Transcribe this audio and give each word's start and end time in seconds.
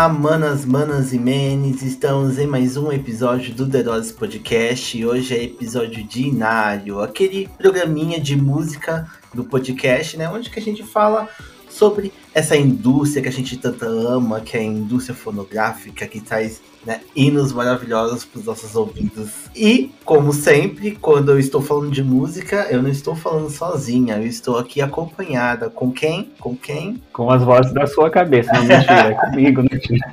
Olá, 0.00 0.08
manas, 0.08 0.64
manas 0.64 1.12
e 1.12 1.18
menes, 1.18 1.82
estamos 1.82 2.38
em 2.38 2.46
mais 2.46 2.74
um 2.74 2.90
episódio 2.90 3.54
do 3.54 3.68
The 3.68 3.82
Dose 3.82 4.14
Podcast 4.14 4.96
e 4.96 5.04
hoje 5.04 5.36
é 5.36 5.44
episódio 5.44 6.02
de 6.02 6.22
Inário, 6.22 7.02
aquele 7.02 7.50
programinha 7.58 8.18
de 8.18 8.34
música 8.34 9.06
do 9.34 9.44
podcast, 9.44 10.16
né, 10.16 10.26
onde 10.26 10.48
que 10.48 10.58
a 10.58 10.62
gente 10.62 10.82
fala 10.82 11.28
sobre 11.68 12.14
essa 12.32 12.56
indústria 12.56 13.22
que 13.22 13.28
a 13.28 13.32
gente 13.32 13.58
tanto 13.58 13.84
ama, 13.84 14.40
que 14.40 14.56
é 14.56 14.60
a 14.60 14.64
indústria 14.64 15.14
fonográfica, 15.14 16.06
que 16.06 16.18
traz 16.18 16.62
né, 16.84 17.00
hinos 17.14 17.52
maravilhosos 17.52 18.24
para 18.24 18.38
os 18.40 18.46
nossos 18.46 18.74
ouvidos. 18.74 19.30
E, 19.54 19.90
como 20.04 20.32
sempre, 20.32 20.92
quando 20.92 21.30
eu 21.30 21.38
estou 21.38 21.60
falando 21.60 21.90
de 21.90 22.02
música, 22.02 22.66
eu 22.70 22.82
não 22.82 22.88
estou 22.88 23.14
falando 23.14 23.50
sozinha, 23.50 24.16
eu 24.16 24.26
estou 24.26 24.58
aqui 24.58 24.80
acompanhada. 24.80 25.68
Com 25.68 25.92
quem? 25.92 26.30
Com 26.38 26.56
quem? 26.56 27.00
Com 27.12 27.30
as 27.30 27.42
vozes 27.42 27.72
da 27.72 27.86
sua 27.86 28.10
cabeça, 28.10 28.52
não 28.52 28.64
mentira, 28.64 29.08
é 29.08 29.14
comigo, 29.14 29.62
mentira. 29.62 30.12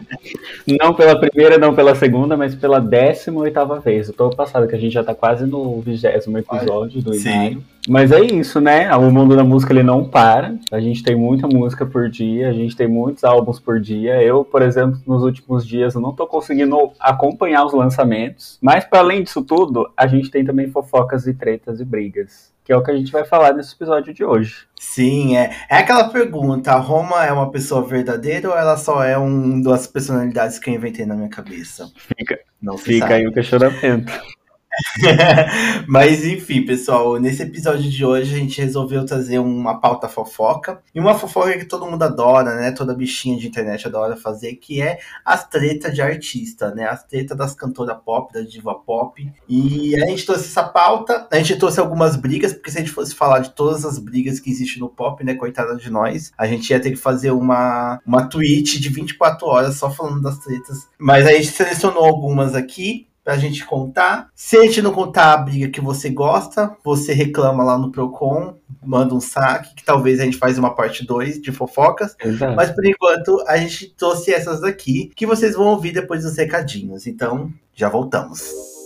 Não 0.79 0.93
pela 0.93 1.19
primeira, 1.19 1.57
não 1.57 1.73
pela 1.73 1.95
segunda, 1.95 2.35
mas 2.35 2.53
pela 2.53 2.79
décima 2.79 3.41
oitava 3.41 3.79
vez. 3.79 4.07
Eu 4.07 4.13
tô 4.13 4.29
passado 4.29 4.67
que 4.67 4.75
a 4.75 4.79
gente 4.79 4.93
já 4.93 5.03
tá 5.03 5.15
quase 5.15 5.45
no 5.45 5.79
vigésimo 5.81 6.37
episódio 6.37 7.01
do 7.01 7.15
Inário. 7.15 7.63
Mas 7.87 8.11
é 8.11 8.19
isso, 8.19 8.59
né? 8.59 8.93
O 8.97 9.09
mundo 9.09 9.33
da 9.33 9.45
música 9.45 9.71
ele 9.71 9.81
não 9.81 10.03
para. 10.03 10.55
A 10.71 10.79
gente 10.79 11.01
tem 11.01 11.15
muita 11.15 11.47
música 11.47 11.85
por 11.85 12.09
dia, 12.09 12.49
a 12.49 12.53
gente 12.53 12.75
tem 12.75 12.85
muitos 12.85 13.23
álbuns 13.23 13.61
por 13.61 13.79
dia. 13.79 14.21
Eu, 14.21 14.43
por 14.43 14.61
exemplo, 14.61 14.99
nos 15.07 15.23
últimos 15.23 15.65
dias 15.65 15.95
eu 15.95 16.01
não 16.01 16.11
tô 16.11 16.27
conseguindo 16.27 16.56
acompanhar 16.99 17.65
os 17.65 17.73
lançamentos. 17.73 18.57
Mas 18.61 18.85
para 18.85 18.99
além 18.99 19.23
disso 19.23 19.43
tudo, 19.43 19.91
a 19.95 20.07
gente 20.07 20.31
tem 20.31 20.45
também 20.45 20.69
fofocas 20.69 21.27
e 21.27 21.33
tretas 21.33 21.79
e 21.79 21.85
brigas, 21.85 22.53
que 22.63 22.71
é 22.71 22.77
o 22.77 22.83
que 22.83 22.91
a 22.91 22.95
gente 22.95 23.11
vai 23.11 23.25
falar 23.25 23.53
nesse 23.53 23.73
episódio 23.75 24.13
de 24.13 24.23
hoje. 24.23 24.67
Sim, 24.79 25.37
é. 25.37 25.55
É 25.69 25.77
aquela 25.77 26.09
pergunta: 26.09 26.71
a 26.71 26.77
Roma 26.77 27.25
é 27.25 27.31
uma 27.31 27.51
pessoa 27.51 27.81
verdadeira 27.81 28.49
ou 28.49 28.57
ela 28.57 28.77
só 28.77 29.03
é 29.03 29.17
um 29.17 29.61
das 29.61 29.87
personalidades 29.87 30.59
que 30.59 30.69
eu 30.69 30.73
inventei 30.73 31.05
na 31.05 31.15
minha 31.15 31.29
cabeça? 31.29 31.91
Fica, 31.95 32.39
não 32.61 32.77
fica 32.77 33.15
aí 33.15 33.27
o 33.27 33.33
questionamento. 33.33 34.11
Mas 35.87 36.25
enfim, 36.25 36.65
pessoal, 36.65 37.19
nesse 37.19 37.43
episódio 37.43 37.89
de 37.89 38.05
hoje 38.05 38.33
a 38.33 38.37
gente 38.37 38.61
resolveu 38.61 39.05
trazer 39.05 39.39
uma 39.39 39.79
pauta 39.79 40.07
fofoca. 40.07 40.81
E 40.93 40.99
uma 40.99 41.17
fofoca 41.17 41.57
que 41.57 41.65
todo 41.65 41.85
mundo 41.85 42.03
adora, 42.03 42.55
né? 42.55 42.71
Toda 42.71 42.95
bichinha 42.95 43.37
de 43.37 43.47
internet 43.47 43.87
adora 43.87 44.15
fazer, 44.15 44.55
que 44.55 44.81
é 44.81 44.99
as 45.23 45.47
tretas 45.47 45.93
de 45.93 46.01
artista, 46.01 46.73
né? 46.73 46.85
As 46.85 47.03
tretas 47.03 47.37
das 47.37 47.53
cantoras 47.53 47.97
pop, 48.03 48.33
da 48.33 48.41
diva 48.41 48.75
pop. 48.75 49.31
E 49.47 49.95
a 50.01 50.05
gente 50.07 50.25
trouxe 50.25 50.45
essa 50.45 50.63
pauta, 50.63 51.27
a 51.31 51.37
gente 51.37 51.55
trouxe 51.57 51.79
algumas 51.79 52.15
brigas, 52.15 52.53
porque 52.53 52.71
se 52.71 52.77
a 52.77 52.81
gente 52.81 52.91
fosse 52.91 53.15
falar 53.15 53.39
de 53.39 53.51
todas 53.51 53.85
as 53.85 53.97
brigas 53.97 54.39
que 54.39 54.49
existem 54.49 54.79
no 54.79 54.89
pop, 54.89 55.23
né? 55.23 55.35
Coitada 55.35 55.75
de 55.75 55.89
nós, 55.89 56.31
a 56.37 56.47
gente 56.47 56.69
ia 56.69 56.79
ter 56.79 56.91
que 56.91 56.97
fazer 56.97 57.31
uma, 57.31 57.99
uma 58.05 58.27
tweet 58.27 58.79
de 58.79 58.89
24 58.89 59.47
horas 59.47 59.75
só 59.75 59.89
falando 59.89 60.21
das 60.21 60.39
tretas. 60.39 60.87
Mas 60.97 61.25
a 61.25 61.33
gente 61.33 61.47
selecionou 61.47 62.05
algumas 62.05 62.55
aqui 62.55 63.07
pra 63.27 63.35
gente 63.35 63.65
contar. 63.65 64.29
Se 64.33 64.55
a 64.55 64.61
gente 64.61 64.81
não 64.81 64.93
contar 64.93 65.33
a 65.33 65.37
briga 65.37 65.67
que 65.67 65.81
você 65.81 66.09
gosta, 66.09 66.73
você 66.81 67.11
reclama 67.11 67.61
lá 67.61 67.77
no 67.77 67.91
Procon, 67.91 68.55
manda 68.81 69.13
um 69.13 69.19
saque, 69.19 69.75
que 69.75 69.83
talvez 69.83 70.21
a 70.21 70.23
gente 70.23 70.37
faz 70.37 70.57
uma 70.57 70.73
parte 70.73 71.05
2 71.05 71.41
de 71.41 71.51
fofocas. 71.51 72.15
Exato. 72.23 72.55
Mas 72.55 72.71
por 72.71 72.85
enquanto 72.85 73.43
a 73.45 73.57
gente 73.57 73.93
trouxe 73.97 74.33
essas 74.33 74.61
daqui, 74.61 75.11
que 75.13 75.25
vocês 75.25 75.55
vão 75.55 75.65
ouvir 75.65 75.91
depois 75.91 76.23
dos 76.23 76.37
recadinhos. 76.37 77.05
Então, 77.05 77.51
já 77.75 77.89
voltamos. 77.89 78.76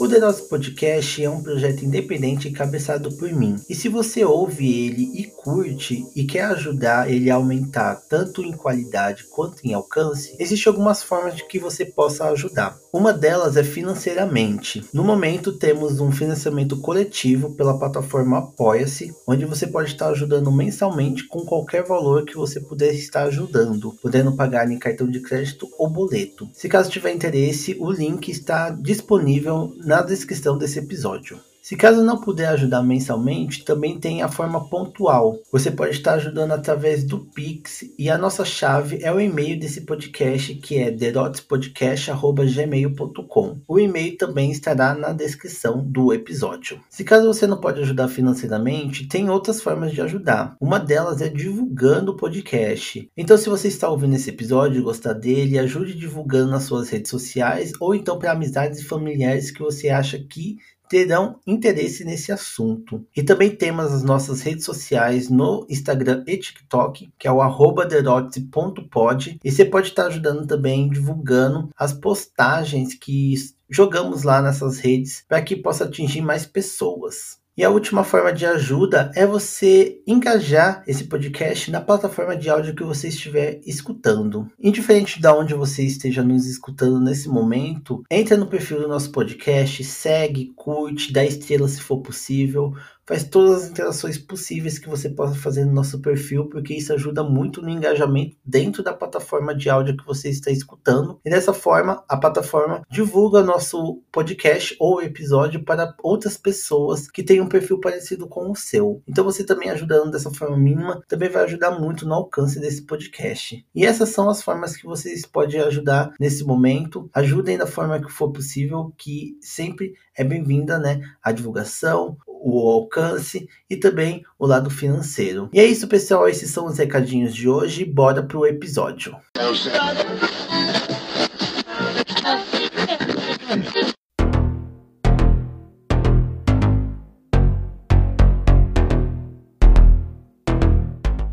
O 0.00 0.08
The 0.08 0.18
Nosso 0.18 0.48
Podcast 0.48 1.22
é 1.22 1.30
um 1.30 1.40
projeto 1.40 1.84
independente 1.84 2.50
cabeçado 2.50 3.14
por 3.16 3.32
mim. 3.32 3.56
E 3.68 3.74
se 3.74 3.88
você 3.88 4.24
ouve 4.24 4.86
ele 4.86 5.10
e 5.14 5.24
curte 5.24 6.04
e 6.16 6.24
quer 6.24 6.42
ajudar 6.46 7.10
ele 7.10 7.30
a 7.30 7.36
aumentar 7.36 7.94
tanto 8.08 8.42
em 8.42 8.52
qualidade 8.52 9.24
quanto 9.24 9.64
em 9.64 9.72
alcance, 9.72 10.36
existem 10.38 10.70
algumas 10.70 11.02
formas 11.02 11.36
de 11.36 11.46
que 11.46 11.58
você 11.58 11.84
possa 11.84 12.28
ajudar. 12.30 12.76
Uma 12.92 13.12
delas 13.12 13.56
é 13.56 13.64
financeiramente. 13.64 14.84
No 14.92 15.04
momento 15.04 15.52
temos 15.52 16.00
um 16.00 16.12
financiamento 16.12 16.76
coletivo 16.80 17.54
pela 17.54 17.78
plataforma 17.78 18.38
Apoia-se, 18.38 19.14
onde 19.26 19.44
você 19.44 19.66
pode 19.66 19.90
estar 19.90 20.08
ajudando 20.08 20.50
mensalmente 20.50 21.26
com 21.26 21.40
qualquer 21.40 21.84
valor 21.84 22.24
que 22.24 22.36
você 22.36 22.60
puder 22.60 22.92
estar 22.94 23.24
ajudando, 23.24 23.94
podendo 24.02 24.32
pagar 24.32 24.70
em 24.70 24.78
cartão 24.78 25.08
de 25.08 25.20
crédito 25.20 25.68
ou 25.78 25.88
boleto. 25.88 26.48
Se 26.52 26.68
caso 26.68 26.90
tiver 26.90 27.12
interesse, 27.12 27.76
o 27.80 27.90
link 27.90 28.28
está 28.30 28.70
disponível 28.70 29.74
na 29.84 30.00
descrição 30.00 30.56
desse 30.56 30.78
episódio. 30.78 31.38
Se 31.64 31.74
caso 31.76 32.04
não 32.04 32.20
puder 32.20 32.48
ajudar 32.48 32.82
mensalmente, 32.82 33.64
também 33.64 33.98
tem 33.98 34.20
a 34.20 34.28
forma 34.28 34.68
pontual. 34.68 35.38
Você 35.50 35.70
pode 35.70 35.92
estar 35.92 36.16
ajudando 36.16 36.52
através 36.52 37.02
do 37.02 37.20
Pix 37.20 37.86
e 37.98 38.10
a 38.10 38.18
nossa 38.18 38.44
chave 38.44 39.02
é 39.02 39.10
o 39.10 39.18
e-mail 39.18 39.58
desse 39.58 39.80
podcast 39.80 40.56
que 40.56 40.76
é 40.76 40.90
derotspodcast@gmail.com. 40.90 43.62
O 43.66 43.80
e-mail 43.80 44.14
também 44.18 44.50
estará 44.50 44.94
na 44.94 45.14
descrição 45.14 45.82
do 45.82 46.12
episódio. 46.12 46.78
Se 46.90 47.02
caso 47.02 47.26
você 47.26 47.46
não 47.46 47.58
pode 47.58 47.80
ajudar 47.80 48.08
financeiramente, 48.08 49.08
tem 49.08 49.30
outras 49.30 49.62
formas 49.62 49.92
de 49.92 50.02
ajudar. 50.02 50.58
Uma 50.60 50.78
delas 50.78 51.22
é 51.22 51.30
divulgando 51.30 52.12
o 52.12 52.16
podcast. 52.16 53.10
Então, 53.16 53.38
se 53.38 53.48
você 53.48 53.68
está 53.68 53.88
ouvindo 53.88 54.16
esse 54.16 54.28
episódio 54.28 54.80
e 54.80 54.84
gostar 54.84 55.14
dele, 55.14 55.58
ajude 55.58 55.94
divulgando 55.94 56.50
nas 56.50 56.64
suas 56.64 56.90
redes 56.90 57.10
sociais 57.10 57.72
ou 57.80 57.94
então 57.94 58.18
para 58.18 58.32
amizades 58.32 58.80
e 58.80 58.84
familiares 58.84 59.50
que 59.50 59.62
você 59.62 59.88
acha 59.88 60.18
que 60.18 60.58
terão 60.88 61.40
interesse 61.46 62.04
nesse 62.04 62.32
assunto. 62.32 63.06
E 63.16 63.22
também 63.22 63.54
temos 63.54 63.92
as 63.92 64.02
nossas 64.02 64.40
redes 64.42 64.64
sociais 64.64 65.28
no 65.28 65.66
Instagram 65.68 66.24
e 66.26 66.36
TikTok, 66.36 67.12
que 67.18 67.28
é 67.28 67.32
o 67.32 67.40
@derotse.pod, 67.84 69.38
e 69.42 69.50
você 69.50 69.64
pode 69.64 69.88
estar 69.88 70.06
ajudando 70.06 70.46
também 70.46 70.88
divulgando 70.88 71.70
as 71.76 71.92
postagens 71.92 72.94
que 72.94 73.34
jogamos 73.68 74.22
lá 74.22 74.40
nessas 74.42 74.78
redes 74.78 75.24
para 75.28 75.42
que 75.42 75.56
possa 75.56 75.84
atingir 75.84 76.20
mais 76.20 76.46
pessoas. 76.46 77.42
E 77.56 77.62
a 77.62 77.70
última 77.70 78.02
forma 78.02 78.32
de 78.32 78.44
ajuda 78.44 79.12
é 79.14 79.24
você 79.24 80.02
engajar 80.08 80.82
esse 80.88 81.04
podcast 81.04 81.70
na 81.70 81.80
plataforma 81.80 82.36
de 82.36 82.50
áudio 82.50 82.74
que 82.74 82.82
você 82.82 83.06
estiver 83.06 83.60
escutando. 83.64 84.50
Indiferente 84.58 85.20
de 85.20 85.28
onde 85.28 85.54
você 85.54 85.84
esteja 85.84 86.24
nos 86.24 86.46
escutando 86.46 86.98
nesse 86.98 87.28
momento, 87.28 88.02
entra 88.10 88.36
no 88.36 88.48
perfil 88.48 88.80
do 88.80 88.88
nosso 88.88 89.12
podcast, 89.12 89.84
segue, 89.84 90.52
curte, 90.56 91.12
dá 91.12 91.24
estrelas 91.24 91.72
se 91.72 91.80
for 91.80 91.98
possível, 91.98 92.74
faz 93.06 93.24
todas 93.24 93.62
as 93.64 93.70
interações 93.70 94.18
possíveis 94.18 94.78
que 94.78 94.88
você 94.88 95.08
possa 95.08 95.34
fazer 95.34 95.64
no 95.64 95.72
nosso 95.72 96.00
perfil, 96.00 96.48
porque 96.48 96.74
isso 96.74 96.92
ajuda 96.92 97.22
muito 97.22 97.60
no 97.60 97.68
engajamento 97.68 98.36
dentro 98.44 98.82
da 98.82 98.92
plataforma 98.92 99.54
de 99.54 99.68
áudio 99.68 99.96
que 99.96 100.06
você 100.06 100.28
está 100.28 100.50
escutando. 100.50 101.20
E 101.24 101.30
dessa 101.30 101.52
forma, 101.52 102.04
a 102.08 102.16
plataforma 102.16 102.82
divulga 102.90 103.42
nosso 103.42 104.02
podcast 104.10 104.74
ou 104.78 105.02
episódio 105.02 105.64
para 105.64 105.94
outras 106.02 106.36
pessoas 106.36 107.10
que 107.10 107.22
têm 107.22 107.40
um 107.40 107.48
perfil 107.48 107.80
parecido 107.80 108.26
com 108.26 108.50
o 108.50 108.56
seu. 108.56 109.02
Então 109.06 109.24
você 109.24 109.44
também 109.44 109.70
ajudando 109.70 110.10
dessa 110.10 110.30
forma 110.30 110.56
mínima, 110.56 111.02
também 111.08 111.28
vai 111.28 111.44
ajudar 111.44 111.78
muito 111.78 112.06
no 112.06 112.14
alcance 112.14 112.60
desse 112.60 112.82
podcast. 112.82 113.64
E 113.74 113.84
essas 113.84 114.10
são 114.10 114.28
as 114.28 114.42
formas 114.42 114.76
que 114.76 114.86
vocês 114.86 115.26
podem 115.26 115.60
ajudar 115.60 116.12
nesse 116.18 116.44
momento. 116.44 117.08
Ajudem 117.12 117.58
da 117.58 117.66
forma 117.66 118.00
que 118.00 118.10
for 118.10 118.32
possível, 118.32 118.92
que 118.96 119.36
sempre 119.40 119.94
é 120.16 120.24
bem-vinda, 120.24 120.78
né? 120.78 121.00
A 121.22 121.32
divulgação, 121.32 122.16
o 122.44 122.70
alcance 122.70 123.48
e 123.70 123.76
também 123.76 124.22
o 124.38 124.46
lado 124.46 124.68
financeiro. 124.68 125.48
E 125.52 125.58
é 125.58 125.64
isso, 125.64 125.88
pessoal. 125.88 126.28
Esses 126.28 126.50
são 126.50 126.66
os 126.66 126.76
recadinhos 126.76 127.34
de 127.34 127.48
hoje. 127.48 127.84
Bora 127.86 128.22
pro 128.22 128.46
episódio. 128.46 129.16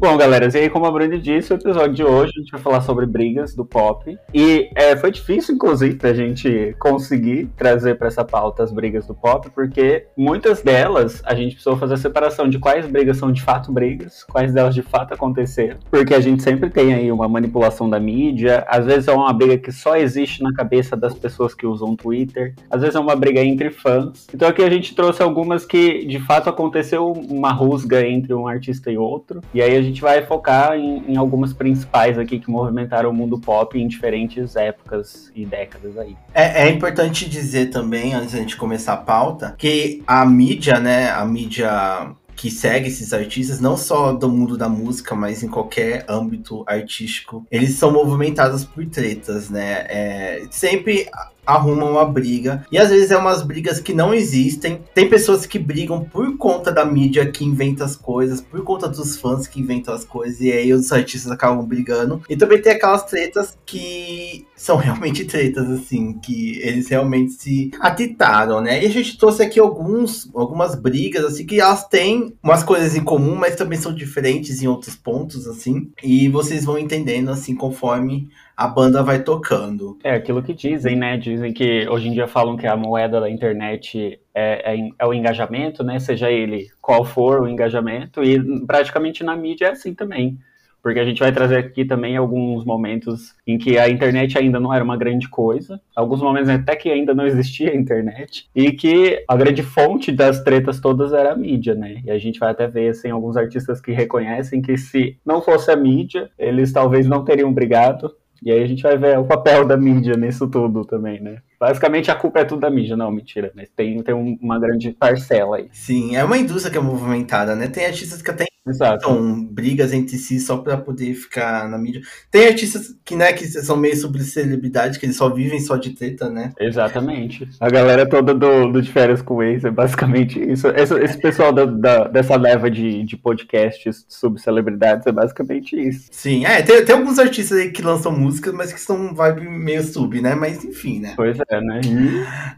Bom, 0.01 0.17
galera, 0.17 0.49
e 0.51 0.57
aí, 0.57 0.67
como 0.67 0.87
a 0.87 0.91
Brandi 0.91 1.19
disse, 1.19 1.53
o 1.53 1.57
episódio 1.57 1.93
de 1.93 2.03
hoje 2.03 2.31
a 2.35 2.39
gente 2.39 2.51
vai 2.51 2.59
falar 2.59 2.81
sobre 2.81 3.05
brigas 3.05 3.53
do 3.53 3.63
pop. 3.63 4.17
E 4.33 4.67
é, 4.73 4.95
foi 4.95 5.11
difícil, 5.11 5.53
inclusive, 5.53 5.95
a 6.01 6.11
gente 6.11 6.75
conseguir 6.79 7.51
trazer 7.55 7.99
para 7.99 8.07
essa 8.07 8.25
pauta 8.25 8.63
as 8.63 8.71
brigas 8.71 9.05
do 9.05 9.13
pop, 9.13 9.47
porque 9.51 10.07
muitas 10.17 10.63
delas 10.63 11.21
a 11.23 11.35
gente 11.35 11.51
precisou 11.51 11.77
fazer 11.77 11.93
a 11.93 11.97
separação 11.97 12.49
de 12.49 12.57
quais 12.57 12.87
brigas 12.87 13.17
são 13.17 13.31
de 13.31 13.43
fato 13.43 13.71
brigas, 13.71 14.23
quais 14.23 14.51
delas 14.51 14.73
de 14.73 14.81
fato 14.81 15.13
aconteceram. 15.13 15.77
Porque 15.91 16.15
a 16.15 16.19
gente 16.19 16.41
sempre 16.41 16.71
tem 16.71 16.95
aí 16.95 17.11
uma 17.11 17.27
manipulação 17.27 17.87
da 17.87 17.99
mídia, 17.99 18.65
às 18.67 18.87
vezes 18.87 19.07
é 19.07 19.13
uma 19.13 19.31
briga 19.31 19.59
que 19.59 19.71
só 19.71 19.95
existe 19.95 20.41
na 20.41 20.51
cabeça 20.51 20.97
das 20.97 21.13
pessoas 21.13 21.53
que 21.53 21.67
usam 21.67 21.95
Twitter, 21.95 22.55
às 22.71 22.81
vezes 22.81 22.95
é 22.95 22.99
uma 22.99 23.15
briga 23.15 23.39
entre 23.39 23.69
fãs. 23.69 24.27
Então 24.33 24.49
aqui 24.49 24.63
a 24.63 24.69
gente 24.71 24.95
trouxe 24.95 25.21
algumas 25.21 25.63
que 25.63 26.03
de 26.07 26.19
fato 26.21 26.49
aconteceu 26.49 27.11
uma 27.11 27.51
rusga 27.51 28.03
entre 28.03 28.33
um 28.33 28.47
artista 28.47 28.91
e 28.91 28.97
outro, 28.97 29.41
e 29.53 29.61
aí 29.61 29.77
a 29.77 29.91
gente 29.91 30.00
gente 30.01 30.03
vai 30.03 30.25
focar 30.25 30.73
em, 30.73 31.03
em, 31.07 31.15
algumas 31.15 31.53
principais 31.53 32.17
aqui 32.17 32.39
que 32.39 32.49
movimentaram 32.49 33.09
o 33.09 33.13
mundo 33.13 33.39
pop 33.39 33.79
em 33.79 33.87
diferentes 33.87 34.55
épocas 34.55 35.31
e 35.35 35.45
décadas 35.45 35.97
aí. 35.97 36.17
É, 36.33 36.63
é 36.63 36.69
importante 36.69 37.29
dizer 37.29 37.69
também, 37.69 38.13
antes 38.13 38.33
da 38.33 38.39
gente 38.39 38.57
começar 38.57 38.93
a 38.93 38.97
pauta, 38.97 39.55
que 39.57 40.03
a 40.07 40.25
mídia, 40.25 40.79
né, 40.79 41.11
a 41.11 41.23
mídia 41.23 42.15
que 42.35 42.49
segue 42.49 42.87
esses 42.87 43.13
artistas, 43.13 43.59
não 43.59 43.77
só 43.77 44.13
do 44.13 44.27
mundo 44.27 44.57
da 44.57 44.67
música, 44.67 45.13
mas 45.13 45.43
em 45.43 45.47
qualquer 45.47 46.05
âmbito 46.09 46.63
artístico, 46.65 47.45
eles 47.51 47.75
são 47.75 47.91
movimentados 47.91 48.65
por 48.65 48.83
tretas, 48.87 49.49
né? 49.51 49.85
É, 49.87 50.43
sempre 50.49 51.07
arrumam 51.45 51.91
uma 51.91 52.05
briga. 52.05 52.65
E 52.71 52.77
às 52.77 52.89
vezes 52.89 53.11
é 53.11 53.17
umas 53.17 53.41
brigas 53.41 53.79
que 53.79 53.93
não 53.93 54.13
existem. 54.13 54.81
Tem 54.93 55.09
pessoas 55.09 55.45
que 55.45 55.59
brigam 55.59 56.03
por 56.03 56.37
conta 56.37 56.71
da 56.71 56.85
mídia 56.85 57.29
que 57.31 57.43
inventa 57.45 57.83
as 57.83 57.95
coisas, 57.95 58.41
por 58.41 58.63
conta 58.63 58.87
dos 58.87 59.17
fãs 59.17 59.47
que 59.47 59.59
inventam 59.59 59.93
as 59.93 60.05
coisas, 60.05 60.39
e 60.41 60.51
aí 60.51 60.73
os 60.73 60.91
artistas 60.91 61.31
acabam 61.31 61.65
brigando. 61.65 62.21
E 62.29 62.35
também 62.35 62.61
tem 62.61 62.73
aquelas 62.73 63.03
tretas 63.03 63.57
que 63.65 64.45
são 64.55 64.77
realmente 64.81 65.25
tretas, 65.25 65.69
assim, 65.69 66.13
que 66.13 66.59
eles 66.61 66.87
realmente 66.87 67.33
se 67.33 67.71
atitaram, 67.79 68.61
né? 68.61 68.83
E 68.83 68.87
a 68.87 68.89
gente 68.89 69.17
trouxe 69.17 69.43
aqui 69.43 69.59
alguns, 69.59 70.29
algumas 70.33 70.75
brigas, 70.75 71.25
assim, 71.25 71.45
que 71.45 71.59
elas 71.59 71.87
têm 71.87 72.33
umas 72.43 72.63
coisas 72.63 72.95
em 72.95 73.03
comum, 73.03 73.35
mas 73.35 73.55
também 73.55 73.79
são 73.79 73.93
diferentes 73.93 74.61
em 74.61 74.67
outros 74.67 74.95
pontos, 74.95 75.47
assim. 75.47 75.91
E 76.03 76.29
vocês 76.29 76.65
vão 76.65 76.77
entendendo, 76.77 77.29
assim, 77.29 77.55
conforme 77.55 78.29
a 78.55 78.67
banda 78.67 79.01
vai 79.03 79.23
tocando. 79.23 79.97
É 80.03 80.11
aquilo 80.11 80.43
que 80.43 80.53
dizem, 80.53 80.95
né? 80.95 81.17
Dizem 81.17 81.53
que 81.53 81.87
hoje 81.89 82.07
em 82.07 82.13
dia 82.13 82.27
falam 82.27 82.57
que 82.57 82.67
a 82.67 82.75
moeda 82.75 83.19
da 83.19 83.29
internet 83.29 84.19
é, 84.33 84.75
é, 84.75 84.89
é, 84.99 85.05
o 85.05 85.13
engajamento, 85.13 85.83
né? 85.83 85.99
Seja 85.99 86.29
ele 86.31 86.67
qual 86.81 87.03
for 87.03 87.41
o 87.41 87.47
engajamento, 87.47 88.23
e 88.23 88.65
praticamente 88.65 89.23
na 89.23 89.35
mídia 89.35 89.67
é 89.67 89.71
assim 89.71 89.93
também. 89.93 90.37
Porque 90.81 90.99
a 90.99 91.05
gente 91.05 91.19
vai 91.19 91.31
trazer 91.31 91.57
aqui 91.57 91.85
também 91.85 92.17
alguns 92.17 92.65
momentos 92.65 93.35
em 93.45 93.57
que 93.57 93.77
a 93.77 93.87
internet 93.87 94.35
ainda 94.35 94.59
não 94.59 94.73
era 94.73 94.83
uma 94.83 94.97
grande 94.97 95.29
coisa, 95.29 95.79
alguns 95.95 96.21
momentos 96.21 96.49
até 96.49 96.75
que 96.75 96.89
ainda 96.89 97.13
não 97.13 97.27
existia 97.27 97.71
a 97.71 97.75
internet, 97.75 98.49
e 98.55 98.71
que 98.71 99.23
a 99.27 99.35
grande 99.35 99.61
fonte 99.61 100.11
das 100.11 100.43
tretas 100.43 100.79
todas 100.79 101.13
era 101.13 101.33
a 101.33 101.35
mídia, 101.35 101.75
né? 101.75 102.01
E 102.03 102.09
a 102.09 102.17
gente 102.17 102.39
vai 102.39 102.49
até 102.49 102.67
ver 102.67 102.89
assim, 102.89 103.11
alguns 103.11 103.37
artistas 103.37 103.79
que 103.79 103.91
reconhecem 103.91 104.59
que 104.59 104.75
se 104.75 105.17
não 105.23 105.39
fosse 105.39 105.69
a 105.69 105.75
mídia, 105.75 106.31
eles 106.37 106.73
talvez 106.73 107.05
não 107.05 107.23
teriam 107.23 107.53
brigado, 107.53 108.11
e 108.41 108.51
aí 108.51 108.63
a 108.63 108.67
gente 108.67 108.83
vai 108.83 108.97
ver 108.97 109.19
o 109.19 109.25
papel 109.25 109.65
da 109.67 109.77
mídia 109.77 110.15
nisso 110.15 110.49
tudo 110.49 110.85
também, 110.85 111.21
né? 111.21 111.41
Basicamente 111.61 112.09
a 112.09 112.15
culpa 112.15 112.39
é 112.39 112.43
tudo 112.43 112.61
da 112.61 112.71
mídia, 112.71 112.97
não, 112.97 113.11
mentira, 113.11 113.51
mas 113.55 113.69
tem, 113.69 114.01
tem 114.01 114.15
uma 114.15 114.59
grande 114.59 114.89
parcela 114.93 115.57
aí. 115.57 115.69
Sim, 115.71 116.15
é 116.15 116.23
uma 116.23 116.35
indústria 116.35 116.71
que 116.71 116.77
é 116.79 116.81
movimentada, 116.81 117.55
né? 117.55 117.67
Tem 117.67 117.85
artistas 117.85 118.19
que 118.19 118.31
até. 118.31 118.45
Então, 118.67 119.43
brigas 119.45 119.91
entre 119.91 120.17
si 120.17 120.39
só 120.39 120.57
para 120.57 120.77
poder 120.77 121.15
ficar 121.15 121.67
na 121.67 121.79
mídia. 121.79 122.01
Tem 122.29 122.47
artistas 122.47 122.95
que, 123.03 123.15
né, 123.15 123.33
que 123.33 123.47
são 123.47 123.75
meio 123.75 123.95
sobre 123.97 124.21
celebridade, 124.23 124.99
que 124.99 125.05
eles 125.07 125.15
só 125.15 125.29
vivem 125.29 125.59
só 125.59 125.77
de 125.77 125.91
treta, 125.91 126.29
né? 126.29 126.53
Exatamente. 126.59 127.49
A 127.59 127.69
galera 127.69 128.07
toda 128.07 128.35
do, 128.35 128.71
do 128.71 128.79
de 128.79 128.91
férias 128.91 129.19
com 129.19 129.41
ex 129.41 129.65
é 129.65 129.71
basicamente 129.71 130.39
isso. 130.39 130.67
Esse, 130.67 130.93
esse 130.93 131.17
pessoal 131.17 131.51
da, 131.51 131.65
da, 131.65 132.03
dessa 132.07 132.35
leva 132.35 132.69
de, 132.69 133.03
de 133.03 133.17
podcasts 133.17 134.05
sobre 134.07 134.39
celebridades 134.39 135.07
é 135.07 135.11
basicamente 135.11 135.75
isso. 135.75 136.09
Sim, 136.11 136.45
é, 136.45 136.61
tem, 136.61 136.85
tem 136.85 136.95
alguns 136.95 137.17
artistas 137.17 137.57
aí 137.57 137.71
que 137.71 137.81
lançam 137.81 138.11
músicas, 138.11 138.53
mas 138.53 138.71
que 138.71 138.79
são 138.79 139.15
vibe 139.15 139.41
meio 139.49 139.83
sub, 139.83 140.21
né? 140.21 140.35
Mas 140.35 140.63
enfim, 140.63 140.99
né? 140.99 141.13
Pois 141.15 141.35
é, 141.49 141.50
né? 141.59 141.81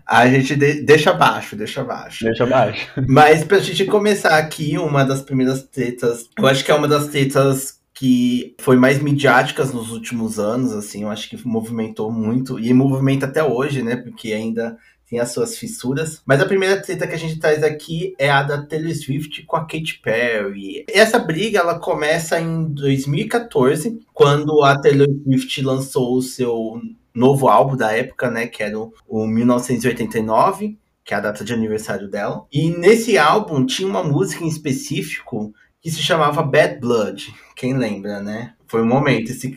A 0.06 0.28
gente 0.28 0.56
de, 0.56 0.82
deixa 0.82 1.12
abaixo, 1.12 1.56
deixa 1.56 1.82
abaixo. 1.82 2.26
Deixa 2.26 2.44
abaixo. 2.44 2.88
Mas 3.08 3.44
pra 3.44 3.60
gente 3.60 3.86
começar 3.86 4.38
aqui, 4.38 4.78
uma 4.78 5.04
das 5.04 5.22
primeiras 5.22 5.64
tretas 5.64 5.94
tretas. 5.94 6.30
Eu 6.38 6.48
acho 6.48 6.64
que 6.64 6.72
é 6.72 6.76
uma 6.76 6.88
das 6.88 7.08
tretas 7.08 7.82
que 7.94 8.56
foi 8.60 8.76
mais 8.76 9.02
midiáticas 9.02 9.72
nos 9.72 9.92
últimos 9.92 10.40
anos, 10.40 10.74
assim, 10.74 11.04
eu 11.04 11.10
acho 11.10 11.30
que 11.30 11.48
movimentou 11.48 12.12
muito, 12.12 12.60
e 12.60 12.74
movimenta 12.74 13.28
até 13.28 13.44
hoje, 13.44 13.84
né, 13.84 13.96
porque 13.96 14.34
ainda 14.34 14.76
tem 15.08 15.20
as 15.20 15.32
suas 15.32 15.58
fissuras. 15.58 16.22
Mas 16.26 16.42
a 16.42 16.46
primeira 16.46 16.82
treta 16.82 17.06
que 17.06 17.14
a 17.14 17.20
gente 17.20 17.40
traz 17.40 17.64
aqui 17.64 18.16
é 18.18 18.32
a 18.32 18.42
da 18.42 18.66
Taylor 18.66 18.96
Swift 18.96 19.44
com 19.44 19.56
a 19.56 19.62
Katy 19.62 20.00
Perry. 20.02 20.86
Essa 20.90 21.20
briga, 21.20 21.60
ela 21.60 21.78
começa 21.78 22.40
em 22.42 22.66
2014, 22.74 24.00
quando 24.12 24.64
a 24.64 24.76
Taylor 24.82 25.08
Swift 25.24 25.62
lançou 25.62 26.18
o 26.18 26.22
seu 26.22 26.82
novo 27.14 27.48
álbum 27.48 27.76
da 27.76 27.92
época, 27.92 28.30
né, 28.30 28.48
que 28.48 28.64
era 28.64 28.78
o, 28.78 28.94
o 29.08 29.28
1989, 29.28 30.78
que 31.04 31.14
é 31.14 31.18
a 31.18 31.20
data 31.20 31.44
de 31.44 31.54
aniversário 31.54 32.10
dela. 32.10 32.46
E 32.52 32.70
nesse 32.70 33.18
álbum 33.18 33.66
tinha 33.66 33.88
uma 33.88 34.04
música 34.04 34.44
em 34.44 34.48
específico 34.48 35.54
que 35.82 35.92
se 35.92 36.02
chamava 36.02 36.42
Bad 36.42 36.80
Blood. 36.80 37.34
Quem 37.56 37.78
lembra, 37.78 38.22
né? 38.22 38.54
Foi 38.74 38.82
um 38.82 38.88
momento 38.88 39.30
esse, 39.30 39.56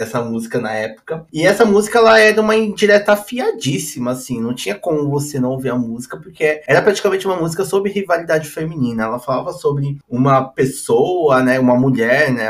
essa 0.00 0.20
música 0.20 0.58
na 0.58 0.72
época. 0.72 1.24
E 1.32 1.46
essa 1.46 1.64
música 1.64 2.00
ela 2.00 2.18
era 2.18 2.40
uma 2.40 2.56
indireta 2.56 3.12
afiadíssima, 3.12 4.10
assim. 4.10 4.40
Não 4.40 4.52
tinha 4.52 4.74
como 4.74 5.08
você 5.08 5.38
não 5.38 5.50
ouvir 5.50 5.68
a 5.68 5.78
música, 5.78 6.16
porque 6.16 6.60
era 6.66 6.82
praticamente 6.82 7.24
uma 7.24 7.36
música 7.36 7.64
sobre 7.64 7.92
rivalidade 7.92 8.48
feminina. 8.48 9.04
Ela 9.04 9.20
falava 9.20 9.52
sobre 9.52 9.96
uma 10.10 10.42
pessoa, 10.42 11.40
né? 11.40 11.60
Uma 11.60 11.78
mulher, 11.78 12.32
né? 12.32 12.48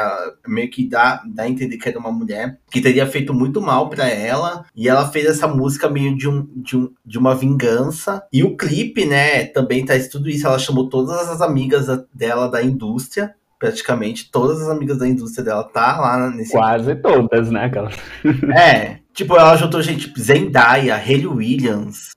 Meio 0.49 0.71
que 0.71 0.89
dá, 0.89 1.23
dá 1.27 1.43
a 1.43 1.49
entender 1.50 1.77
que 1.77 1.91
era 1.91 1.99
uma 1.99 2.11
mulher 2.11 2.59
que 2.71 2.81
teria 2.81 3.06
feito 3.06 3.35
muito 3.35 3.61
mal 3.61 3.91
para 3.91 4.09
ela. 4.09 4.65
E 4.75 4.89
ela 4.89 5.11
fez 5.11 5.27
essa 5.27 5.47
música 5.47 5.91
meio 5.91 6.17
de, 6.17 6.27
um, 6.27 6.49
de, 6.56 6.75
um, 6.75 6.91
de 7.05 7.19
uma 7.19 7.35
vingança. 7.35 8.27
E 8.33 8.43
o 8.43 8.56
clipe, 8.56 9.05
né? 9.05 9.44
Também 9.44 9.85
traz 9.85 10.09
tudo 10.09 10.31
isso. 10.31 10.47
Ela 10.47 10.59
chamou 10.59 10.89
todas 10.89 11.29
as 11.29 11.43
amigas 11.43 11.87
dela 12.15 12.49
da 12.49 12.62
indústria 12.62 13.35
praticamente 13.62 14.29
todas 14.29 14.61
as 14.61 14.69
amigas 14.69 14.99
da 14.99 15.06
indústria 15.06 15.44
dela 15.44 15.62
tá 15.62 16.00
lá 16.00 16.29
nesse. 16.29 16.50
Quase 16.50 16.97
todas, 16.97 17.49
né, 17.49 17.69
cara? 17.69 17.91
é, 18.59 18.99
tipo, 19.14 19.37
ela 19.37 19.56
juntou 19.56 19.81
gente 19.81 20.09
tipo 20.09 20.20
Zendaya, 20.20 20.97
Hayley 20.97 21.29
Williams, 21.29 22.11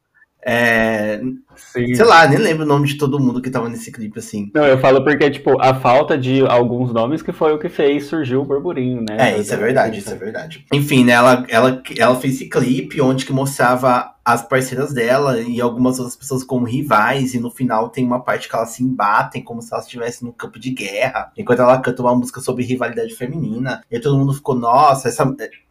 é, 0.46 1.20
Sim. 1.56 1.96
Sei 1.96 2.06
lá, 2.06 2.28
nem 2.28 2.38
lembro 2.38 2.64
o 2.64 2.68
nome 2.68 2.88
de 2.88 2.98
todo 2.98 3.20
mundo 3.20 3.42
que 3.42 3.50
tava 3.50 3.68
nesse 3.70 3.92
clipe, 3.92 4.20
assim. 4.20 4.52
Não, 4.54 4.66
eu 4.66 4.78
falo 4.78 5.04
porque, 5.04 5.30
tipo, 5.30 5.60
a 5.60 5.74
falta 5.74 6.18
de 6.18 6.46
alguns 6.46 6.94
nomes 6.94 7.22
que 7.22 7.32
foi 7.32 7.54
o 7.54 7.60
que 7.60 7.70
fez 7.70 8.06
surgir 8.06 8.36
o 8.36 8.46
burburinho, 8.46 9.02
né? 9.02 9.32
É, 9.32 9.40
isso 9.40 9.54
é 9.54 9.58
verdade, 9.58 10.00
isso 10.00 10.12
é 10.12 10.16
verdade. 10.16 10.66
Enfim, 10.72 11.04
né, 11.04 11.14
ela, 11.14 11.46
ela, 11.50 11.82
ela 11.98 12.16
fez 12.16 12.36
esse 12.36 12.50
clipe 12.50 13.02
onde 13.02 13.26
que 13.26 13.34
mostrava 13.34 14.14
as 14.24 14.42
parceiras 14.42 14.94
dela 14.94 15.40
e 15.40 15.62
algumas 15.62 16.00
outras 16.00 16.16
pessoas 16.16 16.44
como 16.44 16.66
rivais, 16.66 17.34
e 17.34 17.40
no 17.40 17.52
final 17.52 17.90
tem 17.90 18.04
uma 18.04 18.24
parte 18.24 18.50
que 18.50 18.56
elas 18.56 18.70
se 18.70 18.84
embatem 18.84 19.44
como 19.44 19.62
se 19.62 19.74
elas 19.74 19.86
estivessem 19.86 20.28
no 20.28 20.34
campo 20.34 20.60
de 20.60 20.72
guerra, 20.72 21.32
enquanto 21.38 21.62
ela 21.62 21.80
canta 21.80 22.02
uma 22.02 22.16
música 22.16 22.42
sobre 22.42 22.64
rivalidade 22.64 23.14
feminina, 23.14 23.84
e 23.90 24.00
todo 24.00 24.18
mundo 24.18 24.34
ficou, 24.34 24.56
nossa, 24.56 25.10
essa, 25.10 25.26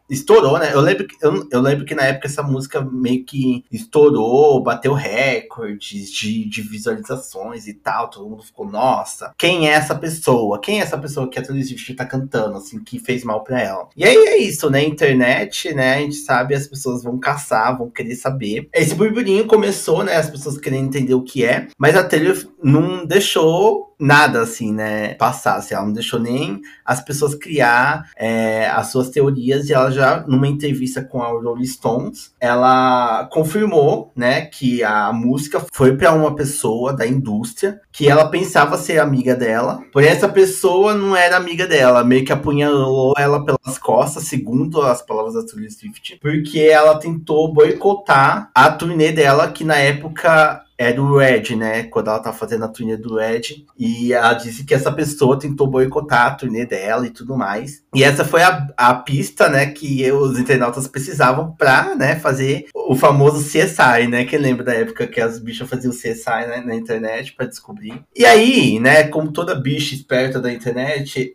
estourou, 0.08 0.58
né? 0.58 0.70
Eu 0.72 0.80
lembro, 0.80 1.06
que, 1.06 1.16
eu, 1.22 1.48
eu, 1.50 1.60
lembro 1.60 1.84
que 1.84 1.94
na 1.94 2.04
época 2.04 2.26
essa 2.26 2.42
música 2.42 2.80
meio 2.80 3.24
que 3.24 3.64
estourou, 3.70 4.62
bateu 4.62 4.92
recordes 4.92 6.10
de, 6.10 6.48
de 6.48 6.62
visualizações 6.62 7.66
e 7.66 7.74
tal. 7.74 8.08
Todo 8.08 8.28
mundo 8.28 8.42
ficou, 8.42 8.66
nossa, 8.66 9.32
quem 9.38 9.68
é 9.68 9.72
essa 9.72 9.94
pessoa? 9.94 10.60
Quem 10.60 10.80
é 10.80 10.82
essa 10.82 10.98
pessoa 10.98 11.28
que 11.28 11.38
a 11.38 11.42
Taylor 11.42 11.64
Swift 11.64 11.94
tá 11.94 12.04
cantando, 12.04 12.56
assim, 12.56 12.82
que 12.82 12.98
fez 12.98 13.24
mal 13.24 13.42
pra 13.42 13.60
ela? 13.60 13.88
E 13.96 14.04
aí 14.04 14.16
é 14.16 14.38
isso, 14.38 14.70
né? 14.70 14.84
Internet, 14.84 15.72
né? 15.74 15.94
A 15.94 16.00
gente 16.00 16.16
sabe, 16.16 16.54
as 16.54 16.66
pessoas 16.66 17.02
vão 17.02 17.18
caçar, 17.18 17.76
vão 17.76 17.90
querer 17.90 18.16
saber. 18.16 18.68
Esse 18.72 18.94
burburinho 18.94 19.46
começou, 19.46 20.04
né? 20.04 20.16
As 20.16 20.30
pessoas 20.30 20.58
querendo 20.58 20.86
entender 20.86 21.14
o 21.14 21.22
que 21.22 21.44
é, 21.44 21.68
mas 21.78 21.96
a 21.96 22.04
Taylor 22.04 22.36
não 22.62 23.06
deixou 23.06 23.93
nada 24.04 24.42
assim, 24.42 24.72
né, 24.72 25.14
passar. 25.14 25.56
Assim, 25.56 25.74
ela 25.74 25.86
não 25.86 25.92
deixou 25.92 26.20
nem 26.20 26.60
as 26.84 27.00
pessoas 27.00 27.34
criar 27.34 28.10
é, 28.16 28.66
as 28.68 28.88
suas 28.88 29.08
teorias 29.08 29.68
e 29.68 29.72
ela 29.72 29.90
já, 29.90 30.24
numa 30.26 30.46
entrevista 30.46 31.02
com 31.02 31.22
a 31.22 31.28
Rolling 31.28 31.64
Stones, 31.64 32.32
ela 32.38 33.26
confirmou, 33.32 34.12
né, 34.14 34.42
que 34.42 34.84
a 34.84 35.12
música 35.12 35.64
foi 35.72 35.96
para 35.96 36.12
uma 36.12 36.34
pessoa 36.34 36.92
da 36.92 37.06
indústria 37.06 37.80
que 37.90 38.08
ela 38.08 38.28
pensava 38.28 38.76
ser 38.76 38.98
amiga 38.98 39.34
dela, 39.34 39.82
porém 39.92 40.10
essa 40.10 40.28
pessoa 40.28 40.94
não 40.94 41.16
era 41.16 41.36
amiga 41.36 41.66
dela, 41.66 42.04
meio 42.04 42.24
que 42.24 42.32
apunhalou 42.32 43.14
ela 43.16 43.44
pelas 43.44 43.78
costas, 43.78 44.24
segundo 44.24 44.82
as 44.82 45.00
palavras 45.00 45.34
da 45.34 45.46
Taylor 45.46 45.70
Swift, 45.70 46.18
porque 46.20 46.60
ela 46.60 46.98
tentou 46.98 47.52
boicotar 47.52 48.50
a 48.54 48.70
turnê 48.70 49.12
dela, 49.12 49.50
que 49.50 49.64
na 49.64 49.76
época 49.76 50.63
é 50.76 50.92
do 50.92 51.16
Red, 51.16 51.56
né? 51.56 51.84
Quando 51.84 52.08
ela 52.08 52.18
tá 52.18 52.32
fazendo 52.32 52.64
a 52.64 52.68
turnê 52.68 52.96
do 52.96 53.16
Red. 53.16 53.64
E 53.78 54.12
ela 54.12 54.34
disse 54.34 54.64
que 54.64 54.74
essa 54.74 54.92
pessoa 54.92 55.38
tentou 55.38 55.66
boicotar 55.66 56.26
a 56.26 56.34
turnê 56.34 56.66
dela 56.66 57.06
e 57.06 57.10
tudo 57.10 57.36
mais. 57.36 57.82
E 57.94 58.02
essa 58.02 58.24
foi 58.24 58.42
a, 58.42 58.66
a 58.76 58.94
pista, 58.94 59.48
né, 59.48 59.66
que 59.66 60.10
os 60.10 60.38
internautas 60.38 60.88
precisavam 60.88 61.52
pra, 61.52 61.94
né, 61.94 62.16
fazer 62.16 62.66
o 62.74 62.96
famoso 62.96 63.44
CSI, 63.44 64.08
né? 64.08 64.24
Quem 64.24 64.38
lembra 64.38 64.64
da 64.64 64.74
época 64.74 65.06
que 65.06 65.20
as 65.20 65.38
bichas 65.38 65.68
faziam 65.68 65.92
CSI 65.92 66.46
né, 66.48 66.62
na 66.64 66.74
internet 66.74 67.32
para 67.34 67.46
descobrir. 67.46 68.02
E 68.14 68.26
aí, 68.26 68.80
né, 68.80 69.04
como 69.04 69.32
toda 69.32 69.54
bicha 69.54 69.94
esperta 69.94 70.40
da 70.40 70.52
internet, 70.52 71.34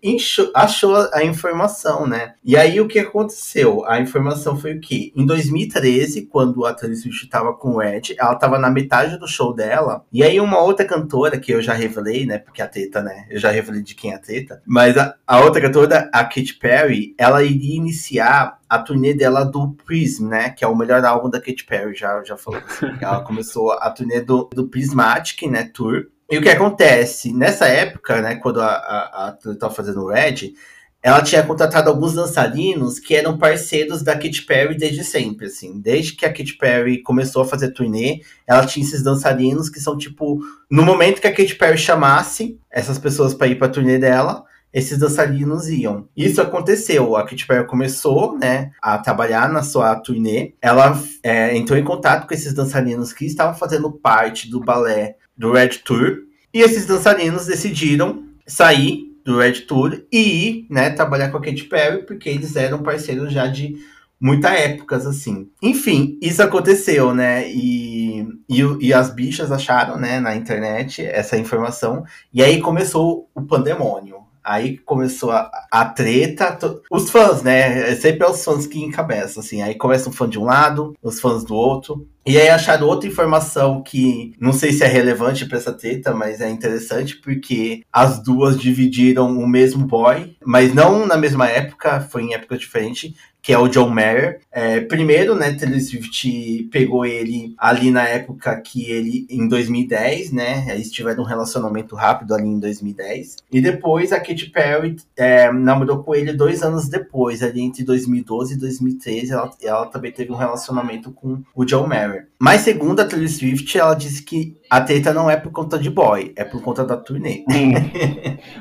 achou 0.54 0.96
a 1.14 1.24
informação, 1.24 2.06
né? 2.06 2.34
E 2.44 2.58
aí 2.58 2.82
o 2.82 2.88
que 2.88 3.00
aconteceu? 3.00 3.86
A 3.86 4.00
informação 4.00 4.58
foi 4.58 4.74
o 4.74 4.82
quê? 4.82 5.14
Em 5.16 5.26
2013, 5.26 6.24
quando 6.24 6.66
a 6.66 6.74
Taylor 6.74 6.98
Swift 6.98 7.28
tava 7.30 7.54
com 7.54 7.76
o 7.76 7.82
Ed, 7.82 8.16
ela 8.18 8.36
tava 8.36 8.60
na 8.60 8.70
metade 8.70 9.18
do 9.18 9.28
show 9.30 9.54
dela. 9.54 10.06
E 10.12 10.24
aí 10.24 10.40
uma 10.40 10.60
outra 10.60 10.86
cantora 10.86 11.40
que 11.40 11.52
eu 11.52 11.62
já 11.62 11.74
revelei, 11.74 12.26
né? 12.26 12.38
Porque 12.38 12.62
a 12.62 12.68
Teta, 12.68 13.02
né? 13.02 13.26
Eu 13.30 13.40
já 13.40 13.52
revelei 13.52 13.82
de 13.82 13.96
quem 13.96 14.12
é 14.12 14.16
a 14.16 14.20
Teta. 14.20 14.62
Mas 14.66 14.98
a, 14.98 15.16
a 15.26 15.40
outra 15.42 15.62
cantora, 15.62 16.10
a 16.14 16.24
Katy 16.24 16.56
Perry, 16.56 17.16
ela 17.18 17.44
iria 17.44 17.76
iniciar 17.76 18.60
a 18.68 18.80
turnê 18.80 19.14
dela 19.14 19.44
do 19.44 19.72
Prism, 19.86 20.28
né? 20.28 20.50
Que 20.50 20.64
é 20.64 20.68
o 20.68 20.76
melhor 20.76 21.04
álbum 21.06 21.30
da 21.30 21.40
Katy 21.40 21.66
Perry, 21.66 21.96
já, 21.96 22.24
já 22.24 22.36
falou. 22.36 22.62
Assim. 22.66 22.88
ela 23.00 23.22
começou 23.22 23.72
a 23.72 23.90
turnê 23.90 24.22
do, 24.22 24.50
do 24.54 24.68
Prismatic, 24.68 25.44
né? 25.44 25.70
Tour 25.74 26.08
E 26.30 26.38
o 26.38 26.42
que 26.42 26.50
acontece? 26.50 27.34
Nessa 27.34 27.68
época, 27.68 28.22
né, 28.22 28.36
quando 28.36 28.62
a, 28.62 28.68
a, 28.68 29.28
a 29.30 29.52
estava 29.52 29.74
fazendo 29.74 30.02
o 30.02 30.08
Red, 30.08 30.54
ela 31.02 31.22
tinha 31.22 31.44
contratado 31.44 31.90
alguns 31.90 32.14
dançarinos 32.14 33.00
que 33.00 33.16
eram 33.16 33.38
parceiros 33.38 34.02
da 34.02 34.14
Katy 34.14 34.44
Perry 34.44 34.78
desde 34.78 35.04
sempre, 35.04 35.48
assim. 35.48 35.80
Desde 35.80 36.14
que 36.14 36.26
a 36.26 36.30
Katy 36.30 36.58
Perry 36.58 37.02
começou 37.02 37.42
a 37.42 37.46
fazer 37.46 37.72
turnê, 37.72 38.22
ela 38.46 38.66
tinha 38.66 38.86
esses 38.86 39.02
dançarinos 39.02 39.70
que 39.70 39.80
são, 39.80 39.98
tipo, 39.98 40.40
no 40.70 40.84
momento 40.84 41.22
que 41.22 41.28
a 41.28 41.34
Katy 41.34 41.56
Perry 41.56 41.78
chamasse 41.78 42.60
essas 42.70 43.00
pessoas 43.00 43.34
para 43.34 43.48
ir 43.48 43.56
pra 43.56 43.70
turnê 43.70 43.98
dela, 43.98 44.44
esses 44.74 45.00
dançarinos 45.00 45.68
iam. 45.70 46.08
Isso 46.16 46.42
aconteceu. 46.42 47.16
A 47.16 47.24
Katy 47.24 47.48
Perry 47.48 47.66
começou, 47.66 48.38
né, 48.38 48.72
a 48.82 48.98
trabalhar 48.98 49.50
na 49.50 49.64
sua 49.64 49.96
turnê. 49.96 50.54
Ela 50.62 51.02
é, 51.24 51.56
entrou 51.56 51.80
em 51.80 51.84
contato 51.84 52.28
com 52.28 52.34
esses 52.34 52.54
dançarinos 52.54 53.14
que 53.14 53.26
estavam 53.26 53.58
fazendo 53.58 53.92
parte 53.92 54.50
do 54.50 54.60
balé 54.60 55.16
do 55.36 55.54
Red 55.54 55.80
Tour. 55.86 56.24
E 56.54 56.60
esses 56.60 56.86
dançarinos 56.86 57.46
decidiram 57.46 58.24
sair 58.46 59.09
do 59.24 59.38
Red 59.40 59.62
Tour 59.62 60.02
e 60.12 60.66
né, 60.70 60.90
trabalhar 60.90 61.30
com 61.30 61.38
a 61.38 61.42
Katy 61.42 61.66
Perry, 61.66 62.06
porque 62.06 62.30
eles 62.30 62.56
eram 62.56 62.84
parceiros 62.84 63.32
já 63.32 63.48
de 63.48 63.78
muitas 64.20 64.52
épocas, 64.52 65.06
assim. 65.06 65.50
Enfim, 65.62 66.18
isso 66.22 66.44
aconteceu, 66.44 67.14
né? 67.14 67.50
E, 67.50 68.28
e, 68.50 68.62
e, 68.82 68.94
as 68.94 69.14
bichas 69.14 69.52
acharam, 69.52 69.98
né, 69.98 70.20
na 70.20 70.36
internet 70.36 71.06
essa 71.06 71.38
informação. 71.38 72.04
E 72.34 72.44
aí 72.44 72.60
começou 72.60 73.30
o 73.34 73.42
pandemônio. 73.42 74.18
Aí 74.44 74.78
começou 74.80 75.32
a, 75.32 75.50
a 75.72 75.86
treta. 75.86 76.58
Os 76.90 77.10
fãs, 77.10 77.44
né? 77.44 77.92
É 77.92 77.96
sempre 77.96 78.26
é 78.26 78.30
os 78.30 78.44
fãs 78.44 78.66
que 78.66 78.84
encabeçam, 78.84 79.44
assim. 79.44 79.62
Aí 79.62 79.76
começa 79.76 80.10
um 80.10 80.14
fã 80.14 80.28
de 80.28 80.40
um 80.40 80.46
lado, 80.46 80.96
os 81.04 81.20
fãs 81.20 81.44
do 81.44 81.54
outro. 81.54 82.08
E 82.26 82.38
aí 82.38 82.50
acharam 82.50 82.88
outra 82.88 83.10
informação 83.10 83.82
que 83.82 84.34
não 84.40 84.54
sei 84.54 84.72
se 84.72 84.84
é 84.84 84.88
relevante 84.88 85.46
para 85.46 85.58
essa 85.58 85.74
treta, 85.74 86.14
mas 86.14 86.42
é 86.42 86.50
interessante 86.50 87.16
porque 87.16 87.84
as 87.92 88.22
duas 88.22 88.60
dividiram 88.60 89.38
o 89.40 89.48
mesmo 89.48 89.86
boy, 89.86 90.36
mas 90.46 90.74
não 90.74 91.08
na 91.08 91.18
mesma 91.18 91.48
época, 91.48 92.02
foi 92.02 92.24
em 92.24 92.34
época 92.34 92.58
diferente 92.58 93.16
que 93.42 93.54
é 93.54 93.58
o 93.58 93.68
John 93.68 93.90
Mayer. 93.90 94.42
É, 94.52 94.82
primeiro, 94.82 95.36
né, 95.36 95.54
Taylor 95.54 95.80
Swift 95.80 96.70
pegou 96.72 97.06
ele 97.06 97.54
ali 97.58 97.92
na 97.92 98.04
época 98.04 98.56
que 98.62 98.90
ele, 98.90 99.26
em 99.30 99.48
2010, 99.48 100.32
né, 100.32 100.66
eles 100.70 100.92
tiveram 100.92 101.24
um 101.24 101.26
relacionamento 101.26 101.96
rápido 101.96 102.34
ali 102.34 102.48
em 102.48 102.60
2010. 102.60 103.38
E 103.52 103.62
depois 103.62 104.12
a 104.12 104.20
Katy 104.20 104.50
Perry 104.50 104.98
é, 105.16 105.52
namorou 105.52 106.04
com 106.04 106.14
ele 106.14 106.34
dois 106.34 106.62
anos 106.62 106.88
depois, 106.88 107.42
ali 107.42 107.62
entre 107.62 107.84
2012 107.84 108.54
e 108.54 108.58
2013, 108.58 109.32
ela, 109.32 109.52
ela 109.62 109.86
também 109.86 110.12
teve 110.12 110.32
um 110.32 110.38
relacionamento 110.38 111.12
com 111.12 111.42
o 111.56 111.66
John 111.66 111.88
Mayer. 111.88 112.19
Mas 112.42 112.62
segundo 112.62 113.02
a 113.02 113.06
Taylor 113.06 113.28
Swift, 113.28 113.78
ela 113.78 113.94
disse 113.94 114.24
que 114.24 114.56
a 114.70 114.80
treta 114.80 115.14
não 115.14 115.30
é 115.30 115.36
por 115.36 115.52
conta 115.52 115.78
de 115.78 115.90
boy, 115.90 116.32
é 116.38 116.46
por 116.46 116.62
conta 116.62 116.86
da 116.86 116.96
turnê. 116.96 117.44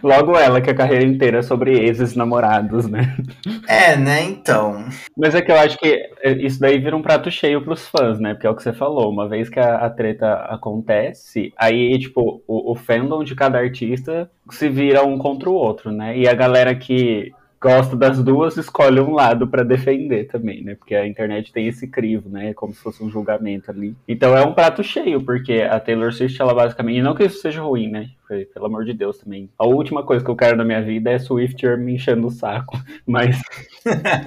Logo 0.03 0.37
ela, 0.37 0.61
que 0.61 0.71
a 0.71 0.75
carreira 0.75 1.05
inteira 1.05 1.39
é 1.39 1.43
sobre 1.43 1.79
ex-namorados, 1.79 2.89
né? 2.89 3.17
É, 3.69 3.97
né, 3.97 4.25
então. 4.25 4.85
Mas 5.17 5.35
é 5.35 5.43
que 5.43 5.53
eu 5.53 5.57
acho 5.57 5.79
que 5.79 5.97
isso 6.41 6.59
daí 6.59 6.79
vira 6.79 6.97
um 6.97 7.03
prato 7.03 7.31
cheio 7.31 7.63
pros 7.63 7.87
fãs, 7.87 8.19
né? 8.19 8.35
Porque 8.35 8.47
é 8.47 8.51
o 8.51 8.57
que 8.57 8.63
você 8.63 8.73
falou, 8.73 9.11
uma 9.11 9.29
vez 9.29 9.49
que 9.49 9.61
a, 9.61 9.77
a 9.77 9.91
treta 9.91 10.35
acontece, 10.49 11.53
aí, 11.57 11.99
tipo, 11.99 12.43
o, 12.47 12.73
o 12.73 12.75
fandom 12.75 13.23
de 13.23 13.35
cada 13.35 13.59
artista 13.59 14.29
se 14.51 14.69
vira 14.69 15.05
um 15.05 15.19
contra 15.19 15.49
o 15.49 15.55
outro, 15.55 15.93
né? 15.93 16.19
E 16.19 16.27
a 16.27 16.35
galera 16.35 16.75
que 16.75 17.33
gosta 17.61 17.97
das 17.97 18.23
duas, 18.23 18.57
escolhe 18.57 19.01
um 19.01 19.13
lado 19.13 19.49
para 19.49 19.63
defender 19.63 20.27
também, 20.27 20.63
né? 20.63 20.75
Porque 20.75 20.95
a 20.95 21.07
internet 21.07 21.53
tem 21.53 21.67
esse 21.67 21.89
crivo, 21.89 22.29
né? 22.29 22.55
Como 22.55 22.73
se 22.73 22.81
fosse 22.81 23.03
um 23.03 23.11
julgamento 23.11 23.71
ali. 23.71 23.95
Então 24.07 24.37
é 24.37 24.45
um 24.45 24.55
prato 24.55 24.83
cheio, 24.83 25.21
porque 25.23 25.63
a 25.63 25.79
Taylor 25.81 26.13
Swift, 26.13 26.41
ela 26.41 26.55
basicamente. 26.55 26.99
E 26.99 27.03
não 27.03 27.15
que 27.15 27.25
isso 27.25 27.41
seja 27.41 27.63
ruim, 27.63 27.89
né? 27.89 28.11
Pelo 28.29 28.67
amor 28.67 28.85
de 28.85 28.93
Deus 28.93 29.19
também. 29.19 29.49
A 29.59 29.67
última 29.67 30.03
coisa 30.03 30.25
que 30.25 30.31
eu 30.31 30.37
quero 30.37 30.57
na 30.57 30.65
minha 30.65 30.83
vida 30.83 31.11
é 31.11 31.19
Swifter 31.19 31.79
me 31.79 31.95
enchendo 31.95 32.27
o 32.27 32.31
saco. 32.31 32.79
Mas. 33.07 33.41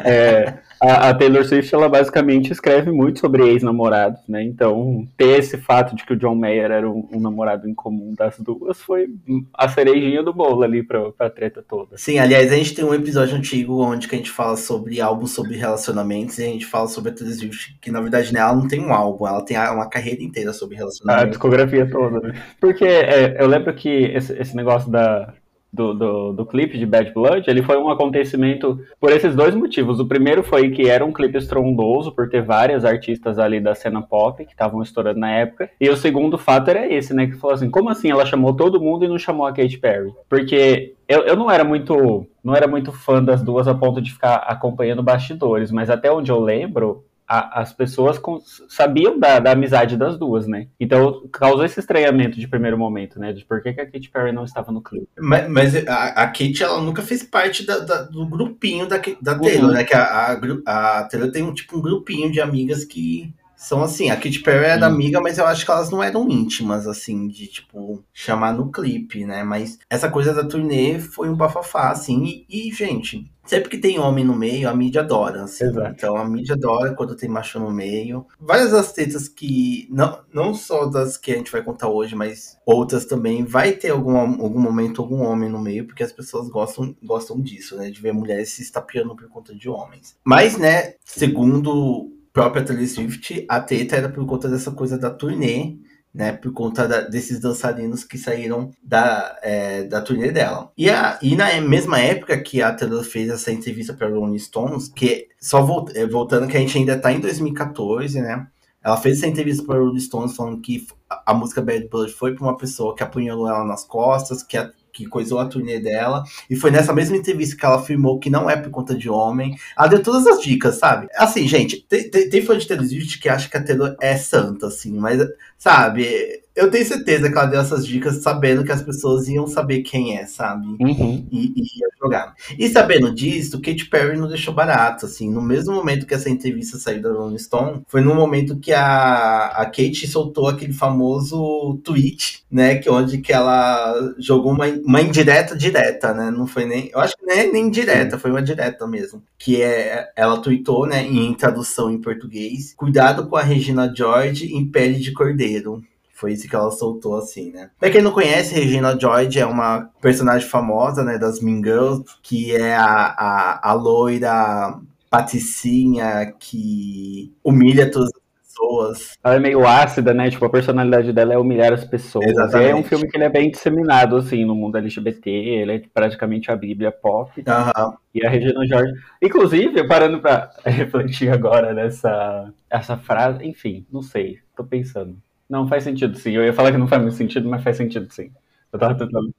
é, 0.04 0.60
a, 0.82 1.10
a, 1.10 1.14
Taylor 1.14 1.46
Swift, 1.46 1.74
ela 1.76 1.88
basicamente 1.88 2.52
escreve 2.52 2.92
muito 2.92 3.20
sobre 3.20 3.48
ex-namorados, 3.48 4.20
né? 4.28 4.44
Então, 4.44 5.08
ter 5.16 5.38
esse 5.38 5.58
fato 5.58 5.96
de 5.96 6.04
que 6.04 6.14
o 6.14 6.18
John 6.18 6.34
Mayer 6.34 6.72
era 6.72 6.90
um, 6.90 7.08
um, 7.14 7.20
namorado 7.20 7.70
em 7.70 7.74
comum 7.76 8.16
das 8.18 8.40
duas 8.40 8.82
foi 8.82 9.08
a 9.54 9.68
cerejinha 9.70 10.24
do 10.24 10.34
bolo 10.34 10.64
ali 10.64 10.82
pra, 10.82 11.12
pra 11.12 11.30
treta 11.30 11.64
toda. 11.68 11.98
Sim, 11.98 12.18
aliás, 12.18 12.52
a 12.52 12.56
gente 12.56 12.74
tem 12.74 12.84
um 12.84 12.96
episódio 12.96 13.38
antigo 13.38 13.84
onde 13.84 14.08
que 14.08 14.16
a 14.16 14.18
gente 14.18 14.32
fala 14.32 14.58
sobre 14.58 15.00
álbuns 15.00 15.32
sobre 15.32 15.56
relacionamentos 15.56 16.40
e 16.40 16.44
a 16.44 16.48
gente 16.48 16.66
fala 16.66 16.88
sobre 16.88 17.12
a 17.12 17.14
Taylor 17.14 17.36
Swift, 17.36 17.78
que 17.80 17.92
na 17.92 18.02
verdade 18.02 18.34
né, 18.34 18.40
ela 18.40 18.56
não 18.56 18.68
tem 18.68 18.80
um 18.80 18.92
álbum, 18.92 19.28
ela 19.28 19.46
tem 19.46 19.58
uma 19.58 19.88
carreira 19.88 20.24
inteira 20.24 20.52
sobre 20.52 20.78
relacionamentos. 20.78 21.28
A 21.28 21.30
discografia 21.30 21.88
toda, 21.88 22.20
né? 22.22 22.34
Porque 22.60 22.86
é, 22.86 23.38
eu 23.40 23.48
lembro 23.48 23.72
que 23.76 23.91
esse, 23.92 24.34
esse 24.34 24.56
negócio 24.56 24.92
da, 24.92 25.34
do, 25.72 25.94
do, 25.94 26.34
do, 26.34 26.46
clipe 26.46 26.78
de 26.78 26.86
Bad 26.86 27.14
Blood, 27.14 27.50
ele 27.50 27.64
foi 27.64 27.78
um 27.78 27.90
acontecimento 27.90 28.80
por 29.00 29.12
esses 29.12 29.34
dois 29.34 29.56
motivos. 29.56 30.00
O 30.00 30.06
primeiro 30.06 30.44
foi 30.44 30.70
que 30.70 30.90
era 30.90 31.06
um 31.06 31.14
clipe 31.14 31.38
estrondoso, 31.38 32.12
por 32.12 32.30
ter 32.30 32.42
várias 32.42 32.84
artistas 32.84 33.40
ali 33.40 33.60
da 33.60 33.74
cena 33.74 34.02
pop 34.02 34.44
que 34.44 34.52
estavam 34.52 34.82
estourando 34.82 35.20
na 35.20 35.32
época. 35.32 35.70
E 35.80 35.90
o 35.90 35.96
segundo 35.96 36.38
fato 36.38 36.70
era 36.70 36.92
esse, 36.92 37.14
né? 37.14 37.28
Que 37.28 37.38
falou 37.38 37.54
assim: 37.54 37.70
como 37.70 37.90
assim 37.90 38.12
ela 38.12 38.26
chamou 38.26 38.54
todo 38.54 38.82
mundo 38.82 39.06
e 39.06 39.08
não 39.08 39.18
chamou 39.18 39.46
a 39.46 39.54
Katy 39.54 39.78
Perry? 39.78 40.12
Porque 40.28 40.94
eu, 41.08 41.22
eu 41.22 41.36
não 41.36 41.50
era 41.50 41.64
muito. 41.64 42.28
Não 42.44 42.56
era 42.56 42.68
muito 42.68 42.92
fã 42.92 43.24
das 43.24 43.44
duas 43.44 43.68
a 43.68 43.76
ponto 43.76 44.02
de 44.02 44.12
ficar 44.12 44.38
acompanhando 44.38 45.04
bastidores, 45.04 45.72
mas 45.72 45.92
até 45.92 46.12
onde 46.12 46.32
eu 46.32 46.40
lembro, 46.40 47.06
a, 47.32 47.62
as 47.62 47.72
pessoas 47.72 48.20
com, 48.20 48.42
sabiam 48.68 49.18
da, 49.18 49.40
da, 49.40 49.52
amizade 49.52 49.96
das 49.96 50.18
duas, 50.18 50.46
né? 50.46 50.68
Então 50.78 51.26
causou 51.32 51.64
esse 51.64 51.80
estranhamento 51.80 52.38
de 52.38 52.46
primeiro 52.46 52.78
momento, 52.78 53.18
né? 53.18 53.32
De 53.32 53.46
por 53.46 53.64
que, 53.64 53.72
que 53.72 53.80
a 53.80 53.86
Katy 53.90 54.10
Perry 54.10 54.34
não 54.34 54.44
estava 54.44 54.70
no 54.70 54.82
clipe. 54.82 55.08
Mas, 55.18 55.50
mas 55.50 55.88
a, 55.88 56.08
a 56.08 56.28
Katy, 56.28 56.62
ela 56.62 56.82
nunca 56.82 57.02
fez 57.02 57.24
parte 57.24 57.66
da, 57.66 57.80
da, 57.80 58.02
do 58.02 58.26
grupinho 58.26 58.86
da, 58.86 58.98
da 59.22 59.40
Taylor, 59.40 59.70
uhum. 59.70 59.76
né? 59.76 59.86
Que 59.86 59.96
a, 59.96 60.04
a, 60.04 61.00
a 61.00 61.04
Taylor 61.06 61.32
tem 61.32 61.42
um 61.42 61.54
tipo 61.54 61.78
um 61.78 61.82
grupinho 61.82 62.30
de 62.30 62.42
amigas 62.42 62.84
que 62.84 63.34
são 63.56 63.84
assim, 63.84 64.10
a 64.10 64.16
Katy 64.16 64.40
Perry 64.40 64.66
era 64.66 64.90
hum. 64.90 64.92
amiga, 64.92 65.22
mas 65.22 65.38
eu 65.38 65.46
acho 65.46 65.64
que 65.64 65.72
elas 65.72 65.92
não 65.92 66.02
eram 66.02 66.28
íntimas, 66.28 66.88
assim, 66.88 67.28
de, 67.28 67.46
tipo, 67.46 68.04
chamar 68.12 68.54
no 68.54 68.72
clipe, 68.72 69.24
né? 69.24 69.44
Mas 69.44 69.78
essa 69.88 70.10
coisa 70.10 70.34
da 70.34 70.44
turnê 70.44 70.98
foi 70.98 71.30
um 71.30 71.36
bafafá, 71.36 71.92
assim, 71.92 72.46
e, 72.50 72.70
e 72.70 72.74
gente, 72.74 73.31
sempre 73.46 73.70
que 73.70 73.78
tem 73.78 74.00
homem 74.00 74.24
no 74.24 74.36
meio, 74.36 74.70
a 74.70 74.76
mídia 74.76 75.02
adora, 75.02 75.44
assim. 75.44 75.66
Exato. 75.66 75.92
Então 75.96 76.16
a 76.16 76.26
mídia 76.28 76.56
adora 76.56 76.94
quando 76.94 77.16
tem 77.16 77.30
macho 77.30 77.60
no 77.60 77.72
meio. 77.72 78.26
Várias 78.40 78.72
das 78.72 78.92
tetas 78.94 79.28
que, 79.28 79.88
não, 79.90 80.20
não 80.34 80.54
só 80.54 80.86
das 80.86 81.18
que 81.18 81.32
a 81.32 81.36
gente 81.36 81.52
vai 81.52 81.64
contar 81.64 81.90
hoje, 81.90 82.16
mas 82.16 82.58
outras 82.66 83.06
também, 83.06 83.44
vai 83.44 83.74
ter 83.74 83.90
algum, 83.90 84.18
algum 84.18 84.60
momento 84.60 85.02
algum 85.02 85.22
homem 85.22 85.50
no 85.50 85.60
meio, 85.60 85.86
porque 85.86 86.04
as 86.04 86.12
pessoas 86.12 86.50
gostam, 86.50 86.96
gostam 87.04 87.40
disso, 87.42 87.78
né? 87.78 87.90
De 87.90 88.02
ver 88.02 88.14
mulheres 88.14 88.50
se 88.50 88.62
estapeando 88.62 89.16
por 89.16 89.28
conta 89.28 89.54
de 89.56 89.70
homens. 89.70 90.16
Mas, 90.24 90.58
né, 90.58 90.96
segundo 91.04 92.12
própria 92.34 92.64
Taylor 92.64 92.88
Swift, 92.88 93.46
a 93.50 93.60
treta 93.60 93.96
era 93.96 94.10
por 94.10 94.26
conta 94.26 94.48
dessa 94.48 94.72
coisa 94.72 94.98
da 94.98 95.10
turnê, 95.10 95.78
né, 96.14 96.34
por 96.34 96.52
conta 96.52 96.88
da, 96.88 97.02
desses 97.02 97.40
dançarinos 97.40 98.04
que 98.04 98.18
saíram 98.18 98.72
da, 98.84 99.38
é, 99.42 99.84
da 99.84 100.02
turnê 100.02 100.32
dela. 100.32 100.72
E, 100.78 100.90
a, 100.90 101.18
e 101.22 101.36
na 101.36 101.60
mesma 101.62 102.00
época 102.00 102.38
que 102.42 102.62
a 102.62 102.74
Taylor 102.74 103.04
fez 103.04 103.30
essa 103.30 103.52
entrevista 103.52 103.94
para 103.94 104.10
Rolling 104.10 104.38
Stones, 104.38 104.90
que 104.90 105.30
só 105.40 105.62
volt, 105.62 105.96
é, 105.96 106.06
voltando 106.06 106.48
que 106.48 106.58
a 106.58 106.60
gente 106.60 106.78
ainda 106.78 106.96
está 106.96 107.12
em 107.12 107.20
2014, 107.20 108.20
né, 108.20 108.46
ela 108.84 108.98
fez 108.98 109.18
essa 109.18 109.28
entrevista 109.28 109.64
para 109.64 109.80
Rolling 109.80 110.00
Stones 110.00 110.36
falando 110.36 110.60
que 110.60 110.86
a, 111.10 111.32
a 111.32 111.34
música 111.34 111.62
Bad 111.62 111.88
Blood 111.88 112.12
foi 112.12 112.36
para 112.36 112.44
uma 112.44 112.58
pessoa 112.58 112.96
que 112.96 113.04
apunhalou 113.04 113.48
ela 113.48 113.64
nas 113.64 113.86
costas, 113.86 114.44
que 114.44 114.58
a, 114.58 114.70
que 114.92 115.06
coisou 115.06 115.40
a 115.40 115.46
turnê 115.46 115.80
dela. 115.80 116.24
E 116.50 116.56
foi 116.56 116.72
nessa 116.72 116.94
mesma 116.94 117.18
entrevista 117.18 117.56
que 117.56 117.66
ela 117.66 117.78
afirmou 117.78 118.20
que 118.20 118.30
não 118.30 118.50
é 118.50 118.56
por 118.56 118.70
conta 118.70 118.96
de 118.96 119.10
homem. 119.10 119.56
Ela 119.78 119.88
deu 119.88 120.04
todas 120.04 120.28
as 120.28 120.42
dicas, 120.42 120.76
sabe? 120.76 121.08
Assim, 121.16 121.48
gente, 121.48 121.86
tem, 121.88 122.10
tem, 122.10 122.30
tem 122.30 122.42
fã 122.42 122.58
de 122.58 122.68
Taylor 122.68 122.86
Swift 122.86 123.20
que 123.20 123.30
acha 123.30 123.50
que 123.50 123.58
a 123.58 123.64
Taylor 123.64 123.96
é 124.02 124.18
santa, 124.18 124.68
assim, 124.68 124.98
mas, 124.98 125.20
sabe? 125.58 126.42
Eu 126.56 126.70
tenho 126.70 126.86
certeza 126.86 127.30
que 127.32 127.38
ela 127.38 127.48
deu 127.48 127.62
essas 127.62 127.86
dicas 127.86 128.22
sabendo 128.22 128.64
que 128.64 128.72
as 128.72 128.82
pessoas 128.82 129.28
iam 129.28 129.48
saber 129.48 129.82
quem 129.82 130.18
é, 130.18 130.26
sabe? 130.26 130.68
Uhum. 130.80 131.26
E, 131.32 131.54
e 131.56 131.62
ia 131.62 131.88
jogar. 132.02 132.36
E 132.58 132.68
sabendo 132.68 133.14
disso, 133.14 133.62
Katy 133.62 133.86
Perry 133.86 134.18
não 134.18 134.28
deixou 134.28 134.54
barato, 134.54 135.06
assim. 135.06 135.32
No 135.32 135.42
mesmo 135.42 135.74
momento 135.74 136.06
que 136.06 136.14
essa 136.14 136.30
entrevista 136.30 136.78
saiu 136.78 137.02
da 137.02 137.12
Rolling 137.12 137.38
Stone, 137.38 137.84
foi 137.88 138.02
no 138.02 138.14
momento 138.14 138.58
que 138.58 138.74
a, 138.74 139.48
a 139.48 139.66
Kate 139.66 140.08
soltou 140.08 140.48
aquele 140.48 140.74
famoso 140.74 141.80
tweet, 141.84 142.44
né? 142.52 142.76
Que 142.76 142.90
onde 142.90 143.20
que 143.20 143.32
ela 143.32 144.14
jogou 144.18 144.52
uma, 144.52 144.68
uma 144.68 145.02
indireta 145.02 145.56
direta, 145.56 146.14
né? 146.14 146.32
Não 146.32 146.46
foi 146.46 146.66
nem. 146.66 146.90
Eu 146.94 147.00
acho 147.00 147.16
que 147.16 147.26
nem, 147.26 147.40
é 147.40 147.52
nem 147.52 147.70
direta, 147.70 148.20
foi 148.20 148.30
uma 148.30 148.42
direta 148.42 148.86
mesmo. 148.86 149.24
Que 149.38 149.62
é. 149.62 150.12
Ela 150.16 150.42
tweetou, 150.42 150.86
né? 150.86 151.04
Em 151.04 151.34
tradução 151.34 151.90
em 151.90 152.02
português. 152.02 152.74
Cuidado 152.76 153.28
com 153.28 153.38
a 153.38 153.42
Regina 153.42 153.92
George 153.96 154.54
em 154.54 154.66
pele 154.66 155.00
de 155.00 155.14
cordeiro. 155.14 155.82
Foi 156.22 156.34
isso 156.34 156.48
que 156.48 156.56
ela 156.56 156.70
soltou, 156.70 157.18
assim, 157.18 157.52
né? 157.52 157.72
Pra 157.80 157.90
quem 157.90 158.00
não 158.00 158.12
conhece, 158.12 158.54
Regina 158.54 158.96
George 158.98 159.40
é 159.40 159.46
uma 159.46 159.90
personagem 160.00 160.48
famosa, 160.48 161.04
né, 161.04 161.18
das 161.18 161.42
Mean 161.42 161.64
Girls, 161.64 162.04
que 162.22 162.56
é 162.56 162.76
a, 162.76 163.08
a, 163.18 163.72
a 163.72 163.74
loira 163.74 164.80
patricinha 165.10 166.32
que 166.40 167.34
humilha 167.44 167.90
todas 167.90 168.10
as 168.10 168.48
pessoas. 168.48 169.18
Ela 169.24 169.36
é 169.38 169.40
meio 169.40 169.66
ácida, 169.66 170.14
né? 170.14 170.30
Tipo, 170.30 170.46
a 170.46 170.50
personalidade 170.52 171.12
dela 171.12 171.34
é 171.34 171.40
humilhar 171.40 171.74
as 171.74 171.84
pessoas. 171.84 172.28
Exatamente. 172.28 172.70
É 172.70 172.76
um 172.76 172.84
filme 172.84 173.10
que 173.10 173.18
ele 173.18 173.26
é 173.26 173.30
bem 173.30 173.50
disseminado, 173.50 174.16
assim, 174.16 174.46
no 174.46 174.54
mundo 174.54 174.78
LGBT. 174.78 175.28
Ele 175.28 175.72
é 175.72 175.82
praticamente 175.92 176.52
a 176.52 176.56
bíblia 176.56 176.92
pop. 176.92 177.32
Uhum. 177.36 177.94
E 178.14 178.24
a 178.24 178.30
Regina 178.30 178.64
Jorge. 178.68 178.94
Inclusive, 179.20 179.88
parando 179.88 180.22
pra 180.22 180.52
refletir 180.64 181.30
agora 181.30 181.74
nessa 181.74 182.54
essa 182.70 182.96
frase, 182.96 183.44
enfim, 183.44 183.88
não 183.92 184.04
sei, 184.04 184.38
tô 184.56 184.64
pensando. 184.64 185.18
Não, 185.52 185.68
faz 185.68 185.84
sentido 185.84 186.18
sim. 186.18 186.32
Eu 186.32 186.46
ia 186.46 186.54
falar 186.54 186.72
que 186.72 186.78
não 186.78 186.88
faz 186.88 187.02
muito 187.02 187.18
sentido, 187.18 187.50
mas 187.50 187.62
faz 187.62 187.76
sentido 187.76 188.08
sim. 188.10 188.32
Eu 188.72 188.80
tava 188.80 188.96
tentando. 188.96 189.36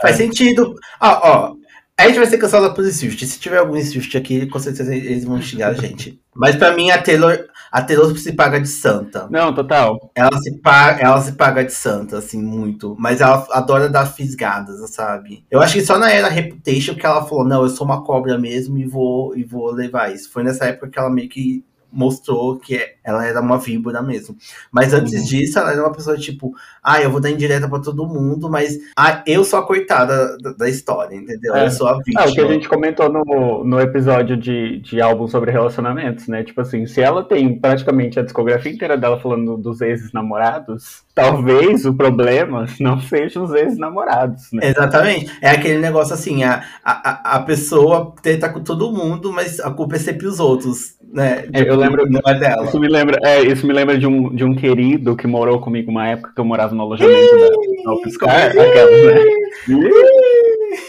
Faz 0.00 0.16
é. 0.16 0.24
sentido. 0.24 0.74
Ó, 1.00 1.20
ó, 1.22 1.56
a 1.96 2.08
gente 2.08 2.16
vai 2.16 2.26
ser 2.26 2.38
cancelado 2.38 2.74
por 2.74 2.84
Swift. 2.84 3.24
Se 3.24 3.38
tiver 3.38 3.58
algum 3.58 3.80
Swift 3.80 4.16
aqui, 4.18 4.46
com 4.46 4.58
certeza 4.58 4.92
eles 4.92 5.24
vão 5.24 5.40
xingar 5.40 5.68
a 5.68 5.74
gente. 5.74 6.20
Mas 6.34 6.56
pra 6.56 6.74
mim, 6.74 6.90
a 6.90 7.00
Taylor, 7.00 7.46
a 7.70 7.80
Taylor 7.80 8.16
se 8.18 8.32
paga 8.32 8.60
de 8.60 8.66
santa. 8.66 9.28
Não, 9.30 9.54
total. 9.54 10.10
Ela 10.16 10.36
se, 10.38 10.58
paga, 10.58 11.00
ela 11.00 11.20
se 11.20 11.32
paga 11.32 11.64
de 11.64 11.72
santa, 11.72 12.18
assim, 12.18 12.42
muito. 12.42 12.96
Mas 12.98 13.20
ela 13.20 13.46
adora 13.52 13.88
dar 13.88 14.06
fisgadas, 14.06 14.90
sabe? 14.90 15.44
Eu 15.48 15.62
acho 15.62 15.74
que 15.74 15.86
só 15.86 15.96
na 15.96 16.10
era 16.10 16.28
Reputation 16.28 16.96
que 16.96 17.06
ela 17.06 17.24
falou, 17.24 17.44
não, 17.44 17.62
eu 17.62 17.68
sou 17.68 17.86
uma 17.86 18.02
cobra 18.02 18.36
mesmo 18.36 18.78
e 18.78 18.84
vou, 18.84 19.36
e 19.36 19.44
vou 19.44 19.70
levar 19.70 20.12
isso. 20.12 20.28
Foi 20.32 20.42
nessa 20.42 20.64
época 20.64 20.88
que 20.88 20.98
ela 20.98 21.08
meio 21.08 21.28
que 21.28 21.64
mostrou 21.92 22.58
que 22.58 22.80
ela 23.04 23.26
era 23.26 23.40
uma 23.40 23.58
víbora 23.58 24.02
mesmo. 24.02 24.36
Mas 24.70 24.92
antes 24.92 25.12
uhum. 25.12 25.24
disso, 25.24 25.58
ela 25.58 25.72
era 25.72 25.82
uma 25.82 25.92
pessoa 25.92 26.16
tipo, 26.16 26.54
ah, 26.82 27.00
eu 27.00 27.10
vou 27.10 27.20
dar 27.20 27.30
indireta 27.30 27.68
para 27.68 27.82
todo 27.82 28.06
mundo, 28.06 28.48
mas 28.48 28.78
ah, 28.96 29.22
eu 29.26 29.44
sou 29.44 29.58
a 29.58 29.66
coitada 29.66 30.36
da, 30.38 30.52
da 30.52 30.68
história, 30.68 31.16
entendeu? 31.16 31.54
É. 31.54 31.66
Eu 31.66 31.70
sou 31.70 31.88
a 31.88 31.98
vítima. 31.98 32.22
É, 32.22 32.28
o 32.28 32.32
que 32.32 32.40
a 32.40 32.46
gente 32.46 32.68
comentou 32.68 33.12
no, 33.12 33.64
no 33.64 33.80
episódio 33.80 34.36
de, 34.36 34.78
de 34.78 35.00
álbum 35.00 35.26
sobre 35.26 35.50
relacionamentos, 35.50 36.28
né? 36.28 36.42
Tipo 36.42 36.60
assim, 36.60 36.86
se 36.86 37.00
ela 37.00 37.22
tem 37.22 37.58
praticamente 37.58 38.18
a 38.18 38.22
discografia 38.22 38.72
inteira 38.72 38.96
dela 38.96 39.20
falando 39.20 39.56
dos 39.56 39.80
ex-namorados, 39.80 41.02
talvez 41.14 41.84
o 41.84 41.94
problema 41.94 42.66
não 42.80 43.00
seja 43.00 43.40
os 43.40 43.52
ex-namorados, 43.52 44.52
né? 44.52 44.68
Exatamente. 44.68 45.32
É 45.40 45.50
aquele 45.50 45.78
negócio 45.78 46.14
assim, 46.14 46.44
a, 46.44 46.62
a, 46.84 47.36
a 47.36 47.40
pessoa 47.40 48.14
tenta 48.22 48.48
com 48.48 48.60
todo 48.60 48.92
mundo, 48.92 49.32
mas 49.32 49.60
a 49.60 49.70
culpa 49.70 49.96
é 49.96 49.98
sempre 49.98 50.26
os 50.26 50.40
outros, 50.40 50.96
né? 51.12 51.44
É, 51.52 51.68
eu 51.68 51.76
lembro, 51.76 52.08
não 52.08 52.20
é 52.26 52.38
dela. 52.38 52.64
Isso 52.64 52.78
me 52.78 52.88
lembra, 52.92 53.18
é, 53.22 53.42
isso 53.42 53.66
me 53.66 53.72
lembra 53.72 53.98
de 53.98 54.06
um, 54.06 54.34
de 54.34 54.44
um 54.44 54.54
querido 54.54 55.16
que 55.16 55.26
morou 55.26 55.60
comigo 55.60 55.90
uma 55.90 56.06
época 56.08 56.32
que 56.34 56.40
eu 56.40 56.44
morava 56.44 56.74
no 56.74 56.82
alojamento 56.82 57.36
da 57.84 57.94
UFSCar, 57.94 58.46
aquelas, 58.50 59.06
né? 59.06 59.24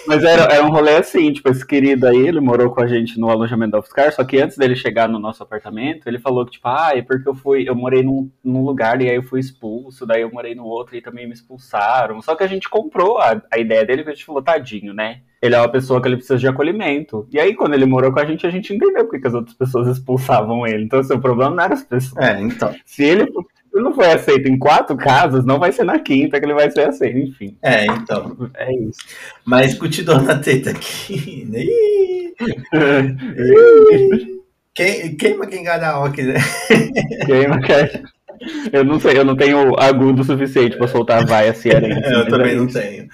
Mas 0.07 0.24
era, 0.24 0.43
era 0.53 0.65
um 0.65 0.69
rolê 0.69 0.95
assim, 0.95 1.31
tipo, 1.31 1.50
esse 1.50 1.65
querido 1.65 2.07
aí, 2.07 2.27
ele 2.27 2.39
morou 2.39 2.69
com 2.69 2.81
a 2.81 2.88
gente 2.88 3.19
no 3.19 3.29
alojamento 3.29 3.72
da 3.72 3.79
UFSCar, 3.79 4.13
só 4.13 4.24
que 4.24 4.39
antes 4.39 4.57
dele 4.57 4.75
chegar 4.75 5.07
no 5.10 5.19
nosso 5.19 5.43
apartamento, 5.43 6.07
ele 6.07 6.19
falou 6.19 6.45
que, 6.45 6.53
tipo, 6.53 6.67
ah, 6.67 6.91
é 6.93 7.01
porque 7.01 7.27
eu 7.27 7.36
fui, 7.36 7.67
eu 7.67 7.75
morei 7.75 8.03
num, 8.03 8.29
num 8.43 8.63
lugar 8.63 9.01
e 9.01 9.10
aí 9.10 9.15
eu 9.15 9.24
fui 9.24 9.39
expulso, 9.39 10.05
daí 10.05 10.22
eu 10.22 10.31
morei 10.31 10.55
no 10.55 10.65
outro 10.65 10.95
e 10.95 11.01
também 11.01 11.25
me 11.25 11.33
expulsaram. 11.33 12.22
Só 12.22 12.36
que 12.36 12.43
a 12.43 12.48
gente 12.48 12.70
comprou 12.70 13.18
a, 13.18 13.42
a 13.51 13.59
ideia 13.59 13.85
dele, 13.85 14.03
que 14.03 14.09
a 14.09 14.13
gente 14.13 14.25
falou, 14.25 14.42
tadinho, 14.42 14.94
né? 14.94 15.22
Ele 15.44 15.56
é 15.56 15.60
uma 15.60 15.70
pessoa 15.70 16.01
que 16.01 16.08
ele 16.08 16.16
precisa 16.16 16.40
de 16.40 16.48
acolhimento. 16.48 17.27
E 17.32 17.40
aí, 17.40 17.53
quando 17.53 17.74
ele 17.74 17.86
morou 17.86 18.14
com 18.14 18.20
a 18.20 18.25
gente, 18.25 18.48
a 18.48 18.50
gente 18.50 18.74
entendeu 18.74 19.06
porque 19.06 19.27
as 19.27 19.34
outras 19.34 19.56
pessoas 19.56 19.88
expulsavam 19.88 20.66
ele. 20.66 20.86
Então, 20.86 21.00
o 21.00 21.03
seu 21.03 21.20
problema 21.20 21.53
não 21.53 21.64
era 21.64 21.74
as 21.74 21.84
pessoas. 21.84 22.25
É, 22.25 22.40
então. 22.40 22.74
Se 22.86 23.03
ele 23.03 23.25
se 23.25 23.82
não 23.82 23.94
foi 23.94 24.12
aceito 24.12 24.48
em 24.48 24.58
quatro 24.58 24.96
casos, 24.96 25.44
não 25.44 25.60
vai 25.60 25.72
ser 25.72 25.84
na 25.84 26.00
quinta 26.00 26.40
que 26.40 26.46
ele 26.46 26.53
vai 26.53 26.70
ser 26.70 26.88
aceito, 26.88 27.18
enfim. 27.18 27.58
É, 27.62 27.86
então. 27.88 28.50
É 28.56 28.74
isso. 28.74 29.00
Mas 29.44 29.74
continuando 29.74 30.32
a 30.32 30.38
teta 30.38 30.70
aqui. 30.70 31.50
Quem, 34.74 35.16
queima 35.16 35.46
quem 35.46 35.64
karaoke, 35.64 36.24
né? 36.24 36.40
Queima 37.27 37.62
quem. 37.62 38.03
Eu 38.72 38.84
não 38.84 39.00
sei, 39.00 39.18
eu 39.18 39.24
não 39.24 39.36
tenho 39.36 39.79
agudo 39.79 40.24
suficiente 40.24 40.77
para 40.77 40.88
soltar 40.88 41.22
a 41.22 41.25
vaia 41.25 41.53
cearense. 41.53 42.12
eu 42.12 42.27
também 42.27 42.53
é 42.53 42.56
não 42.56 42.68
tenho. 42.68 43.08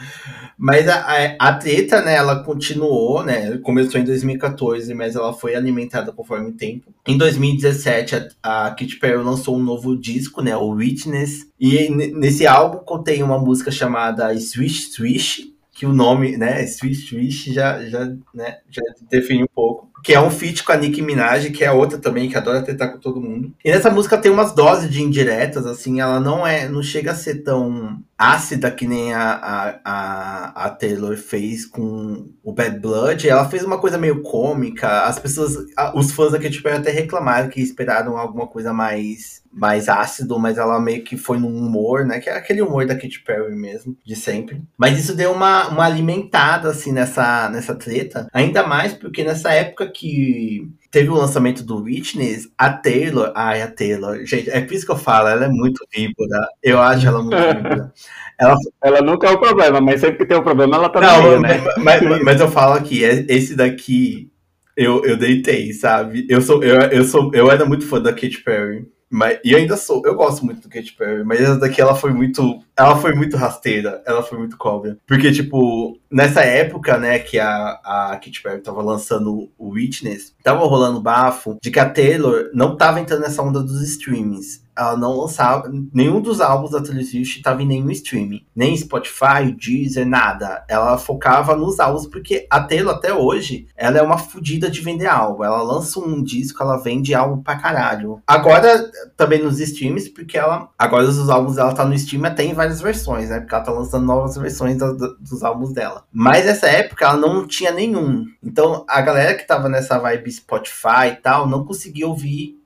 Mas 0.61 0.89
a, 0.89 0.95
a, 0.95 1.35
a, 1.39 1.53
treta, 1.53 2.01
né, 2.01 2.15
ela 2.15 2.43
continuou, 2.43 3.23
né, 3.23 3.57
começou 3.59 3.97
em 3.97 4.03
2014, 4.03 4.93
mas 4.93 5.15
ela 5.15 5.31
foi 5.31 5.55
alimentada 5.55 6.11
conforme 6.11 6.49
o 6.49 6.53
tempo. 6.53 6.93
Em 7.07 7.17
2017, 7.17 8.15
a, 8.43 8.65
a 8.65 8.71
Katy 8.71 8.97
Perry 8.99 9.23
lançou 9.23 9.55
um 9.55 9.63
novo 9.63 9.95
disco, 9.95 10.41
né, 10.41 10.57
o 10.57 10.71
Witness, 10.71 11.47
e 11.57 11.89
nesse 11.89 12.45
álbum 12.45 12.79
contém 12.79 13.23
uma 13.23 13.39
música 13.39 13.71
chamada 13.71 14.37
Swish 14.37 14.91
Swish, 14.91 15.53
que 15.79 15.85
o 15.85 15.93
nome, 15.93 16.35
né, 16.35 16.67
Swish 16.67 17.07
Swish 17.07 17.53
já, 17.53 17.81
já, 17.85 18.05
né, 18.33 18.57
já 18.69 18.81
define 19.09 19.43
um 19.43 19.47
pouco 19.55 19.89
que 20.03 20.13
é 20.13 20.19
um 20.21 20.29
feat 20.29 20.63
com 20.63 20.71
a 20.71 20.77
Nicki 20.77 21.01
Minaj, 21.01 21.49
que 21.51 21.63
é 21.63 21.71
outra 21.71 21.97
também 21.97 22.29
que 22.29 22.37
adora 22.37 22.61
tentar 22.61 22.89
com 22.89 22.99
todo 22.99 23.21
mundo. 23.21 23.53
E 23.63 23.69
nessa 23.69 23.89
música 23.89 24.17
tem 24.17 24.31
umas 24.31 24.53
doses 24.53 24.89
de 24.89 25.01
indiretas, 25.01 25.65
assim, 25.65 25.99
ela 25.99 26.19
não 26.19 26.45
é, 26.45 26.69
não 26.69 26.81
chega 26.81 27.11
a 27.11 27.15
ser 27.15 27.43
tão 27.43 28.01
ácida 28.17 28.71
que 28.71 28.87
nem 28.87 29.13
a, 29.13 29.31
a, 29.31 29.79
a, 29.83 30.65
a 30.65 30.69
Taylor 30.69 31.17
fez 31.17 31.65
com 31.65 32.29
o 32.43 32.53
Bad 32.53 32.79
Blood. 32.79 33.27
Ela 33.27 33.49
fez 33.49 33.63
uma 33.63 33.77
coisa 33.77 33.97
meio 33.97 34.21
cômica. 34.21 35.03
As 35.03 35.19
pessoas, 35.19 35.57
os 35.93 36.11
fãs 36.11 36.31
da 36.31 36.39
Katy 36.39 36.61
Perry 36.61 36.77
até 36.77 36.91
reclamaram 36.91 37.49
que 37.49 37.61
esperaram 37.61 38.17
alguma 38.17 38.47
coisa 38.47 38.71
mais 38.71 39.38
mais 39.51 39.89
ácido, 39.89 40.37
mas 40.39 40.57
ela 40.57 40.79
meio 40.79 41.03
que 41.03 41.17
foi 41.17 41.37
num 41.39 41.55
humor, 41.55 42.05
né? 42.05 42.19
Que 42.19 42.29
é 42.29 42.37
aquele 42.37 42.61
humor 42.61 42.85
da 42.85 42.95
Katy 42.95 43.21
Perry 43.21 43.55
mesmo, 43.55 43.97
de 44.05 44.15
sempre. 44.15 44.61
Mas 44.77 44.99
isso 44.99 45.15
deu 45.15 45.31
uma, 45.31 45.67
uma 45.69 45.85
alimentada, 45.85 46.69
assim, 46.69 46.91
nessa, 46.91 47.49
nessa 47.49 47.75
treta. 47.75 48.27
Ainda 48.33 48.65
mais 48.65 48.93
porque 48.93 49.23
nessa 49.23 49.51
época 49.51 49.87
que 49.87 50.69
teve 50.91 51.09
o 51.09 51.15
lançamento 51.15 51.63
do 51.63 51.83
Witness, 51.83 52.49
a 52.57 52.71
Taylor. 52.71 53.31
Ai, 53.35 53.61
a 53.61 53.71
Taylor. 53.71 54.25
Gente, 54.25 54.49
é 54.49 54.61
por 54.61 54.73
isso 54.73 54.85
que 54.85 54.91
eu 54.91 54.97
falo, 54.97 55.27
ela 55.27 55.45
é 55.45 55.49
muito 55.49 55.85
víbora. 55.93 56.47
Eu 56.63 56.79
acho 56.79 57.07
ela 57.07 57.21
muito 57.21 57.37
víbora. 57.55 57.93
Ela... 58.39 58.55
ela 58.83 59.01
nunca 59.01 59.27
é 59.27 59.31
o 59.31 59.39
problema, 59.39 59.81
mas 59.81 60.01
sempre 60.01 60.19
que 60.19 60.25
tem 60.25 60.37
um 60.37 60.43
problema, 60.43 60.77
ela 60.77 60.89
tá 60.89 61.01
Não, 61.01 61.23
meio, 61.23 61.39
né? 61.41 61.61
Mas, 61.77 62.01
mas, 62.01 62.23
mas, 62.23 62.41
eu 62.41 62.49
falo 62.49 62.73
aqui, 62.73 63.03
é, 63.03 63.25
esse 63.27 63.55
daqui 63.55 64.31
eu, 64.75 65.03
eu 65.03 65.17
deitei, 65.17 65.73
sabe? 65.73 66.25
Eu, 66.29 66.41
sou, 66.41 66.63
eu, 66.63 66.79
eu, 66.89 67.03
sou, 67.03 67.31
eu 67.33 67.51
era 67.51 67.65
muito 67.65 67.85
fã 67.85 68.01
da 68.01 68.13
Katy 68.13 68.41
Perry. 68.43 68.87
Mas, 69.09 69.39
e 69.43 69.55
ainda 69.55 69.75
sou, 69.75 70.03
eu 70.05 70.13
gosto 70.13 70.45
muito 70.45 70.61
do 70.61 70.69
Katy 70.69 70.93
Perry, 70.93 71.23
mas 71.23 71.41
essa 71.41 71.57
daqui 71.57 71.81
ela 71.81 71.95
foi 71.95 72.13
muito. 72.13 72.61
Ela 72.77 72.95
foi 72.95 73.13
muito 73.15 73.35
rasteira, 73.35 74.01
ela 74.05 74.21
foi 74.21 74.37
muito 74.37 74.55
cóbria. 74.55 74.97
Porque, 75.07 75.31
tipo, 75.31 75.99
nessa 76.11 76.41
época, 76.41 76.97
né, 76.97 77.17
que 77.19 77.39
a, 77.39 77.79
a 77.83 78.19
Katy 78.23 78.41
Perry 78.41 78.61
tava 78.61 78.81
lançando 78.81 79.49
o 79.57 79.69
Witness, 79.71 80.33
tava 80.43 80.65
rolando 80.65 81.01
bafo 81.01 81.57
de 81.61 81.71
que 81.71 81.79
a 81.79 81.89
Taylor 81.89 82.49
não 82.53 82.77
tava 82.77 82.99
entrando 82.99 83.21
nessa 83.21 83.41
onda 83.41 83.61
dos 83.61 83.81
streamings 83.81 84.61
ela 84.79 84.95
não 84.95 85.17
lançava. 85.17 85.69
Nenhum 85.93 86.21
dos 86.21 86.39
álbuns 86.39 86.71
da 86.71 86.81
Taylor 86.81 87.03
Swift 87.03 87.37
estava 87.37 87.61
em 87.61 87.67
nenhum 87.67 87.91
streaming. 87.91 88.45
Nem 88.55 88.75
Spotify, 88.77 89.51
Deezer, 89.57 90.07
nada. 90.07 90.63
Ela 90.69 90.97
focava 90.97 91.53
nos 91.55 91.79
álbuns, 91.81 92.07
porque 92.07 92.47
a 92.49 92.61
Taylor, 92.61 92.95
até 92.95 93.13
hoje, 93.13 93.67
ela 93.75 93.97
é 93.97 94.01
uma 94.01 94.17
fodida 94.17 94.69
de 94.69 94.79
vender 94.79 95.07
álbum. 95.07 95.43
Ela 95.43 95.61
lança 95.61 95.99
um 95.99 96.23
disco, 96.23 96.63
ela 96.63 96.77
vende 96.77 97.13
álbum 97.13 97.43
pra 97.43 97.57
caralho. 97.57 98.21
Agora, 98.25 98.89
também 99.17 99.43
nos 99.43 99.59
streams, 99.59 100.09
porque 100.09 100.37
ela. 100.37 100.69
Agora 100.77 101.03
os 101.03 101.29
álbuns 101.29 101.55
dela 101.57 101.73
tá 101.73 101.83
no 101.83 101.93
stream 101.95 102.23
até 102.23 102.43
em 102.43 102.53
várias 102.53 102.79
versões, 102.79 103.29
né? 103.29 103.41
Porque 103.41 103.53
ela 103.53 103.63
tá 103.63 103.71
lançando 103.71 104.05
novas 104.05 104.37
versões 104.37 104.77
do, 104.77 104.95
do, 104.95 105.17
dos 105.17 105.43
álbuns 105.43 105.73
dela. 105.73 106.05
Mas 106.11 106.45
nessa 106.45 106.67
época 106.67 107.05
ela 107.05 107.17
não 107.17 107.45
tinha 107.45 107.71
nenhum. 107.71 108.25
Então 108.41 108.85
a 108.87 109.01
galera 109.01 109.35
que 109.35 109.45
tava 109.45 109.67
nessa 109.67 109.99
vibe 109.99 110.31
Spotify 110.31 111.09
e 111.11 111.15
tal 111.15 111.47
não 111.47 111.65
conseguia 111.65 112.07
ouvir 112.07 112.58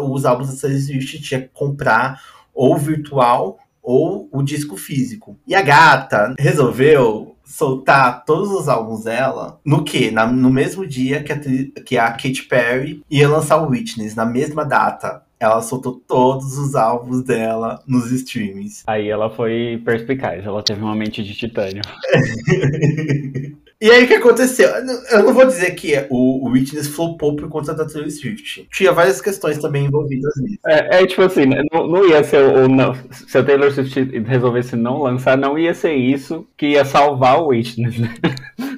os 0.00 0.24
álbuns 0.24 0.48
da 0.48 0.54
Swift 0.56 1.20
tinha 1.20 1.42
que 1.42 1.48
comprar 1.48 2.22
ou 2.54 2.76
virtual 2.76 3.58
ou 3.82 4.28
o 4.32 4.42
disco 4.42 4.76
físico. 4.76 5.38
E 5.46 5.54
a 5.54 5.62
gata 5.62 6.34
resolveu 6.38 7.36
soltar 7.44 8.24
todos 8.24 8.50
os 8.50 8.68
álbuns 8.68 9.04
dela 9.04 9.60
no 9.64 9.84
que? 9.84 10.10
no 10.10 10.50
mesmo 10.50 10.84
dia 10.84 11.22
que 11.22 11.32
a, 11.32 11.38
que 11.82 11.96
a 11.96 12.10
Katy 12.10 12.42
Perry 12.48 13.04
ia 13.08 13.28
lançar 13.28 13.62
o 13.62 13.68
Witness, 13.68 14.16
na 14.16 14.24
mesma 14.24 14.64
data. 14.64 15.22
Ela 15.38 15.60
soltou 15.60 16.00
todos 16.08 16.56
os 16.56 16.74
álbuns 16.74 17.22
dela 17.22 17.82
nos 17.86 18.10
streamings. 18.10 18.82
Aí 18.86 19.08
ela 19.08 19.28
foi 19.28 19.80
perspicaz, 19.84 20.44
ela 20.44 20.62
teve 20.62 20.80
uma 20.80 20.96
mente 20.96 21.22
de 21.22 21.34
titânio. 21.34 21.82
E 23.78 23.90
aí 23.90 24.04
o 24.04 24.08
que 24.08 24.14
aconteceu? 24.14 24.70
Eu 25.10 25.22
não 25.22 25.34
vou 25.34 25.44
dizer 25.44 25.74
que 25.74 25.92
o, 26.08 26.48
Witness 26.48 26.88
flopou 26.88 27.36
por 27.36 27.48
conta 27.48 27.74
da 27.74 27.84
Taylor 27.84 28.10
Swift. 28.10 28.66
Tinha 28.72 28.90
várias 28.90 29.20
questões 29.20 29.58
também 29.58 29.84
envolvidas 29.84 30.32
nisso. 30.38 30.58
É, 30.66 31.02
é 31.02 31.06
tipo 31.06 31.22
assim, 31.22 31.44
né, 31.44 31.62
não, 31.70 31.86
não 31.86 32.08
ia 32.08 32.24
ser 32.24 32.42
o. 32.42 32.68
Não, 32.68 32.94
se 33.10 33.36
a 33.36 33.44
Taylor 33.44 33.70
Swift 33.70 34.00
resolvesse 34.26 34.76
não 34.76 35.02
lançar, 35.02 35.36
não 35.36 35.58
ia 35.58 35.74
ser 35.74 35.92
isso 35.92 36.46
que 36.56 36.68
ia 36.68 36.86
salvar 36.86 37.38
o 37.42 37.48
Witness, 37.48 37.98
né? 37.98 38.14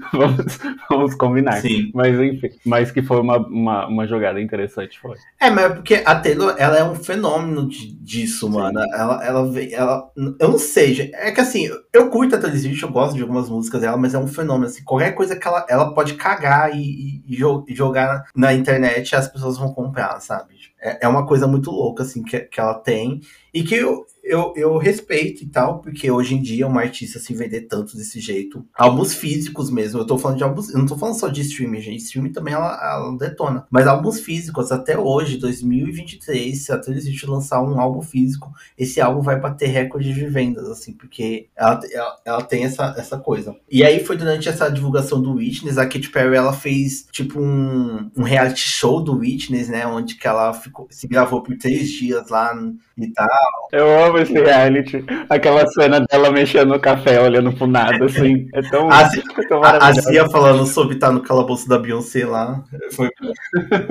vamos, 0.12 0.58
vamos 0.90 1.14
combinar. 1.14 1.60
Sim. 1.60 1.90
Mas 1.94 2.18
enfim, 2.18 2.50
mas 2.64 2.90
que 2.90 3.02
foi 3.02 3.20
uma, 3.20 3.38
uma, 3.38 3.86
uma 3.86 4.06
jogada 4.06 4.40
interessante, 4.40 4.98
foi. 4.98 5.16
É, 5.40 5.50
mas 5.50 5.64
é 5.64 5.68
porque 5.70 6.02
a 6.04 6.14
Taylor, 6.14 6.54
ela 6.58 6.78
é 6.78 6.84
um 6.84 6.94
fenômeno 6.94 7.68
de, 7.68 7.92
disso, 7.94 8.46
Sim. 8.46 8.52
mano. 8.52 8.80
Ela, 8.92 9.24
ela, 9.24 9.60
ela, 9.70 10.10
eu 10.16 10.48
não 10.48 10.58
sei, 10.58 11.10
é 11.14 11.30
que 11.30 11.40
assim, 11.40 11.68
eu 11.92 12.10
curto 12.10 12.34
a 12.34 12.38
Taylor 12.38 12.58
Swift, 12.58 12.82
eu 12.82 12.90
gosto 12.90 13.16
de 13.16 13.22
algumas 13.22 13.48
músicas 13.48 13.80
dela, 13.80 13.96
mas 13.96 14.14
é 14.14 14.18
um 14.18 14.26
fenômeno, 14.26 14.66
assim, 14.66 14.82
qualquer 14.84 15.12
coisa 15.12 15.36
que 15.36 15.46
ela, 15.46 15.66
ela 15.68 15.94
pode 15.94 16.14
cagar 16.14 16.74
e, 16.74 17.22
e, 17.26 17.34
e 17.68 17.74
jogar 17.74 18.24
na 18.34 18.52
internet, 18.52 19.14
as 19.14 19.28
pessoas 19.28 19.58
vão 19.58 19.72
comprar, 19.72 20.20
sabe? 20.20 20.58
é, 20.80 20.98
é 21.02 21.08
uma 21.08 21.26
coisa 21.26 21.46
muito 21.46 21.70
louca, 21.70 22.02
assim, 22.02 22.22
que, 22.22 22.40
que 22.40 22.60
ela 22.60 22.74
tem. 22.74 23.20
E 23.52 23.62
que 23.62 23.74
eu, 23.74 24.06
eu, 24.28 24.52
eu 24.54 24.76
respeito 24.76 25.42
e 25.42 25.46
tal, 25.46 25.80
porque 25.80 26.10
hoje 26.10 26.34
em 26.34 26.42
dia 26.42 26.66
uma 26.66 26.82
artista 26.82 27.18
se 27.18 27.34
vender 27.34 27.62
tanto 27.62 27.96
desse 27.96 28.20
jeito. 28.20 28.64
Álbuns 28.74 29.14
físicos 29.14 29.70
mesmo. 29.70 30.00
Eu 30.00 30.06
tô 30.06 30.18
falando 30.18 30.36
de 30.36 30.44
álbuns. 30.44 30.68
Eu 30.68 30.78
não 30.78 30.86
tô 30.86 30.96
falando 30.96 31.18
só 31.18 31.28
de 31.28 31.40
streaming, 31.40 31.80
gente. 31.80 32.04
Streaming 32.04 32.32
também 32.32 32.54
ela, 32.54 32.78
ela 32.80 33.16
detona. 33.16 33.66
Mas 33.70 33.86
álbuns 33.86 34.20
físicos, 34.20 34.70
até 34.70 34.98
hoje, 34.98 35.38
2023, 35.38 36.56
se 36.56 36.72
a 36.72 36.78
Taylor 36.78 37.02
Swift 37.02 37.26
lançar 37.26 37.62
um 37.62 37.80
álbum 37.80 38.02
físico, 38.02 38.52
esse 38.76 39.00
álbum 39.00 39.22
vai 39.22 39.40
bater 39.40 39.68
recorde 39.68 40.12
de 40.12 40.26
vendas, 40.26 40.68
assim, 40.68 40.92
porque 40.92 41.48
ela, 41.56 41.80
ela, 41.92 42.16
ela, 42.24 42.42
tem 42.42 42.64
essa, 42.64 42.94
essa 42.96 43.18
coisa. 43.18 43.56
E 43.70 43.82
aí 43.82 44.04
foi 44.04 44.16
durante 44.16 44.48
essa 44.48 44.68
divulgação 44.68 45.20
do 45.20 45.34
Witness, 45.34 45.78
a 45.78 45.86
Katy 45.86 46.10
Perry 46.10 46.36
ela 46.36 46.52
fez 46.52 47.06
tipo 47.10 47.40
um, 47.40 48.10
um 48.16 48.22
reality 48.22 48.60
show 48.60 49.02
do 49.02 49.18
Witness, 49.18 49.68
né? 49.68 49.86
Onde 49.86 50.16
que 50.16 50.26
ela 50.26 50.52
ficou, 50.52 50.86
se 50.90 51.06
gravou 51.06 51.42
por 51.42 51.56
três 51.56 51.88
dias 51.88 52.28
lá 52.28 52.54
e 52.98 53.12
tal. 53.12 53.28
Eu 53.72 54.04
amo 54.04 54.18
esse 54.18 54.32
reality. 54.32 55.04
Aquela 55.28 55.66
cena 55.68 56.00
dela 56.00 56.30
mexendo 56.30 56.70
no 56.70 56.80
café, 56.80 57.20
olhando 57.20 57.52
pro 57.52 57.66
nada, 57.66 58.04
assim. 58.04 58.46
É 58.54 58.62
tão, 58.62 58.90
a, 58.90 59.02
é 59.02 59.48
tão 59.48 59.62
A 59.62 59.94
Cia 59.94 60.28
falando 60.28 60.66
sobre 60.66 60.94
estar 60.94 61.12
no 61.12 61.22
calabouço 61.22 61.68
da 61.68 61.78
Beyoncé 61.78 62.26
lá. 62.26 62.64
Foi, 62.92 63.08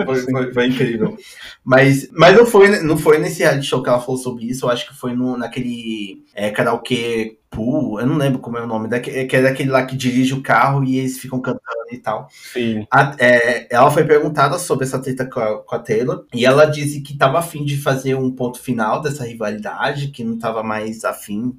foi, 0.06 0.22
foi, 0.22 0.54
foi, 0.54 0.67
incrível. 0.67 1.17
Mas, 1.63 2.10
mas 2.12 2.36
não, 2.36 2.46
foi, 2.46 2.82
não 2.82 2.98
foi 2.98 3.17
nesse 3.17 3.39
reality 3.39 3.65
show 3.65 3.82
que 3.82 3.89
ela 3.89 4.02
falou 4.02 4.17
sobre 4.17 4.46
isso. 4.46 4.65
Eu 4.65 4.70
acho 4.70 4.88
que 4.88 4.96
foi 4.96 5.13
no, 5.13 5.38
naquele 5.38 6.24
é, 6.36 6.50
karaokê 6.52 7.38
Eu 8.00 8.06
não 8.06 8.17
lembro 8.17 8.39
como 8.39 8.58
é 8.58 8.62
o 8.62 8.67
nome, 8.67 8.88
que 9.00 9.36
é 9.36 9.41
daquele 9.41 9.70
lá 9.70 9.86
que 9.86 9.96
dirige 9.96 10.34
o 10.34 10.41
carro 10.41 10.84
e 10.84 11.00
eles 11.00 11.17
ficam 11.17 11.39
cantando 11.39 11.88
e 11.91 11.98
tal. 11.98 12.28
Sim. 12.54 12.86
A, 12.91 13.15
é, 13.17 13.67
ela 13.74 13.89
foi 13.91 14.04
perguntada 14.04 14.58
sobre 14.60 14.86
essa 14.86 15.00
treta 15.00 15.26
com 15.26 15.39
a, 15.39 15.63
com 15.63 15.76
a 15.76 15.80
Taylor 15.80 16.26
e 16.34 16.46
ela 16.46 16.65
disse 16.65 17.02
que 17.02 17.13
estava 17.13 17.39
afim 17.39 17.63
de 17.63 17.78
fazer 17.78 18.15
um 18.15 18.32
ponto 18.32 18.60
final 18.60 19.02
dessa 19.02 19.26
rivalidade, 19.26 20.10
que 20.10 20.24
não 20.24 20.36
estava 20.36 20.63
mais 20.63 21.04
afim 21.04 21.58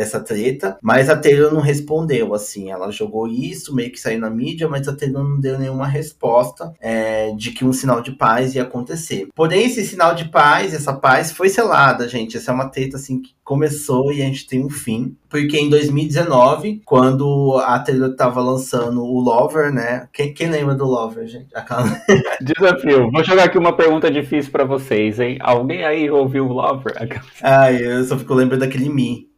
dessa 0.00 0.18
treta, 0.18 0.78
mas 0.80 1.10
a 1.10 1.16
Taylor 1.16 1.52
não 1.52 1.60
respondeu, 1.60 2.32
assim, 2.32 2.70
ela 2.70 2.90
jogou 2.90 3.28
isso, 3.28 3.74
meio 3.74 3.92
que 3.92 4.00
saiu 4.00 4.18
na 4.18 4.30
mídia, 4.30 4.66
mas 4.66 4.88
a 4.88 4.96
Taylor 4.96 5.22
não 5.22 5.38
deu 5.38 5.58
nenhuma 5.58 5.86
resposta 5.86 6.72
é, 6.80 7.32
de 7.32 7.50
que 7.50 7.66
um 7.66 7.72
sinal 7.72 8.00
de 8.00 8.12
paz 8.12 8.54
ia 8.54 8.62
acontecer. 8.62 9.28
Porém, 9.34 9.66
esse 9.66 9.84
sinal 9.84 10.14
de 10.14 10.30
paz, 10.30 10.72
essa 10.72 10.94
paz 10.94 11.32
foi 11.32 11.50
selada, 11.50 12.08
gente, 12.08 12.38
essa 12.38 12.50
é 12.50 12.54
uma 12.54 12.70
treta, 12.70 12.96
assim, 12.96 13.20
que 13.20 13.34
começou 13.44 14.12
e 14.12 14.22
a 14.22 14.24
gente 14.24 14.46
tem 14.46 14.64
um 14.64 14.70
fim, 14.70 15.16
porque 15.28 15.58
em 15.58 15.68
2019, 15.68 16.80
quando 16.84 17.60
a 17.64 17.78
Taylor 17.80 18.14
tava 18.14 18.40
lançando 18.40 19.02
o 19.02 19.20
Lover, 19.20 19.72
né, 19.72 20.08
quem, 20.12 20.32
quem 20.32 20.48
lembra 20.48 20.74
do 20.74 20.86
Lover, 20.86 21.26
gente? 21.26 21.48
Aquela... 21.54 21.82
Desafio, 22.40 23.10
vou 23.10 23.24
jogar 23.24 23.44
aqui 23.44 23.58
uma 23.58 23.76
pergunta 23.76 24.10
difícil 24.10 24.50
para 24.50 24.64
vocês, 24.64 25.20
hein? 25.20 25.36
Alguém 25.40 25.84
aí 25.84 26.10
ouviu 26.10 26.46
o 26.46 26.52
Lover? 26.52 26.94
Ai, 27.42 27.84
eu 27.84 28.02
só 28.04 28.16
fico 28.16 28.32
lembrando 28.32 28.60
daquele 28.60 28.88
Mi. 28.88 29.29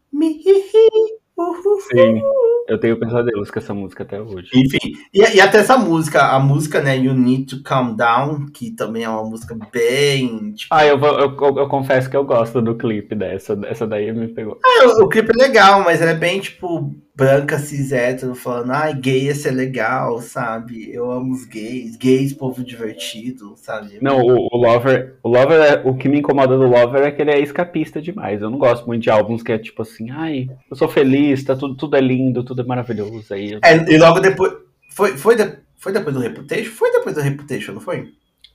Sim, 1.91 2.23
eu 2.69 2.79
tenho 2.79 2.99
pesadelos 2.99 3.51
com 3.51 3.59
essa 3.59 3.75
música 3.75 4.03
até 4.03 4.21
hoje. 4.21 4.49
Enfim, 4.55 4.93
e, 5.13 5.21
e, 5.21 5.41
até 5.41 5.59
essa 5.59 5.77
música, 5.77 6.23
a 6.29 6.39
música, 6.39 6.81
né, 6.81 6.97
You 6.97 7.15
Need 7.15 7.47
to 7.47 7.63
Calm 7.63 7.95
Down, 7.97 8.47
que 8.53 8.71
também 8.71 9.05
é 9.05 9.09
uma 9.09 9.25
música 9.25 9.57
bem. 9.73 10.53
Tipo... 10.53 10.75
Ah, 10.75 10.87
eu, 10.87 10.99
eu, 10.99 11.19
eu, 11.19 11.59
eu, 11.59 11.69
confesso 11.69 12.09
que 12.09 12.17
eu 12.17 12.25
gosto 12.25 12.63
do 12.63 12.77
clipe 12.77 13.15
dessa, 13.15 13.59
essa 13.65 13.87
daí 13.87 14.13
me 14.13 14.29
pegou. 14.29 14.59
Ah, 14.65 14.87
o, 14.87 15.05
o 15.05 15.09
clipe 15.09 15.33
é 15.33 15.43
legal, 15.43 15.83
mas 15.83 16.01
ela 16.01 16.13
é 16.13 16.17
bem, 16.17 16.41
tipo, 16.41 16.95
branca 17.15 17.59
cis 17.59 17.93
hétero 17.93 18.35
falando, 18.35 18.71
ai, 18.73 18.95
gay 18.95 19.25
ia 19.25 19.35
ser 19.35 19.51
legal, 19.51 20.19
sabe? 20.21 20.93
Eu 20.93 21.11
amo 21.11 21.33
os 21.33 21.45
gays, 21.45 21.97
gays, 21.97 22.33
povo 22.33 22.65
divertido, 22.65 23.55
sabe? 23.57 23.99
Não, 24.01 24.19
o, 24.19 24.49
o 24.51 24.57
Lover, 24.57 25.17
o 25.23 25.29
Lover, 25.29 25.61
é, 25.61 25.83
o 25.85 25.95
que 25.95 26.09
me 26.09 26.19
incomoda 26.19 26.57
do 26.57 26.67
Lover 26.67 27.03
é 27.03 27.11
que 27.11 27.21
ele 27.21 27.33
é 27.33 27.41
escapista 27.41 28.01
demais. 28.01 28.41
Eu 28.41 28.51
não 28.51 28.59
gosto 28.59 28.87
muito 28.87 29.03
de 29.03 29.11
álbuns 29.11 29.43
que 29.43 29.53
é 29.53 29.59
tipo 29.59 29.83
assim, 29.83 30.11
ai, 30.11 30.49
eu 30.71 30.77
sou 30.77 30.89
feliz, 30.89 31.45
tá 31.45 31.55
tudo, 31.55 31.77
tudo 31.77 31.97
é 31.97 32.01
lindo, 32.01 32.43
tudo 32.43 32.63
é 32.63 32.65
maravilhoso. 32.65 33.33
Aí 33.35 33.59
é, 33.63 33.77
e 33.93 33.99
logo 33.99 34.19
depois, 34.19 34.55
foi, 34.91 35.17
foi, 35.17 35.37
de, 35.37 35.59
foi 35.77 35.93
depois 35.93 36.15
do 36.15 36.23
Reputation? 36.23 36.71
Foi 36.71 36.91
depois 36.93 37.15
do 37.15 37.21
Reputation, 37.21 37.73
não 37.73 37.81
foi? 37.81 38.13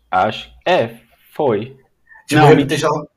Acho, 0.10 0.50
é, 0.65 0.96
foi. 1.32 1.78
Tipo, 2.28 2.41
não, 2.41 2.48
Reputation... 2.48 3.08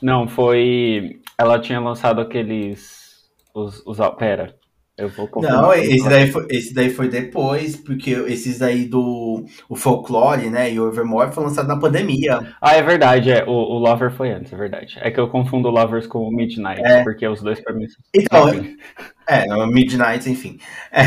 não, 0.00 0.28
foi, 0.28 1.20
ela 1.36 1.58
tinha 1.58 1.80
lançado 1.80 2.20
aqueles, 2.20 3.26
os, 3.52 3.82
os, 3.84 3.98
pera, 4.16 4.54
eu 4.98 5.10
vou 5.10 5.28
Não, 5.42 5.74
esse 5.74 6.08
daí, 6.08 6.26
foi, 6.26 6.46
esse 6.48 6.72
daí 6.72 6.88
foi 6.88 7.08
depois, 7.08 7.76
porque 7.76 8.12
esses 8.12 8.58
daí 8.58 8.86
do 8.86 9.44
o 9.68 9.76
Folklore, 9.76 10.48
né, 10.48 10.72
e 10.72 10.80
o 10.80 10.88
Evermore 10.88 11.32
foi 11.32 11.44
lançado 11.44 11.68
na 11.68 11.78
pandemia. 11.78 12.54
Ah, 12.62 12.76
é 12.76 12.82
verdade, 12.82 13.30
é. 13.30 13.44
O, 13.44 13.50
o 13.50 13.78
Lover 13.78 14.10
foi 14.10 14.30
antes, 14.30 14.54
é 14.54 14.56
verdade. 14.56 14.96
É 15.02 15.10
que 15.10 15.20
eu 15.20 15.28
confundo 15.28 15.68
Lovers 15.68 16.06
com 16.06 16.20
o 16.20 16.30
Midnight, 16.30 16.80
é. 16.82 17.02
porque 17.02 17.28
os 17.28 17.42
dois 17.42 17.60
pra 17.60 17.74
mim 17.74 17.86
são... 17.86 17.98
Então, 18.14 18.48
é, 19.28 19.44
no 19.44 19.66
Midnight, 19.66 20.30
enfim. 20.30 20.56
É. 20.90 21.02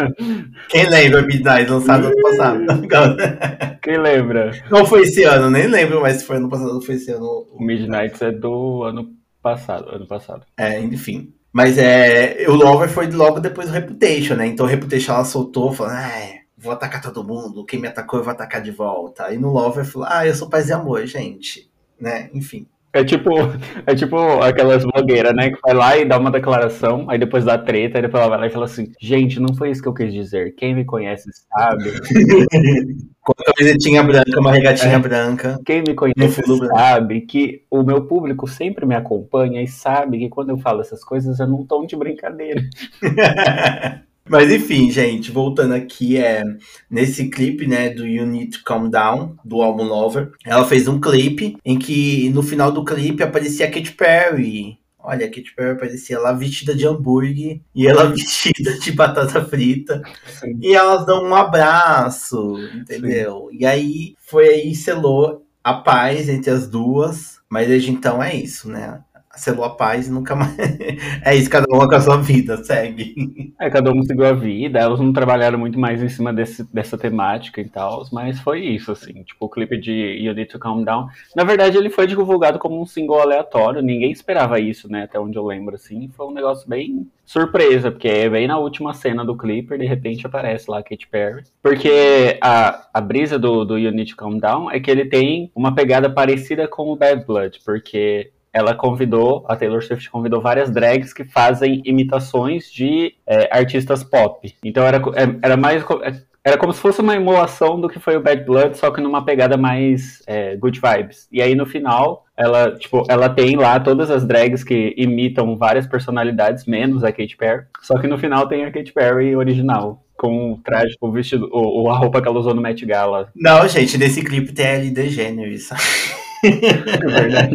Quem 0.70 0.88
lembra 0.88 1.20
Midnight, 1.20 1.70
lançado 1.70 2.06
ano 2.06 2.22
passado? 2.22 2.64
Quem 3.82 3.98
lembra? 3.98 4.52
Não 4.70 4.86
foi 4.86 5.02
esse 5.02 5.22
ano, 5.24 5.50
nem 5.50 5.66
lembro, 5.66 6.00
mas 6.00 6.18
se 6.18 6.24
foi 6.24 6.36
ano 6.36 6.48
passado, 6.48 6.80
foi 6.80 6.94
esse 6.94 7.10
ano. 7.10 7.46
O 7.52 7.62
Midnight 7.62 8.24
é 8.24 8.30
do 8.30 8.84
ano 8.84 9.10
passado, 9.42 9.90
ano 9.90 10.06
passado. 10.06 10.46
É, 10.56 10.80
enfim. 10.80 11.34
Mas 11.52 11.76
é, 11.76 12.46
o 12.48 12.54
Lover 12.54 12.88
foi 12.88 13.10
logo 13.10 13.38
depois 13.38 13.68
do 13.68 13.74
Reputation, 13.74 14.34
né? 14.34 14.46
Então 14.46 14.64
o 14.64 14.68
Reputation 14.68 15.12
ela 15.12 15.24
soltou, 15.24 15.72
falando, 15.72 15.96
ah, 15.96 16.30
vou 16.56 16.72
atacar 16.72 17.02
todo 17.02 17.24
mundo, 17.24 17.64
quem 17.64 17.78
me 17.78 17.88
atacou 17.88 18.18
eu 18.18 18.24
vou 18.24 18.32
atacar 18.32 18.62
de 18.62 18.70
volta. 18.70 19.26
Aí 19.26 19.36
no 19.36 19.52
Lover 19.52 19.84
falou, 19.84 20.08
ah, 20.10 20.26
eu 20.26 20.34
sou 20.34 20.48
paz 20.48 20.68
e 20.68 20.72
amor, 20.72 21.04
gente. 21.06 21.70
Né? 22.00 22.30
Enfim. 22.32 22.66
É 22.94 23.04
tipo, 23.04 23.30
é 23.86 23.94
tipo 23.94 24.16
aquelas 24.42 24.84
blogueiras, 24.84 25.34
né? 25.34 25.50
Que 25.50 25.58
vai 25.62 25.74
lá 25.74 25.96
e 25.96 26.04
dá 26.04 26.18
uma 26.18 26.30
declaração, 26.30 27.08
aí 27.08 27.18
depois 27.18 27.44
dá 27.44 27.58
treta, 27.58 27.98
aí 27.98 28.02
depois 28.02 28.22
ela 28.22 28.30
vai 28.30 28.40
lá 28.40 28.46
e 28.46 28.50
fala 28.50 28.66
assim: 28.66 28.92
gente, 29.00 29.40
não 29.40 29.54
foi 29.54 29.70
isso 29.70 29.82
que 29.82 29.88
eu 29.88 29.94
quis 29.94 30.12
dizer. 30.12 30.54
Quem 30.54 30.74
me 30.74 30.84
conhece 30.84 31.28
sabe. 31.48 31.92
Com 33.22 33.32
a 33.38 33.52
camisetinha 33.52 34.02
branca, 34.02 34.40
uma 34.40 34.50
regatinha 34.50 34.96
é. 34.96 34.98
branca. 34.98 35.60
Quem 35.64 35.80
me 35.80 35.94
conhece 35.94 36.42
sabe 36.74 37.20
que 37.20 37.62
o 37.70 37.82
meu 37.84 38.04
público 38.04 38.48
sempre 38.48 38.84
me 38.84 38.96
acompanha 38.96 39.62
e 39.62 39.68
sabe 39.68 40.18
que 40.18 40.28
quando 40.28 40.50
eu 40.50 40.58
falo 40.58 40.80
essas 40.80 41.04
coisas 41.04 41.38
eu 41.38 41.46
não 41.46 41.64
tô 41.64 41.86
de 41.86 41.94
brincadeira. 41.94 42.60
Mas 44.28 44.50
enfim, 44.52 44.90
gente, 44.90 45.30
voltando 45.30 45.74
aqui, 45.74 46.16
é 46.16 46.42
nesse 46.90 47.28
clipe, 47.28 47.66
né, 47.66 47.90
do 47.90 48.06
You 48.06 48.26
Need 48.26 48.58
to 48.58 48.64
Calm 48.64 48.88
Down, 48.88 49.36
do 49.44 49.60
álbum 49.62 49.84
Lover, 49.84 50.32
ela 50.44 50.64
fez 50.64 50.86
um 50.86 51.00
clipe 51.00 51.56
em 51.64 51.78
que 51.78 52.28
no 52.30 52.42
final 52.42 52.70
do 52.70 52.84
clipe 52.84 53.22
aparecia 53.22 53.66
a 53.66 53.70
Katy 53.70 53.92
Perry. 53.92 54.78
Olha, 55.02 55.26
a 55.26 55.28
Katy 55.28 55.54
Perry 55.54 55.72
aparecia 55.72 56.18
lá 56.18 56.32
vestida 56.32 56.74
de 56.74 56.86
hambúrguer 56.86 57.60
e 57.74 57.86
ela 57.86 58.04
vestida 58.14 58.78
de 58.78 58.92
batata 58.92 59.44
frita. 59.44 60.00
Sim. 60.40 60.58
E 60.60 60.74
elas 60.74 61.04
dão 61.04 61.24
um 61.24 61.34
abraço, 61.34 62.56
entendeu? 62.74 63.48
Sim. 63.50 63.58
E 63.58 63.66
aí 63.66 64.14
foi 64.20 64.48
aí 64.48 64.74
selou 64.74 65.44
a 65.62 65.74
paz 65.74 66.28
entre 66.28 66.50
as 66.50 66.68
duas. 66.68 67.40
Mas 67.48 67.68
desde 67.68 67.90
então 67.90 68.22
é 68.22 68.34
isso, 68.34 68.70
né? 68.70 69.02
Selou 69.34 69.64
a 69.64 69.70
paz 69.70 70.08
e 70.08 70.12
nunca 70.12 70.34
mais. 70.34 70.56
é 71.24 71.34
isso, 71.34 71.48
cada 71.48 71.66
um 71.74 71.86
com 71.86 71.94
a 71.94 72.00
sua 72.00 72.16
vida, 72.16 72.62
segue. 72.62 73.52
É, 73.58 73.70
cada 73.70 73.92
um 73.92 74.02
seguiu 74.02 74.26
a 74.26 74.32
vida, 74.32 74.78
elas 74.78 75.00
não 75.00 75.12
trabalharam 75.12 75.58
muito 75.58 75.78
mais 75.78 76.02
em 76.02 76.08
cima 76.08 76.32
desse, 76.32 76.64
dessa 76.72 76.98
temática 76.98 77.60
e 77.60 77.68
tal, 77.68 78.06
mas 78.12 78.40
foi 78.40 78.60
isso, 78.60 78.92
assim, 78.92 79.22
tipo, 79.22 79.46
o 79.46 79.48
clipe 79.48 79.78
de 79.78 79.92
You 79.92 80.34
Need 80.34 80.50
to 80.50 80.58
Calm 80.58 80.84
Down. 80.84 81.08
Na 81.34 81.44
verdade, 81.44 81.76
ele 81.78 81.90
foi 81.90 82.06
divulgado 82.06 82.58
como 82.58 82.80
um 82.80 82.86
single 82.86 83.20
aleatório, 83.20 83.80
ninguém 83.80 84.10
esperava 84.10 84.60
isso, 84.60 84.90
né, 84.90 85.04
até 85.04 85.18
onde 85.18 85.38
eu 85.38 85.46
lembro, 85.46 85.74
assim, 85.74 86.10
foi 86.14 86.26
um 86.26 86.32
negócio 86.32 86.68
bem 86.68 87.08
surpresa, 87.24 87.90
porque 87.90 88.08
é 88.08 88.28
bem 88.28 88.46
na 88.46 88.58
última 88.58 88.92
cena 88.92 89.24
do 89.24 89.36
clipe, 89.36 89.78
de 89.78 89.86
repente 89.86 90.26
aparece 90.26 90.70
lá 90.70 90.80
a 90.80 90.82
Katy 90.82 91.08
Perry. 91.08 91.44
Porque 91.62 92.38
a, 92.42 92.88
a 92.92 93.00
brisa 93.00 93.38
do, 93.38 93.64
do 93.64 93.78
You 93.78 93.92
Need 93.92 94.10
to 94.10 94.16
Calm 94.16 94.38
Down 94.38 94.70
é 94.70 94.80
que 94.80 94.90
ele 94.90 95.06
tem 95.06 95.50
uma 95.54 95.74
pegada 95.74 96.10
parecida 96.10 96.68
com 96.68 96.90
o 96.90 96.96
Bad 96.96 97.24
Blood, 97.24 97.60
porque 97.64 98.31
ela 98.52 98.74
convidou, 98.74 99.44
a 99.48 99.56
Taylor 99.56 99.82
Swift 99.82 100.10
convidou 100.10 100.40
várias 100.40 100.70
drags 100.70 101.12
que 101.12 101.24
fazem 101.24 101.82
imitações 101.84 102.70
de 102.70 103.14
é, 103.26 103.48
artistas 103.56 104.04
pop. 104.04 104.54
Então 104.62 104.84
era, 104.84 104.98
é, 104.98 105.38
era 105.42 105.56
mais. 105.56 105.82
É, 106.02 106.32
era 106.44 106.58
como 106.58 106.72
se 106.72 106.80
fosse 106.80 107.00
uma 107.00 107.14
emulação 107.14 107.80
do 107.80 107.88
que 107.88 108.00
foi 108.00 108.16
o 108.16 108.20
Bad 108.20 108.44
Blood, 108.44 108.76
só 108.76 108.90
que 108.90 109.00
numa 109.00 109.24
pegada 109.24 109.56
mais 109.56 110.22
é, 110.26 110.56
good 110.56 110.80
vibes. 110.80 111.28
E 111.30 111.40
aí 111.40 111.54
no 111.54 111.64
final, 111.64 112.26
ela, 112.36 112.76
tipo, 112.76 113.04
ela 113.08 113.28
tem 113.28 113.54
lá 113.54 113.78
todas 113.78 114.10
as 114.10 114.26
drags 114.26 114.64
que 114.64 114.92
imitam 114.98 115.56
várias 115.56 115.86
personalidades, 115.86 116.66
menos 116.66 117.04
a 117.04 117.12
Katy 117.12 117.36
Perry. 117.36 117.64
Só 117.80 117.96
que 117.96 118.08
no 118.08 118.18
final 118.18 118.48
tem 118.48 118.64
a 118.64 118.72
Katy 118.72 118.92
Perry 118.92 119.36
original 119.36 120.04
com 120.16 120.52
o 120.52 120.58
traje, 120.58 120.96
o 121.00 121.10
vestido, 121.12 121.48
o, 121.52 121.88
a 121.90 121.96
roupa 121.96 122.20
que 122.20 122.28
ela 122.28 122.38
usou 122.38 122.54
no 122.54 122.60
Met 122.60 122.84
Gala. 122.84 123.30
Não, 123.34 123.66
gente, 123.68 123.96
nesse 123.96 124.22
clipe 124.22 124.52
tem 124.52 124.66
a 124.66 124.76
Ellen 124.76 124.92
DeGeneres. 124.92 125.70
É 126.42 127.06
verdade. 127.06 127.54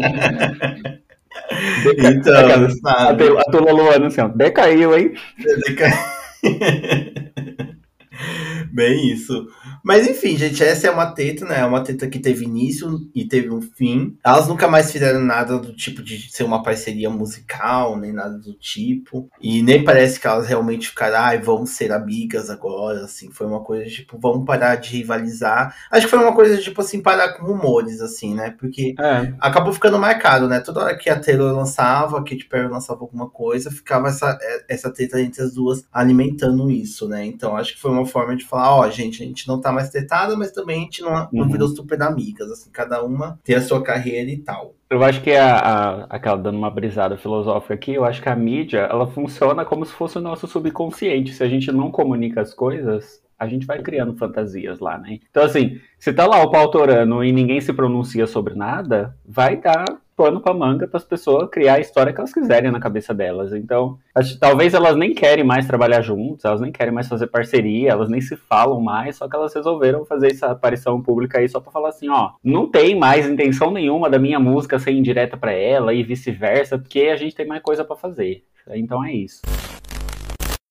Deca... 1.84 2.10
Então, 2.10 2.70
sabe? 2.82 3.24
A 3.38 3.44
Tula 3.52 3.72
Luana 3.72 4.08
assim, 4.08 4.22
ó, 4.22 4.28
decaiu, 4.28 4.98
hein? 4.98 5.14
Bem 8.74 9.12
isso. 9.12 9.48
Mas 9.88 10.06
enfim, 10.06 10.36
gente, 10.36 10.62
essa 10.62 10.86
é 10.86 10.92
uma 10.92 11.06
treta, 11.06 11.46
né? 11.46 11.62
É 11.62 11.66
uma 11.66 11.82
treta 11.82 12.10
que 12.10 12.20
teve 12.20 12.44
início 12.44 13.10
e 13.16 13.24
teve 13.24 13.50
um 13.50 13.62
fim. 13.62 14.18
Elas 14.22 14.46
nunca 14.46 14.68
mais 14.68 14.92
fizeram 14.92 15.22
nada 15.22 15.58
do 15.58 15.74
tipo 15.74 16.04
de 16.04 16.30
ser 16.30 16.44
uma 16.44 16.62
parceria 16.62 17.10
musical, 17.10 17.96
nem 17.96 18.12
nada 18.12 18.38
do 18.38 18.54
tipo. 18.54 19.30
E 19.42 19.64
nem 19.64 19.86
parece 19.86 20.20
que 20.20 20.28
elas 20.28 20.46
realmente 20.46 20.90
ficaram, 20.90 21.18
ai, 21.18 21.40
vamos 21.40 21.70
ser 21.70 21.94
amigas 21.94 22.50
agora, 22.50 23.06
assim. 23.06 23.32
Foi 23.32 23.48
uma 23.48 23.62
coisa 23.62 23.90
tipo, 23.90 24.20
vamos 24.20 24.46
parar 24.46 24.76
de 24.76 24.90
rivalizar. 24.90 25.74
Acho 25.90 26.06
que 26.06 26.10
foi 26.10 26.20
uma 26.20 26.36
coisa 26.36 26.58
tipo 26.58 26.82
assim, 26.82 27.02
parar 27.02 27.38
com 27.38 27.46
rumores, 27.46 28.02
assim, 28.02 28.36
né? 28.36 28.54
Porque 28.60 28.94
é. 29.00 29.34
acabou 29.40 29.72
ficando 29.72 29.98
marcado, 29.98 30.50
né? 30.50 30.60
Toda 30.60 30.82
hora 30.82 30.98
que 30.98 31.10
a 31.10 31.18
Taylor 31.18 31.56
lançava, 31.56 32.18
a 32.18 32.24
Katy 32.26 32.44
Perry 32.50 32.68
lançava 32.68 33.00
alguma 33.00 33.30
coisa, 33.30 33.72
ficava 33.72 34.10
essa, 34.10 34.38
essa 34.68 34.92
treta 34.92 35.22
entre 35.22 35.42
as 35.42 35.54
duas 35.54 35.86
alimentando 35.94 36.70
isso, 36.70 37.08
né? 37.08 37.26
Então 37.26 37.56
acho 37.56 37.74
que 37.74 37.80
foi 37.80 37.92
uma 37.92 38.06
forma 38.06 38.36
de 38.36 38.44
falar, 38.44 38.76
ó, 38.76 38.86
oh, 38.86 38.92
gente, 38.92 39.24
a 39.24 39.26
gente 39.26 39.48
não 39.48 39.62
tá 39.62 39.77
mais 39.78 39.90
tretada, 39.90 40.36
mas 40.36 40.52
também 40.52 40.80
a 40.80 40.84
gente 40.84 41.02
não, 41.02 41.30
não 41.32 41.44
uhum. 41.44 41.50
virou 41.50 41.68
super 41.68 42.02
amigas, 42.02 42.52
assim, 42.52 42.70
cada 42.72 43.04
uma 43.04 43.40
tem 43.44 43.56
a 43.56 43.62
sua 43.62 43.82
carreira 43.82 44.30
e 44.30 44.38
tal. 44.38 44.74
Eu 44.90 45.04
acho 45.04 45.22
que 45.22 45.32
a, 45.32 45.58
a, 45.58 46.04
aquela 46.06 46.38
dando 46.38 46.58
uma 46.58 46.72
brisada 46.72 47.18
filosófica 47.18 47.74
aqui, 47.74 47.94
eu 47.94 48.06
acho 48.06 48.22
que 48.22 48.30
a 48.30 48.36
mídia, 48.36 48.80
ela 48.90 49.06
funciona 49.06 49.66
como 49.66 49.86
se 49.86 49.94
fosse 49.94 50.18
o 50.18 50.22
nosso 50.22 50.48
subconsciente. 50.48 51.34
Se 51.34 51.44
a 51.44 51.50
gente 51.50 51.72
não 51.72 51.92
comunica 51.92 52.42
as 52.42 52.54
coisas, 52.54 53.22
a 53.38 53.48
gente 53.48 53.66
vai 53.66 53.82
criando 53.82 54.16
fantasias 54.16 54.80
lá, 54.80 54.98
né? 54.98 55.20
Então, 55.30 55.44
assim, 55.44 55.80
se 56.00 56.12
tá 56.14 56.26
lá 56.26 56.42
o 56.42 56.50
pau 56.50 56.72
torando 56.72 57.24
e 57.24 57.32
ninguém 57.32 57.62
se 57.62 57.74
pronuncia 57.74 58.26
sobre 58.26 58.56
nada, 58.56 59.16
vai 59.26 59.58
dar 59.58 59.86
pano 60.18 60.42
pra 60.42 60.52
manga 60.52 60.88
para 60.88 60.98
as 60.98 61.04
pessoas 61.04 61.48
criar 61.52 61.76
a 61.76 61.80
história 61.80 62.12
que 62.12 62.20
elas 62.20 62.34
quiserem 62.34 62.72
na 62.72 62.80
cabeça 62.80 63.14
delas. 63.14 63.54
Então, 63.54 64.00
acho, 64.16 64.40
talvez 64.40 64.74
elas 64.74 64.96
nem 64.96 65.14
querem 65.14 65.44
mais 65.44 65.68
trabalhar 65.68 66.02
juntos, 66.02 66.44
elas 66.44 66.60
nem 66.60 66.72
querem 66.72 66.92
mais 66.92 67.08
fazer 67.08 67.28
parceria, 67.28 67.92
elas 67.92 68.10
nem 68.10 68.20
se 68.20 68.36
falam 68.36 68.82
mais, 68.82 69.18
só 69.18 69.30
que 69.30 69.36
elas 69.36 69.54
resolveram 69.54 70.04
fazer 70.06 70.32
essa 70.32 70.48
aparição 70.48 71.00
pública 71.00 71.38
aí 71.38 71.48
só 71.48 71.60
para 71.60 71.72
falar 71.72 71.90
assim, 71.90 72.10
ó, 72.10 72.32
não 72.44 72.68
tem 72.68 72.98
mais 72.98 73.30
intenção 73.30 73.70
nenhuma 73.70 74.10
da 74.10 74.18
minha 74.18 74.40
música 74.40 74.80
ser 74.80 74.92
indireta 74.92 75.38
para 75.38 75.52
ela 75.52 75.94
e 75.94 76.02
vice-versa, 76.02 76.80
porque 76.80 77.02
a 77.02 77.16
gente 77.16 77.36
tem 77.36 77.46
mais 77.46 77.62
coisa 77.62 77.86
para 77.86 77.96
fazer. 77.96 78.44
Então 78.72 79.06
é 79.06 79.14
isso. 79.14 79.42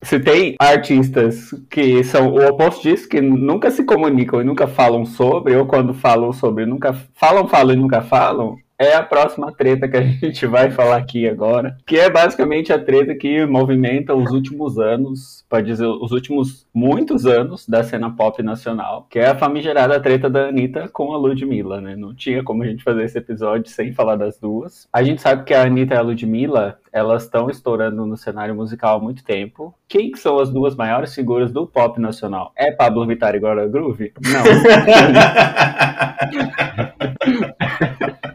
Se 0.03 0.21
tem 0.21 0.55
artistas 0.61 1.53
que 1.71 2.05
são 2.05 2.29
o 2.29 2.47
oposto 2.47 2.83
disso, 2.83 3.09
que 3.09 3.21
nunca 3.21 3.71
se 3.71 3.85
comunicam 3.85 4.41
e 4.41 4.45
nunca 4.45 4.67
falam 4.69 5.05
sobre, 5.05 5.57
ou 5.57 5.67
quando 5.67 5.95
falam 5.95 6.33
sobre, 6.33 6.67
nunca 6.67 6.93
falam, 7.15 7.49
falam 7.49 7.75
e 7.75 7.77
nunca 7.77 8.03
falam, 8.03 8.57
é 8.79 8.95
a 8.95 9.03
próxima 9.03 9.53
treta 9.53 9.89
que 9.89 9.97
a 9.97 10.03
gente 10.05 10.47
vai 10.47 10.71
falar 10.71 10.97
aqui 10.97 11.29
agora, 11.29 11.77
que 11.87 11.99
é 11.99 12.11
basicamente 12.11 12.73
a 12.73 12.83
treta 12.83 13.15
que 13.15 13.45
movimenta 13.47 14.15
os 14.15 14.31
últimos 14.31 14.79
anos, 14.79 15.45
pode 15.49 15.67
dizer, 15.67 15.87
os 15.87 16.13
últimos 16.13 16.67
muitos 16.73 17.27
anos 17.27 17.67
da 17.67 17.83
cena 17.83 18.11
pop 18.11 18.43
nacional, 18.43 19.07
que 19.11 19.19
é 19.19 19.29
a 19.29 19.39
famigerada 19.39 20.01
treta 20.01 20.29
da 20.29 20.49
Anitta 20.49 20.89
com 20.89 21.13
a 21.13 21.17
Ludmilla, 21.17 21.81
né? 21.81 21.97
Não 21.97 22.15
tinha 22.15 22.43
como 22.43 22.63
a 22.63 22.67
gente 22.67 22.85
fazer 22.85 23.05
esse 23.05 23.19
episódio 23.19 23.71
sem 23.71 23.93
falar 23.93 24.17
das 24.17 24.39
duas. 24.39 24.89
A 24.93 25.03
gente 25.03 25.23
sabe 25.23 25.45
que 25.45 25.55
a 25.55 25.63
Anitta 25.63 25.95
e 25.95 25.99
a 25.99 26.03
Ludmilla, 26.03 26.79
elas 26.97 27.25
estão 27.25 27.51
estourando 27.51 28.07
no 28.07 28.17
cenário 28.17 28.55
musical 28.55 28.97
há 28.97 29.01
muito 29.01 29.23
tempo. 29.23 29.75
Quem 29.87 30.11
que 30.11 30.19
são 30.19 30.39
as 30.39 30.49
duas 30.49 30.75
maiores 30.75 31.15
figuras 31.15 31.53
do 31.53 31.67
pop 31.67 32.01
nacional? 32.01 32.53
É 32.57 32.73
Pablo 32.73 33.07
Vittar 33.07 33.35
e 33.35 33.39
Glória 33.39 33.69
Groove? 33.69 34.15
Não. 34.23 34.43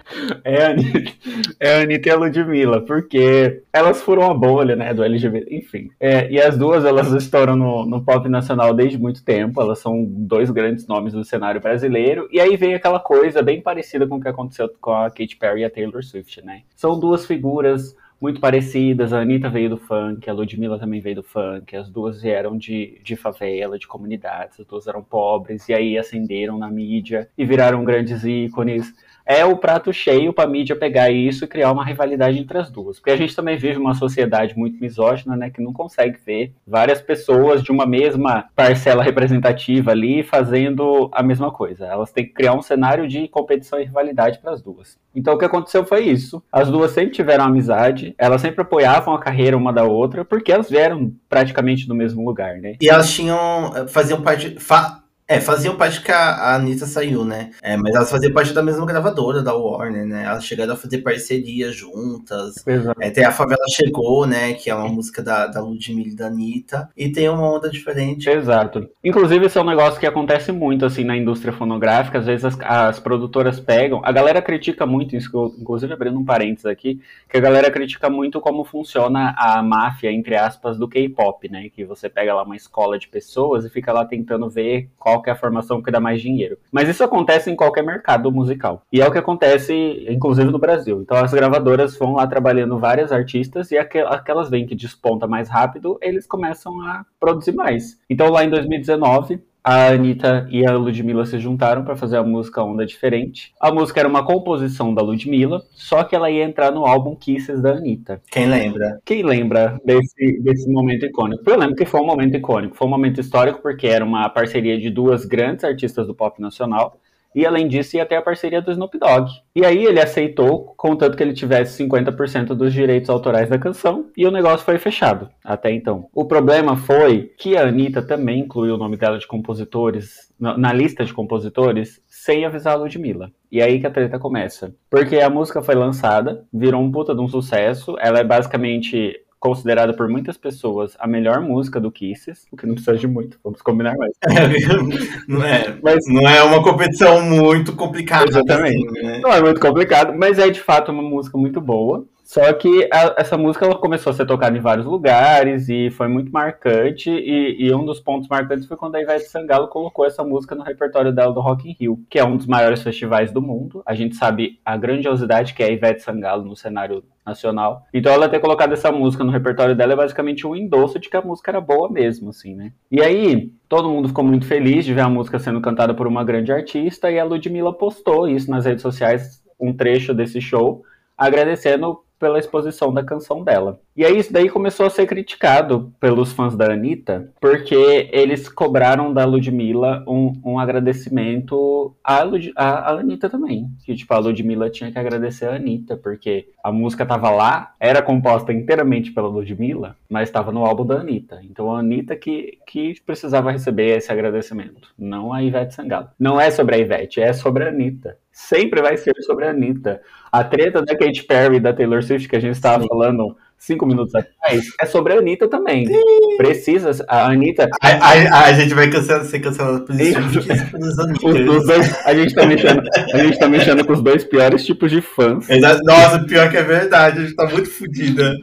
É 0.43 0.65
a 0.65 0.69
Anitta, 0.71 1.11
é 1.59 1.75
a 1.75 1.81
Anitta 1.81 2.09
e 2.09 2.11
a 2.11 2.15
Ludmilla, 2.15 2.81
porque 2.81 3.63
elas 3.71 4.01
foram 4.01 4.29
a 4.29 4.33
bolha, 4.33 4.75
né, 4.75 4.93
do 4.93 5.03
LGBT, 5.03 5.55
enfim. 5.55 5.89
É, 5.99 6.29
e 6.29 6.39
as 6.39 6.57
duas, 6.57 6.83
elas 6.83 7.11
estouram 7.13 7.55
no, 7.55 7.85
no 7.85 8.03
pop 8.03 8.27
nacional 8.27 8.73
desde 8.73 8.97
muito 8.97 9.23
tempo, 9.23 9.61
elas 9.61 9.79
são 9.79 10.03
dois 10.05 10.51
grandes 10.51 10.85
nomes 10.87 11.13
do 11.13 11.23
cenário 11.23 11.61
brasileiro, 11.61 12.27
e 12.31 12.39
aí 12.39 12.57
vem 12.57 12.73
aquela 12.73 12.99
coisa 12.99 13.41
bem 13.41 13.61
parecida 13.61 14.05
com 14.05 14.17
o 14.17 14.21
que 14.21 14.27
aconteceu 14.27 14.69
com 14.81 14.91
a 14.91 15.09
Katy 15.09 15.37
Perry 15.37 15.61
e 15.61 15.65
a 15.65 15.69
Taylor 15.69 16.03
Swift, 16.03 16.43
né? 16.43 16.63
São 16.75 16.99
duas 16.99 17.25
figuras 17.25 17.95
muito 18.21 18.39
parecidas. 18.39 19.11
A 19.11 19.21
Anitta 19.21 19.49
veio 19.49 19.71
do 19.71 19.77
funk, 19.77 20.29
a 20.29 20.33
Ludmilla 20.33 20.77
também 20.77 21.01
veio 21.01 21.15
do 21.15 21.23
funk. 21.23 21.75
As 21.75 21.89
duas 21.89 22.21
vieram 22.21 22.55
de, 22.55 23.01
de 23.03 23.15
favela, 23.15 23.79
de 23.79 23.87
comunidades. 23.87 24.59
As 24.59 24.65
duas 24.65 24.85
eram 24.85 25.03
pobres 25.03 25.67
e 25.67 25.73
aí 25.73 25.97
ascenderam 25.97 26.57
na 26.59 26.69
mídia 26.69 27.27
e 27.35 27.43
viraram 27.43 27.83
grandes 27.83 28.23
ícones 28.23 28.93
é 29.31 29.45
o 29.45 29.55
prato 29.55 29.93
cheio 29.93 30.33
para 30.33 30.43
a 30.43 30.47
mídia 30.47 30.75
pegar 30.75 31.09
isso 31.09 31.45
e 31.45 31.47
criar 31.47 31.71
uma 31.71 31.85
rivalidade 31.85 32.37
entre 32.37 32.57
as 32.57 32.69
duas. 32.69 32.99
Porque 32.99 33.11
a 33.11 33.15
gente 33.15 33.35
também 33.35 33.57
vive 33.57 33.77
uma 33.77 33.93
sociedade 33.93 34.57
muito 34.57 34.79
misógina, 34.81 35.37
né, 35.37 35.49
que 35.49 35.61
não 35.61 35.71
consegue 35.71 36.17
ver 36.25 36.53
várias 36.67 37.01
pessoas 37.01 37.63
de 37.63 37.71
uma 37.71 37.85
mesma 37.85 38.45
parcela 38.53 39.01
representativa 39.01 39.91
ali 39.91 40.21
fazendo 40.21 41.09
a 41.13 41.23
mesma 41.23 41.49
coisa. 41.49 41.85
Elas 41.85 42.11
têm 42.11 42.25
que 42.25 42.33
criar 42.33 42.53
um 42.53 42.61
cenário 42.61 43.07
de 43.07 43.27
competição 43.29 43.79
e 43.79 43.85
rivalidade 43.85 44.39
para 44.39 44.51
as 44.51 44.61
duas. 44.61 44.97
Então 45.15 45.35
o 45.35 45.37
que 45.37 45.45
aconteceu 45.45 45.85
foi 45.85 46.01
isso. 46.01 46.43
As 46.51 46.69
duas 46.69 46.91
sempre 46.91 47.11
tiveram 47.11 47.45
amizade, 47.45 48.13
elas 48.17 48.41
sempre 48.41 48.61
apoiavam 48.61 49.13
a 49.13 49.19
carreira 49.19 49.55
uma 49.55 49.71
da 49.71 49.85
outra, 49.85 50.25
porque 50.25 50.51
elas 50.51 50.69
vieram 50.69 51.13
praticamente 51.29 51.87
do 51.87 51.95
mesmo 51.95 52.25
lugar, 52.25 52.55
né? 52.55 52.75
E 52.81 52.89
elas 52.89 53.09
tinham 53.09 53.87
faziam 53.87 54.21
parte 54.21 54.59
fa 54.59 55.00
é, 55.31 55.41
faziam 55.41 55.75
parte 55.75 56.01
que 56.01 56.11
a, 56.11 56.17
a 56.17 56.55
Anitta 56.55 56.85
saiu, 56.85 57.23
né? 57.23 57.51
É, 57.61 57.77
mas 57.77 57.95
elas 57.95 58.11
faziam 58.11 58.33
parte 58.33 58.53
da 58.53 58.61
mesma 58.61 58.85
gravadora 58.85 59.41
da 59.41 59.53
Warner, 59.53 60.05
né? 60.05 60.25
Elas 60.25 60.45
chegaram 60.45 60.73
a 60.73 60.77
fazer 60.77 60.99
parceria 60.99 61.71
juntas. 61.71 62.55
É, 62.99 63.09
tem 63.09 63.23
a 63.23 63.31
Favela 63.31 63.63
Chegou, 63.69 64.27
né? 64.27 64.53
Que 64.53 64.69
é 64.69 64.75
uma 64.75 64.89
música 64.89 65.21
da, 65.23 65.47
da 65.47 65.61
Ludmilla 65.61 66.09
e 66.09 66.15
da 66.15 66.27
Anitta. 66.27 66.89
E 66.97 67.09
tem 67.09 67.29
uma 67.29 67.49
onda 67.49 67.69
diferente. 67.69 68.29
Exato. 68.29 68.89
Inclusive, 69.03 69.45
esse 69.45 69.57
é 69.57 69.61
um 69.61 69.65
negócio 69.65 69.99
que 69.99 70.05
acontece 70.05 70.51
muito, 70.51 70.85
assim, 70.85 71.03
na 71.03 71.15
indústria 71.15 71.53
fonográfica. 71.53 72.19
Às 72.19 72.25
vezes 72.25 72.45
as, 72.45 72.59
as 72.61 72.99
produtoras 72.99 73.59
pegam... 73.59 74.01
A 74.03 74.11
galera 74.11 74.41
critica 74.41 74.85
muito, 74.85 75.15
isso, 75.15 75.55
inclusive 75.59 75.93
abrindo 75.93 76.19
um 76.19 76.25
parênteses 76.25 76.65
aqui, 76.65 76.99
que 77.29 77.37
a 77.37 77.41
galera 77.41 77.71
critica 77.71 78.09
muito 78.09 78.41
como 78.41 78.65
funciona 78.65 79.33
a 79.37 79.63
máfia, 79.63 80.11
entre 80.11 80.35
aspas, 80.35 80.77
do 80.77 80.87
K-pop, 80.87 81.49
né? 81.49 81.69
Que 81.73 81.85
você 81.85 82.09
pega 82.09 82.33
lá 82.33 82.43
uma 82.43 82.55
escola 82.55 82.99
de 82.99 83.07
pessoas 83.07 83.63
e 83.63 83.69
fica 83.69 83.93
lá 83.93 84.03
tentando 84.03 84.49
ver 84.49 84.89
qual 84.99 85.20
qual 85.21 85.29
é 85.29 85.31
a 85.31 85.39
formação 85.39 85.81
que 85.81 85.91
dá 85.91 85.99
mais 85.99 86.21
dinheiro. 86.21 86.57
Mas 86.71 86.89
isso 86.89 87.03
acontece 87.03 87.49
em 87.49 87.55
qualquer 87.55 87.83
mercado 87.83 88.31
musical. 88.31 88.83
E 88.91 89.01
é 89.01 89.07
o 89.07 89.11
que 89.11 89.17
acontece, 89.17 90.05
inclusive, 90.09 90.51
no 90.51 90.59
Brasil. 90.59 91.01
Então 91.01 91.17
as 91.17 91.33
gravadoras 91.33 91.97
vão 91.97 92.13
lá 92.13 92.27
trabalhando 92.27 92.77
várias 92.77 93.11
artistas 93.11 93.71
e 93.71 93.77
aquelas 93.77 94.49
vêm 94.49 94.65
que 94.65 94.75
desponta 94.75 95.27
mais 95.27 95.49
rápido, 95.49 95.97
eles 96.01 96.25
começam 96.27 96.81
a 96.81 97.05
produzir 97.19 97.53
mais. 97.53 97.99
Então 98.09 98.29
lá 98.29 98.43
em 98.43 98.49
2019, 98.49 99.41
a 99.63 99.87
Anitta 99.89 100.47
e 100.49 100.65
a 100.65 100.75
Ludmilla 100.75 101.25
se 101.25 101.37
juntaram 101.39 101.83
para 101.83 101.95
fazer 101.95 102.17
a 102.17 102.23
música 102.23 102.63
Onda 102.63 102.85
Diferente. 102.85 103.53
A 103.59 103.71
música 103.71 103.99
era 103.99 104.09
uma 104.09 104.25
composição 104.25 104.93
da 104.93 105.01
Ludmilla, 105.01 105.61
só 105.71 106.03
que 106.03 106.15
ela 106.15 106.31
ia 106.31 106.43
entrar 106.43 106.71
no 106.71 106.85
álbum 106.85 107.15
Kisses 107.15 107.61
da 107.61 107.73
Anitta. 107.73 108.21
Quem 108.31 108.47
lembra? 108.47 108.99
Quem 109.05 109.23
lembra 109.23 109.79
desse, 109.85 110.39
desse 110.41 110.71
momento 110.71 111.05
icônico? 111.05 111.43
Eu 111.47 111.57
lembro 111.57 111.75
que 111.75 111.85
foi 111.85 112.01
um 112.01 112.05
momento 112.05 112.35
icônico, 112.35 112.75
foi 112.75 112.87
um 112.87 112.91
momento 112.91 113.21
histórico 113.21 113.61
porque 113.61 113.87
era 113.87 114.03
uma 114.03 114.27
parceria 114.29 114.79
de 114.79 114.89
duas 114.89 115.25
grandes 115.25 115.63
artistas 115.63 116.07
do 116.07 116.15
pop 116.15 116.41
nacional. 116.41 116.97
E 117.33 117.45
além 117.45 117.67
disso, 117.67 117.95
ia 117.95 118.05
ter 118.05 118.15
a 118.15 118.21
parceria 118.21 118.61
do 118.61 118.71
Snoop 118.71 118.97
Dogg. 118.97 119.29
E 119.55 119.65
aí 119.65 119.85
ele 119.85 120.01
aceitou, 120.01 120.73
contanto 120.77 121.15
que 121.15 121.23
ele 121.23 121.33
tivesse 121.33 121.83
50% 121.83 122.47
dos 122.47 122.73
direitos 122.73 123.09
autorais 123.09 123.49
da 123.49 123.57
canção, 123.57 124.07
e 124.15 124.25
o 124.25 124.31
negócio 124.31 124.65
foi 124.65 124.77
fechado 124.77 125.29
até 125.43 125.71
então. 125.71 126.07
O 126.13 126.25
problema 126.25 126.75
foi 126.75 127.31
que 127.37 127.55
a 127.57 127.67
Anitta 127.67 128.01
também 128.01 128.39
incluiu 128.39 128.75
o 128.75 128.77
nome 128.77 128.97
dela 128.97 129.17
de 129.17 129.27
compositores 129.27 130.31
na 130.39 130.73
lista 130.73 131.05
de 131.05 131.13
compositores 131.13 132.01
sem 132.07 132.45
avisar 132.45 132.73
a 132.73 132.77
Ludmilla. 132.77 133.31
E 133.51 133.61
aí 133.61 133.79
que 133.79 133.85
a 133.85 133.91
treta 133.91 134.17
começa. 134.17 134.73
Porque 134.89 135.17
a 135.19 135.29
música 135.29 135.61
foi 135.61 135.75
lançada, 135.75 136.45
virou 136.51 136.81
um 136.81 136.91
puta 136.91 137.13
de 137.13 137.21
um 137.21 137.27
sucesso, 137.27 137.95
ela 137.99 138.19
é 138.19 138.23
basicamente 138.23 139.21
considerada 139.41 139.91
por 139.91 140.07
muitas 140.07 140.37
pessoas 140.37 140.95
a 140.99 141.07
melhor 141.07 141.41
música 141.41 141.79
do 141.79 141.91
Kisses, 141.91 142.45
o 142.51 142.55
que 142.55 142.67
não 142.67 142.75
precisa 142.75 142.95
de 142.95 143.07
muito, 143.07 143.39
vamos 143.43 143.59
combinar 143.63 143.97
mais. 143.97 144.13
não, 145.27 145.43
é, 145.43 145.75
mas, 145.81 145.97
não 146.07 146.29
é 146.29 146.43
uma 146.43 146.63
competição 146.63 147.19
muito 147.23 147.75
complicada. 147.75 148.29
Exatamente. 148.29 148.87
Assim, 148.87 149.01
né? 149.01 149.19
Não 149.19 149.33
é 149.33 149.41
muito 149.41 149.59
complicado, 149.59 150.13
mas 150.15 150.37
é 150.37 150.47
de 150.47 150.61
fato 150.61 150.91
uma 150.91 151.01
música 151.01 151.39
muito 151.39 151.59
boa. 151.59 152.05
Só 152.31 152.53
que 152.53 152.87
a, 152.93 153.15
essa 153.17 153.37
música 153.37 153.65
ela 153.65 153.75
começou 153.75 154.09
a 154.09 154.13
ser 154.13 154.25
tocada 154.25 154.57
em 154.57 154.61
vários 154.61 154.85
lugares 154.85 155.67
e 155.67 155.89
foi 155.89 156.07
muito 156.07 156.31
marcante. 156.31 157.09
E, 157.09 157.61
e, 157.61 157.73
um 157.75 157.83
dos 157.83 157.99
pontos 157.99 158.29
marcantes 158.29 158.65
foi 158.69 158.77
quando 158.77 158.95
a 158.95 159.01
Ivete 159.01 159.25
Sangalo 159.25 159.67
colocou 159.67 160.05
essa 160.05 160.23
música 160.23 160.55
no 160.55 160.63
repertório 160.63 161.11
dela 161.11 161.33
do 161.33 161.41
Rock 161.41 161.69
in 161.69 161.75
Rio, 161.77 161.99
que 162.09 162.17
é 162.17 162.23
um 162.23 162.37
dos 162.37 162.47
maiores 162.47 162.81
festivais 162.81 163.33
do 163.33 163.41
mundo. 163.41 163.83
A 163.85 163.93
gente 163.93 164.15
sabe 164.15 164.61
a 164.63 164.77
grandiosidade 164.77 165.53
que 165.53 165.61
é 165.61 165.65
a 165.65 165.71
Ivete 165.71 166.03
Sangalo 166.03 166.45
no 166.45 166.55
cenário 166.55 167.03
nacional. 167.25 167.85
Então 167.93 168.13
ela 168.13 168.29
ter 168.29 168.39
colocado 168.39 168.71
essa 168.71 168.93
música 168.93 169.25
no 169.25 169.31
repertório 169.33 169.75
dela 169.75 169.91
é 169.91 169.97
basicamente 169.97 170.47
um 170.47 170.55
endosso 170.55 170.99
de 170.99 171.09
que 171.09 171.17
a 171.17 171.21
música 171.21 171.51
era 171.51 171.59
boa 171.59 171.91
mesmo, 171.91 172.29
assim, 172.29 172.55
né? 172.55 172.71
E 172.89 173.01
aí, 173.01 173.51
todo 173.67 173.89
mundo 173.89 174.07
ficou 174.07 174.23
muito 174.23 174.45
feliz 174.45 174.85
de 174.85 174.93
ver 174.93 175.01
a 175.01 175.09
música 175.09 175.37
sendo 175.37 175.59
cantada 175.59 175.93
por 175.93 176.07
uma 176.07 176.23
grande 176.23 176.53
artista 176.53 177.11
e 177.11 177.19
a 177.19 177.25
Ludmilla 177.25 177.73
postou 177.73 178.25
isso 178.25 178.49
nas 178.49 178.63
redes 178.63 178.83
sociais, 178.83 179.43
um 179.59 179.73
trecho 179.73 180.13
desse 180.13 180.39
show, 180.39 180.81
agradecendo 181.17 181.99
pela 182.21 182.39
exposição 182.39 182.93
da 182.93 183.03
canção 183.03 183.43
dela. 183.43 183.81
E 183.95 184.05
aí 184.05 184.17
isso 184.17 184.31
daí 184.31 184.49
começou 184.49 184.85
a 184.85 184.89
ser 184.89 185.05
criticado 185.05 185.93
pelos 185.99 186.31
fãs 186.31 186.55
da 186.55 186.71
Anitta, 186.71 187.29
porque 187.41 188.09
eles 188.13 188.47
cobraram 188.47 189.13
da 189.13 189.25
Ludmilla 189.25 190.03
um, 190.07 190.31
um 190.45 190.59
agradecimento 190.59 191.93
à, 192.01 192.23
Lud 192.23 192.53
à, 192.55 192.91
à 192.91 192.99
Anitta 192.99 193.29
também. 193.29 193.67
Que 193.85 193.93
tipo, 193.93 194.13
a 194.13 194.17
Ludmilla 194.17 194.69
tinha 194.69 194.91
que 194.91 194.97
agradecer 194.97 195.45
a 195.45 195.55
Anitta, 195.55 195.97
porque 195.97 196.47
a 196.63 196.71
música 196.71 197.05
tava 197.05 197.29
lá, 197.31 197.73
era 197.79 198.01
composta 198.01 198.53
inteiramente 198.53 199.11
pela 199.11 199.27
Ludmilla, 199.27 199.97
mas 200.09 200.29
estava 200.29 200.53
no 200.53 200.65
álbum 200.65 200.85
da 200.85 200.95
Anitta. 200.95 201.41
Então 201.43 201.69
a 201.75 201.79
Anitta 201.79 202.15
que, 202.15 202.59
que 202.65 202.95
precisava 203.05 203.51
receber 203.51 203.97
esse 203.97 204.11
agradecimento, 204.11 204.89
não 204.97 205.33
a 205.33 205.43
Ivete 205.43 205.75
Sangalo. 205.75 206.09
Não 206.17 206.39
é 206.39 206.49
sobre 206.49 206.75
a 206.75 206.79
Ivete, 206.79 207.19
é 207.19 207.33
sobre 207.33 207.65
a 207.65 207.67
Anitta. 207.67 208.17
Sempre 208.31 208.81
vai 208.81 208.95
ser 208.95 209.13
sobre 209.23 209.45
a 209.45 209.49
Anitta. 209.49 210.01
A 210.31 210.43
treta 210.43 210.81
da 210.81 210.97
Katy 210.97 211.23
Perry 211.23 211.57
e 211.57 211.59
da 211.59 211.73
Taylor 211.73 212.01
Swift 212.01 212.29
que 212.29 212.35
a 212.37 212.39
gente 212.39 212.55
estava 212.55 212.85
falando 212.87 213.35
cinco 213.61 213.85
minutos 213.85 214.13
atrás, 214.15 214.65
é 214.81 214.85
sobre 214.87 215.13
a 215.13 215.19
Anitta 215.19 215.47
também. 215.47 215.85
Sim. 215.85 216.37
Precisa, 216.37 217.05
a 217.07 217.27
Anitta... 217.27 217.69
A, 217.79 217.89
a, 217.89 218.45
a 218.45 218.53
gente 218.53 218.73
vai 218.73 218.89
cancelar, 218.89 219.23
ser 219.23 219.39
cancelado 219.39 219.85
por 219.85 219.95
isso. 219.95 221.65
dois, 221.67 222.05
a, 222.05 222.13
gente 222.15 222.33
tá 222.33 222.45
mexendo, 222.47 222.81
a 223.13 223.17
gente 223.19 223.37
tá 223.37 223.47
mexendo 223.47 223.85
com 223.85 223.93
os 223.93 224.01
dois 224.01 224.23
piores 224.23 224.65
tipos 224.65 224.89
de 224.89 224.99
fãs. 224.99 225.45
Nossa, 225.83 226.19
pior 226.25 226.49
que 226.49 226.57
é 226.57 226.63
verdade, 226.63 227.19
a 227.19 227.21
gente 227.21 227.35
tá 227.35 227.47
muito 227.47 227.69
fodida. 227.69 228.35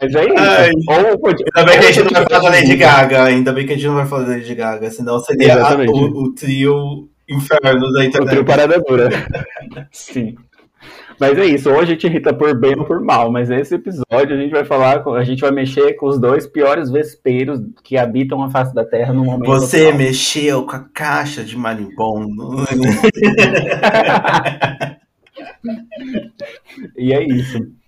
Mas 0.00 0.14
é 0.14 0.24
isso. 0.24 0.34
Ai, 0.36 0.70
Ou, 0.88 1.18
pode, 1.20 1.44
ainda 1.54 1.70
bem 1.70 1.80
que 1.80 1.86
a 1.86 1.92
gente 1.92 2.04
não 2.04 2.12
vai 2.12 2.24
falar 2.28 2.50
da 2.50 2.56
Lady 2.56 2.76
Gaga, 2.76 3.24
ainda 3.24 3.52
bem 3.52 3.66
que 3.66 3.72
a 3.72 3.76
gente 3.76 3.86
não 3.86 3.94
vai 3.94 4.06
falar 4.06 4.24
da 4.24 4.32
Lady 4.32 4.54
Gaga, 4.56 4.90
senão 4.90 5.20
seria 5.20 5.62
a, 5.62 5.76
o, 5.76 6.24
o 6.24 6.34
trio 6.34 7.08
inferno 7.28 7.92
da 7.92 8.04
internet. 8.04 8.28
O 8.28 8.30
trio 8.30 8.44
parada 8.44 8.80
dura. 8.80 9.08
Sim. 9.92 10.34
Mas 11.20 11.36
é 11.36 11.46
isso, 11.46 11.70
ou 11.70 11.80
a 11.80 11.84
gente 11.84 12.06
irrita 12.06 12.32
por 12.32 12.58
bem 12.58 12.74
ou 12.78 12.84
por 12.84 13.00
mal, 13.00 13.30
mas 13.30 13.48
nesse 13.48 13.74
episódio 13.74 14.36
a 14.36 14.36
gente 14.36 14.50
vai 14.50 14.64
falar, 14.64 15.06
a 15.06 15.24
gente 15.24 15.40
vai 15.40 15.50
mexer 15.50 15.94
com 15.94 16.06
os 16.06 16.18
dois 16.18 16.46
piores 16.46 16.90
vespeiros 16.90 17.60
que 17.82 17.96
habitam 17.96 18.42
a 18.42 18.50
face 18.50 18.74
da 18.74 18.84
Terra 18.84 19.12
no 19.12 19.24
momento. 19.24 19.48
Você 19.48 19.86
atual. 19.86 19.98
mexeu 19.98 20.64
com 20.64 20.76
a 20.76 20.80
caixa 20.80 21.42
de 21.42 21.56
marimbondo. 21.56 22.56
e 26.96 27.12
é 27.12 27.22
isso. 27.22 27.78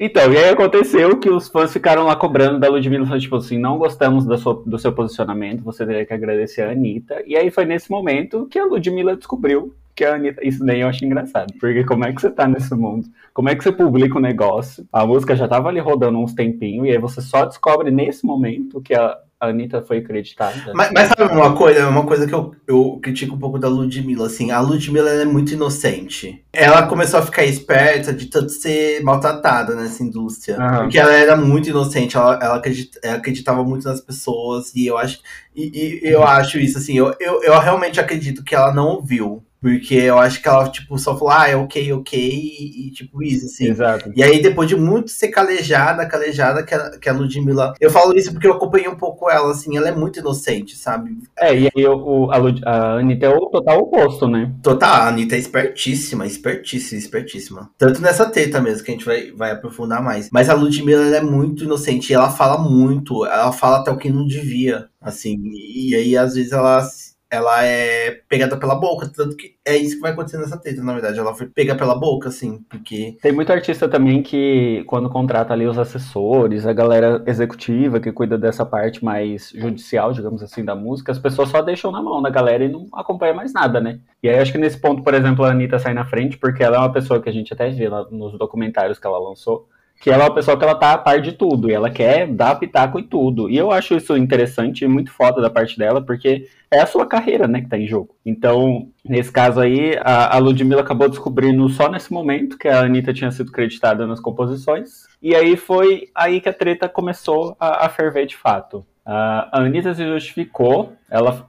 Então, 0.00 0.32
e 0.32 0.38
aí 0.38 0.48
aconteceu 0.48 1.18
que 1.18 1.28
os 1.28 1.48
fãs 1.48 1.72
ficaram 1.72 2.04
lá 2.04 2.14
cobrando 2.14 2.60
da 2.60 2.68
Ludmilla, 2.68 3.18
tipo 3.18 3.34
assim, 3.34 3.58
não 3.58 3.78
gostamos 3.78 4.24
da 4.24 4.38
sua, 4.38 4.62
do 4.64 4.78
seu 4.78 4.92
posicionamento, 4.92 5.64
você 5.64 5.84
teria 5.84 6.06
que 6.06 6.14
agradecer 6.14 6.62
a 6.62 6.70
Anitta. 6.70 7.20
E 7.26 7.36
aí 7.36 7.50
foi 7.50 7.64
nesse 7.64 7.90
momento 7.90 8.46
que 8.46 8.60
a 8.60 8.64
Ludmilla 8.64 9.16
descobriu 9.16 9.74
que 9.98 10.04
a 10.04 10.14
Anitta. 10.14 10.46
Isso 10.46 10.64
daí 10.64 10.80
eu 10.80 10.88
acho 10.88 11.04
engraçado. 11.04 11.52
Porque 11.58 11.82
como 11.82 12.04
é 12.04 12.12
que 12.12 12.20
você 12.20 12.30
tá 12.30 12.46
nesse 12.46 12.72
mundo? 12.74 13.08
Como 13.34 13.48
é 13.48 13.56
que 13.56 13.64
você 13.64 13.72
publica 13.72 14.16
um 14.16 14.20
negócio? 14.20 14.86
A 14.92 15.04
música 15.04 15.34
já 15.34 15.48
tava 15.48 15.68
ali 15.68 15.80
rodando 15.80 16.18
uns 16.18 16.34
tempinhos, 16.34 16.86
e 16.86 16.90
aí 16.92 16.98
você 16.98 17.20
só 17.20 17.44
descobre 17.44 17.90
nesse 17.90 18.24
momento 18.24 18.80
que 18.80 18.94
a, 18.94 19.18
a 19.40 19.48
Anitta 19.48 19.82
foi 19.82 19.98
acreditada. 19.98 20.72
Mas, 20.72 20.92
mas, 20.92 21.08
sabe 21.08 21.32
uma 21.32 21.56
coisa? 21.56 21.88
Uma 21.88 22.06
coisa 22.06 22.28
que 22.28 22.32
eu, 22.32 22.54
eu 22.66 23.00
critico 23.02 23.34
um 23.34 23.38
pouco 23.38 23.58
da 23.58 23.68
Ludmilla, 23.68 24.26
assim. 24.26 24.52
A 24.52 24.60
Ludmilla 24.60 25.10
é 25.10 25.24
muito 25.24 25.52
inocente. 25.52 26.44
Ela 26.52 26.86
começou 26.86 27.18
a 27.18 27.22
ficar 27.22 27.44
esperta 27.44 28.12
de 28.12 28.26
tanto 28.26 28.50
ser 28.50 29.02
maltratada 29.02 29.74
nessa 29.74 30.04
indústria. 30.04 30.58
Uhum. 30.60 30.78
Porque 30.82 30.98
ela 30.98 31.12
era 31.12 31.36
muito 31.36 31.68
inocente, 31.68 32.16
ela, 32.16 32.38
ela, 32.40 32.56
acredita, 32.56 33.00
ela, 33.02 33.16
acreditava 33.16 33.64
muito 33.64 33.88
nas 33.88 34.00
pessoas. 34.00 34.72
E 34.76 34.86
eu 34.86 34.96
acho, 34.96 35.18
e, 35.56 36.00
e 36.04 36.08
eu 36.08 36.22
acho 36.22 36.56
isso, 36.56 36.78
assim. 36.78 36.96
Eu, 36.96 37.12
eu, 37.18 37.42
eu 37.42 37.58
realmente 37.58 37.98
acredito 37.98 38.44
que 38.44 38.54
ela 38.54 38.72
não 38.72 38.86
ouviu 38.90 39.42
porque 39.60 39.94
eu 39.94 40.18
acho 40.18 40.40
que 40.40 40.48
ela, 40.48 40.68
tipo, 40.68 40.96
só 40.98 41.16
falou, 41.16 41.30
ah, 41.30 41.48
é 41.48 41.56
ok, 41.56 41.92
ok, 41.92 42.18
e, 42.18 42.86
e, 42.86 42.90
tipo 42.92 43.22
isso, 43.22 43.46
assim. 43.46 43.68
Exato. 43.68 44.12
E 44.14 44.22
aí, 44.22 44.40
depois 44.40 44.68
de 44.68 44.76
muito 44.76 45.10
ser 45.10 45.28
calejada, 45.28 46.06
calejada, 46.06 46.62
que 46.62 46.74
a, 46.74 46.90
que 46.98 47.08
a 47.08 47.12
Ludmilla. 47.12 47.74
Eu 47.80 47.90
falo 47.90 48.16
isso 48.16 48.32
porque 48.32 48.46
eu 48.46 48.52
acompanhei 48.52 48.88
um 48.88 48.96
pouco 48.96 49.28
ela, 49.28 49.50
assim, 49.50 49.76
ela 49.76 49.88
é 49.88 49.94
muito 49.94 50.20
inocente, 50.20 50.76
sabe? 50.76 51.18
É, 51.36 51.58
e 51.58 51.70
aí 51.76 51.86
o, 51.86 52.30
a, 52.30 52.36
Lud, 52.36 52.60
a 52.64 52.98
Anitta 52.98 53.26
é 53.26 53.30
o 53.30 53.46
total 53.46 53.80
oposto, 53.80 54.28
né? 54.28 54.52
Total, 54.62 54.94
a 54.94 55.08
Anitta 55.08 55.34
é 55.34 55.38
espertíssima, 55.38 56.24
espertíssima, 56.24 56.98
espertíssima. 57.00 57.70
Tanto 57.76 58.00
nessa 58.00 58.26
teta 58.26 58.60
mesmo, 58.60 58.84
que 58.84 58.92
a 58.92 58.94
gente 58.94 59.06
vai, 59.06 59.32
vai 59.32 59.50
aprofundar 59.50 60.02
mais. 60.02 60.28
Mas 60.32 60.48
a 60.48 60.54
Ludmilla, 60.54 61.04
ela 61.04 61.16
é 61.16 61.22
muito 61.22 61.64
inocente, 61.64 62.10
e 62.10 62.14
ela 62.14 62.30
fala 62.30 62.58
muito, 62.58 63.26
ela 63.26 63.52
fala 63.52 63.78
até 63.78 63.90
o 63.90 63.98
que 63.98 64.10
não 64.10 64.24
devia, 64.24 64.86
assim. 65.00 65.36
E 65.42 65.96
aí, 65.96 66.16
às 66.16 66.34
vezes, 66.34 66.52
ela 66.52 66.86
ela 67.30 67.64
é 67.64 68.22
pegada 68.28 68.56
pela 68.56 68.74
boca, 68.74 69.10
tanto 69.14 69.36
que 69.36 69.54
é 69.64 69.76
isso 69.76 69.96
que 69.96 70.00
vai 70.00 70.12
acontecer 70.12 70.38
nessa 70.38 70.56
treta, 70.56 70.82
na 70.82 70.92
verdade. 70.94 71.18
Ela 71.18 71.34
foi 71.34 71.46
pega 71.46 71.74
pela 71.74 71.94
boca, 71.94 72.28
assim, 72.28 72.64
porque. 72.68 73.16
Tem 73.20 73.32
muito 73.32 73.52
artista 73.52 73.88
também 73.88 74.22
que, 74.22 74.82
quando 74.86 75.10
contrata 75.10 75.52
ali 75.52 75.66
os 75.66 75.78
assessores, 75.78 76.66
a 76.66 76.72
galera 76.72 77.22
executiva 77.26 78.00
que 78.00 78.12
cuida 78.12 78.38
dessa 78.38 78.64
parte 78.64 79.04
mais 79.04 79.50
judicial, 79.54 80.12
digamos 80.12 80.42
assim, 80.42 80.64
da 80.64 80.74
música, 80.74 81.12
as 81.12 81.18
pessoas 81.18 81.50
só 81.50 81.60
deixam 81.60 81.92
na 81.92 82.02
mão 82.02 82.22
da 82.22 82.30
galera 82.30 82.64
e 82.64 82.68
não 82.68 82.86
acompanham 82.94 83.36
mais 83.36 83.52
nada, 83.52 83.80
né? 83.80 84.00
E 84.22 84.28
aí 84.28 84.38
acho 84.38 84.52
que 84.52 84.58
nesse 84.58 84.80
ponto, 84.80 85.02
por 85.02 85.14
exemplo, 85.14 85.44
a 85.44 85.50
Anitta 85.50 85.78
sai 85.78 85.92
na 85.92 86.06
frente, 86.06 86.38
porque 86.38 86.62
ela 86.62 86.76
é 86.76 86.80
uma 86.80 86.92
pessoa 86.92 87.20
que 87.20 87.28
a 87.28 87.32
gente 87.32 87.52
até 87.52 87.68
vê 87.68 87.88
lá 87.88 88.06
nos 88.10 88.38
documentários 88.38 88.98
que 88.98 89.06
ela 89.06 89.18
lançou 89.18 89.68
que 90.00 90.10
ela 90.10 90.24
é 90.24 90.26
uma 90.28 90.34
pessoa 90.34 90.56
que 90.56 90.64
ela 90.64 90.74
tá 90.74 90.92
a 90.92 90.98
par 90.98 91.20
de 91.20 91.32
tudo, 91.32 91.68
e 91.68 91.74
ela 91.74 91.90
quer 91.90 92.28
dar 92.28 92.54
pitaco 92.54 92.98
em 92.98 93.02
tudo. 93.02 93.50
E 93.50 93.56
eu 93.56 93.72
acho 93.72 93.96
isso 93.96 94.16
interessante 94.16 94.84
e 94.84 94.88
muito 94.88 95.10
foda 95.10 95.40
da 95.40 95.50
parte 95.50 95.76
dela, 95.76 96.00
porque 96.00 96.48
é 96.70 96.80
a 96.80 96.86
sua 96.86 97.06
carreira, 97.06 97.48
né, 97.48 97.60
que 97.60 97.68
tá 97.68 97.76
em 97.76 97.86
jogo. 97.86 98.14
Então, 98.24 98.88
nesse 99.04 99.32
caso 99.32 99.60
aí, 99.60 99.96
a, 100.00 100.36
a 100.36 100.38
Ludmilla 100.38 100.82
acabou 100.82 101.08
descobrindo 101.08 101.68
só 101.68 101.90
nesse 101.90 102.12
momento 102.12 102.56
que 102.56 102.68
a 102.68 102.80
Anitta 102.80 103.12
tinha 103.12 103.30
sido 103.32 103.50
creditada 103.50 104.06
nas 104.06 104.20
composições, 104.20 105.08
e 105.20 105.34
aí 105.34 105.56
foi 105.56 106.08
aí 106.14 106.40
que 106.40 106.48
a 106.48 106.52
treta 106.52 106.88
começou 106.88 107.56
a, 107.58 107.86
a 107.86 107.88
ferver 107.88 108.26
de 108.26 108.36
fato. 108.36 108.86
a 109.04 109.48
Anitta 109.52 109.94
se 109.94 110.06
justificou, 110.06 110.92
ela 111.10 111.48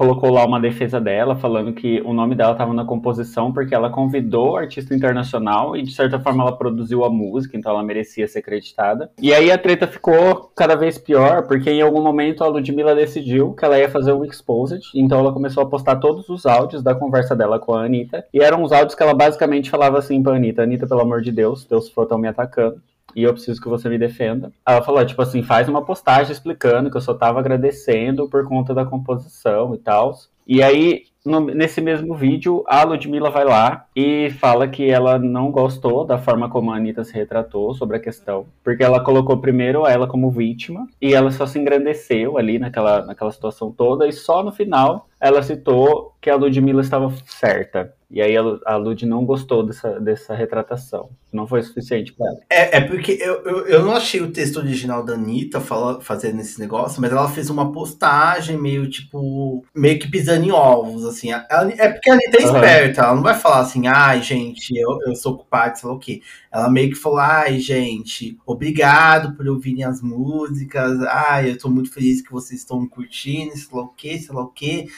colocou 0.00 0.30
lá 0.30 0.46
uma 0.46 0.58
defesa 0.58 0.98
dela, 0.98 1.36
falando 1.36 1.74
que 1.74 2.00
o 2.00 2.14
nome 2.14 2.34
dela 2.34 2.52
estava 2.52 2.72
na 2.72 2.86
composição 2.86 3.52
porque 3.52 3.74
ela 3.74 3.90
convidou 3.90 4.56
artista 4.56 4.94
internacional 4.94 5.76
e 5.76 5.82
de 5.82 5.92
certa 5.92 6.18
forma 6.18 6.42
ela 6.42 6.56
produziu 6.56 7.04
a 7.04 7.10
música, 7.10 7.54
então 7.54 7.70
ela 7.70 7.82
merecia 7.82 8.26
ser 8.26 8.38
acreditada. 8.38 9.10
E 9.20 9.34
aí 9.34 9.52
a 9.52 9.58
treta 9.58 9.86
ficou 9.86 10.50
cada 10.56 10.74
vez 10.74 10.96
pior, 10.96 11.46
porque 11.46 11.68
em 11.68 11.82
algum 11.82 12.02
momento 12.02 12.42
a 12.42 12.46
Ludmilla 12.46 12.94
decidiu 12.94 13.52
que 13.52 13.62
ela 13.62 13.78
ia 13.78 13.90
fazer 13.90 14.14
um 14.14 14.24
exposed, 14.24 14.80
então 14.94 15.18
ela 15.18 15.34
começou 15.34 15.64
a 15.64 15.68
postar 15.68 15.96
todos 15.96 16.30
os 16.30 16.46
áudios 16.46 16.82
da 16.82 16.94
conversa 16.94 17.36
dela 17.36 17.58
com 17.58 17.74
a 17.74 17.84
Anitta, 17.84 18.24
e 18.32 18.40
eram 18.40 18.62
os 18.62 18.72
áudios 18.72 18.94
que 18.94 19.02
ela 19.02 19.12
basicamente 19.12 19.68
falava 19.68 19.98
assim 19.98 20.22
pra 20.22 20.34
Anitta, 20.34 20.62
Anitta, 20.62 20.88
pelo 20.88 21.02
amor 21.02 21.20
de 21.20 21.30
Deus, 21.30 21.66
teus 21.66 21.90
fãs 21.90 22.04
estão 22.04 22.16
me 22.16 22.26
atacando 22.26 22.80
e 23.14 23.22
eu 23.22 23.32
preciso 23.32 23.60
que 23.60 23.68
você 23.68 23.88
me 23.88 23.98
defenda. 23.98 24.52
Ela 24.66 24.82
falou, 24.82 25.04
tipo 25.04 25.20
assim, 25.22 25.42
faz 25.42 25.68
uma 25.68 25.84
postagem 25.84 26.32
explicando 26.32 26.90
que 26.90 26.96
eu 26.96 27.00
só 27.00 27.14
tava 27.14 27.40
agradecendo 27.40 28.28
por 28.28 28.46
conta 28.46 28.74
da 28.74 28.84
composição 28.84 29.74
e 29.74 29.78
tal. 29.78 30.14
E 30.46 30.62
aí, 30.62 31.04
no, 31.24 31.40
nesse 31.40 31.80
mesmo 31.80 32.14
vídeo, 32.14 32.64
a 32.66 32.82
Ludmilla 32.82 33.30
vai 33.30 33.44
lá 33.44 33.86
e 33.94 34.30
fala 34.30 34.66
que 34.66 34.90
ela 34.90 35.18
não 35.18 35.50
gostou 35.50 36.04
da 36.04 36.18
forma 36.18 36.48
como 36.48 36.72
a 36.72 36.76
Anitta 36.76 37.04
se 37.04 37.14
retratou 37.14 37.74
sobre 37.74 37.96
a 37.96 38.00
questão, 38.00 38.46
porque 38.64 38.82
ela 38.82 39.04
colocou 39.04 39.38
primeiro 39.38 39.86
ela 39.86 40.08
como 40.08 40.30
vítima 40.30 40.88
e 41.00 41.14
ela 41.14 41.30
só 41.30 41.46
se 41.46 41.58
engrandeceu 41.58 42.36
ali 42.36 42.58
naquela, 42.58 43.04
naquela 43.06 43.30
situação 43.30 43.70
toda 43.70 44.08
e 44.08 44.12
só 44.12 44.42
no 44.42 44.50
final 44.50 45.06
ela 45.20 45.42
citou 45.42 46.14
que 46.20 46.30
a 46.30 46.36
Ludmilla 46.36 46.80
estava 46.80 47.12
certa. 47.26 47.94
E 48.10 48.20
aí 48.20 48.34
a 48.36 48.76
Lud 48.76 49.06
não 49.06 49.24
gostou 49.24 49.64
dessa, 49.64 50.00
dessa 50.00 50.34
retratação. 50.34 51.10
Não 51.32 51.46
foi 51.46 51.62
suficiente 51.62 52.12
para 52.12 52.26
ela. 52.26 52.38
É, 52.50 52.78
é 52.78 52.80
porque 52.80 53.12
eu, 53.20 53.34
eu, 53.44 53.66
eu, 53.66 53.84
não 53.84 53.92
achei 53.92 54.20
o 54.20 54.32
texto 54.32 54.56
original 54.56 55.04
da 55.04 55.14
Anitta 55.14 55.60
fala, 55.60 56.00
fazendo 56.00 56.40
esse 56.40 56.58
negócio, 56.58 57.00
mas 57.00 57.12
ela 57.12 57.28
fez 57.28 57.48
uma 57.50 57.70
postagem 57.70 58.58
meio 58.58 58.90
tipo. 58.90 59.64
meio 59.72 59.96
que 60.00 60.10
pisando 60.10 60.44
em 60.44 60.50
ovos, 60.50 61.04
assim. 61.04 61.30
Ela, 61.30 61.72
é 61.78 61.88
porque 61.88 62.10
a 62.10 62.14
Anitta 62.14 62.36
é 62.36 62.42
esperta, 62.42 63.02
uhum. 63.02 63.06
ela 63.06 63.16
não 63.16 63.22
vai 63.22 63.34
falar 63.34 63.60
assim, 63.60 63.86
ai, 63.86 64.20
gente, 64.20 64.76
eu, 64.76 64.98
eu 65.06 65.14
sou 65.14 65.36
culpada, 65.36 65.76
sei 65.76 65.88
lá 65.88 65.94
o 65.94 65.98
quê. 66.00 66.20
Ela 66.50 66.68
meio 66.68 66.90
que 66.90 66.96
falou, 66.96 67.20
ai, 67.20 67.60
gente, 67.60 68.36
obrigado 68.44 69.36
por 69.36 69.46
ouvirem 69.46 69.84
as 69.84 70.02
músicas, 70.02 71.00
ai, 71.02 71.52
eu 71.52 71.58
tô 71.58 71.70
muito 71.70 71.92
feliz 71.92 72.20
que 72.20 72.32
vocês 72.32 72.58
estão 72.58 72.84
curtindo, 72.88 73.56
sei 73.56 73.68
lá 73.72 73.82
o 73.82 73.88
quê, 73.88 74.18
sei 74.18 74.34
lá 74.34 74.42
o 74.42 74.48
quê. 74.48 74.88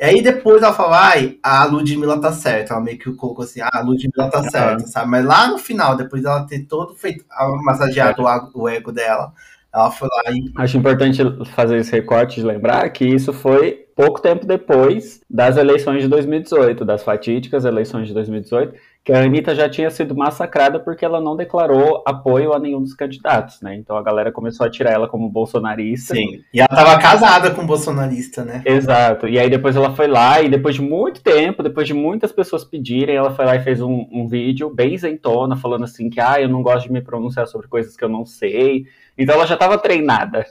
Aí 0.00 0.22
depois 0.22 0.62
ela 0.62 0.72
fala, 0.72 1.08
ai, 1.08 1.38
a 1.42 1.64
Ludmilla 1.64 2.20
tá 2.20 2.32
certa. 2.32 2.74
Ela 2.74 2.82
meio 2.82 2.98
que 2.98 3.12
colocou 3.14 3.44
assim, 3.44 3.60
ah, 3.60 3.70
a 3.72 3.80
Ludmilla 3.80 4.30
tá 4.30 4.42
certa, 4.44 4.86
sabe? 4.86 5.10
Mas 5.10 5.24
lá 5.24 5.48
no 5.48 5.58
final, 5.58 5.96
depois 5.96 6.22
dela 6.22 6.46
ter 6.46 6.60
todo 6.66 6.94
feito, 6.94 7.24
massageado 7.64 8.26
é. 8.26 8.40
o 8.54 8.68
ego 8.68 8.92
dela, 8.92 9.32
ela 9.74 9.90
foi 9.90 10.08
lá 10.08 10.30
e. 10.30 10.52
Acho 10.56 10.76
importante 10.76 11.20
fazer 11.52 11.78
esse 11.78 11.90
recorte 11.90 12.40
de 12.40 12.46
lembrar 12.46 12.88
que 12.90 13.04
isso 13.04 13.32
foi 13.32 13.87
pouco 13.98 14.22
tempo 14.22 14.46
depois 14.46 15.20
das 15.28 15.56
eleições 15.56 16.02
de 16.02 16.08
2018, 16.08 16.84
das 16.84 17.02
fatídicas 17.02 17.64
eleições 17.64 18.06
de 18.06 18.14
2018, 18.14 18.72
que 19.04 19.12
a 19.12 19.24
Anitta 19.24 19.56
já 19.56 19.68
tinha 19.68 19.90
sido 19.90 20.14
massacrada 20.14 20.78
porque 20.78 21.04
ela 21.04 21.20
não 21.20 21.34
declarou 21.34 22.04
apoio 22.06 22.52
a 22.52 22.60
nenhum 22.60 22.80
dos 22.80 22.94
candidatos, 22.94 23.60
né? 23.60 23.74
Então 23.74 23.96
a 23.96 24.02
galera 24.02 24.30
começou 24.30 24.64
a 24.64 24.70
tirar 24.70 24.92
ela 24.92 25.08
como 25.08 25.28
bolsonarista. 25.28 26.14
Sim. 26.14 26.44
E 26.54 26.60
ela 26.60 26.68
tava 26.68 26.96
casada 27.00 27.50
com 27.50 27.62
um 27.62 27.66
bolsonarista, 27.66 28.44
né? 28.44 28.62
Exato. 28.64 29.26
E 29.26 29.36
aí 29.36 29.50
depois 29.50 29.74
ela 29.74 29.92
foi 29.92 30.06
lá 30.06 30.40
e 30.40 30.48
depois 30.48 30.76
de 30.76 30.82
muito 30.82 31.20
tempo, 31.20 31.60
depois 31.60 31.84
de 31.84 31.94
muitas 31.94 32.30
pessoas 32.30 32.64
pedirem, 32.64 33.16
ela 33.16 33.32
foi 33.32 33.46
lá 33.46 33.56
e 33.56 33.64
fez 33.64 33.80
um, 33.80 34.06
um 34.12 34.28
vídeo 34.28 34.70
bem 34.70 34.94
isentona, 34.94 35.56
falando 35.56 35.82
assim 35.82 36.08
que 36.08 36.20
ah, 36.20 36.40
eu 36.40 36.48
não 36.48 36.62
gosto 36.62 36.86
de 36.86 36.92
me 36.92 37.02
pronunciar 37.02 37.48
sobre 37.48 37.66
coisas 37.66 37.96
que 37.96 38.04
eu 38.04 38.08
não 38.08 38.24
sei. 38.24 38.84
Então 39.18 39.34
ela 39.34 39.46
já 39.46 39.54
estava 39.54 39.76
treinada 39.76 40.46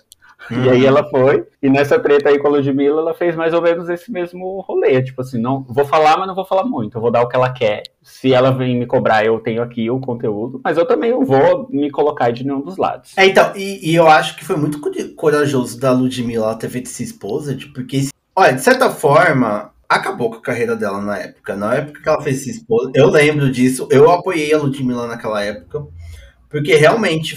Uhum. 0.50 0.64
E 0.64 0.70
aí 0.70 0.86
ela 0.86 1.04
foi, 1.10 1.46
e 1.62 1.70
nessa 1.70 2.00
treta 2.00 2.30
aí 2.30 2.40
com 2.40 2.48
a 2.48 2.52
Ludmilla, 2.52 3.02
ela 3.02 3.14
fez 3.14 3.36
mais 3.36 3.54
ou 3.54 3.62
menos 3.62 3.90
esse 3.90 4.12
mesmo 4.12 4.62
rolê. 4.62 5.02
Tipo 5.02 5.22
assim, 5.22 5.40
não 5.40 5.64
vou 5.68 5.86
falar, 5.86 6.18
mas 6.18 6.28
não 6.28 6.36
vou 6.36 6.46
falar 6.46 6.64
muito. 6.64 6.98
Eu 6.98 7.02
vou 7.02 7.12
dar 7.12 7.22
o 7.22 7.28
que 7.28 7.36
ela 7.36 7.52
quer. 7.52 7.84
Se 8.02 8.34
ela 8.34 8.52
vem 8.52 8.78
me 8.78 8.86
cobrar, 8.86 9.26
eu 9.26 9.40
tenho 9.40 9.62
aqui 9.62 9.90
o 9.90 10.00
conteúdo. 10.00 10.62
Mas 10.64 10.78
eu 10.78 10.86
também 10.86 11.12
não 11.12 11.26
vou 11.26 11.68
me 11.70 11.92
colocar 11.92 12.32
de 12.32 12.46
nenhum 12.46 12.62
dos 12.62 12.78
lados. 12.78 13.12
É, 13.18 13.26
então, 13.26 13.52
e, 13.56 13.92
e 13.92 13.96
eu 13.96 14.08
acho 14.08 14.38
que 14.38 14.46
foi 14.46 14.56
muito 14.56 14.80
corajoso 15.16 15.80
da 15.80 15.92
Ludmilla 15.92 16.56
ter 16.56 16.70
feito 16.70 16.86
esse 16.86 17.04
exposed, 17.04 17.68
porque, 17.74 18.08
olha, 18.36 18.54
de 18.54 18.62
certa 18.62 18.90
forma, 18.90 19.72
acabou 19.90 20.30
com 20.30 20.38
a 20.38 20.42
carreira 20.42 20.76
dela 20.76 21.02
na 21.02 21.18
época. 21.18 21.56
Na 21.56 21.76
época 21.76 22.02
que 22.02 22.10
ela 22.10 22.22
fez 22.22 22.42
esse 22.42 22.52
exposed, 22.52 22.92
eu 22.96 23.10
lembro 23.10 23.52
disso. 23.52 23.88
Eu 23.92 24.10
apoiei 24.10 24.54
a 24.54 24.58
Ludmilla 24.58 25.08
naquela 25.08 25.44
época. 25.44 25.86
Porque 26.50 26.76
realmente 26.76 27.36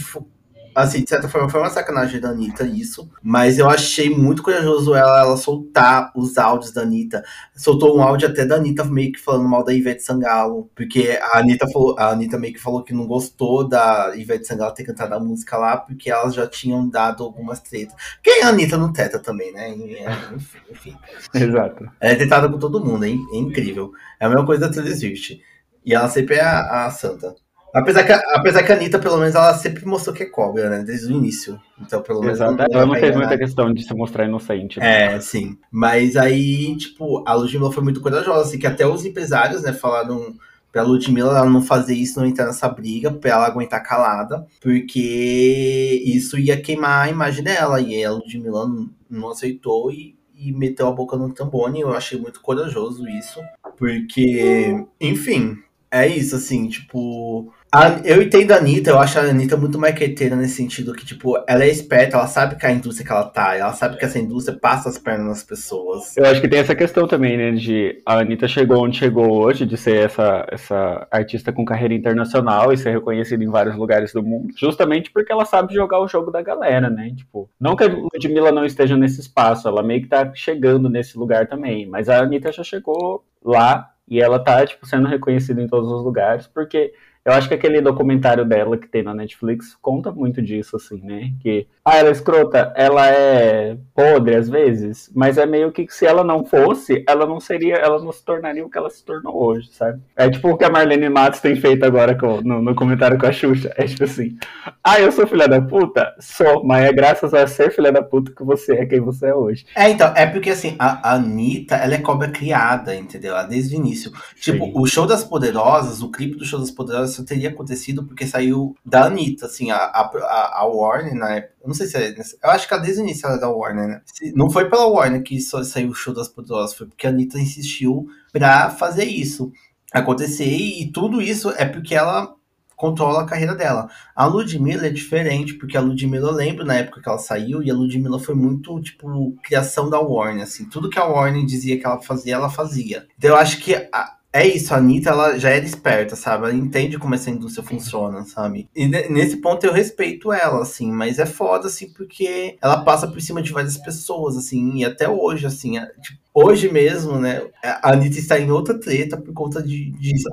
Assim, 0.75 1.03
de 1.03 1.09
certa 1.09 1.29
forma, 1.29 1.49
foi 1.49 1.61
uma 1.61 1.71
sacanagem 1.71 2.21
da 2.21 2.31
Anitta 2.31 2.65
isso. 2.65 3.11
Mas 3.23 3.59
eu 3.59 3.69
achei 3.69 4.11
muito 4.11 4.43
corajoso 4.43 4.95
ela, 4.95 5.21
ela 5.21 5.37
soltar 5.37 6.13
os 6.15 6.39
áudios 6.39 6.73
da 6.73 6.83
Anitta. 6.83 7.23
Soltou 7.55 7.97
um 7.97 8.03
áudio 8.03 8.29
até 8.29 8.45
da 8.45 8.57
Anitta 8.57 8.85
meio 8.85 9.13
que 9.13 9.21
falando 9.21 9.49
mal 9.49 9.65
da 9.65 9.73
Ivete 9.73 10.03
Sangalo. 10.03 10.71
Porque 10.75 11.19
a 11.21 11.39
Anitta, 11.39 11.69
falou, 11.69 11.97
a 11.99 12.11
Anitta 12.11 12.39
meio 12.39 12.55
que 12.55 12.61
falou 12.61 12.85
que 12.85 12.95
não 12.95 13.07
gostou 13.07 13.69
da 13.69 14.13
Ivete 14.15 14.47
Sangalo 14.47 14.75
ter 14.75 14.85
cantado 14.85 15.15
a 15.15 15.21
música 15.21 15.57
lá, 15.57 15.77
porque 15.77 16.11
elas 16.11 16.35
já 16.35 16.47
tinham 16.47 16.89
dado 16.89 17.25
algumas 17.25 17.61
tretas. 17.61 17.95
Quem 18.23 18.41
é 18.41 18.45
a 18.45 18.49
Anitta 18.49 18.77
no 18.77 18.93
teta 18.93 19.19
também, 19.19 19.53
né? 19.53 19.71
Enfim. 19.71 20.59
enfim. 20.71 20.97
Exato. 21.35 21.91
Ela 22.01 22.13
é 22.13 22.17
tentada 22.17 22.49
com 22.49 22.59
todo 22.59 22.85
mundo, 22.85 23.05
é, 23.05 23.09
é 23.09 23.37
incrível. 23.37 23.93
É 24.19 24.27
a 24.27 24.29
mesma 24.29 24.47
coisa 24.47 24.69
da 24.69 24.73
Taylor 24.73 24.95
Swift. 24.95 25.41
E 25.85 25.95
ela 25.95 26.09
sempre 26.09 26.37
é 26.37 26.43
a, 26.43 26.87
a 26.87 26.91
santa. 26.91 27.35
Apesar 27.73 28.05
que, 28.05 28.13
apesar 28.13 28.63
que 28.63 28.73
a 28.73 28.75
Anitta, 28.75 28.99
pelo 28.99 29.19
menos, 29.19 29.35
ela 29.35 29.55
sempre 29.55 29.87
mostrou 29.87 30.15
que 30.15 30.25
é 30.25 30.27
cobra, 30.27 30.69
né? 30.69 30.83
Desde 30.83 31.13
o 31.13 31.17
início. 31.17 31.61
Então, 31.81 32.03
pelo 32.03 32.21
menos. 32.21 32.37
Exato. 32.37 32.63
Ela 32.71 32.87
não 32.87 32.95
fez 32.95 33.15
muita 33.15 33.39
questão 33.39 33.73
de 33.73 33.83
se 33.83 33.95
mostrar 33.95 34.27
inocente. 34.27 34.79
Né? 34.81 35.15
É, 35.15 35.21
sim. 35.21 35.57
Mas 35.71 36.17
aí, 36.17 36.77
tipo, 36.77 37.23
a 37.27 37.35
Ludmilla 37.35 37.73
foi 37.73 37.83
muito 37.83 38.01
corajosa, 38.01 38.49
assim, 38.49 38.59
que 38.59 38.67
até 38.67 38.87
os 38.87 39.05
empresários, 39.05 39.63
né, 39.63 39.73
falaram 39.73 40.35
pra 40.73 40.83
Ludmilla 40.83 41.37
ela 41.37 41.51
não 41.51 41.63
fazer 41.63 41.95
isso, 41.95 42.19
não 42.19 42.27
entrar 42.27 42.47
nessa 42.47 42.69
briga, 42.69 43.11
pra 43.11 43.31
ela 43.31 43.47
aguentar 43.47 43.83
calada, 43.83 44.47
porque 44.61 46.03
isso 46.05 46.39
ia 46.39 46.61
queimar 46.61 47.07
a 47.07 47.11
imagem 47.11 47.43
dela. 47.43 47.81
E 47.81 48.05
a 48.05 48.13
Ludmilla 48.13 48.67
não, 48.69 48.91
não 49.09 49.29
aceitou 49.31 49.91
e, 49.91 50.17
e 50.35 50.53
meteu 50.53 50.89
a 50.89 50.93
boca 50.93 51.17
no 51.17 51.33
tambone. 51.33 51.81
Eu 51.81 51.93
achei 51.93 52.19
muito 52.19 52.41
corajoso 52.41 53.09
isso, 53.09 53.41
porque, 53.77 54.85
enfim, 55.01 55.59
é 55.91 56.07
isso, 56.07 56.37
assim, 56.37 56.69
tipo 56.69 57.53
a, 57.73 58.01
eu 58.05 58.21
entendo 58.21 58.51
a 58.51 58.57
Anitta, 58.57 58.91
eu 58.91 58.99
acho 58.99 59.19
a 59.19 59.23
Anitta 59.23 59.57
muito 59.57 59.79
marqueteira 59.79 60.35
nesse 60.35 60.55
sentido 60.55 60.93
que, 60.93 61.07
tipo, 61.07 61.37
ela 61.47 61.63
é 61.63 61.69
esperta, 61.69 62.17
ela 62.17 62.27
sabe 62.27 62.57
que 62.57 62.67
a 62.67 62.73
indústria 62.73 63.07
que 63.07 63.13
ela 63.13 63.25
tá, 63.25 63.57
ela 63.57 63.73
sabe 63.73 63.97
que 63.97 64.05
essa 64.05 64.19
indústria 64.19 64.59
passa 64.59 64.89
as 64.89 64.99
pernas 64.99 65.27
nas 65.27 65.43
pessoas. 65.45 66.17
Eu 66.17 66.25
acho 66.27 66.41
que 66.41 66.49
tem 66.49 66.59
essa 66.59 66.75
questão 66.75 67.07
também, 67.07 67.37
né, 67.37 67.53
de 67.53 68.03
a 68.05 68.19
Anitta 68.19 68.49
chegou 68.49 68.85
onde 68.85 68.99
chegou 68.99 69.31
hoje, 69.33 69.65
de 69.65 69.77
ser 69.77 70.07
essa, 70.07 70.47
essa 70.51 71.07
artista 71.13 71.53
com 71.53 71.65
carreira 71.65 71.95
internacional 71.95 72.73
e 72.73 72.77
ser 72.77 72.91
reconhecida 72.91 73.45
em 73.45 73.51
vários 73.51 73.77
lugares 73.77 74.13
do 74.13 74.23
mundo, 74.23 74.53
justamente 74.59 75.13
porque 75.13 75.33
ela 75.33 75.45
sabe 75.45 75.73
jogar 75.73 76.01
o 76.01 76.09
jogo 76.09 76.33
da 76.33 76.43
galera, 76.43 76.91
né, 76.91 77.13
tipo, 77.17 77.49
não 77.61 77.77
que 77.77 77.85
a 77.85 77.87
Ludmilla 77.87 78.51
não 78.51 78.65
esteja 78.65 78.97
nesse 78.97 79.21
espaço, 79.21 79.69
ela 79.69 79.83
meio 79.83 80.03
que 80.03 80.09
tá 80.09 80.33
chegando 80.35 80.89
nesse 80.89 81.17
lugar 81.17 81.47
também, 81.47 81.87
mas 81.87 82.09
a 82.09 82.19
Anitta 82.19 82.51
já 82.51 82.65
chegou 82.65 83.25
lá 83.45 83.91
e 84.09 84.21
ela 84.21 84.41
tá, 84.41 84.67
tipo, 84.67 84.85
sendo 84.85 85.07
reconhecida 85.07 85.63
em 85.63 85.69
todos 85.69 85.89
os 85.89 86.03
lugares, 86.03 86.49
porque 86.49 86.93
eu 87.25 87.33
acho 87.33 87.49
que 87.49 87.55
aquele 87.55 87.81
documentário 87.81 88.45
dela 88.45 88.79
que 88.79 88.89
tem 88.89 89.03
na 89.03 89.15
Netflix 89.15 89.77
conta 89.81 90.11
muito 90.11 90.41
disso, 90.41 90.77
assim, 90.77 91.01
né? 91.03 91.33
Que, 91.43 91.67
ah, 91.85 91.99
ela 91.99 92.09
é 92.09 92.13
escrota, 92.13 92.73
ela 92.75 93.07
é 93.09 93.77
podre 93.95 94.37
às 94.37 94.49
vezes, 94.49 95.11
mas 95.15 95.37
é 95.37 95.45
meio 95.45 95.71
que 95.71 95.87
se 95.91 96.07
ela 96.07 96.25
não 96.25 96.45
fosse, 96.45 97.05
ela 97.07 97.27
não 97.27 97.39
seria, 97.39 97.75
ela 97.75 98.03
não 98.03 98.11
se 98.11 98.25
tornaria 98.25 98.65
o 98.65 98.71
que 98.71 98.79
ela 98.79 98.89
se 98.89 99.05
tornou 99.05 99.37
hoje, 99.37 99.69
sabe? 99.73 100.01
É 100.17 100.31
tipo 100.31 100.49
o 100.49 100.57
que 100.57 100.65
a 100.65 100.71
Marlene 100.71 101.11
Matos 101.11 101.41
tem 101.41 101.57
feito 101.57 101.85
agora 101.85 102.17
com, 102.17 102.41
no, 102.41 102.63
no 102.63 102.75
comentário 102.75 103.19
com 103.19 103.27
a 103.27 103.33
Xuxa. 103.33 103.73
É 103.77 103.85
tipo 103.85 104.05
assim, 104.05 104.37
ah, 104.83 104.99
eu 104.99 105.13
sou 105.13 105.27
filha 105.27 105.47
da 105.47 105.61
puta? 105.61 106.15
Sou, 106.19 106.65
mas 106.65 106.87
é 106.87 106.93
graças 106.93 107.35
a 107.35 107.47
ser 107.47 107.71
filha 107.71 107.93
da 107.93 108.03
puta 108.03 108.33
que 108.33 108.43
você 108.43 108.75
é 108.75 108.87
quem 108.87 109.01
você 109.01 109.27
é 109.27 109.35
hoje. 109.35 109.67
É, 109.77 109.91
então, 109.91 110.13
é 110.17 110.27
porque 110.27 110.51
assim, 110.51 110.75
a, 110.79 111.11
a 111.11 111.15
Anitta, 111.15 111.77
ela 111.77 111.95
é 111.95 111.99
cobra 111.99 112.29
criada, 112.29 112.95
entendeu? 112.95 113.35
Desde 113.47 113.77
o 113.77 113.79
início. 113.79 114.11
Tipo, 114.41 114.65
Sim. 114.65 114.73
o 114.75 114.87
Show 114.87 115.07
das 115.07 115.23
Poderosas, 115.23 116.03
o 116.03 116.11
clipe 116.11 116.37
do 116.37 116.45
Show 116.45 116.59
das 116.59 116.71
Poderosas, 116.71 117.10
isso 117.11 117.25
teria 117.25 117.51
acontecido 117.51 118.05
porque 118.05 118.27
saiu 118.27 118.77
da 118.85 119.05
Anitta, 119.05 119.47
assim, 119.47 119.71
a, 119.71 119.77
a, 119.77 120.61
a 120.61 120.65
Warner 120.67 121.15
na 121.15 121.37
época. 121.37 121.55
Eu 121.63 121.69
não 121.69 121.75
sei 121.75 121.87
se 121.87 121.97
é. 121.97 122.15
Eu 122.43 122.51
acho 122.51 122.69
que 122.69 122.79
desde 122.79 123.01
o 123.01 123.05
início 123.05 123.27
ela 123.27 123.37
é 123.37 123.41
da 123.41 123.51
Warner, 123.51 123.89
né? 123.89 124.03
Não 124.35 124.51
foi 124.51 124.69
pela 124.69 124.87
Warner 124.87 125.23
que 125.23 125.41
saiu 125.41 125.91
o 125.91 125.95
show 125.95 126.15
das 126.15 126.29
poderosas, 126.29 126.75
foi 126.75 126.87
porque 126.87 127.07
a 127.07 127.11
Anitta 127.11 127.39
insistiu 127.39 128.09
pra 128.33 128.71
fazer 128.71 129.05
isso 129.05 129.53
acontecer 129.93 130.45
e 130.47 130.91
tudo 130.93 131.21
isso 131.21 131.51
é 131.51 131.65
porque 131.65 131.95
ela 131.95 132.35
controla 132.81 133.21
a 133.21 133.27
carreira 133.27 133.55
dela. 133.55 133.91
A 134.17 134.25
Ludmilla 134.25 134.87
é 134.87 134.91
diferente, 134.91 135.53
porque 135.53 135.77
a 135.77 135.83
Ludmilla 135.83 136.31
eu 136.31 136.35
lembro 136.35 136.65
na 136.65 136.77
época 136.77 137.03
que 137.03 137.09
ela 137.11 137.19
saiu, 137.19 137.63
e 137.63 137.71
a 137.71 137.75
Ludmilla 137.75 138.19
foi 138.19 138.35
muito, 138.35 138.81
tipo, 138.81 139.37
criação 139.43 139.91
da 139.91 140.01
Warner, 140.01 140.45
assim. 140.45 140.65
Tudo 140.65 140.89
que 140.89 140.99
a 140.99 141.05
Warner 141.05 141.45
dizia 141.45 141.79
que 141.79 141.85
ela 141.85 142.01
fazia, 142.01 142.37
ela 142.37 142.49
fazia. 142.49 143.07
Então 143.19 143.33
eu 143.33 143.37
acho 143.37 143.59
que 143.59 143.75
a, 143.75 144.17
é 144.33 144.47
isso, 144.47 144.73
a 144.73 144.77
Anitta, 144.77 145.11
ela 145.11 145.37
já 145.39 145.51
era 145.51 145.65
esperta, 145.65 146.15
sabe? 146.15 146.45
Ela 146.45 146.55
entende 146.55 146.97
como 146.99 147.15
essa 147.17 147.31
indústria 147.31 147.67
funciona, 147.67 148.25
sabe? 148.25 148.69
E 148.75 148.87
nesse 148.87 149.39
ponto 149.39 149.67
eu 149.67 149.73
respeito 149.73 150.33
ela, 150.33 150.63
assim, 150.63 150.93
mas 150.93 151.19
é 151.19 151.27
foda, 151.27 151.67
assim, 151.67 151.93
porque 151.93 152.57
ela 152.63 152.85
passa 152.85 153.09
por 153.09 153.21
cima 153.21 153.43
de 153.43 153.51
várias 153.51 153.77
pessoas, 153.77 154.37
assim, 154.37 154.77
e 154.79 154.85
até 154.85 155.09
hoje, 155.09 155.47
assim, 155.47 155.79
é, 155.79 155.87
tipo, 156.01 156.17
hoje 156.33 156.71
mesmo, 156.71 157.19
né, 157.19 157.43
a 157.63 157.93
Anitta 157.93 158.19
está 158.21 158.39
em 158.39 158.53
outra 158.53 158.79
treta 158.79 159.17
por 159.17 159.35
conta 159.35 159.61
de, 159.61 159.91
disso. 159.91 160.29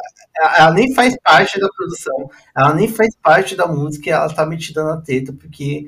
Ela 0.55 0.71
nem 0.73 0.93
faz 0.93 1.17
parte 1.23 1.59
da 1.59 1.67
produção, 1.75 2.29
ela 2.55 2.75
nem 2.75 2.87
faz 2.87 3.15
parte 3.23 3.55
da 3.55 3.65
música, 3.65 4.11
ela 4.11 4.31
tá 4.31 4.45
metida 4.45 4.83
na 4.83 4.97
treta, 5.01 5.33
porque 5.33 5.87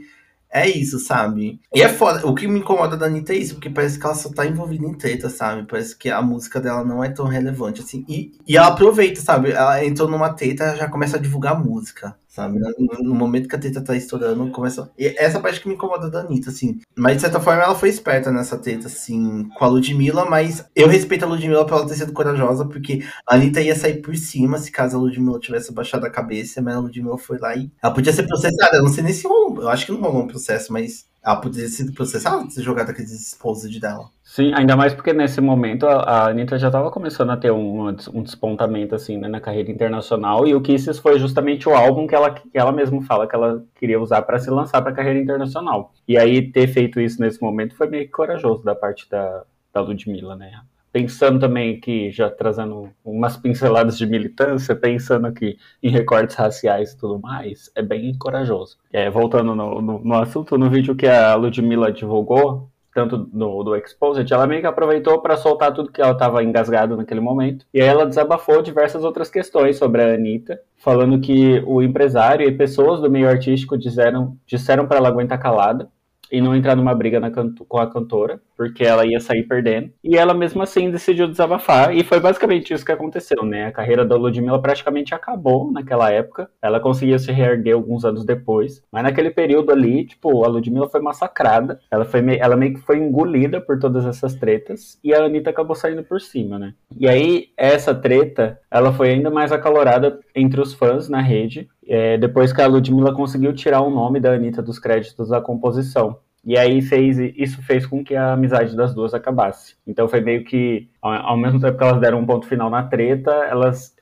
é 0.51 0.67
isso, 0.67 0.99
sabe? 0.99 1.59
E 1.73 1.81
é 1.81 1.89
foda. 1.89 2.25
O 2.27 2.33
que 2.33 2.47
me 2.47 2.59
incomoda 2.59 2.97
da 2.97 3.05
Anitta 3.05 3.33
é 3.33 3.37
isso, 3.37 3.55
porque 3.55 3.69
parece 3.69 3.99
que 3.99 4.05
ela 4.05 4.15
só 4.15 4.29
tá 4.29 4.45
envolvida 4.45 4.85
em 4.85 4.93
treta, 4.93 5.29
sabe? 5.29 5.67
Parece 5.67 5.95
que 5.95 6.09
a 6.09 6.21
música 6.21 6.59
dela 6.59 6.83
não 6.83 7.03
é 7.03 7.09
tão 7.09 7.25
relevante 7.25 7.81
assim. 7.81 8.03
E, 8.07 8.31
e 8.47 8.57
ela 8.57 8.67
aproveita, 8.67 9.21
sabe? 9.21 9.51
Ela 9.51 9.85
entrou 9.85 10.09
numa 10.09 10.33
treta 10.33 10.75
já 10.75 10.89
começa 10.89 11.17
a 11.17 11.19
divulgar 11.19 11.63
música 11.63 12.15
sabe? 12.39 12.59
No, 13.01 13.13
momento 13.13 13.49
que 13.49 13.55
a 13.55 13.59
treta 13.59 13.81
tá 13.81 13.95
estourando, 13.95 14.49
começa. 14.51 14.89
E 14.97 15.07
essa 15.17 15.39
parte 15.39 15.59
que 15.59 15.67
me 15.67 15.73
incomoda 15.73 16.09
da 16.09 16.21
Anitta, 16.21 16.49
assim. 16.49 16.79
Mas 16.95 17.17
de 17.17 17.21
certa 17.21 17.39
forma 17.39 17.63
ela 17.63 17.75
foi 17.75 17.89
esperta 17.89 18.31
nessa 18.31 18.57
treta, 18.57 18.87
assim, 18.87 19.49
com 19.57 19.65
a 19.65 19.67
Ludmilla, 19.67 20.25
mas 20.25 20.65
eu 20.75 20.87
respeito 20.87 21.25
a 21.25 21.27
Ludmilla 21.27 21.65
por 21.65 21.77
ela 21.77 21.87
ter 21.87 21.95
sido 21.95 22.13
corajosa, 22.13 22.65
porque 22.65 23.03
a 23.27 23.35
Anitta 23.35 23.61
ia 23.61 23.75
sair 23.75 24.01
por 24.01 24.15
cima 24.15 24.57
se 24.57 24.71
caso 24.71 24.95
a 24.95 24.99
Ludmilla 24.99 25.39
tivesse 25.39 25.73
baixado 25.73 26.05
a 26.05 26.09
cabeça, 26.09 26.61
mas 26.61 26.75
a 26.75 26.79
Ludmilla 26.79 27.17
foi 27.17 27.37
lá 27.37 27.55
e. 27.55 27.69
Ela 27.83 27.93
podia 27.93 28.13
ser 28.13 28.23
processada, 28.23 28.77
eu 28.77 28.83
não 28.83 28.89
sei 28.89 29.03
nem 29.03 29.13
se 29.13 29.27
rolou. 29.27 29.61
Eu 29.61 29.69
acho 29.69 29.85
que 29.85 29.91
não 29.91 30.01
rolou 30.01 30.23
um 30.23 30.27
processo, 30.27 30.71
mas 30.71 31.05
ela 31.23 31.35
poderia 31.35 31.65
ter 31.65 31.71
sido 31.71 31.93
processada, 31.93 32.49
ser 32.49 32.61
jogada 32.61 32.91
aqueles 32.91 33.11
esposos 33.11 33.77
dela. 33.79 34.09
Sim, 34.23 34.53
ainda 34.53 34.75
mais 34.75 34.93
porque 34.93 35.11
nesse 35.11 35.41
momento 35.41 35.85
a, 35.85 36.01
a 36.01 36.29
Anitta 36.29 36.57
já 36.57 36.67
estava 36.67 36.91
começando 36.91 37.31
a 37.31 37.37
ter 37.37 37.51
um, 37.51 37.87
um 38.13 38.23
despontamento 38.23 38.95
assim 38.95 39.17
né, 39.17 39.27
na 39.27 39.41
carreira 39.41 39.71
internacional 39.71 40.47
e 40.47 40.53
o 40.55 40.61
Kisses 40.61 40.99
foi 40.99 41.19
justamente 41.19 41.67
o 41.67 41.73
álbum 41.73 42.07
que 42.07 42.15
ela, 42.15 42.31
que 42.31 42.49
ela 42.53 42.71
mesma 42.71 43.01
fala 43.01 43.27
que 43.27 43.35
ela 43.35 43.63
queria 43.75 43.99
usar 43.99 44.21
para 44.21 44.39
se 44.39 44.49
lançar 44.49 44.81
para 44.81 44.91
a 44.91 44.95
carreira 44.95 45.19
internacional. 45.19 45.93
E 46.07 46.17
aí 46.17 46.51
ter 46.51 46.67
feito 46.67 47.01
isso 47.01 47.19
nesse 47.21 47.41
momento 47.41 47.75
foi 47.75 47.89
meio 47.89 48.09
corajoso 48.09 48.63
da 48.63 48.75
parte 48.75 49.09
da, 49.09 49.43
da 49.73 49.81
Ludmilla, 49.81 50.35
né? 50.35 50.61
Pensando 50.91 51.39
também 51.39 51.79
que, 51.79 52.09
já 52.11 52.29
trazendo 52.29 52.89
umas 53.03 53.37
pinceladas 53.37 53.97
de 53.97 54.05
militância, 54.05 54.75
pensando 54.75 55.27
aqui 55.27 55.57
em 55.81 55.89
recortes 55.89 56.35
raciais 56.35 56.91
e 56.91 56.97
tudo 56.97 57.19
mais, 57.19 57.71
é 57.75 57.81
bem 57.81 58.13
corajoso. 58.17 58.77
É, 58.91 59.09
voltando 59.09 59.53
no, 59.55 59.81
no, 59.81 59.99
no 59.99 60.15
assunto, 60.15 60.57
no 60.57 60.69
vídeo 60.69 60.95
que 60.95 61.07
a 61.07 61.35
Ludmilla 61.35 61.91
divulgou, 61.91 62.69
tanto 62.93 63.17
do, 63.17 63.63
do 63.63 63.75
Exposed, 63.75 64.31
ela 64.31 64.47
meio 64.47 64.61
que 64.61 64.67
aproveitou 64.67 65.21
para 65.21 65.37
soltar 65.37 65.73
tudo 65.73 65.91
que 65.91 66.01
ela 66.01 66.11
estava 66.11 66.43
engasgada 66.43 66.95
naquele 66.95 67.19
momento. 67.19 67.65
E 67.73 67.81
aí 67.81 67.87
ela 67.87 68.05
desabafou 68.05 68.61
diversas 68.61 69.03
outras 69.03 69.29
questões 69.29 69.77
sobre 69.77 70.01
a 70.01 70.13
Anitta, 70.13 70.59
falando 70.77 71.19
que 71.19 71.63
o 71.65 71.81
empresário 71.81 72.47
e 72.47 72.51
pessoas 72.51 72.99
do 72.99 73.09
meio 73.09 73.29
artístico 73.29 73.77
disseram, 73.77 74.37
disseram 74.45 74.87
para 74.87 74.97
ela 74.97 75.07
aguentar 75.07 75.39
calada, 75.39 75.89
e 76.31 76.41
não 76.41 76.55
entrar 76.55 76.75
numa 76.75 76.93
briga 76.93 77.19
com 77.67 77.77
a 77.77 77.87
cantora, 77.87 78.39
porque 78.55 78.83
ela 78.83 79.05
ia 79.05 79.19
sair 79.19 79.43
perdendo. 79.43 79.91
E 80.03 80.17
ela 80.17 80.33
mesmo 80.33 80.61
assim 80.61 80.91
decidiu 80.91 81.27
desabafar, 81.27 81.95
e 81.95 82.03
foi 82.03 82.19
basicamente 82.19 82.73
isso 82.73 82.85
que 82.85 82.91
aconteceu, 82.91 83.43
né? 83.43 83.65
A 83.65 83.71
carreira 83.71 84.05
da 84.05 84.15
Ludmilla 84.15 84.61
praticamente 84.61 85.13
acabou 85.13 85.71
naquela 85.71 86.11
época. 86.11 86.49
Ela 86.61 86.79
conseguia 86.79 87.17
se 87.17 87.31
reerguer 87.31 87.75
alguns 87.75 88.05
anos 88.05 88.25
depois, 88.25 88.83
mas 88.91 89.03
naquele 89.03 89.31
período 89.31 89.71
ali, 89.71 90.05
tipo, 90.05 90.43
a 90.43 90.47
Ludmilla 90.47 90.89
foi 90.89 91.01
massacrada. 91.01 91.79
Ela 91.89 92.05
foi 92.05 92.19
ela 92.37 92.55
meio 92.55 92.73
que 92.73 92.81
foi 92.81 92.97
engolida 92.97 93.61
por 93.61 93.79
todas 93.79 94.05
essas 94.05 94.35
tretas, 94.35 94.99
e 95.03 95.13
a 95.13 95.23
Anitta 95.23 95.49
acabou 95.49 95.75
saindo 95.75 96.03
por 96.03 96.21
cima, 96.21 96.59
né? 96.59 96.73
E 96.97 97.07
aí 97.07 97.47
essa 97.55 97.93
treta, 97.95 98.59
ela 98.69 98.91
foi 98.91 99.11
ainda 99.11 99.29
mais 99.29 99.51
acalorada 99.51 100.19
entre 100.35 100.61
os 100.61 100.73
fãs 100.73 101.09
na 101.09 101.21
rede, 101.21 101.69
é, 101.89 102.19
depois 102.19 102.53
que 102.53 102.61
a 102.61 102.67
Ludmilla 102.67 103.11
conseguiu 103.11 103.51
tirar 103.51 103.81
o 103.81 103.89
nome 103.89 104.19
da 104.19 104.31
Anitta 104.31 104.61
dos 104.61 104.77
créditos 104.77 105.29
da 105.29 105.41
composição. 105.41 106.19
E 106.45 106.57
aí 106.57 106.81
fez 106.81 107.17
isso 107.17 107.61
fez 107.61 107.85
com 107.85 108.01
que 108.01 108.15
a 108.15 108.31
amizade 108.31 108.75
das 108.75 108.93
duas 108.93 109.13
acabasse. 109.13 109.75
Então 109.85 110.07
foi 110.07 110.21
meio 110.21 110.45
que, 110.45 110.87
ao, 111.01 111.35
mesmo 111.35 111.59
tempo 111.59 111.77
que 111.77 111.83
elas 111.83 111.99
deram 111.99 112.19
um 112.19 112.25
ponto 112.25 112.47
final 112.47 112.69
na 112.69 112.83
treta, 112.83 113.31
elas 113.31 113.93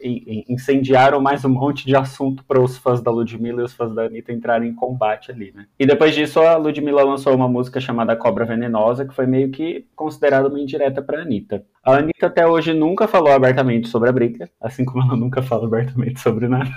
incendiaram 0.47 1.19
mais 1.19 1.43
um 1.45 1.49
monte 1.49 1.85
de 1.85 1.95
assunto 1.95 2.43
para 2.45 2.61
os 2.61 2.77
fãs 2.77 3.01
da 3.01 3.09
Ludmilla 3.09 3.61
e 3.61 3.65
os 3.65 3.73
fãs 3.73 3.91
da 3.95 4.03
Anitta 4.03 4.31
entrarem 4.31 4.69
em 4.69 4.75
combate 4.75 5.31
ali, 5.31 5.51
né? 5.55 5.65
E 5.79 5.85
depois 5.85 6.13
disso, 6.13 6.39
a 6.41 6.57
Ludmilla 6.57 7.03
lançou 7.03 7.33
uma 7.33 7.47
música 7.47 7.79
chamada 7.79 8.15
Cobra 8.15 8.45
Venenosa, 8.45 9.05
que 9.05 9.15
foi 9.15 9.25
meio 9.25 9.49
que 9.49 9.87
considerada 9.95 10.47
uma 10.47 10.59
indireta 10.59 11.01
para 11.01 11.21
Anitta. 11.21 11.65
A 11.83 11.95
Anitta 11.95 12.27
até 12.27 12.45
hoje 12.45 12.71
nunca 12.71 13.07
falou 13.07 13.31
abertamente 13.31 13.87
sobre 13.87 14.09
a 14.09 14.11
briga, 14.11 14.47
assim 14.61 14.85
como 14.85 15.03
ela 15.03 15.15
nunca 15.15 15.41
fala 15.41 15.65
abertamente 15.65 16.19
sobre 16.19 16.47
nada. 16.47 16.69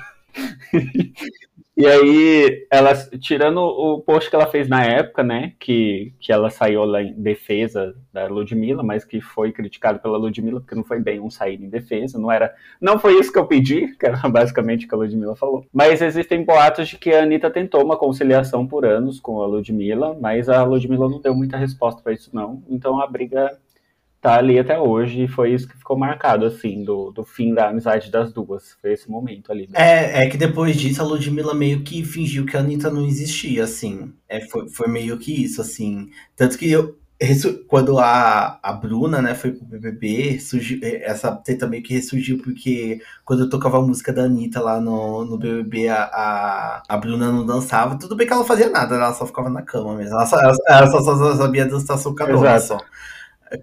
E 1.81 1.87
aí, 1.87 2.67
ela, 2.71 2.93
tirando 3.19 3.59
o 3.59 4.03
post 4.03 4.29
que 4.29 4.37
ela 4.37 4.47
fez 4.47 4.69
na 4.69 4.85
época, 4.85 5.23
né, 5.23 5.55
que, 5.59 6.13
que 6.21 6.31
ela 6.31 6.51
saiu 6.51 6.85
lá 6.85 7.03
em 7.03 7.15
defesa 7.15 7.97
da 8.13 8.27
Ludmilla, 8.27 8.83
mas 8.83 9.03
que 9.03 9.19
foi 9.19 9.51
criticado 9.51 9.99
pela 9.99 10.19
Ludmilla, 10.19 10.61
porque 10.61 10.75
não 10.75 10.85
foi 10.85 11.01
bem 11.01 11.21
um 11.21 11.31
sair 11.31 11.55
em 11.55 11.71
defesa, 11.71 12.19
não 12.19 12.31
era, 12.31 12.55
não 12.79 12.99
foi 12.99 13.19
isso 13.19 13.33
que 13.33 13.39
eu 13.39 13.47
pedi, 13.47 13.97
que 13.97 14.05
era 14.05 14.19
basicamente 14.29 14.85
o 14.85 14.89
que 14.91 14.95
a 14.95 14.99
Ludmilla 14.99 15.35
falou. 15.35 15.65
Mas 15.73 16.03
existem 16.03 16.45
boatos 16.45 16.87
de 16.87 16.99
que 16.99 17.15
a 17.15 17.23
Anitta 17.23 17.49
tentou 17.49 17.83
uma 17.83 17.97
conciliação 17.97 18.67
por 18.67 18.85
anos 18.85 19.19
com 19.19 19.41
a 19.41 19.47
Ludmilla, 19.47 20.15
mas 20.21 20.51
a 20.51 20.63
Ludmilla 20.63 21.09
não 21.09 21.19
deu 21.19 21.35
muita 21.35 21.57
resposta 21.57 22.03
para 22.03 22.13
isso 22.13 22.29
não, 22.35 22.63
então 22.69 23.01
a 23.01 23.07
briga 23.07 23.59
tá 24.21 24.37
ali 24.37 24.59
até 24.59 24.79
hoje, 24.79 25.25
e 25.25 25.29
foi 25.29 25.55
isso 25.55 25.67
que 25.67 25.79
ficou 25.79 25.99
marcado, 25.99 26.45
assim, 26.45 26.85
do, 26.85 27.11
do 27.11 27.25
fim 27.25 27.55
da 27.55 27.69
amizade 27.69 28.11
das 28.11 28.33
duas. 28.33 28.77
Foi 28.81 28.93
esse 28.93 29.11
momento 29.11 29.51
ali. 29.51 29.69
É, 29.73 30.25
é 30.25 30.29
que 30.29 30.37
depois 30.37 30.77
disso 30.77 31.01
a 31.01 31.05
Ludmilla 31.05 31.55
meio 31.55 31.83
que 31.83 32.05
fingiu 32.05 32.45
que 32.45 32.57
a 32.57 32.61
Anitta 32.61 32.91
não 32.91 33.07
existia, 33.07 33.65
assim. 33.65 34.13
É, 34.29 34.41
foi, 34.41 34.69
foi 34.69 34.89
meio 34.89 35.17
que 35.19 35.33
isso, 35.43 35.61
assim. 35.63 36.11
Tanto 36.37 36.59
que 36.59 36.71
eu, 36.71 36.99
quando 37.67 37.99
a, 37.99 38.59
a 38.63 38.73
Bruna, 38.75 39.23
né, 39.23 39.35
foi 39.35 39.53
pro 39.53 39.65
BBB, 39.65 40.39
surgiu, 40.39 40.81
é, 40.83 41.05
essa 41.05 41.33
treta 41.33 41.67
meio 41.67 41.83
que 41.83 41.95
ressurgiu 41.95 42.43
porque 42.43 43.01
quando 43.25 43.45
eu 43.45 43.51
tocava 43.51 43.79
a 43.79 43.83
música 43.83 44.13
da 44.13 44.25
Anitta 44.25 44.61
lá 44.61 44.81
no, 44.81 45.25
no 45.25 45.39
BBB, 45.39 45.89
a, 45.89 46.03
a, 46.05 46.83
a 46.87 46.97
Bruna 46.99 47.33
não 47.33 47.47
dançava. 47.47 47.99
Tudo 47.99 48.17
bem 48.17 48.27
que 48.27 48.33
ela 48.35 48.43
não 48.43 48.49
fazia 48.49 48.69
nada, 48.69 48.97
ela 48.97 49.15
só 49.15 49.27
ficava 49.27 49.49
na 49.49 49.63
cama 49.63 49.95
mesmo. 49.97 50.15
Ela 50.15 50.27
só, 50.27 50.39
ela, 50.39 50.55
ela 50.69 50.87
só, 50.91 51.01
só 51.03 51.37
sabia 51.37 51.65
dançar 51.65 51.97
só. 52.61 52.79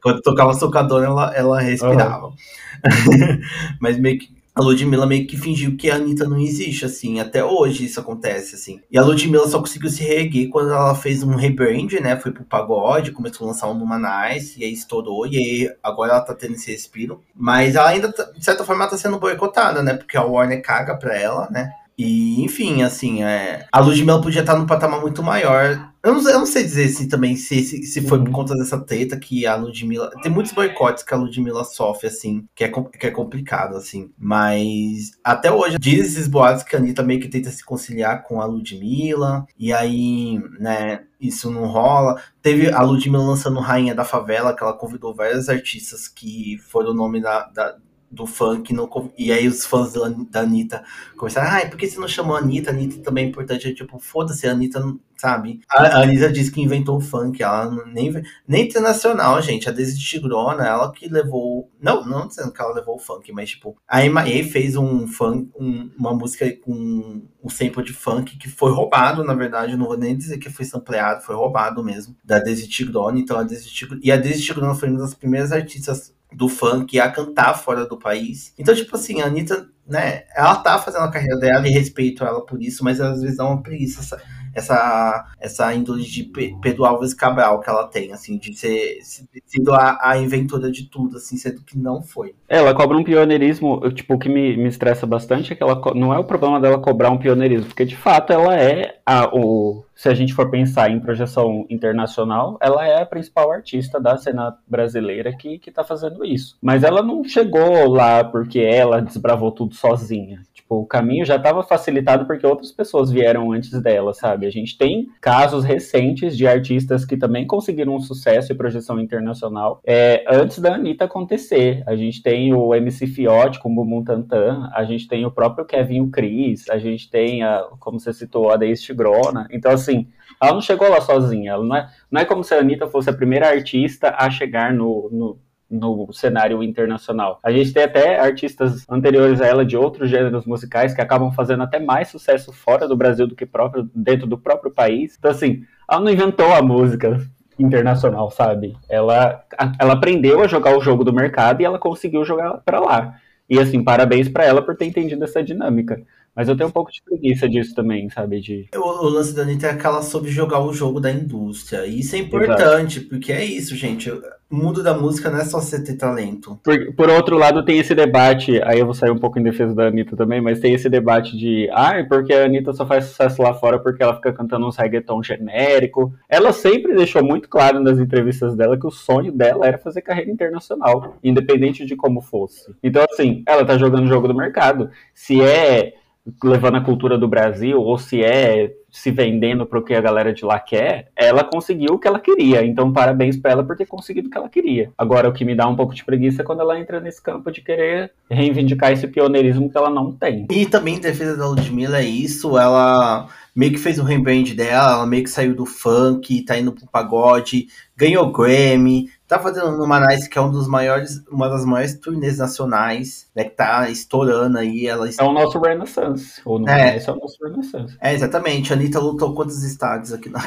Quando 0.01 0.21
tocava 0.21 0.53
socadora, 0.53 1.05
ela, 1.05 1.33
ela 1.35 1.61
respirava. 1.61 2.27
Uhum. 2.27 2.35
Mas 3.79 3.97
meio 3.97 4.19
que 4.19 4.37
a 4.57 4.61
Ludmilla 4.61 5.05
meio 5.05 5.27
que 5.27 5.37
fingiu 5.37 5.77
que 5.77 5.87
a 5.87 5.95
Anitta 5.95 6.27
não 6.27 6.39
existe, 6.39 6.83
assim, 6.83 7.19
até 7.19 7.45
hoje 7.45 7.85
isso 7.85 7.99
acontece, 7.99 8.55
assim. 8.55 8.81
E 8.89 8.97
a 8.97 9.03
Ludmilla 9.03 9.47
só 9.47 9.59
conseguiu 9.59 9.87
se 9.87 10.03
reerguer 10.03 10.49
quando 10.49 10.71
ela 10.71 10.95
fez 10.95 11.21
um 11.21 11.35
rebrand, 11.35 11.91
né, 12.01 12.17
foi 12.17 12.31
pro 12.31 12.43
pagode, 12.43 13.11
começou 13.11 13.45
a 13.45 13.51
lançar 13.51 13.69
um 13.69 13.75
Numa 13.75 13.99
Nice, 13.99 14.59
e 14.59 14.63
aí 14.63 14.73
estourou, 14.73 15.27
e 15.27 15.37
aí 15.37 15.75
agora 15.83 16.13
ela 16.13 16.21
tá 16.21 16.33
tendo 16.33 16.55
esse 16.55 16.71
respiro. 16.71 17.21
Mas 17.35 17.75
ela 17.75 17.89
ainda, 17.89 18.11
tá, 18.11 18.23
de 18.31 18.43
certa 18.43 18.63
forma, 18.63 18.87
tá 18.87 18.97
sendo 18.97 19.19
boicotada, 19.19 19.83
né, 19.83 19.93
porque 19.93 20.17
a 20.17 20.23
Warner 20.23 20.63
caga 20.63 20.95
pra 20.97 21.15
ela, 21.15 21.47
né. 21.51 21.71
E, 21.97 22.43
enfim, 22.43 22.83
assim, 22.83 23.23
é, 23.23 23.65
a 23.71 23.79
Ludmilla 23.79 24.21
podia 24.21 24.41
estar 24.41 24.55
num 24.55 24.67
patamar 24.67 25.01
muito 25.01 25.23
maior. 25.23 25.91
Eu 26.03 26.13
não, 26.13 26.29
eu 26.29 26.39
não 26.39 26.45
sei 26.45 26.63
dizer 26.63 26.89
se 26.89 27.07
também 27.07 27.35
se, 27.35 27.63
se, 27.63 27.81
se 27.81 28.01
foi 28.01 28.19
uhum. 28.19 28.25
por 28.25 28.31
conta 28.31 28.55
dessa 28.55 28.79
treta 28.79 29.17
que 29.17 29.47
a 29.47 29.55
Ludmilla. 29.55 30.11
Tem 30.21 30.31
muitos 30.31 30.51
boicotes 30.51 31.03
que 31.03 31.11
a 31.11 31.17
Ludmilla 31.17 31.63
sofre, 31.63 32.07
assim, 32.07 32.47
que 32.53 32.63
é, 32.63 32.69
que 32.69 33.07
é 33.07 33.11
complicado, 33.11 33.75
assim. 33.75 34.11
Mas 34.15 35.13
até 35.23 35.51
hoje, 35.51 35.77
diz 35.79 36.11
esses 36.11 36.27
boatos 36.27 36.61
que 36.61 36.75
a 36.75 36.79
Anitta 36.79 37.01
meio 37.01 37.19
que 37.19 37.27
tenta 37.27 37.49
se 37.49 37.65
conciliar 37.65 38.21
com 38.23 38.39
a 38.39 38.45
Ludmilla. 38.45 39.47
E 39.57 39.73
aí, 39.73 40.39
né, 40.59 41.01
isso 41.19 41.49
não 41.51 41.65
rola. 41.65 42.21
Teve 42.43 42.71
a 42.71 42.81
Ludmilla 42.83 43.25
lançando 43.25 43.59
Rainha 43.59 43.95
da 43.95 44.05
Favela, 44.05 44.55
que 44.55 44.63
ela 44.63 44.77
convidou 44.77 45.15
vários 45.15 45.49
artistas 45.49 46.07
que 46.07 46.59
foram 46.59 46.91
o 46.91 46.95
nome 46.95 47.19
da, 47.19 47.47
da 47.47 47.75
do 48.09 48.25
funk. 48.25 48.73
Não, 48.73 48.89
e 49.17 49.31
aí 49.31 49.47
os 49.47 49.65
fãs 49.65 49.93
da, 49.93 50.09
da 50.29 50.41
Anitta 50.41 50.83
começaram, 51.15 51.49
ai, 51.49 51.69
por 51.69 51.77
que 51.77 51.87
você 51.87 51.99
não 51.99 52.07
chamou 52.07 52.35
a 52.35 52.39
Anitta? 52.39 52.71
A 52.71 52.73
Anitta 52.73 53.01
também 53.01 53.25
é 53.25 53.27
importante. 53.27 53.73
tipo, 53.73 53.99
foda-se, 53.99 54.47
a 54.47 54.51
Anitta, 54.51 54.81
sabe? 55.17 55.61
A, 55.69 55.83
a 55.83 56.03
Anitta 56.03 56.31
disse 56.31 56.51
que 56.51 56.61
inventou 56.61 56.97
o 56.97 57.01
funk, 57.01 57.41
ela 57.41 57.69
nem, 57.87 58.13
nem 58.47 58.65
internacional, 58.65 59.41
gente. 59.41 59.67
A 59.67 59.71
Daisy 59.71 59.99
Tigrona, 59.99 60.65
ela 60.65 60.91
que 60.91 61.07
levou. 61.07 61.69
Não, 61.81 62.05
não 62.05 62.27
dizendo 62.27 62.51
que 62.51 62.61
ela 62.61 62.73
levou 62.73 62.95
o 62.95 62.99
funk, 62.99 63.31
mas 63.31 63.49
tipo, 63.51 63.77
a 63.87 64.03
Emae 64.05 64.43
fez 64.43 64.75
um 64.75 65.07
funk, 65.07 65.49
um, 65.59 65.89
uma 65.97 66.13
música 66.13 66.51
com 66.63 67.21
um 67.43 67.49
sample 67.49 67.83
de 67.83 67.93
funk 67.93 68.37
que 68.37 68.49
foi 68.49 68.71
roubado, 68.71 69.23
na 69.23 69.33
verdade. 69.33 69.75
não 69.75 69.85
vou 69.85 69.97
nem 69.97 70.15
dizer 70.17 70.37
que 70.37 70.49
foi 70.49 70.65
sampleado, 70.65 71.23
foi 71.23 71.35
roubado 71.35 71.83
mesmo, 71.83 72.15
da 72.23 72.39
Daisy 72.39 72.67
Tigrona. 72.67 73.19
Então 73.19 73.37
a 73.37 73.43
Daisy 73.43 73.69
Tigrona. 73.69 74.01
E 74.03 74.11
a 74.11 74.17
Daisy 74.17 74.43
Tigrona 74.43 74.75
foi 74.75 74.89
uma 74.89 74.99
das 74.99 75.13
primeiras 75.13 75.51
artistas 75.51 76.13
do 76.33 76.49
funk 76.49 76.99
a 76.99 77.11
cantar 77.11 77.53
fora 77.55 77.85
do 77.85 77.97
país. 77.97 78.53
Então, 78.57 78.75
tipo 78.75 78.95
assim, 78.95 79.21
a 79.21 79.27
Anitta, 79.27 79.69
né, 79.87 80.23
ela 80.35 80.55
tá 80.57 80.77
fazendo 80.79 81.03
a 81.03 81.11
carreira 81.11 81.37
dela 81.39 81.67
e 81.67 81.71
respeito 81.71 82.23
ela 82.23 82.45
por 82.45 82.61
isso, 82.61 82.83
mas 82.83 82.99
às 82.99 83.21
vezes 83.21 83.37
dá 83.37 83.45
uma 83.45 83.61
preguiça 83.61 84.19
essa, 84.57 85.31
essa 85.39 85.73
índole 85.73 86.03
de 86.03 86.23
Pedro 86.61 86.85
Alves 86.85 87.13
Cabral 87.13 87.59
que 87.59 87.69
ela 87.69 87.87
tem, 87.87 88.11
assim, 88.11 88.37
de 88.37 88.57
ser 88.57 88.97
sendo 89.45 89.73
a, 89.73 89.99
a 90.01 90.17
inventora 90.17 90.71
de 90.71 90.89
tudo, 90.89 91.17
assim, 91.17 91.37
sendo 91.37 91.61
que 91.61 91.77
não 91.77 92.01
foi. 92.01 92.33
Ela 92.49 92.73
cobra 92.73 92.97
um 92.97 93.03
pioneirismo, 93.03 93.79
tipo, 93.91 94.15
o 94.15 94.19
que 94.19 94.27
me, 94.27 94.57
me 94.57 94.67
estressa 94.67 95.05
bastante 95.05 95.53
é 95.53 95.55
que 95.55 95.61
ela 95.61 95.79
não 95.93 96.11
é 96.11 96.17
o 96.17 96.23
problema 96.23 96.59
dela 96.59 96.79
cobrar 96.79 97.11
um 97.11 97.17
pioneirismo, 97.17 97.67
porque 97.67 97.85
de 97.85 97.95
fato 97.95 98.33
ela 98.33 98.55
é 98.55 98.99
a, 99.05 99.29
o, 99.31 99.83
se 99.95 100.09
a 100.09 100.13
gente 100.13 100.33
for 100.33 100.49
pensar 100.49 100.89
em 100.89 100.99
projeção 100.99 101.65
internacional, 101.69 102.57
ela 102.59 102.85
é 102.85 103.01
a 103.01 103.05
principal 103.05 103.51
artista 103.51 103.99
da 103.99 104.17
cena 104.17 104.57
brasileira 104.67 105.35
que, 105.37 105.59
que 105.59 105.71
tá 105.71 105.83
fazendo 105.83 106.25
isso. 106.25 106.57
Mas 106.61 106.83
ela 106.83 107.03
não 107.03 107.23
chegou 107.23 107.89
lá 107.89 108.23
porque 108.23 108.59
ela 108.59 109.01
desbravou 109.01 109.51
tudo 109.51 109.75
sozinha. 109.75 110.41
Tipo, 110.67 110.81
o 110.81 110.85
caminho 110.85 111.25
já 111.25 111.37
estava 111.37 111.63
facilitado 111.63 112.25
porque 112.25 112.45
outras 112.45 112.73
pessoas 112.73 113.09
vieram 113.09 113.53
antes 113.53 113.71
dela, 113.81 114.13
sabe? 114.13 114.45
A 114.45 114.49
gente 114.49 114.77
tem 114.77 115.07
casos 115.21 115.63
recentes 115.63 116.35
de 116.35 116.45
artistas 116.45 117.05
que 117.05 117.15
também 117.15 117.47
conseguiram 117.47 117.95
um 117.95 118.01
sucesso 118.01 118.51
e 118.51 118.55
projeção 118.55 118.99
internacional 118.99 119.79
é, 119.85 120.25
antes 120.27 120.59
da 120.59 120.75
Anitta 120.75 121.05
acontecer. 121.05 121.83
A 121.87 121.95
gente 121.95 122.21
tem 122.21 122.53
o 122.53 122.75
MC 122.75 123.07
Fiote 123.07 123.59
com 123.59 123.71
o 123.71 123.75
Bumbum 123.75 124.03
Tantan, 124.03 124.69
a 124.73 124.83
gente 124.83 125.07
tem 125.07 125.25
o 125.25 125.31
próprio 125.31 125.65
Kevin 125.65 126.09
Cris, 126.11 126.69
a 126.69 126.77
gente 126.77 127.09
tem, 127.09 127.43
a, 127.43 127.65
como 127.79 127.97
você 127.97 128.11
citou, 128.11 128.51
a 128.51 128.57
Deis 128.57 128.81
Tigrona. 128.81 129.47
Então, 129.49 129.71
assim, 129.71 130.09
ela 130.41 130.51
não 130.51 130.61
chegou 130.61 130.89
lá 130.89 130.99
sozinha. 130.99 131.51
Ela 131.51 131.63
não, 131.63 131.75
é, 131.77 131.89
não 132.11 132.21
é 132.21 132.25
como 132.25 132.43
se 132.43 132.53
a 132.53 132.59
Anitta 132.59 132.87
fosse 132.87 133.09
a 133.09 133.13
primeira 133.13 133.47
artista 133.47 134.13
a 134.17 134.29
chegar 134.29 134.73
no, 134.73 135.09
no 135.13 135.39
no 135.69 136.11
cenário 136.13 136.63
internacional. 136.63 137.39
A 137.43 137.51
gente 137.51 137.73
tem 137.73 137.83
até 137.83 138.19
artistas 138.19 138.85
anteriores 138.89 139.41
a 139.41 139.47
ela 139.47 139.65
de 139.65 139.75
outros 139.75 140.09
gêneros 140.09 140.45
musicais 140.45 140.93
que 140.93 141.01
acabam 141.01 141.31
fazendo 141.31 141.63
até 141.63 141.79
mais 141.79 142.07
sucesso 142.07 142.53
fora 142.53 142.87
do 142.87 142.95
Brasil 142.95 143.27
do 143.27 143.35
que 143.35 143.45
próprio, 143.45 143.89
dentro 143.93 144.25
do 144.25 144.37
próprio 144.37 144.71
país. 144.71 145.15
Então, 145.17 145.31
assim, 145.31 145.63
ela 145.89 146.01
não 146.01 146.11
inventou 146.11 146.53
a 146.53 146.61
música 146.61 147.19
internacional, 147.59 148.29
sabe? 148.31 148.77
Ela, 148.89 149.43
ela 149.79 149.93
aprendeu 149.93 150.41
a 150.41 150.47
jogar 150.47 150.77
o 150.77 150.81
jogo 150.81 151.03
do 151.03 151.13
mercado 151.13 151.61
e 151.61 151.65
ela 151.65 151.79
conseguiu 151.79 152.23
jogar 152.23 152.61
para 152.63 152.79
lá. 152.79 153.15
E 153.49 153.59
assim, 153.59 153.83
parabéns 153.83 154.27
para 154.27 154.45
ela 154.45 154.61
por 154.61 154.75
ter 154.75 154.85
entendido 154.85 155.23
essa 155.23 155.41
dinâmica. 155.41 156.01
Mas 156.37 156.47
eu 156.47 156.55
tenho 156.55 156.69
um 156.69 156.71
pouco 156.71 156.91
de 156.91 157.01
preguiça 157.01 157.49
disso 157.49 157.73
também, 157.73 158.07
sabe? 158.11 158.39
De... 158.39 158.67
O, 158.75 159.05
o 159.05 159.09
lance 159.09 159.33
da 159.33 159.41
Anitta 159.41 159.65
é 159.65 159.75
que 159.75 159.87
ela 159.87 160.03
soube 160.03 160.29
jogar 160.29 160.59
o 160.59 160.71
jogo 160.71 160.99
da 160.99 161.11
indústria. 161.11 161.87
E 161.87 162.01
isso 162.01 162.15
é 162.15 162.19
importante, 162.19 162.99
Exato. 162.99 163.09
porque 163.09 163.33
é 163.33 163.43
isso, 163.43 163.75
gente. 163.75 164.11
O 164.11 164.55
mundo 164.55 164.83
da 164.83 164.93
música 164.93 165.31
não 165.31 165.39
é 165.39 165.43
só 165.43 165.59
você 165.59 165.83
ter 165.83 165.95
talento. 165.95 166.59
Por, 166.63 166.93
por 166.93 167.09
outro 167.09 167.37
lado, 167.37 167.65
tem 167.65 167.79
esse 167.79 167.95
debate, 167.95 168.61
aí 168.63 168.79
eu 168.79 168.85
vou 168.85 168.93
sair 168.93 169.09
um 169.09 169.17
pouco 169.17 169.39
em 169.39 169.43
defesa 169.43 169.73
da 169.73 169.87
Anitta 169.87 170.15
também, 170.15 170.39
mas 170.39 170.59
tem 170.59 170.75
esse 170.75 170.87
debate 170.87 171.35
de, 171.35 171.67
ah, 171.73 172.05
porque 172.07 172.31
a 172.31 172.45
Anitta 172.45 172.71
só 172.71 172.85
faz 172.85 173.05
sucesso 173.05 173.41
lá 173.41 173.55
fora 173.55 173.79
porque 173.79 174.03
ela 174.03 174.15
fica 174.15 174.31
cantando 174.31 174.67
uns 174.67 174.77
reggaeton 174.77 175.23
genérico. 175.23 176.13
Ela 176.29 176.53
sempre 176.53 176.95
deixou 176.95 177.23
muito 177.23 177.49
claro 177.49 177.79
nas 177.79 177.97
entrevistas 177.97 178.55
dela 178.55 178.77
que 178.77 178.85
o 178.85 178.91
sonho 178.91 179.31
dela 179.31 179.65
era 179.65 179.79
fazer 179.79 180.03
carreira 180.03 180.29
internacional, 180.29 181.17
independente 181.23 181.83
de 181.83 181.95
como 181.95 182.21
fosse. 182.21 182.73
Então, 182.83 183.03
assim, 183.11 183.43
ela 183.47 183.65
tá 183.65 183.75
jogando 183.75 184.05
o 184.05 184.09
jogo 184.09 184.27
do 184.27 184.35
mercado. 184.35 184.91
Se 185.15 185.41
é 185.41 185.95
levando 186.43 186.75
a 186.75 186.81
cultura 186.81 187.17
do 187.17 187.27
Brasil, 187.27 187.81
ou 187.81 187.97
se 187.97 188.23
é 188.23 188.73
se 188.89 189.11
vendendo 189.11 189.65
para 189.65 189.77
o 189.77 189.83
que 189.83 189.93
a 189.93 190.01
galera 190.01 190.33
de 190.33 190.43
lá 190.43 190.59
quer, 190.59 191.09
ela 191.15 191.43
conseguiu 191.43 191.93
o 191.93 191.99
que 191.99 192.07
ela 192.07 192.19
queria. 192.19 192.65
Então, 192.65 192.91
parabéns 192.91 193.37
para 193.37 193.51
ela 193.51 193.63
por 193.63 193.75
ter 193.75 193.85
conseguido 193.85 194.27
o 194.27 194.31
que 194.31 194.37
ela 194.37 194.49
queria. 194.49 194.91
Agora, 194.97 195.29
o 195.29 195.33
que 195.33 195.45
me 195.45 195.53
dá 195.53 195.67
um 195.67 195.75
pouco 195.75 195.93
de 195.93 196.03
preguiça 196.03 196.41
é 196.41 196.45
quando 196.45 196.61
ela 196.61 196.79
entra 196.79 196.99
nesse 196.99 197.21
campo 197.21 197.51
de 197.51 197.61
querer 197.61 198.11
reivindicar 198.29 198.91
esse 198.91 199.07
pioneirismo 199.07 199.69
que 199.69 199.77
ela 199.77 199.89
não 199.89 200.11
tem. 200.11 200.47
E 200.49 200.65
também 200.65 200.95
em 200.95 200.99
defesa 200.99 201.37
da 201.37 201.47
Ludmilla 201.47 201.99
é 201.99 202.05
isso, 202.05 202.57
ela 202.57 203.27
meio 203.57 203.71
que 203.71 203.79
fez 203.79 203.97
o 203.97 204.03
rebrand 204.03 204.53
dela, 204.53 204.93
ela 204.93 205.07
meio 205.07 205.23
que 205.23 205.31
saiu 205.31 205.55
do 205.55 205.65
funk, 205.65 206.43
tá 206.43 206.55
indo 206.59 206.71
pro 206.71 206.85
pagode, 206.85 207.65
ganhou 207.95 208.31
Grammy, 208.31 209.09
tá 209.27 209.39
fazendo 209.39 209.83
uma 209.83 209.99
Nice 209.99 210.29
que 210.29 210.37
é 210.37 210.41
um 210.41 210.51
dos 210.51 210.67
maiores, 210.67 211.23
uma 211.27 211.49
das 211.49 211.65
maiores 211.65 211.95
turnês 211.95 212.37
nacionais, 212.37 213.27
né, 213.35 213.45
que 213.45 213.55
tá 213.55 213.89
estourando 213.89 214.59
aí. 214.59 214.85
Ela... 214.85 215.09
É 215.09 215.23
o 215.23 215.33
nosso 215.33 215.59
Renaissance, 215.59 216.39
ou 216.45 216.59
não 216.59 216.69
é, 216.71 216.97
é 216.97 217.11
o 217.11 217.15
nosso 217.15 217.43
Renaissance. 217.43 217.97
É, 217.99 218.13
exatamente, 218.13 218.71
a 218.71 218.75
Anitta 218.75 218.99
lutou 218.99 219.33
quantos 219.33 219.63
estádios 219.63 220.13
aqui 220.13 220.29
na 220.29 220.45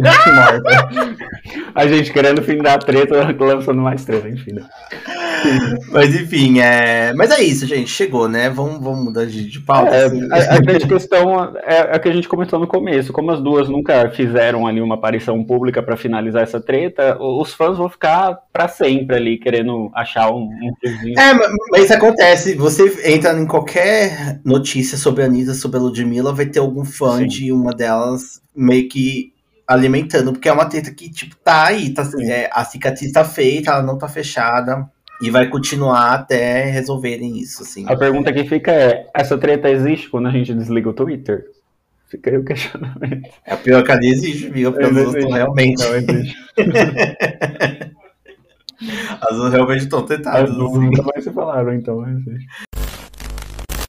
a 1.74 1.86
gente 1.86 2.10
querendo 2.10 2.42
fim 2.42 2.56
da 2.56 2.78
treta, 2.78 3.36
lançando 3.38 3.82
mais 3.82 4.02
treta, 4.02 4.30
enfim. 4.30 4.56
Mas 5.90 6.14
enfim, 6.14 6.60
é... 6.60 7.12
Mas 7.14 7.30
é 7.30 7.42
isso, 7.42 7.66
gente. 7.66 7.90
Chegou, 7.90 8.28
né? 8.28 8.50
Vamos, 8.50 8.82
vamos 8.82 9.04
mudar 9.04 9.26
de, 9.26 9.48
de 9.48 9.60
pauta. 9.60 9.94
É, 9.94 10.04
assim. 10.04 10.28
a, 10.30 10.54
a 10.54 10.58
grande 10.60 10.86
questão 10.86 11.56
é 11.64 11.80
a 11.94 11.98
que 11.98 12.08
a 12.08 12.12
gente 12.12 12.28
comentou 12.28 12.58
no 12.58 12.66
começo. 12.66 13.12
Como 13.12 13.30
as 13.30 13.40
duas 13.40 13.68
nunca 13.68 14.10
fizeram 14.10 14.66
ali 14.66 14.80
uma 14.80 14.94
aparição 14.94 15.42
pública 15.44 15.82
para 15.82 15.96
finalizar 15.96 16.42
essa 16.42 16.60
treta, 16.60 17.16
os 17.20 17.52
fãs 17.52 17.78
vão 17.78 17.88
ficar 17.88 18.38
para 18.52 18.68
sempre 18.68 19.16
ali 19.16 19.38
querendo 19.38 19.90
achar 19.94 20.30
um, 20.30 20.48
um 20.48 21.18
É, 21.18 21.34
mas 21.70 21.84
isso 21.84 21.94
acontece. 21.94 22.54
Você 22.54 23.12
entra 23.12 23.32
em 23.38 23.46
qualquer 23.46 24.40
notícia 24.44 24.96
sobre 24.96 25.22
a 25.22 25.26
Anitta, 25.26 25.54
sobre 25.54 25.78
a 25.78 25.80
Ludmilla, 25.80 26.32
vai 26.32 26.46
ter 26.46 26.58
algum 26.58 26.84
fã 26.84 27.18
Sim. 27.18 27.26
de 27.26 27.52
uma 27.52 27.72
delas 27.72 28.40
meio 28.54 28.88
que 28.88 29.32
alimentando, 29.66 30.32
porque 30.32 30.48
é 30.48 30.52
uma 30.52 30.66
treta 30.66 30.92
que, 30.92 31.08
tipo, 31.08 31.36
tá 31.36 31.66
aí, 31.66 31.90
tá, 31.90 32.02
é, 32.22 32.50
a 32.52 32.64
cicatriz 32.64 33.12
tá 33.12 33.24
feita, 33.24 33.70
ela 33.70 33.82
não 33.82 33.96
tá 33.96 34.08
fechada. 34.08 34.90
E 35.20 35.30
vai 35.30 35.48
continuar 35.48 36.14
até 36.14 36.64
resolverem 36.64 37.38
isso, 37.38 37.62
assim. 37.62 37.84
A 37.86 37.96
pergunta 37.96 38.32
que 38.32 38.44
fica 38.44 38.72
é: 38.72 39.06
essa 39.14 39.36
treta 39.36 39.68
existe 39.68 40.08
quando 40.08 40.28
a 40.28 40.30
gente 40.30 40.54
desliga 40.54 40.88
o 40.88 40.94
Twitter? 40.94 41.44
Fica 42.08 42.30
aí 42.30 42.38
o 42.38 42.44
questionamento. 42.44 43.28
É 43.46 43.52
a 43.52 43.56
pior 43.56 43.84
que 43.84 43.92
existe, 44.06 44.48
viu? 44.48 44.72
Porque 44.72 44.86
as 44.86 44.92
duas 44.92 45.14
estão 45.14 45.30
realmente. 45.30 45.84
Não 45.84 45.94
existe. 45.94 46.36
as 49.20 49.36
duas 49.36 49.52
realmente 49.52 49.84
estão 49.84 50.04
tentadas. 50.04 50.50
As 50.50 50.56
assim. 50.56 50.80
nunca 50.80 51.02
mais 51.02 51.22
se 51.22 51.30
falaram, 51.30 51.72
então. 51.74 52.02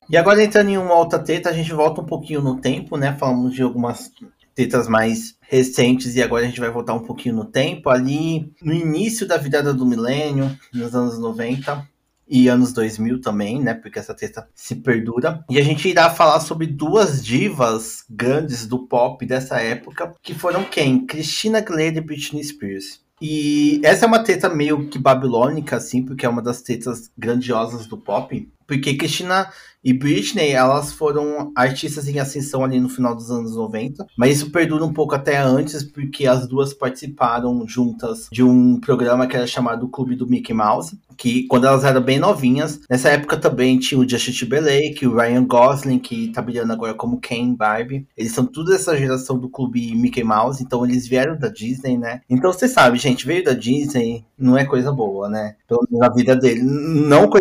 E 0.09 0.17
agora 0.17 0.43
entrando 0.43 0.69
em 0.69 0.77
uma 0.77 0.93
outra 0.93 1.17
treta, 1.17 1.49
a 1.49 1.53
gente 1.53 1.73
volta 1.73 2.01
um 2.01 2.05
pouquinho 2.05 2.41
no 2.41 2.59
tempo, 2.59 2.97
né? 2.97 3.13
Falamos 3.13 3.55
de 3.55 3.63
algumas 3.63 4.11
tretas 4.55 4.87
mais 4.87 5.35
recentes 5.41 6.15
e 6.15 6.21
agora 6.21 6.43
a 6.43 6.47
gente 6.47 6.59
vai 6.59 6.69
voltar 6.69 6.93
um 6.93 7.03
pouquinho 7.03 7.35
no 7.35 7.45
tempo, 7.45 7.89
ali 7.89 8.51
no 8.61 8.73
início 8.73 9.27
da 9.27 9.37
virada 9.37 9.73
do 9.73 9.85
milênio, 9.85 10.57
nos 10.73 10.95
anos 10.95 11.19
90 11.19 11.87
e 12.27 12.47
anos 12.47 12.71
2000 12.71 13.19
também, 13.19 13.61
né? 13.61 13.73
Porque 13.73 13.99
essa 13.99 14.13
treta 14.13 14.47
se 14.55 14.75
perdura. 14.77 15.43
E 15.49 15.59
a 15.59 15.63
gente 15.63 15.89
irá 15.89 16.09
falar 16.09 16.39
sobre 16.39 16.65
duas 16.65 17.21
divas 17.21 18.05
grandes 18.09 18.65
do 18.65 18.87
pop 18.87 19.25
dessa 19.25 19.59
época, 19.59 20.13
que 20.23 20.33
foram 20.33 20.63
quem? 20.63 21.05
Christina 21.05 21.57
Aguilera 21.57 21.97
e 21.97 22.01
Britney 22.01 22.41
Spears. 22.41 23.01
E 23.21 23.79
essa 23.83 24.05
é 24.05 24.07
uma 24.07 24.23
treta 24.23 24.49
meio 24.49 24.87
que 24.87 24.97
babilônica, 24.97 25.75
assim, 25.75 26.03
porque 26.03 26.25
é 26.25 26.29
uma 26.29 26.41
das 26.41 26.61
tretas 26.61 27.11
grandiosas 27.15 27.85
do 27.85 27.97
pop. 27.97 28.49
Porque 28.71 28.93
Christina 28.93 29.49
e 29.83 29.91
Britney, 29.91 30.51
elas 30.51 30.93
foram 30.93 31.51
artistas 31.55 32.07
em 32.07 32.19
ascensão 32.19 32.63
ali 32.63 32.79
no 32.79 32.87
final 32.87 33.15
dos 33.15 33.29
anos 33.31 33.55
90, 33.55 34.05
mas 34.15 34.37
isso 34.37 34.51
perdura 34.51 34.85
um 34.85 34.93
pouco 34.93 35.15
até 35.15 35.37
antes, 35.37 35.83
porque 35.83 36.27
as 36.27 36.47
duas 36.47 36.73
participaram 36.73 37.67
juntas 37.67 38.29
de 38.31 38.43
um 38.43 38.79
programa 38.79 39.27
que 39.27 39.35
era 39.35 39.47
chamado 39.47 39.89
Clube 39.89 40.15
do 40.15 40.27
Mickey 40.27 40.53
Mouse, 40.53 40.97
que 41.17 41.47
quando 41.47 41.67
elas 41.67 41.83
eram 41.83 42.01
bem 42.01 42.19
novinhas, 42.19 42.79
nessa 42.89 43.09
época 43.09 43.37
também 43.37 43.77
tinha 43.77 43.99
o 43.99 44.07
Justin 44.07 44.31
Timberlake, 44.31 45.05
o 45.05 45.15
Ryan 45.15 45.45
Gosling, 45.45 45.99
que 45.99 46.29
tá 46.29 46.41
brilhando 46.41 46.73
agora 46.73 46.93
como 46.93 47.19
Ken 47.19 47.53
Barbie. 47.53 48.07
Eles 48.15 48.31
são 48.31 48.45
tudo 48.45 48.73
essa 48.73 48.97
geração 48.97 49.37
do 49.37 49.49
Clube 49.49 49.95
Mickey 49.95 50.23
Mouse, 50.23 50.63
então 50.63 50.85
eles 50.85 51.07
vieram 51.07 51.37
da 51.37 51.47
Disney, 51.47 51.97
né? 51.97 52.21
Então 52.29 52.53
você 52.53 52.67
sabe, 52.67 52.97
gente, 52.97 53.25
veio 53.25 53.43
da 53.43 53.53
Disney, 53.53 54.23
não 54.37 54.57
é 54.57 54.65
coisa 54.65 54.91
boa, 54.91 55.29
né? 55.29 55.55
Pelo 55.67 55.85
menos 55.89 55.99
na 55.99 56.13
vida 56.13 56.35
dele. 56.35 56.61
Não 56.63 57.29
com 57.29 57.37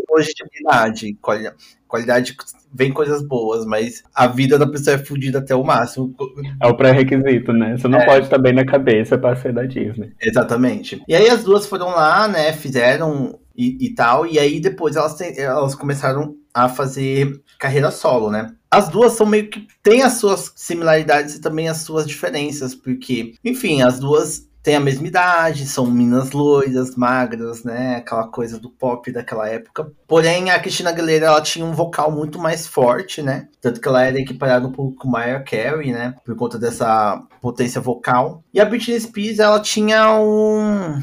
qualidade 1.21 2.37
vem 2.73 2.93
coisas 2.93 3.23
boas, 3.23 3.67
mas 3.67 4.03
a 4.15 4.27
vida 4.27 4.59
da 4.59 4.67
pessoa 4.67 4.95
é 4.95 4.99
fodida 4.99 5.39
até 5.39 5.55
o 5.55 5.65
máximo. 5.65 6.15
É 6.63 6.67
o 6.67 6.77
pré-requisito, 6.77 7.53
né? 7.53 7.77
Você 7.77 7.89
não 7.89 7.99
é. 7.99 8.07
pode 8.07 8.25
estar 8.25 8.39
bem 8.39 8.53
na 8.53 8.65
cabeça 8.65 9.19
para 9.19 9.37
ser 9.37 9.53
da 9.53 9.65
Disney. 9.65 10.13
Exatamente. 10.21 11.03
E 11.09 11.15
aí 11.15 11.29
as 11.29 11.43
duas 11.43 11.67
foram 11.67 11.89
lá, 11.89 12.29
né? 12.29 12.53
Fizeram 12.53 13.39
e, 13.57 13.87
e 13.87 13.95
tal, 13.95 14.27
e 14.27 14.39
aí 14.39 14.61
depois 14.61 14.97
elas, 14.97 15.21
elas 15.21 15.75
começaram 15.75 16.35
a 16.55 16.69
fazer 16.69 17.41
carreira 17.59 17.91
solo, 17.91 18.31
né? 18.31 18.55
As 18.71 18.89
duas 18.89 19.13
são 19.13 19.27
meio 19.27 19.51
que 19.51 19.67
têm 19.83 20.03
as 20.03 20.15
suas 20.15 20.53
similaridades 20.55 21.35
e 21.35 21.41
também 21.41 21.69
as 21.69 21.79
suas 21.79 22.07
diferenças, 22.07 22.75
porque, 22.75 23.35
enfim, 23.45 23.83
as 23.83 23.99
duas 23.99 24.49
têm 24.63 24.77
a 24.77 24.81
mesma 24.81 25.07
idade, 25.07 25.67
são 25.67 25.87
minas 25.87 26.33
loiras, 26.33 26.95
magras, 26.97 27.65
né? 27.65 27.97
Aquela 27.97 28.29
coisa 28.29 28.59
do 28.59 28.71
pop 28.71 29.11
daquela 29.13 29.49
época. 29.49 29.91
Porém, 30.07 30.51
a 30.51 30.59
Cristina 30.59 30.91
Aguilera, 30.91 31.27
ela 31.27 31.41
tinha 31.41 31.65
um 31.65 31.73
vocal 31.73 32.11
muito 32.11 32.39
mais 32.39 32.67
forte, 32.67 33.23
né? 33.23 33.49
Tanto 33.61 33.81
que 33.81 33.89
ela 33.89 34.05
era 34.05 34.19
equiparada 34.19 34.67
um 34.67 34.73
pouco 34.73 34.97
com 34.97 35.09
Mariah 35.09 35.43
Carey, 35.43 35.93
né? 35.93 36.15
Por 36.25 36.35
conta 36.37 36.59
dessa 36.59 37.21
potência 37.41 37.81
vocal. 37.81 38.43
E 38.53 38.61
a 38.61 38.65
Britney 38.65 39.01
Spears, 39.01 39.39
ela 39.39 39.61
tinha 39.61 40.15
um 40.19 41.01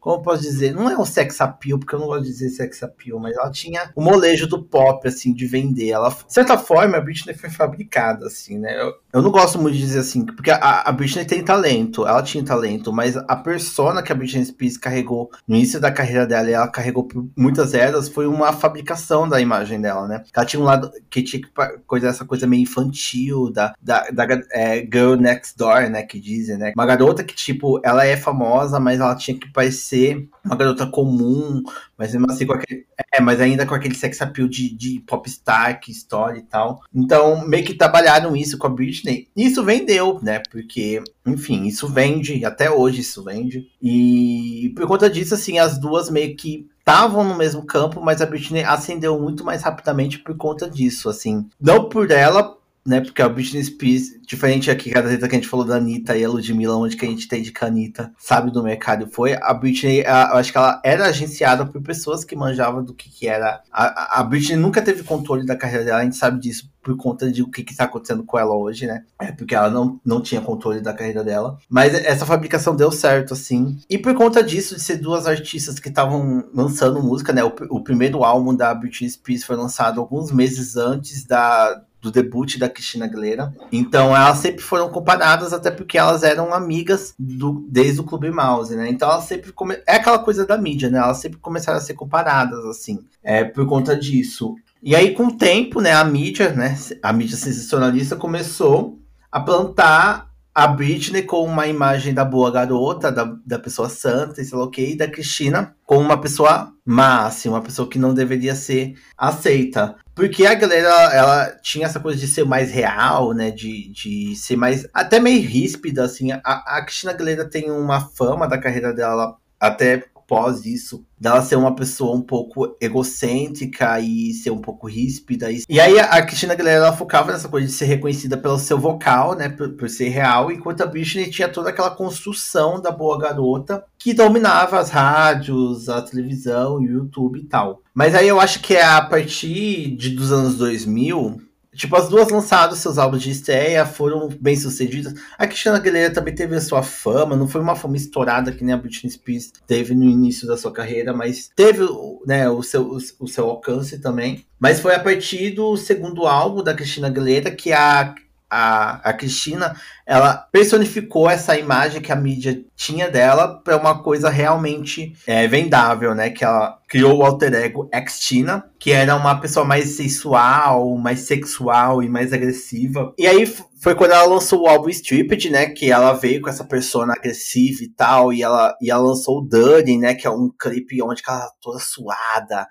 como 0.00 0.22
posso 0.22 0.42
dizer, 0.42 0.74
não 0.74 0.88
é 0.88 0.96
um 0.96 1.04
sex 1.04 1.40
appeal, 1.40 1.78
porque 1.78 1.94
eu 1.94 1.98
não 1.98 2.06
gosto 2.06 2.22
de 2.24 2.30
dizer 2.30 2.50
sex 2.50 2.82
appeal, 2.82 3.18
mas 3.18 3.36
ela 3.36 3.50
tinha 3.50 3.90
o 3.94 4.02
molejo 4.02 4.46
do 4.46 4.62
pop, 4.62 5.06
assim, 5.06 5.32
de 5.32 5.46
vender. 5.46 5.90
Ela, 5.90 6.08
de 6.08 6.32
certa 6.32 6.56
forma, 6.56 6.96
a 6.96 7.00
Britney 7.00 7.34
foi 7.34 7.50
fabricada, 7.50 8.26
assim, 8.26 8.58
né? 8.58 8.80
Eu, 8.80 8.94
eu 9.12 9.22
não 9.22 9.30
gosto 9.30 9.58
muito 9.58 9.74
de 9.74 9.80
dizer 9.80 10.00
assim, 10.00 10.24
porque 10.24 10.50
a, 10.50 10.82
a 10.82 10.92
Britney 10.92 11.24
tem 11.24 11.44
talento, 11.44 12.06
ela 12.06 12.22
tinha 12.22 12.44
talento, 12.44 12.92
mas 12.92 13.16
a 13.16 13.36
persona 13.36 14.02
que 14.02 14.12
a 14.12 14.14
Britney 14.14 14.44
Spears 14.44 14.76
carregou 14.76 15.30
no 15.46 15.56
início 15.56 15.80
da 15.80 15.90
carreira 15.90 16.26
dela, 16.26 16.48
e 16.48 16.52
ela 16.52 16.68
carregou 16.68 17.04
por 17.04 17.26
muitas 17.36 17.74
eras, 17.74 18.08
foi 18.08 18.26
uma 18.26 18.52
fabricação 18.52 19.28
da 19.28 19.40
imagem 19.40 19.80
dela, 19.80 20.06
né? 20.06 20.22
Ela 20.34 20.46
tinha 20.46 20.60
um 20.60 20.64
lado 20.64 20.90
que 21.10 21.22
tinha 21.22 21.42
coisa, 21.86 22.08
essa 22.08 22.24
coisa 22.24 22.46
meio 22.46 22.62
infantil, 22.62 23.50
da, 23.50 23.74
da, 23.82 24.08
da 24.10 24.26
é, 24.52 24.80
Girl 24.80 25.14
Next 25.16 25.56
Door, 25.56 25.90
né? 25.90 26.02
Que 26.02 26.20
dizem, 26.20 26.56
né? 26.56 26.72
Uma 26.74 26.86
garota 26.86 27.24
que, 27.24 27.34
tipo, 27.34 27.80
ela 27.84 28.06
é 28.06 28.16
famosa, 28.16 28.78
mas 28.78 29.00
ela 29.00 29.14
tinha 29.14 29.36
que 29.36 29.52
parecer 29.52 29.87
ser 29.88 30.28
uma 30.44 30.56
garota 30.56 30.86
comum, 30.86 31.62
mas 31.96 32.12
mesmo 32.12 32.30
assim 32.30 32.46
com 32.46 32.52
aquele. 32.52 32.86
É, 33.12 33.20
mas 33.20 33.40
ainda 33.40 33.66
com 33.66 33.74
aquele 33.74 33.94
sex 33.94 34.20
appeal 34.20 34.48
de, 34.48 34.74
de 34.74 35.00
popstar, 35.06 35.80
que 35.80 35.90
história 35.90 36.38
e 36.38 36.42
tal. 36.42 36.82
Então, 36.94 37.46
meio 37.46 37.64
que 37.64 37.74
trabalharam 37.74 38.36
isso 38.36 38.58
com 38.58 38.66
a 38.66 38.70
Britney. 38.70 39.28
Isso 39.36 39.64
vendeu, 39.64 40.18
né? 40.22 40.42
Porque, 40.50 41.02
enfim, 41.26 41.64
isso 41.64 41.88
vende, 41.88 42.44
até 42.44 42.70
hoje 42.70 43.00
isso 43.00 43.24
vende. 43.24 43.68
E 43.82 44.72
por 44.76 44.86
conta 44.86 45.08
disso, 45.08 45.34
assim, 45.34 45.58
as 45.58 45.78
duas 45.78 46.10
meio 46.10 46.36
que 46.36 46.68
estavam 46.78 47.22
no 47.22 47.36
mesmo 47.36 47.64
campo, 47.64 48.00
mas 48.00 48.22
a 48.22 48.26
Britney 48.26 48.64
ascendeu 48.64 49.20
muito 49.20 49.44
mais 49.44 49.62
rapidamente 49.62 50.18
por 50.18 50.34
conta 50.36 50.70
disso, 50.70 51.10
assim. 51.10 51.46
Não 51.60 51.88
por 51.88 52.10
ela, 52.10 52.56
né? 52.88 53.00
Porque 53.00 53.22
a 53.22 53.28
Britney 53.28 53.62
Spears, 53.62 54.18
diferente 54.26 54.70
aqui, 54.70 54.90
cada 54.90 55.08
vez 55.08 55.20
que 55.20 55.26
a 55.26 55.28
gente 55.28 55.48
falou 55.48 55.64
da 55.64 55.76
Anitta 55.76 56.16
e 56.16 56.24
a 56.24 56.28
Ludmilla, 56.28 56.76
onde 56.76 56.96
que 56.96 57.04
a 57.04 57.08
gente 57.08 57.28
tem 57.28 57.42
de 57.42 57.52
canita, 57.52 58.12
sabe 58.18 58.50
do 58.50 58.62
mercado 58.62 59.06
foi, 59.06 59.34
a 59.34 59.52
Britney, 59.54 60.04
a, 60.06 60.30
eu 60.32 60.38
acho 60.38 60.50
que 60.50 60.58
ela 60.58 60.80
era 60.84 61.06
agenciada 61.06 61.66
por 61.66 61.80
pessoas 61.82 62.24
que 62.24 62.34
manjavam 62.34 62.82
do 62.82 62.94
que 62.94 63.08
que 63.10 63.28
era. 63.28 63.62
A, 63.70 64.20
a 64.20 64.22
Britney 64.22 64.56
nunca 64.56 64.82
teve 64.82 65.02
controle 65.02 65.44
da 65.44 65.56
carreira 65.56 65.84
dela, 65.84 66.00
a 66.00 66.04
gente 66.04 66.16
sabe 66.16 66.40
disso 66.40 66.70
por 66.82 66.96
conta 66.96 67.30
de 67.30 67.42
o 67.42 67.50
que 67.50 67.60
está 67.60 67.84
acontecendo 67.84 68.24
com 68.24 68.38
ela 68.38 68.56
hoje, 68.56 68.86
né? 68.86 69.04
É 69.20 69.30
porque 69.30 69.54
ela 69.54 69.68
não, 69.68 70.00
não 70.02 70.22
tinha 70.22 70.40
controle 70.40 70.80
da 70.80 70.94
carreira 70.94 71.22
dela. 71.22 71.58
Mas 71.68 71.92
essa 71.92 72.24
fabricação 72.24 72.74
deu 72.74 72.90
certo, 72.90 73.34
assim. 73.34 73.78
E 73.90 73.98
por 73.98 74.14
conta 74.14 74.42
disso, 74.42 74.74
de 74.74 74.80
ser 74.80 74.96
duas 74.96 75.26
artistas 75.26 75.78
que 75.78 75.90
estavam 75.90 76.48
lançando 76.54 77.02
música, 77.02 77.30
né? 77.32 77.44
O, 77.44 77.52
o 77.70 77.82
primeiro 77.82 78.24
álbum 78.24 78.54
da 78.54 78.72
Britney 78.74 79.10
Spears 79.10 79.44
foi 79.44 79.56
lançado 79.56 80.00
alguns 80.00 80.32
meses 80.32 80.76
antes 80.76 81.24
da, 81.24 81.82
do 82.08 82.12
debut 82.12 82.58
da 82.58 82.68
Cristina 82.68 83.04
Aguilera. 83.04 83.52
Então 83.70 84.16
elas 84.16 84.38
sempre 84.38 84.62
foram 84.62 84.88
comparadas, 84.88 85.52
até 85.52 85.70
porque 85.70 85.98
elas 85.98 86.22
eram 86.22 86.52
amigas 86.52 87.14
do, 87.18 87.66
desde 87.68 88.00
o 88.00 88.04
Clube 88.04 88.30
Mouse, 88.30 88.74
né? 88.74 88.88
Então 88.88 89.10
elas 89.10 89.24
sempre 89.24 89.52
come... 89.52 89.78
é 89.86 89.96
aquela 89.96 90.18
coisa 90.18 90.46
da 90.46 90.56
mídia, 90.56 90.90
né? 90.90 90.98
Elas 90.98 91.18
sempre 91.18 91.38
começaram 91.38 91.78
a 91.78 91.82
ser 91.82 91.94
comparadas 91.94 92.64
assim, 92.64 93.04
é 93.22 93.44
por 93.44 93.66
conta 93.66 93.96
disso. 93.96 94.54
E 94.82 94.94
aí 94.94 95.12
com 95.12 95.26
o 95.26 95.36
tempo, 95.36 95.80
né, 95.80 95.92
a 95.92 96.04
mídia, 96.04 96.52
né, 96.52 96.78
a 97.02 97.12
mídia 97.12 97.36
sensacionalista 97.36 98.14
começou 98.14 98.98
a 99.30 99.40
plantar 99.40 100.28
a 100.58 100.66
Britney 100.66 101.22
com 101.22 101.44
uma 101.44 101.68
imagem 101.68 102.12
da 102.12 102.24
boa 102.24 102.50
garota, 102.50 103.12
da, 103.12 103.32
da 103.46 103.60
pessoa 103.60 103.88
santa, 103.88 104.42
sei 104.42 104.58
lá 104.58 104.64
o 104.64 104.70
que, 104.70 104.82
e 104.82 104.96
da 104.96 105.06
Cristina 105.06 105.76
com 105.86 105.98
uma 105.98 106.20
pessoa 106.20 106.72
má, 106.84 107.26
assim, 107.26 107.48
uma 107.48 107.62
pessoa 107.62 107.88
que 107.88 107.96
não 107.96 108.12
deveria 108.12 108.56
ser 108.56 108.94
aceita. 109.16 109.94
Porque 110.18 110.44
a 110.44 110.54
galera, 110.54 110.88
ela 111.14 111.56
tinha 111.62 111.86
essa 111.86 112.00
coisa 112.00 112.18
de 112.18 112.26
ser 112.26 112.44
mais 112.44 112.72
real, 112.72 113.32
né? 113.32 113.52
De, 113.52 113.88
de 113.92 114.34
ser 114.34 114.56
mais. 114.56 114.84
até 114.92 115.20
meio 115.20 115.40
ríspida, 115.48 116.02
assim. 116.02 116.32
A, 116.32 116.40
a 116.42 116.82
Cristina 116.84 117.12
Aguilera 117.12 117.48
tem 117.48 117.70
uma 117.70 118.00
fama 118.00 118.48
da 118.48 118.58
carreira 118.58 118.92
dela 118.92 119.36
até 119.60 120.06
pós 120.28 120.66
isso, 120.66 121.02
dela 121.18 121.40
ser 121.40 121.56
uma 121.56 121.74
pessoa 121.74 122.14
um 122.14 122.20
pouco 122.20 122.76
egocêntrica 122.80 123.98
e 123.98 124.34
ser 124.34 124.50
um 124.50 124.60
pouco 124.60 124.86
ríspida. 124.86 125.48
E 125.66 125.80
aí 125.80 125.98
a 125.98 126.22
Cristina 126.22 126.52
Aguilera 126.52 126.84
ela 126.84 126.96
focava 126.96 127.32
nessa 127.32 127.48
coisa 127.48 127.66
de 127.66 127.72
ser 127.72 127.86
reconhecida 127.86 128.36
pelo 128.36 128.58
seu 128.58 128.78
vocal, 128.78 129.34
né, 129.34 129.48
por, 129.48 129.70
por, 129.70 129.88
ser 129.88 130.10
real, 130.10 130.52
enquanto 130.52 130.82
a 130.82 130.86
Britney 130.86 131.30
tinha 131.30 131.48
toda 131.48 131.70
aquela 131.70 131.90
construção 131.90 132.80
da 132.80 132.90
boa 132.90 133.18
garota 133.18 133.82
que 133.98 134.12
dominava 134.12 134.78
as 134.78 134.90
rádios, 134.90 135.88
a 135.88 136.02
televisão, 136.02 136.76
o 136.76 136.84
YouTube 136.84 137.40
e 137.40 137.44
tal. 137.44 137.82
Mas 137.94 138.14
aí 138.14 138.28
eu 138.28 138.38
acho 138.38 138.60
que 138.60 138.74
é 138.74 138.84
a 138.84 139.00
partir 139.00 139.96
de, 139.96 140.10
dos 140.10 140.30
anos 140.30 140.56
2000 140.56 141.47
Tipo, 141.78 141.94
as 141.94 142.08
duas 142.08 142.28
lançaram 142.28 142.74
seus 142.74 142.98
álbuns 142.98 143.22
de 143.22 143.30
estreia, 143.30 143.86
foram 143.86 144.28
bem 144.40 144.56
sucedidas. 144.56 145.14
A 145.38 145.46
Cristina 145.46 145.76
Aguilera 145.76 146.12
também 146.12 146.34
teve 146.34 146.56
a 146.56 146.60
sua 146.60 146.82
fama, 146.82 147.36
não 147.36 147.46
foi 147.46 147.60
uma 147.60 147.76
fama 147.76 147.96
estourada 147.96 148.50
que 148.50 148.64
nem 148.64 148.74
a 148.74 148.76
Britney 148.76 149.12
Spears 149.12 149.52
teve 149.64 149.94
no 149.94 150.02
início 150.02 150.44
da 150.44 150.56
sua 150.56 150.72
carreira, 150.72 151.14
mas 151.14 151.52
teve 151.54 151.86
né, 152.26 152.50
o, 152.50 152.64
seu, 152.64 152.98
o, 153.20 153.28
seu 153.28 153.44
alcance 153.44 154.00
também. 154.00 154.44
Mas 154.58 154.80
foi 154.80 154.92
a 154.92 154.98
partir 154.98 155.50
do 155.50 155.76
segundo 155.76 156.26
álbum 156.26 156.64
da 156.64 156.74
Cristina 156.74 157.06
Aguilera 157.06 157.48
que 157.48 157.72
a 157.72 158.12
a, 158.50 159.10
a 159.10 159.12
Cristina, 159.12 159.76
ela 160.06 160.34
personificou 160.50 161.28
essa 161.28 161.58
imagem 161.58 162.00
que 162.00 162.10
a 162.10 162.16
mídia 162.16 162.64
tinha 162.74 163.10
dela 163.10 163.60
para 163.62 163.76
uma 163.76 164.02
coisa 164.02 164.30
realmente 164.30 165.14
é, 165.26 165.46
vendável, 165.46 166.14
né? 166.14 166.30
Que 166.30 166.44
ela 166.44 166.78
criou 166.88 167.18
o 167.18 167.24
alter 167.24 167.54
ego 167.54 167.90
Xtina, 168.08 168.64
que 168.78 168.90
era 168.90 169.14
uma 169.14 169.38
pessoa 169.38 169.64
mais 169.64 169.90
sensual, 169.96 170.96
mais 170.96 171.20
sexual 171.20 172.02
e 172.02 172.08
mais 172.08 172.32
agressiva. 172.32 173.12
E 173.18 173.26
aí 173.26 173.44
foi 173.82 173.94
quando 173.94 174.12
ela 174.12 174.24
lançou 174.24 174.62
o 174.62 174.66
álbum 174.66 174.88
Stripped, 174.88 175.50
né? 175.50 175.66
Que 175.66 175.90
ela 175.90 176.14
veio 176.14 176.40
com 176.40 176.48
essa 176.48 176.64
persona 176.64 177.12
agressiva 177.12 177.82
e 177.82 177.88
tal, 177.88 178.32
e 178.32 178.42
ela, 178.42 178.74
e 178.80 178.90
ela 178.90 179.02
lançou 179.02 179.38
o 179.38 179.48
Dirty, 179.48 179.98
né? 179.98 180.14
Que 180.14 180.26
é 180.26 180.30
um 180.30 180.50
clipe 180.58 181.02
onde 181.02 181.22
ela 181.26 181.40
tá 181.40 181.50
toda 181.60 181.78
suada, 181.78 182.66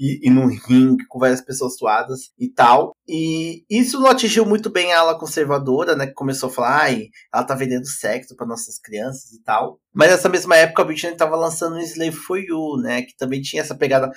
e, 0.00 0.26
e 0.26 0.30
num 0.30 0.46
ringue 0.46 1.06
com 1.06 1.18
várias 1.18 1.42
pessoas 1.42 1.76
suadas 1.76 2.30
e 2.38 2.48
tal. 2.48 2.96
E 3.06 3.64
isso 3.68 4.00
não 4.00 4.08
atingiu 4.08 4.46
muito 4.46 4.70
bem 4.70 4.94
a 4.94 5.00
ala 5.00 5.18
conservadora, 5.18 5.94
né? 5.94 6.06
Que 6.06 6.14
começou 6.14 6.48
a 6.48 6.52
falar, 6.52 6.82
ai, 6.84 7.08
ela 7.32 7.44
tá 7.44 7.54
vendendo 7.54 7.86
sexo 7.86 8.34
para 8.34 8.46
nossas 8.46 8.78
crianças 8.78 9.32
e 9.32 9.42
tal. 9.42 9.78
Mas 9.92 10.10
nessa 10.10 10.28
mesma 10.30 10.56
época 10.56 10.80
a 10.80 10.84
Britney 10.86 11.14
tava 11.16 11.36
lançando 11.36 11.76
um 11.76 11.80
Slave 11.80 12.12
for 12.12 12.38
You, 12.38 12.78
né? 12.82 13.02
Que 13.02 13.14
também 13.14 13.42
tinha 13.42 13.60
essa 13.60 13.74
pegada. 13.74 14.10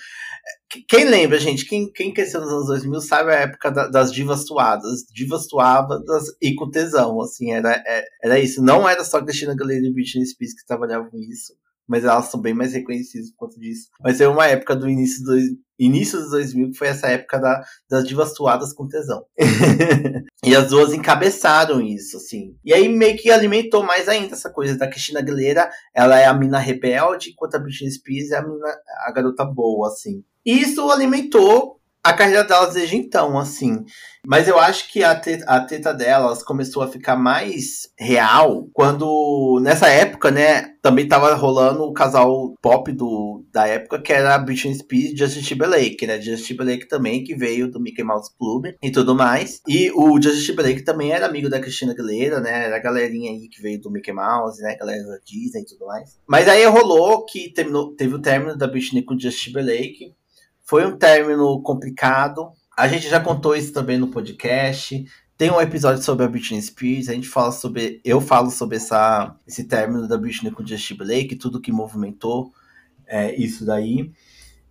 Quem 0.88 1.03
lembra, 1.03 1.38
gente? 1.38 1.65
Quem, 1.65 1.91
quem 1.91 2.13
cresceu 2.13 2.39
nos 2.39 2.49
anos 2.49 2.67
2000 2.67 3.01
sabe 3.01 3.31
a 3.31 3.39
época 3.41 3.69
da, 3.69 3.88
das 3.89 4.09
divas 4.09 4.47
suadas. 4.47 5.01
Divas 5.13 5.47
suadas 5.47 6.23
e 6.41 6.55
com 6.55 6.71
tesão, 6.71 7.19
assim, 7.21 7.51
era, 7.51 7.71
era, 7.71 7.84
é, 7.86 8.05
era 8.23 8.39
isso. 8.39 8.63
Não 8.63 8.88
era 8.88 9.03
só 9.03 9.21
Christina 9.21 9.51
Aguilera 9.51 9.86
e 9.86 9.93
Britney 9.93 10.25
Spears 10.25 10.53
que 10.53 10.65
trabalhavam 10.65 11.09
isso 11.13 11.53
mas 11.88 12.03
elas 12.03 12.25
são 12.25 12.39
bem 12.39 12.53
mais 12.53 12.73
reconhecidas 12.73 13.29
por 13.31 13.47
conta 13.47 13.59
disso. 13.59 13.89
Mas 14.01 14.21
é 14.21 14.27
uma 14.27 14.47
época 14.47 14.75
do 14.75 14.89
início 14.89 15.23
do 15.23 15.36
início 15.77 16.19
dos 16.19 16.31
2000 16.31 16.71
que 16.71 16.77
foi 16.77 16.88
essa 16.88 17.07
época 17.07 17.39
da, 17.39 17.63
das 17.89 18.07
divas 18.07 18.36
suadas 18.36 18.73
com 18.73 18.88
tesão. 18.88 19.25
e 20.45 20.55
as 20.55 20.69
duas 20.69 20.93
encabeçaram 20.93 21.81
isso, 21.81 22.17
assim. 22.17 22.55
E 22.63 22.73
aí 22.73 22.88
meio 22.88 23.17
que 23.17 23.31
alimentou 23.31 23.84
mais 23.84 24.07
ainda 24.07 24.34
essa 24.34 24.49
coisa 24.49 24.77
da 24.77 24.88
Cristina 24.88 25.19
Aguilera, 25.19 25.69
ela 25.93 26.19
é 26.19 26.25
a 26.25 26.34
mina 26.34 26.59
rebelde, 26.59 27.31
enquanto 27.31 27.55
a 27.55 27.59
Britney 27.59 27.91
Spears 27.91 28.31
é 28.31 28.38
a, 28.38 28.47
mina, 28.47 28.67
a 29.05 29.11
garota 29.11 29.45
boa, 29.45 29.88
assim. 29.88 30.23
E 30.45 30.61
isso 30.61 30.89
alimentou 30.89 31.79
a 32.03 32.13
carreira 32.13 32.43
delas 32.43 32.73
desde 32.73 32.97
então, 32.97 33.37
assim. 33.39 33.85
Mas 34.25 34.47
eu 34.47 34.57
acho 34.59 34.91
que 34.91 35.03
a 35.03 35.15
treta, 35.15 35.45
a 35.45 35.59
treta 35.61 35.93
delas 35.93 36.43
começou 36.43 36.81
a 36.81 36.87
ficar 36.87 37.15
mais 37.15 37.89
real 37.97 38.69
quando, 38.73 39.59
nessa 39.61 39.89
época, 39.89 40.31
né, 40.31 40.73
também 40.81 41.07
tava 41.07 41.33
rolando 41.33 41.83
o 41.83 41.93
casal 41.93 42.53
pop 42.61 42.91
do, 42.91 43.45
da 43.51 43.67
época, 43.67 44.01
que 44.01 44.13
era 44.13 44.37
Britney 44.37 44.75
Spears 44.75 45.11
e 45.11 45.17
Justin 45.17 45.41
Timberlake, 45.41 46.07
né? 46.07 46.21
Justin 46.21 46.45
Timberlake 46.45 46.87
também, 46.87 47.23
que 47.23 47.35
veio 47.35 47.69
do 47.69 47.79
Mickey 47.79 48.03
Mouse 48.03 48.31
Club 48.37 48.73
e 48.81 48.91
tudo 48.91 49.13
mais. 49.15 49.61
E 49.67 49.91
o 49.91 50.21
Justin 50.21 50.51
Timberlake 50.51 50.83
também 50.83 51.11
era 51.11 51.25
amigo 51.25 51.49
da 51.49 51.59
Cristina 51.59 51.93
Aguilera, 51.93 52.39
né? 52.39 52.65
Era 52.65 52.77
a 52.77 52.81
galerinha 52.81 53.31
aí 53.31 53.47
que 53.49 53.61
veio 53.61 53.79
do 53.79 53.91
Mickey 53.91 54.13
Mouse, 54.13 54.61
né? 54.61 54.75
Galera 54.77 55.03
da 55.03 55.17
Disney 55.25 55.61
e 55.61 55.65
tudo 55.65 55.85
mais. 55.85 56.17
Mas 56.27 56.47
aí 56.47 56.65
rolou 56.65 57.25
que 57.25 57.51
terminou, 57.53 57.93
teve 57.95 58.15
o 58.15 58.21
término 58.21 58.57
da 58.57 58.67
Britney 58.67 59.03
com 59.03 59.15
o 59.15 59.19
Justin 59.19 59.51
Timberlake. 59.51 60.15
Foi 60.74 60.88
um 60.88 60.97
término 60.97 61.61
complicado. 61.61 62.51
A 62.76 62.88
gente 62.88 63.07
já 63.07 63.19
contou 63.19 63.55
isso 63.55 63.71
também 63.71 63.99
no 63.99 64.07
podcast. 64.07 65.05
Tem 65.38 65.51
um 65.51 65.61
episódio 65.61 66.01
sobre 66.01 66.26
a 66.26 66.28
Britney 66.28 66.59
Spears, 66.59 67.09
a 67.09 67.13
gente 67.13 67.30
fala 67.30 67.51
sobre. 67.51 68.01
Eu 68.03 68.19
falo 68.19 68.49
sobre 68.49 68.78
essa, 68.78 69.36
esse 69.45 69.65
término 69.65 70.07
da 70.07 70.17
Britney 70.17 70.51
com 70.51 70.63
o 70.63 70.67
Justin 70.67 70.95
Blake, 70.95 71.36
tudo 71.36 71.61
que 71.61 71.71
movimentou 71.71 72.51
é, 73.05 73.36
isso 73.36 73.63
daí. 73.63 74.11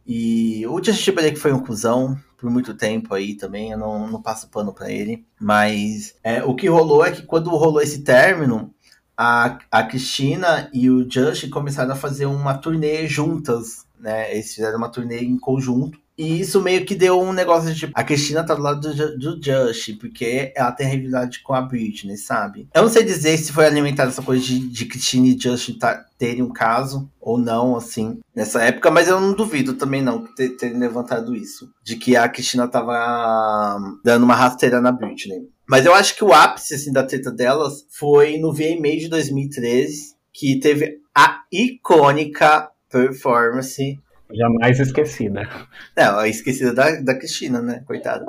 E 0.05 0.67
o 0.67 0.83
Justin 0.83 1.13
Blake 1.13 1.39
foi 1.39 1.53
um 1.53 1.63
cuzão 1.63 2.19
por 2.37 2.51
muito 2.51 2.75
tempo 2.75 3.15
aí 3.15 3.37
também, 3.37 3.71
eu 3.71 3.79
não, 3.79 4.09
não 4.09 4.21
passo 4.21 4.51
pano 4.51 4.75
para 4.75 4.91
ele. 4.91 5.25
Mas 5.41 6.17
é, 6.25 6.43
o 6.43 6.57
que 6.57 6.67
rolou 6.67 7.07
é 7.07 7.13
que 7.13 7.23
quando 7.23 7.49
rolou 7.51 7.81
esse 7.81 8.03
término, 8.03 8.75
a, 9.17 9.57
a 9.71 9.85
Cristina 9.85 10.69
e 10.75 10.91
o 10.91 11.09
Justin 11.09 11.49
começaram 11.49 11.93
a 11.93 11.97
fazer 11.97 12.27
uma 12.27 12.59
turnê 12.59 13.07
juntas 13.07 13.87
né? 14.03 14.33
Eles 14.33 14.53
fizeram 14.53 14.79
uma 14.79 14.91
turnê 14.91 15.21
em 15.21 15.39
conjunto. 15.39 16.03
E 16.19 16.41
isso 16.41 16.61
meio 16.61 16.85
que 16.85 16.95
deu 16.95 17.19
um 17.19 17.33
negócio 17.33 17.73
de 17.73 17.81
tipo, 17.81 17.93
a 17.97 18.05
Cristina 18.05 18.45
tá 18.45 18.55
do 18.55 18.63
lado 18.63 18.81
do, 18.95 19.19
do 19.19 19.43
Just, 19.43 19.99
porque 19.99 20.53
ela 20.55 20.71
tem 20.71 20.87
rivalidade 20.87 21.41
com 21.41 21.55
a 21.55 21.63
Britney, 21.63 22.19
sabe? 22.19 22.69
Eu 22.75 22.83
não 22.83 22.91
sei 22.91 23.03
dizer 23.03 23.39
se 23.39 23.51
foi 23.51 23.65
alimentada 23.65 24.11
essa 24.11 24.21
coisa 24.21 24.45
de, 24.45 24.59
de 24.59 24.85
Cristina 24.85 25.29
e 25.29 25.39
Justin 25.39 25.79
tá, 25.79 26.05
terem 26.19 26.43
um 26.43 26.53
caso 26.53 27.11
ou 27.19 27.39
não, 27.39 27.75
assim, 27.75 28.21
nessa 28.37 28.63
época, 28.63 28.91
mas 28.91 29.09
eu 29.09 29.19
não 29.21 29.33
duvido 29.33 29.73
também 29.73 30.03
não 30.03 30.27
ter, 30.35 30.51
terem 30.51 30.79
levantado 30.79 31.35
isso. 31.35 31.71
De 31.83 31.97
que 31.97 32.15
a 32.15 32.29
Cristina 32.29 32.69
tava 32.69 33.79
dando 34.05 34.25
uma 34.25 34.35
rasteira 34.35 34.83
na 34.83 34.93
Britney. 34.93 35.49
Mas 35.67 35.87
eu 35.87 35.95
acho 35.95 36.15
que 36.15 36.25
o 36.25 36.33
ápice, 36.33 36.75
assim, 36.75 36.93
da 36.93 37.03
treta 37.03 37.31
delas 37.31 37.87
foi 37.89 38.37
no 38.37 38.53
VMA 38.53 38.99
de 38.99 39.09
2013, 39.09 40.15
que 40.31 40.61
teve 40.61 41.01
a 41.15 41.41
icônica 41.51 42.71
performance. 42.93 43.99
Jamais 44.33 44.79
esquecida. 44.79 45.49
Não, 45.97 46.19
a 46.19 46.29
esquecida 46.29 46.73
da, 46.73 47.01
da 47.01 47.15
Cristina, 47.15 47.61
né? 47.61 47.83
Coitada. 47.87 48.25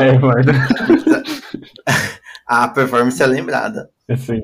É, 0.00 0.18
mas... 0.18 0.46
a 2.46 2.68
performance 2.68 3.22
é 3.22 3.26
lembrada. 3.26 3.90
Sim. 4.16 4.42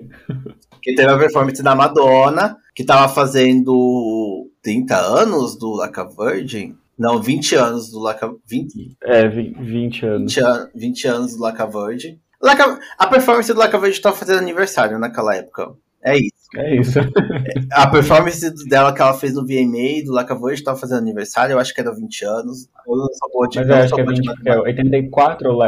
Que 0.82 0.94
teve 0.94 1.10
a 1.10 1.18
performance 1.18 1.62
da 1.62 1.74
Madonna, 1.74 2.56
que 2.74 2.84
tava 2.84 3.12
fazendo 3.12 4.48
30 4.62 4.96
anos 4.96 5.58
do 5.58 5.72
Laca 5.72 6.08
Virgin. 6.08 6.76
Não, 6.98 7.20
20 7.20 7.54
anos 7.54 7.90
do 7.90 7.98
Laca... 7.98 8.30
20? 8.46 8.96
É, 9.02 9.28
20 9.28 10.06
anos. 10.06 10.34
20, 10.34 10.44
an 10.44 10.70
20 10.74 11.08
anos 11.08 11.36
do 11.36 11.42
Laca 11.42 11.66
Virgin. 11.66 12.20
Laca... 12.42 12.78
A 12.98 13.06
performance 13.06 13.52
do 13.52 13.58
Laca 13.58 13.78
Virgin 13.78 14.02
tava 14.02 14.16
fazendo 14.16 14.38
aniversário 14.38 14.98
naquela 14.98 15.34
época. 15.34 15.72
É 16.04 16.16
isso. 16.16 16.39
É 16.56 16.76
isso. 16.76 16.98
a 17.72 17.86
performance 17.86 18.68
dela 18.68 18.92
que 18.92 19.00
ela 19.00 19.14
fez 19.14 19.34
no 19.34 19.46
VMA 19.46 20.04
do 20.04 20.12
Laca 20.12 20.34
Voyage 20.34 20.62
estava 20.62 20.78
fazendo 20.78 20.98
aniversário, 20.98 21.54
eu 21.54 21.58
acho 21.58 21.72
que 21.72 21.80
era 21.80 21.94
20 21.94 22.24
anos. 22.24 22.68
Eu 22.86 22.96
não 22.96 23.12
sou 23.12 23.30
boa 23.32 23.48
de 23.48 23.58
Mas 23.58 23.68
eu 23.68 23.74
acho 23.76 23.94
que 23.94 24.00
é, 24.00 24.04
20, 24.04 24.30
é 24.46 24.58
84 24.58 25.50
ou 25.50 25.58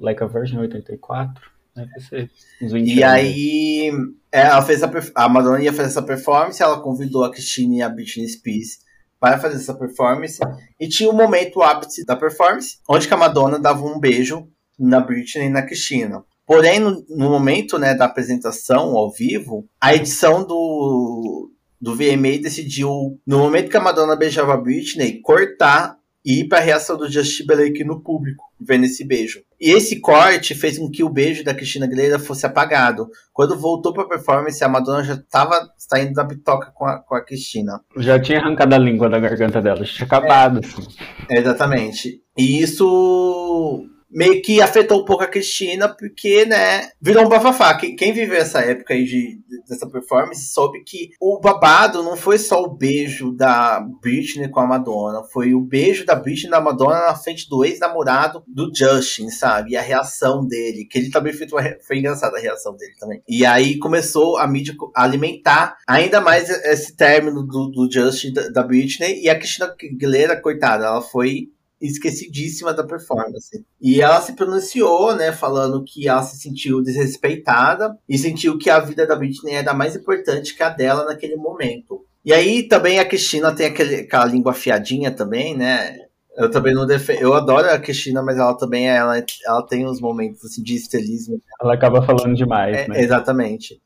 Like 0.00 0.22
a 0.22 0.26
Virgin 0.26 0.58
84. 0.58 1.42
Deve 1.76 2.00
ser 2.00 2.30
uns 2.62 2.72
20 2.72 2.88
e 2.88 3.02
anos. 3.02 3.14
aí, 3.14 3.92
é, 4.32 4.42
ela 4.42 4.62
fez 4.62 4.82
a, 4.82 4.90
a 5.16 5.28
Madonna 5.28 5.62
ia 5.62 5.72
fazer 5.72 5.88
essa 5.88 6.02
performance, 6.02 6.62
ela 6.62 6.80
convidou 6.80 7.24
a 7.24 7.30
Christine 7.30 7.78
e 7.78 7.82
a 7.82 7.88
Britney 7.88 8.28
Spears 8.28 8.78
para 9.20 9.38
fazer 9.38 9.56
essa 9.56 9.74
performance. 9.74 10.38
E 10.78 10.88
tinha 10.88 11.10
um 11.10 11.14
momento 11.14 11.62
ápice 11.62 12.04
da 12.04 12.14
performance, 12.14 12.78
onde 12.88 13.12
a 13.12 13.16
Madonna 13.16 13.58
dava 13.58 13.84
um 13.84 13.98
beijo 13.98 14.48
na 14.78 15.00
Britney 15.00 15.46
e 15.46 15.50
na 15.50 15.62
Christina. 15.62 16.24
Porém, 16.46 16.78
no, 16.78 17.04
no 17.08 17.30
momento 17.30 17.78
né, 17.78 17.94
da 17.94 18.04
apresentação 18.04 18.96
ao 18.96 19.10
vivo, 19.10 19.66
a 19.80 19.94
edição 19.94 20.46
do, 20.46 21.50
do 21.80 21.94
VMA 21.94 22.38
decidiu, 22.42 23.18
no 23.26 23.38
momento 23.38 23.70
que 23.70 23.76
a 23.76 23.80
Madonna 23.80 24.16
beijava 24.16 24.54
a 24.54 24.56
Britney, 24.56 25.20
cortar 25.20 25.98
e 26.24 26.40
ir 26.40 26.48
para 26.48 26.58
a 26.58 26.62
reação 26.62 26.96
do 26.96 27.10
Justin 27.10 27.42
Timberlake 27.42 27.84
no 27.84 28.00
público, 28.00 28.44
vendo 28.58 28.84
esse 28.84 29.04
beijo. 29.04 29.42
E 29.60 29.70
esse 29.70 30.00
corte 30.00 30.54
fez 30.54 30.78
com 30.78 30.90
que 30.90 31.04
o 31.04 31.08
beijo 31.10 31.44
da 31.44 31.52
Cristina 31.52 31.84
Aguilera 31.84 32.18
fosse 32.18 32.46
apagado. 32.46 33.08
Quando 33.30 33.58
voltou 33.58 33.92
para 33.92 34.04
a 34.04 34.08
performance, 34.08 34.64
a 34.64 34.68
Madonna 34.68 35.04
já 35.04 35.14
estava 35.14 35.70
saindo 35.76 36.14
da 36.14 36.24
bitoca 36.24 36.72
com 36.74 36.86
a, 36.86 36.98
com 36.98 37.14
a 37.14 37.20
Cristina. 37.20 37.80
Já 37.98 38.18
tinha 38.18 38.40
arrancado 38.40 38.74
a 38.74 38.78
língua 38.78 39.10
da 39.10 39.18
garganta 39.20 39.60
dela, 39.60 39.84
já 39.84 39.92
tinha 39.92 40.06
acabado. 40.06 40.60
É, 41.28 41.38
exatamente. 41.38 42.22
E 42.38 42.62
isso 42.62 43.86
meio 44.14 44.40
que 44.40 44.62
afetou 44.62 45.02
um 45.02 45.04
pouco 45.04 45.24
a 45.24 45.26
Cristina, 45.26 45.88
porque, 45.88 46.46
né, 46.46 46.88
virou 47.00 47.26
um 47.26 47.28
bafafá. 47.28 47.76
Quem, 47.76 47.96
quem 47.96 48.12
viveu 48.12 48.36
essa 48.36 48.60
época 48.60 48.94
aí 48.94 49.04
de, 49.04 49.40
dessa 49.68 49.88
performance 49.88 50.52
soube 50.52 50.84
que 50.84 51.10
o 51.20 51.40
babado 51.40 52.02
não 52.02 52.16
foi 52.16 52.38
só 52.38 52.62
o 52.62 52.74
beijo 52.76 53.32
da 53.32 53.80
Britney 54.00 54.48
com 54.48 54.60
a 54.60 54.66
Madonna, 54.66 55.24
foi 55.32 55.54
o 55.54 55.60
beijo 55.60 56.06
da 56.06 56.14
Britney 56.14 56.50
da 56.50 56.60
Madonna 56.60 57.06
na 57.06 57.14
frente 57.16 57.48
do 57.48 57.64
ex-namorado 57.64 58.44
do 58.46 58.70
Justin, 58.74 59.30
sabe? 59.30 59.72
E 59.72 59.76
a 59.76 59.82
reação 59.82 60.46
dele, 60.46 60.84
que 60.84 60.98
ele 60.98 61.10
também 61.10 61.32
fez 61.32 61.52
uma, 61.52 61.62
foi 61.86 61.98
engraçada 61.98 62.36
a 62.36 62.40
reação 62.40 62.76
dele 62.76 62.94
também. 62.98 63.22
E 63.28 63.44
aí 63.44 63.78
começou 63.78 64.38
a 64.38 64.46
mídia 64.46 64.74
a 64.94 65.02
alimentar 65.02 65.76
ainda 65.86 66.20
mais 66.20 66.48
esse 66.48 66.94
término 66.96 67.42
do, 67.42 67.68
do 67.68 67.90
Justin 67.90 68.32
da, 68.32 68.48
da 68.48 68.62
Britney 68.62 69.22
e 69.22 69.28
a 69.28 69.36
Cristina 69.36 69.66
Aguilera, 69.66 70.40
coitada, 70.40 70.86
ela 70.86 71.02
foi 71.02 71.48
esquecidíssima 71.86 72.72
da 72.72 72.84
performance. 72.84 73.64
E 73.80 74.00
ela 74.00 74.20
se 74.20 74.32
pronunciou, 74.34 75.14
né, 75.14 75.32
falando 75.32 75.84
que 75.84 76.08
ela 76.08 76.22
se 76.22 76.36
sentiu 76.36 76.82
desrespeitada 76.82 77.96
e 78.08 78.18
sentiu 78.18 78.58
que 78.58 78.70
a 78.70 78.80
vida 78.80 79.06
da 79.06 79.16
Britney 79.16 79.54
era 79.54 79.74
mais 79.74 79.94
importante 79.94 80.54
que 80.54 80.62
a 80.62 80.68
dela 80.68 81.04
naquele 81.04 81.36
momento. 81.36 82.04
E 82.24 82.32
aí 82.32 82.62
também 82.62 82.98
a 82.98 83.04
Cristina 83.04 83.54
tem 83.54 83.66
aquele, 83.66 83.96
aquela 83.96 84.24
língua 84.24 84.52
afiadinha 84.52 85.10
também, 85.10 85.56
né? 85.56 85.98
Eu 86.36 86.50
também 86.50 86.74
não 86.74 86.86
defendo. 86.86 87.20
Eu 87.20 87.34
adoro 87.34 87.70
a 87.70 87.78
Cristina, 87.78 88.22
mas 88.22 88.38
ela 88.38 88.56
também 88.56 88.88
ela, 88.88 89.22
ela 89.46 89.66
tem 89.66 89.86
uns 89.86 90.00
momentos 90.00 90.44
assim, 90.44 90.62
de 90.62 90.74
estelismo. 90.74 91.40
Ela 91.60 91.74
acaba 91.74 92.02
falando 92.02 92.34
demais, 92.34 92.76
é, 92.76 92.88
né? 92.88 93.00
Exatamente 93.00 93.80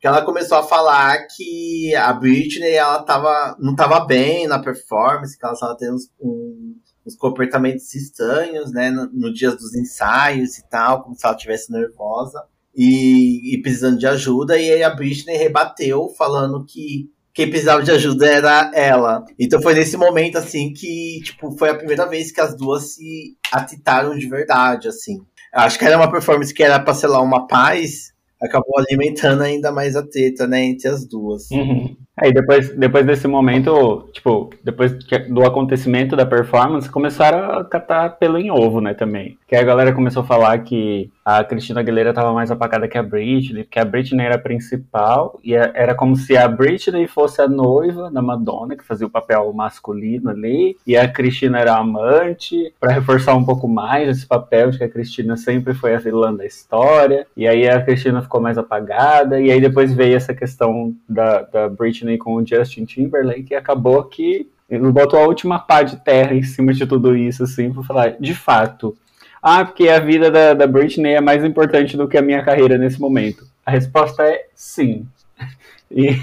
que 0.00 0.06
ela 0.06 0.24
começou 0.24 0.58
a 0.58 0.62
falar 0.62 1.26
que 1.26 1.94
a 1.96 2.12
Britney 2.12 2.72
ela 2.72 3.02
tava, 3.02 3.56
não 3.58 3.72
estava 3.72 4.04
bem 4.06 4.46
na 4.46 4.60
performance, 4.60 5.36
que 5.36 5.44
ela 5.44 5.54
estava 5.54 5.76
tendo 5.76 5.96
uns, 5.96 6.08
um, 6.20 6.67
uns 7.08 7.16
comportamentos 7.16 7.94
estranhos, 7.94 8.70
né, 8.70 8.90
no, 8.90 9.06
no 9.06 9.32
dia 9.32 9.50
dos 9.50 9.74
ensaios 9.74 10.58
e 10.58 10.68
tal, 10.68 11.02
como 11.02 11.16
se 11.16 11.26
ela 11.26 11.34
estivesse 11.34 11.72
nervosa 11.72 12.44
e, 12.76 13.54
e, 13.54 13.62
precisando 13.62 13.98
de 13.98 14.06
ajuda. 14.06 14.58
E 14.58 14.70
aí 14.70 14.82
a 14.82 14.94
Britney 14.94 15.36
rebateu, 15.36 16.08
falando 16.16 16.64
que 16.64 17.10
quem 17.32 17.48
precisava 17.48 17.82
de 17.82 17.90
ajuda 17.90 18.26
era 18.26 18.70
ela. 18.74 19.24
Então 19.38 19.60
foi 19.62 19.74
nesse 19.74 19.96
momento, 19.96 20.36
assim, 20.36 20.72
que, 20.72 21.20
tipo, 21.24 21.56
foi 21.58 21.70
a 21.70 21.74
primeira 21.74 22.06
vez 22.06 22.30
que 22.30 22.40
as 22.40 22.54
duas 22.54 22.94
se 22.94 23.36
atitaram 23.50 24.16
de 24.16 24.28
verdade, 24.28 24.88
assim. 24.88 25.20
Acho 25.52 25.78
que 25.78 25.84
era 25.84 25.96
uma 25.96 26.10
performance 26.10 26.52
que 26.52 26.62
era 26.62 26.78
pra, 26.78 26.92
sei 26.94 27.08
lá, 27.08 27.22
uma 27.22 27.46
paz, 27.46 28.12
acabou 28.40 28.78
alimentando 28.78 29.42
ainda 29.42 29.72
mais 29.72 29.96
a 29.96 30.02
teta, 30.06 30.46
né, 30.46 30.64
entre 30.64 30.88
as 30.88 31.06
duas. 31.06 31.50
Uhum. 31.50 31.96
Aí 32.20 32.32
depois, 32.32 32.70
depois 32.70 33.06
desse 33.06 33.28
momento, 33.28 34.08
tipo, 34.12 34.50
depois 34.62 34.92
do 35.28 35.44
acontecimento 35.44 36.16
da 36.16 36.26
performance, 36.26 36.90
começaram 36.90 37.58
a 37.58 37.64
catar 37.64 38.10
pelo 38.18 38.38
em 38.38 38.50
ovo, 38.50 38.80
né, 38.80 38.94
também. 38.94 39.38
Que 39.46 39.56
a 39.56 39.62
galera 39.62 39.92
começou 39.92 40.22
a 40.22 40.26
falar 40.26 40.58
que 40.58 41.10
a 41.24 41.44
Cristina 41.44 41.80
Aguilera 41.80 42.14
tava 42.14 42.32
mais 42.32 42.50
apagada 42.50 42.88
que 42.88 42.96
a 42.96 43.02
Britney, 43.02 43.64
que 43.64 43.78
a 43.78 43.84
Britney 43.84 44.24
era 44.24 44.36
a 44.36 44.38
principal, 44.38 45.38
e 45.44 45.54
era 45.54 45.94
como 45.94 46.16
se 46.16 46.36
a 46.36 46.48
Britney 46.48 47.06
fosse 47.06 47.42
a 47.42 47.46
noiva 47.46 48.10
da 48.10 48.22
Madonna, 48.22 48.74
que 48.74 48.84
fazia 48.84 49.06
o 49.06 49.10
papel 49.10 49.52
masculino 49.52 50.30
ali, 50.30 50.76
e 50.86 50.96
a 50.96 51.06
Cristina 51.06 51.58
era 51.58 51.74
a 51.74 51.80
amante, 51.80 52.72
para 52.80 52.94
reforçar 52.94 53.34
um 53.34 53.44
pouco 53.44 53.68
mais 53.68 54.08
esse 54.08 54.26
papel 54.26 54.70
de 54.70 54.78
que 54.78 54.84
a 54.84 54.88
Cristina 54.88 55.36
sempre 55.36 55.74
foi 55.74 55.94
a 55.94 55.98
vilã 55.98 56.34
da 56.34 56.46
história, 56.46 57.26
e 57.36 57.46
aí 57.46 57.68
a 57.68 57.82
Cristina 57.82 58.22
ficou 58.22 58.40
mais 58.40 58.56
apagada, 58.56 59.38
e 59.38 59.52
aí 59.52 59.60
depois 59.60 59.92
veio 59.92 60.16
essa 60.16 60.32
questão 60.32 60.94
da, 61.06 61.42
da 61.42 61.68
Britney 61.68 62.07
Britney 62.08 62.18
com 62.18 62.34
o 62.34 62.46
Justin 62.46 62.84
Timberlake 62.84 63.52
e 63.52 63.56
acabou 63.56 64.02
que 64.04 64.48
ele 64.70 64.90
botou 64.90 65.18
a 65.18 65.26
última 65.26 65.58
pá 65.58 65.82
de 65.82 65.96
terra 65.96 66.34
em 66.34 66.42
cima 66.42 66.72
de 66.72 66.86
tudo 66.86 67.16
isso, 67.16 67.44
assim, 67.44 67.72
pra 67.72 67.82
falar, 67.82 68.16
de 68.18 68.34
fato. 68.34 68.96
Ah, 69.42 69.64
porque 69.64 69.88
a 69.88 70.00
vida 70.00 70.30
da, 70.30 70.54
da 70.54 70.66
Britney 70.66 71.14
é 71.14 71.20
mais 71.20 71.44
importante 71.44 71.96
do 71.96 72.08
que 72.08 72.18
a 72.18 72.22
minha 72.22 72.44
carreira 72.44 72.76
nesse 72.76 73.00
momento. 73.00 73.46
A 73.64 73.70
resposta 73.70 74.22
é 74.22 74.46
sim. 74.54 75.06
E, 75.90 76.20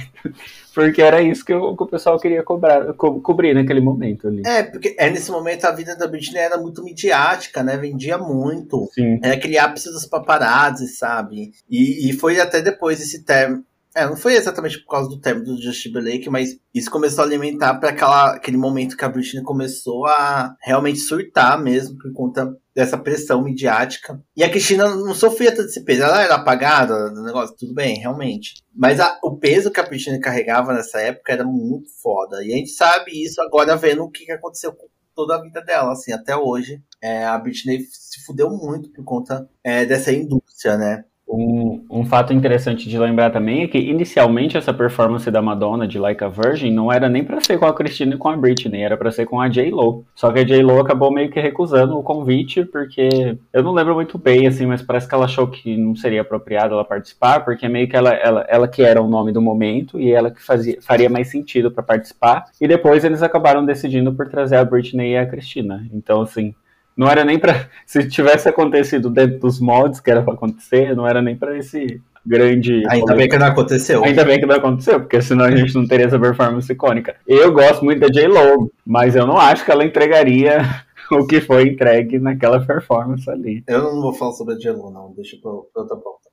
porque 0.76 1.02
era 1.02 1.24
isso 1.24 1.44
que, 1.44 1.52
o, 1.52 1.76
que 1.76 1.82
o 1.82 1.88
pessoal 1.88 2.20
queria 2.20 2.44
cobrar, 2.44 2.94
co 2.94 3.20
cobrir 3.20 3.56
naquele 3.56 3.82
momento 3.82 4.28
ali. 4.28 4.44
É, 4.46 4.62
porque 4.62 4.96
é, 4.96 5.10
nesse 5.10 5.32
momento 5.32 5.66
a 5.66 5.72
vida 5.72 5.96
da 5.96 6.06
Britney 6.06 6.40
era 6.40 6.56
muito 6.56 6.84
midiática, 6.84 7.64
né? 7.64 7.76
Vendia 7.76 8.16
muito. 8.16 8.88
Sim. 8.94 9.20
É 9.24 9.32
aquele 9.32 9.58
ápice 9.58 9.92
dos 9.92 10.06
paparazzi, 10.06 10.88
sabe? 10.88 11.52
E, 11.68 12.08
e 12.08 12.14
foi 12.14 12.40
até 12.40 12.62
depois 12.62 13.02
esse 13.02 13.24
termo 13.24 13.64
é, 13.96 14.06
não 14.06 14.18
foi 14.18 14.36
exatamente 14.36 14.80
por 14.80 14.91
causa 14.91 15.10
do 15.10 15.22
término 15.22 15.56
do 15.56 15.62
Justin 15.62 15.89
Timberlake, 15.89 16.30
mas 16.30 16.60
isso 16.74 16.91
começou 16.91 17.24
a 17.24 17.28
alimentar 17.28 17.76
para 17.76 17.89
aquele 18.32 18.58
momento 18.58 18.98
que 18.98 19.06
a 19.06 19.10
Britney 19.10 19.41
começou 19.41 20.06
a 20.06 20.54
realmente 20.62 21.00
surtar 21.00 21.62
mesmo 21.62 21.98
por 21.98 22.12
conta 22.12 22.54
dessa 22.76 22.98
pressão 22.98 23.41
midiática. 23.41 24.22
E 24.36 24.43
a 24.43 24.50
Cristina 24.50 24.93
não 24.93 25.16
sofria 25.16 25.56
tanto 25.56 25.70
esse 25.70 25.82
peso, 25.86 26.04
ela 26.04 26.22
era 26.22 26.36
apagada 26.36 27.10
do 27.10 27.24
negócio, 27.24 27.56
tudo 27.56 27.74
bem, 27.74 27.98
realmente. 27.98 28.56
Mas 28.76 29.00
a, 29.00 29.18
o 29.24 29.38
peso 29.38 29.72
que 29.72 29.80
a 29.80 29.84
Britney 29.84 30.20
carregava 30.20 30.74
nessa 30.74 31.00
época 31.00 31.32
era 31.32 31.46
muito 31.46 31.89
foda. 32.02 32.43
E 32.43 32.52
a 32.54 32.58
gente 32.58 32.72
sabe 32.72 33.24
isso 33.24 33.41
agora 33.41 33.78
vendo 33.78 34.04
o 34.04 34.12
que 34.12 34.30
aconteceu 34.30 34.74
com 34.74 34.88
toda 35.16 35.36
a 35.36 35.41
vida 35.41 35.62
dela, 35.62 35.93
assim, 35.93 36.12
até 36.12 36.36
hoje. 36.36 36.82
É, 37.02 37.24
a 37.24 37.38
Britney 37.38 37.80
se 37.89 38.26
fudeu 38.26 38.50
muito 38.50 38.91
por 38.91 39.06
conta 39.06 39.50
é, 39.64 39.86
dessa 39.86 40.12
indústria, 40.12 40.78
né? 40.78 41.06
Um, 41.28 41.84
um 41.89 42.05
fato 42.05 42.34
interessante 42.34 42.88
de 42.88 42.99
lembrar 42.99 43.32
também 43.32 43.63
é 43.63 43.67
que 43.67 43.80
inicialmente 43.80 44.57
essa 44.57 44.71
performance 44.71 45.30
da 45.32 45.41
Madonna 45.41 45.88
de 45.88 45.97
Like 45.97 46.23
a 46.23 46.28
Virgin 46.30 46.71
não 46.71 46.91
era 46.91 47.09
nem 47.09 47.23
para 47.23 47.41
ser 47.41 47.57
com 47.57 47.65
a 47.65 47.73
Christina 47.73 48.13
e 48.13 48.17
com 48.17 48.30
a 48.30 48.38
Britney, 48.38 48.84
era 48.84 48.95
para 48.95 49.11
ser 49.11 49.26
com 49.26 49.41
a 49.41 49.49
J 49.49 49.71
Lo. 49.71 50.05
Só 50.13 50.32
que 50.32 50.39
a 50.39 50.43
J 50.43 50.61
Lo 50.61 50.80
acabou 50.80 51.11
meio 51.11 51.32
que 51.32 51.39
recusando 51.39 51.97
o 51.97 52.03
convite 52.03 52.63
porque 52.63 53.38
eu 53.51 53.63
não 53.63 53.73
lembro 53.73 53.95
muito 53.95 54.19
bem 54.19 54.45
assim, 54.45 54.67
mas 54.67 54.84
parece 54.84 55.07
que 55.07 55.15
ela 55.15 55.26
achou 55.26 55.47
que 55.47 55.76
não 55.76 55.95
seria 55.95 56.21
apropriado 56.21 56.76
ela 56.76 56.86
participar, 56.86 57.43
porque 57.43 57.67
meio 57.67 57.88
que 57.89 57.95
ela 57.95 58.13
ela, 58.13 58.45
ela 58.47 58.67
que 58.67 58.84
era 58.84 59.01
o 59.01 59.07
nome 59.07 59.32
do 59.32 59.41
momento 59.41 59.99
e 59.99 60.11
ela 60.11 60.30
que 60.30 60.41
fazia 60.43 60.78
faria 60.80 61.09
mais 61.09 61.30
sentido 61.30 61.71
para 61.71 61.82
participar. 61.82 62.45
E 62.61 62.67
depois 62.67 63.03
eles 63.03 63.23
acabaram 63.23 63.65
decidindo 63.65 64.13
por 64.13 64.30
trazer 64.30 64.57
a 64.57 64.65
Britney 64.65 65.13
e 65.13 65.17
a 65.17 65.26
Christina. 65.26 65.88
Então 65.91 66.21
assim, 66.21 66.53
não 66.96 67.10
era 67.10 67.26
nem 67.26 67.38
para 67.38 67.70
se 67.86 68.08
tivesse 68.08 68.48
acontecido 68.48 69.10
dentro 69.10 69.39
dos 69.39 69.60
moldes 69.60 70.00
que 70.00 70.10
era 70.10 70.22
para 70.22 70.34
acontecer, 70.34 70.96
não 70.96 71.08
era 71.08 71.22
nem 71.22 71.36
para 71.36 71.58
esse 71.58 72.02
grande. 72.26 72.84
Ainda 72.89 73.16
bem 73.16 73.30
que 73.30 73.38
não 73.38 73.48
aconteceu. 73.48 74.04
Ainda 74.04 74.26
bem 74.26 74.39
que 74.39 74.46
não 74.46 74.56
aconteceu, 74.56 75.00
porque 75.00 75.22
senão 75.22 75.46
a 75.46 75.56
gente 75.56 75.76
não 75.76 75.88
teria 75.88 76.08
essa 76.08 76.20
performance 76.20 76.72
icônica. 76.72 77.16
Eu 77.28 77.54
gosto 77.54 77.86
muito 77.86 78.00
da 78.00 78.08
J 78.08 78.28
Lo, 78.28 78.72
mas 78.86 79.16
eu 79.16 79.28
não 79.28 79.38
acho 79.38 79.64
que 79.64 79.72
ela 79.72 79.86
entregaria 79.86 80.84
o 81.12 81.28
que 81.28 81.39
foi 81.39 81.68
entregue 81.68 82.18
naquela 82.18 82.66
performance 82.66 83.30
ali. 83.30 83.64
Eu 83.68 83.84
não 83.84 84.02
vou 84.02 84.14
falar 84.14 84.34
sobre 84.34 84.56
a 84.56 84.58
J 84.58 84.72
Lo, 84.72 84.89
não. 84.89 85.14
Deixa 85.16 85.38
para 85.41 85.52
outra 85.52 85.98
pauta. 85.98 86.26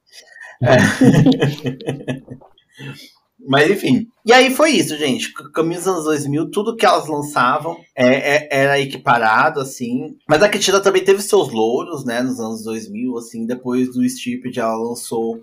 É. 0.62 0.76
Mas 3.46 3.70
enfim. 3.70 4.06
E 4.24 4.32
aí 4.32 4.54
foi 4.54 4.70
isso, 4.70 4.96
gente. 4.96 5.32
Caminho 5.52 5.78
dos 5.78 5.88
anos 5.88 6.04
2000, 6.04 6.50
tudo 6.50 6.76
que 6.76 6.86
elas 6.86 7.08
lançavam 7.08 7.76
é, 7.96 8.36
é, 8.36 8.48
era 8.50 8.80
equiparado, 8.80 9.60
assim. 9.60 10.16
Mas 10.28 10.42
a 10.42 10.48
Cristina 10.48 10.80
também 10.80 11.04
teve 11.04 11.20
seus 11.22 11.50
louros, 11.50 12.04
né, 12.04 12.22
nos 12.22 12.38
anos 12.38 12.62
2000, 12.62 13.18
assim. 13.18 13.46
Depois 13.46 13.92
do 13.92 14.08
Stupid, 14.08 14.56
ela 14.56 14.76
lançou 14.76 15.42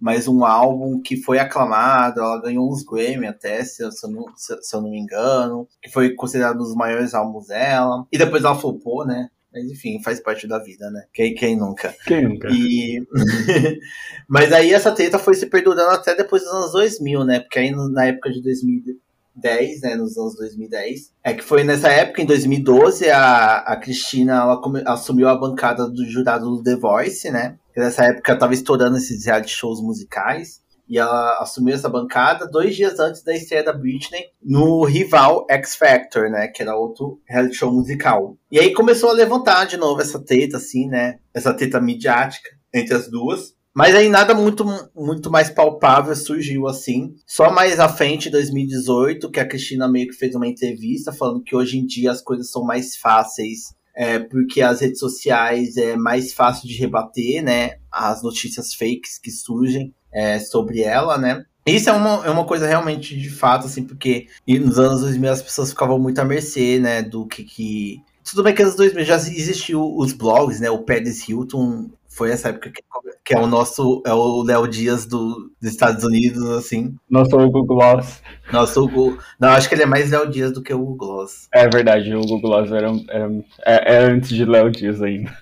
mais 0.00 0.28
um 0.28 0.44
álbum 0.44 1.00
que 1.00 1.16
foi 1.16 1.38
aclamado. 1.38 2.20
Ela 2.20 2.40
ganhou 2.40 2.70
uns 2.70 2.84
Grammy 2.84 3.26
até, 3.26 3.64
se 3.64 3.82
eu, 3.82 3.90
se 3.90 4.06
eu, 4.06 4.10
não, 4.10 4.24
se, 4.36 4.62
se 4.62 4.76
eu 4.76 4.82
não 4.82 4.90
me 4.90 4.98
engano. 4.98 5.66
Que 5.82 5.90
foi 5.90 6.14
considerado 6.14 6.56
um 6.56 6.64
dos 6.64 6.74
maiores 6.74 7.14
álbuns 7.14 7.46
dela. 7.46 8.06
E 8.12 8.18
depois 8.18 8.44
ela 8.44 8.54
flopou, 8.54 9.06
né? 9.06 9.30
Mas 9.52 9.64
enfim, 9.64 10.02
faz 10.02 10.20
parte 10.20 10.46
da 10.46 10.58
vida, 10.58 10.90
né? 10.90 11.04
Quem, 11.12 11.34
quem 11.34 11.56
nunca? 11.56 11.94
Quem 12.06 12.22
nunca? 12.22 12.48
E... 12.50 13.02
Mas 14.28 14.52
aí 14.52 14.72
essa 14.72 14.92
treta 14.92 15.18
foi 15.18 15.34
se 15.34 15.46
perdurando 15.46 15.90
até 15.90 16.14
depois 16.14 16.42
dos 16.42 16.52
anos 16.52 16.72
2000, 16.72 17.24
né? 17.24 17.40
Porque 17.40 17.58
aí 17.58 17.70
na 17.70 18.06
época 18.06 18.30
de 18.30 18.42
2010, 18.42 19.80
né? 19.80 19.96
Nos 19.96 20.16
anos 20.18 20.36
2010. 20.36 21.12
É 21.24 21.32
que 21.32 21.42
foi 21.42 21.64
nessa 21.64 21.88
época, 21.88 22.20
em 22.20 22.26
2012, 22.26 23.08
a, 23.10 23.58
a 23.58 23.76
Cristina 23.76 24.34
ela 24.34 24.60
assumiu 24.86 25.28
a 25.28 25.38
bancada 25.38 25.88
do 25.88 26.04
jurado 26.04 26.56
do 26.56 26.62
The 26.62 26.76
Voice, 26.76 27.30
né? 27.30 27.56
nessa 27.78 28.04
época 28.04 28.36
tava 28.36 28.54
estourando 28.54 28.96
esses 28.96 29.24
reality 29.24 29.50
shows 29.50 29.80
musicais. 29.80 30.60
E 30.88 30.98
ela 30.98 31.38
assumiu 31.40 31.74
essa 31.74 31.88
bancada 31.88 32.46
dois 32.46 32.74
dias 32.74 32.98
antes 32.98 33.22
da 33.22 33.34
estreia 33.34 33.62
da 33.62 33.72
Britney 33.72 34.26
no 34.42 34.84
rival 34.84 35.46
X 35.50 35.76
Factor, 35.76 36.30
né? 36.30 36.48
Que 36.48 36.62
era 36.62 36.76
outro 36.76 37.20
reality 37.26 37.56
show 37.56 37.72
musical. 37.72 38.36
E 38.50 38.58
aí 38.58 38.72
começou 38.72 39.10
a 39.10 39.14
levantar 39.14 39.66
de 39.66 39.76
novo 39.76 40.00
essa 40.00 40.18
treta, 40.18 40.56
assim, 40.56 40.88
né? 40.88 41.18
Essa 41.34 41.52
treta 41.52 41.80
midiática 41.80 42.50
entre 42.72 42.94
as 42.94 43.08
duas. 43.08 43.56
Mas 43.74 43.94
aí 43.94 44.08
nada 44.08 44.34
muito, 44.34 44.64
muito 44.94 45.30
mais 45.30 45.50
palpável 45.50 46.16
surgiu 46.16 46.66
assim. 46.66 47.14
Só 47.26 47.52
mais 47.52 47.78
à 47.78 47.88
frente, 47.88 48.28
em 48.28 48.32
2018, 48.32 49.30
que 49.30 49.38
a 49.38 49.46
Cristina 49.46 49.86
meio 49.86 50.08
que 50.08 50.16
fez 50.16 50.34
uma 50.34 50.48
entrevista 50.48 51.12
falando 51.12 51.42
que 51.42 51.54
hoje 51.54 51.78
em 51.78 51.86
dia 51.86 52.10
as 52.10 52.20
coisas 52.20 52.50
são 52.50 52.64
mais 52.64 52.96
fáceis 52.96 53.76
é, 53.98 54.20
porque 54.20 54.62
as 54.62 54.80
redes 54.80 55.00
sociais 55.00 55.76
é 55.76 55.96
mais 55.96 56.32
fácil 56.32 56.68
de 56.68 56.78
rebater, 56.78 57.42
né? 57.42 57.78
As 57.90 58.22
notícias 58.22 58.72
fakes 58.72 59.18
que 59.18 59.28
surgem 59.28 59.92
é, 60.12 60.38
sobre 60.38 60.82
ela, 60.82 61.18
né? 61.18 61.44
Isso 61.66 61.90
é 61.90 61.92
uma, 61.92 62.26
é 62.26 62.30
uma 62.30 62.44
coisa 62.44 62.66
realmente 62.66 63.16
de 63.16 63.28
fato, 63.28 63.66
assim, 63.66 63.84
porque 63.84 64.26
nos 64.46 64.78
anos 64.78 65.02
2000 65.02 65.30
as 65.30 65.42
pessoas 65.42 65.70
ficavam 65.70 65.98
muito 65.98 66.18
à 66.18 66.24
mercê, 66.24 66.78
né, 66.78 67.02
do 67.02 67.26
que, 67.26 67.44
que 67.44 68.02
tudo 68.24 68.42
bem 68.42 68.54
que 68.54 68.62
anos 68.62 68.74
2000 68.74 69.04
já 69.04 69.16
existiu 69.16 69.96
os 69.96 70.12
blogs, 70.12 70.60
né? 70.60 70.70
O 70.70 70.78
Paris 70.78 71.28
Hilton 71.28 71.90
foi 72.06 72.30
essa 72.30 72.48
época 72.48 72.70
que, 72.70 72.82
que, 73.24 73.34
é 73.34 73.38
o 73.38 73.46
nosso, 73.46 74.02
é 74.04 74.12
o 74.12 74.42
Léo 74.42 74.66
Dias 74.66 75.06
do, 75.06 75.50
dos 75.60 75.70
Estados 75.70 76.04
Unidos, 76.04 76.42
assim. 76.50 76.96
Nosso 77.08 77.30
Google 77.30 77.64
Gloss. 77.64 78.20
Nosso 78.52 78.84
Hugo, 78.84 79.18
não, 79.38 79.50
acho 79.50 79.68
que 79.68 79.74
ele 79.74 79.84
é 79.84 79.86
mais 79.86 80.10
Léo 80.10 80.28
Dias 80.28 80.52
do 80.52 80.62
que 80.62 80.74
o 80.74 80.78
Google 80.78 80.96
Gloss. 80.96 81.48
É 81.54 81.68
verdade, 81.68 82.14
o 82.14 82.20
Google 82.20 82.40
Gloss 82.40 82.72
era, 82.72 82.90
era, 83.08 83.30
era, 83.64 83.84
era 83.88 84.12
antes 84.12 84.30
de 84.30 84.44
Léo 84.44 84.70
Dias 84.70 85.00
ainda. 85.00 85.32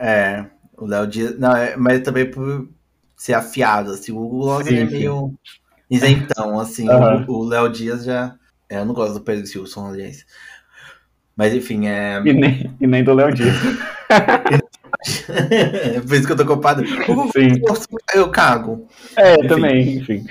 É, 0.00 0.44
o 0.76 0.84
Léo 0.84 1.06
Dias, 1.06 1.38
não, 1.38 1.56
é, 1.56 1.76
mas 1.76 2.00
também 2.00 2.28
por 2.30 2.68
ser 3.16 3.34
afiado, 3.34 3.92
assim, 3.92 4.12
o 4.12 4.16
Google 4.16 4.40
Gloss 4.40 4.66
sim, 4.66 4.76
é 4.76 4.84
meio 4.84 5.34
isentão, 5.90 6.60
assim, 6.60 6.88
uhum. 6.88 7.24
o 7.28 7.44
Léo 7.44 7.68
Dias 7.68 8.04
já, 8.04 8.36
é, 8.68 8.78
eu 8.78 8.84
não 8.84 8.94
gosto 8.94 9.14
do 9.14 9.20
Pedro 9.20 9.44
Wilson, 9.44 9.86
aliás. 9.88 10.26
Mas 11.36 11.52
enfim, 11.54 11.86
é. 11.86 12.20
E 12.24 12.32
nem, 12.32 12.74
e 12.80 12.86
nem 12.86 13.04
do 13.04 13.12
Léo 13.12 13.32
Dias. 13.32 13.54
é 15.28 16.00
por 16.06 16.14
isso 16.14 16.26
que 16.26 16.32
eu 16.32 16.36
tô 16.36 16.46
culpado. 16.46 16.84
Sim. 16.86 17.60
Eu 18.14 18.30
cago. 18.30 18.88
É, 19.16 19.34
enfim. 19.34 19.48
também, 19.48 19.96
enfim. 19.96 20.26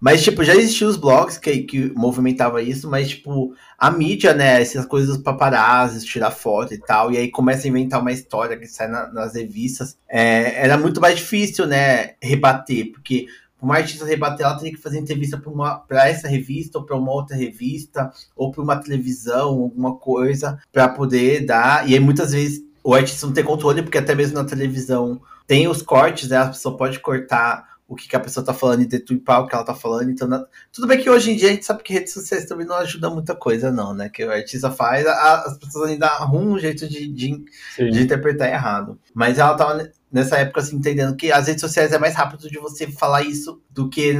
Mas, 0.00 0.22
tipo, 0.22 0.42
já 0.42 0.54
existiam 0.54 0.90
os 0.90 0.96
blogs 0.96 1.38
que, 1.38 1.62
que 1.62 1.92
movimentava 1.94 2.60
isso, 2.60 2.90
mas, 2.90 3.10
tipo, 3.10 3.54
a 3.78 3.90
mídia, 3.90 4.34
né, 4.34 4.60
essas 4.60 4.84
coisas 4.84 5.08
dos 5.08 5.22
paparazzi, 5.22 6.04
tirar 6.04 6.30
foto 6.30 6.74
e 6.74 6.78
tal, 6.78 7.12
e 7.12 7.18
aí 7.18 7.30
começa 7.30 7.66
a 7.66 7.70
inventar 7.70 8.00
uma 8.00 8.12
história 8.12 8.56
que 8.56 8.66
sai 8.66 8.88
na, 8.88 9.12
nas 9.12 9.34
revistas, 9.34 9.96
é, 10.08 10.64
era 10.64 10.76
muito 10.76 11.00
mais 11.00 11.16
difícil, 11.18 11.66
né, 11.66 12.14
rebater, 12.20 12.90
porque 12.90 13.26
uma 13.62 13.76
artista 13.76 14.04
rebater, 14.04 14.44
ela 14.44 14.56
teria 14.56 14.72
que 14.74 14.82
fazer 14.82 14.98
entrevista 14.98 15.40
para 15.86 16.08
essa 16.08 16.26
revista, 16.26 16.78
ou 16.78 16.84
para 16.84 16.96
uma 16.96 17.12
outra 17.12 17.36
revista, 17.36 18.10
ou 18.34 18.50
para 18.50 18.60
uma 18.60 18.76
televisão, 18.76 19.50
alguma 19.50 19.94
coisa, 19.94 20.58
para 20.72 20.88
poder 20.88 21.46
dar. 21.46 21.88
E 21.88 21.94
aí 21.94 22.00
muitas 22.00 22.32
vezes 22.32 22.60
o 22.82 22.94
artista 22.94 23.26
não 23.26 23.32
tem 23.32 23.44
controle, 23.44 23.82
porque 23.82 23.98
até 23.98 24.14
mesmo 24.14 24.34
na 24.34 24.44
televisão 24.44 25.20
tem 25.46 25.68
os 25.68 25.82
cortes, 25.82 26.28
né? 26.28 26.38
A 26.38 26.48
pessoa 26.48 26.76
pode 26.76 26.98
cortar 27.00 27.72
o 27.92 27.94
que, 27.94 28.08
que 28.08 28.16
a 28.16 28.20
pessoa 28.20 28.44
tá 28.44 28.54
falando 28.54 28.82
e 28.82 28.86
deturpar 28.86 29.42
o 29.42 29.46
que 29.46 29.54
ela 29.54 29.64
tá 29.64 29.74
falando. 29.74 30.10
Então, 30.10 30.26
na... 30.26 30.44
tudo 30.72 30.86
bem 30.86 31.00
que 31.00 31.10
hoje 31.10 31.30
em 31.30 31.36
dia 31.36 31.48
a 31.48 31.52
gente 31.52 31.64
sabe 31.64 31.82
que 31.82 31.92
redes 31.92 32.12
sociais 32.12 32.46
também 32.46 32.66
não 32.66 32.76
ajudam 32.76 33.12
muita 33.12 33.34
coisa, 33.34 33.70
não, 33.70 33.92
né? 33.92 34.08
Que 34.08 34.24
o 34.24 34.30
artista 34.30 34.70
faz, 34.70 35.06
a, 35.06 35.42
as 35.42 35.58
pessoas 35.58 35.90
ainda 35.90 36.06
arrumam 36.06 36.54
um 36.54 36.58
jeito 36.58 36.88
de, 36.88 37.06
de, 37.06 37.44
de, 37.76 38.02
interpretar 38.02 38.48
errado. 38.48 38.98
Mas 39.14 39.38
ela 39.38 39.54
tava 39.54 39.90
nessa 40.10 40.38
época 40.38 40.60
assim, 40.60 40.76
entendendo 40.76 41.16
que 41.16 41.30
as 41.30 41.46
redes 41.46 41.60
sociais 41.60 41.92
é 41.92 41.98
mais 41.98 42.14
rápido 42.14 42.48
de 42.48 42.58
você 42.58 42.90
falar 42.90 43.22
isso 43.22 43.62
do 43.70 43.90
que 43.90 44.16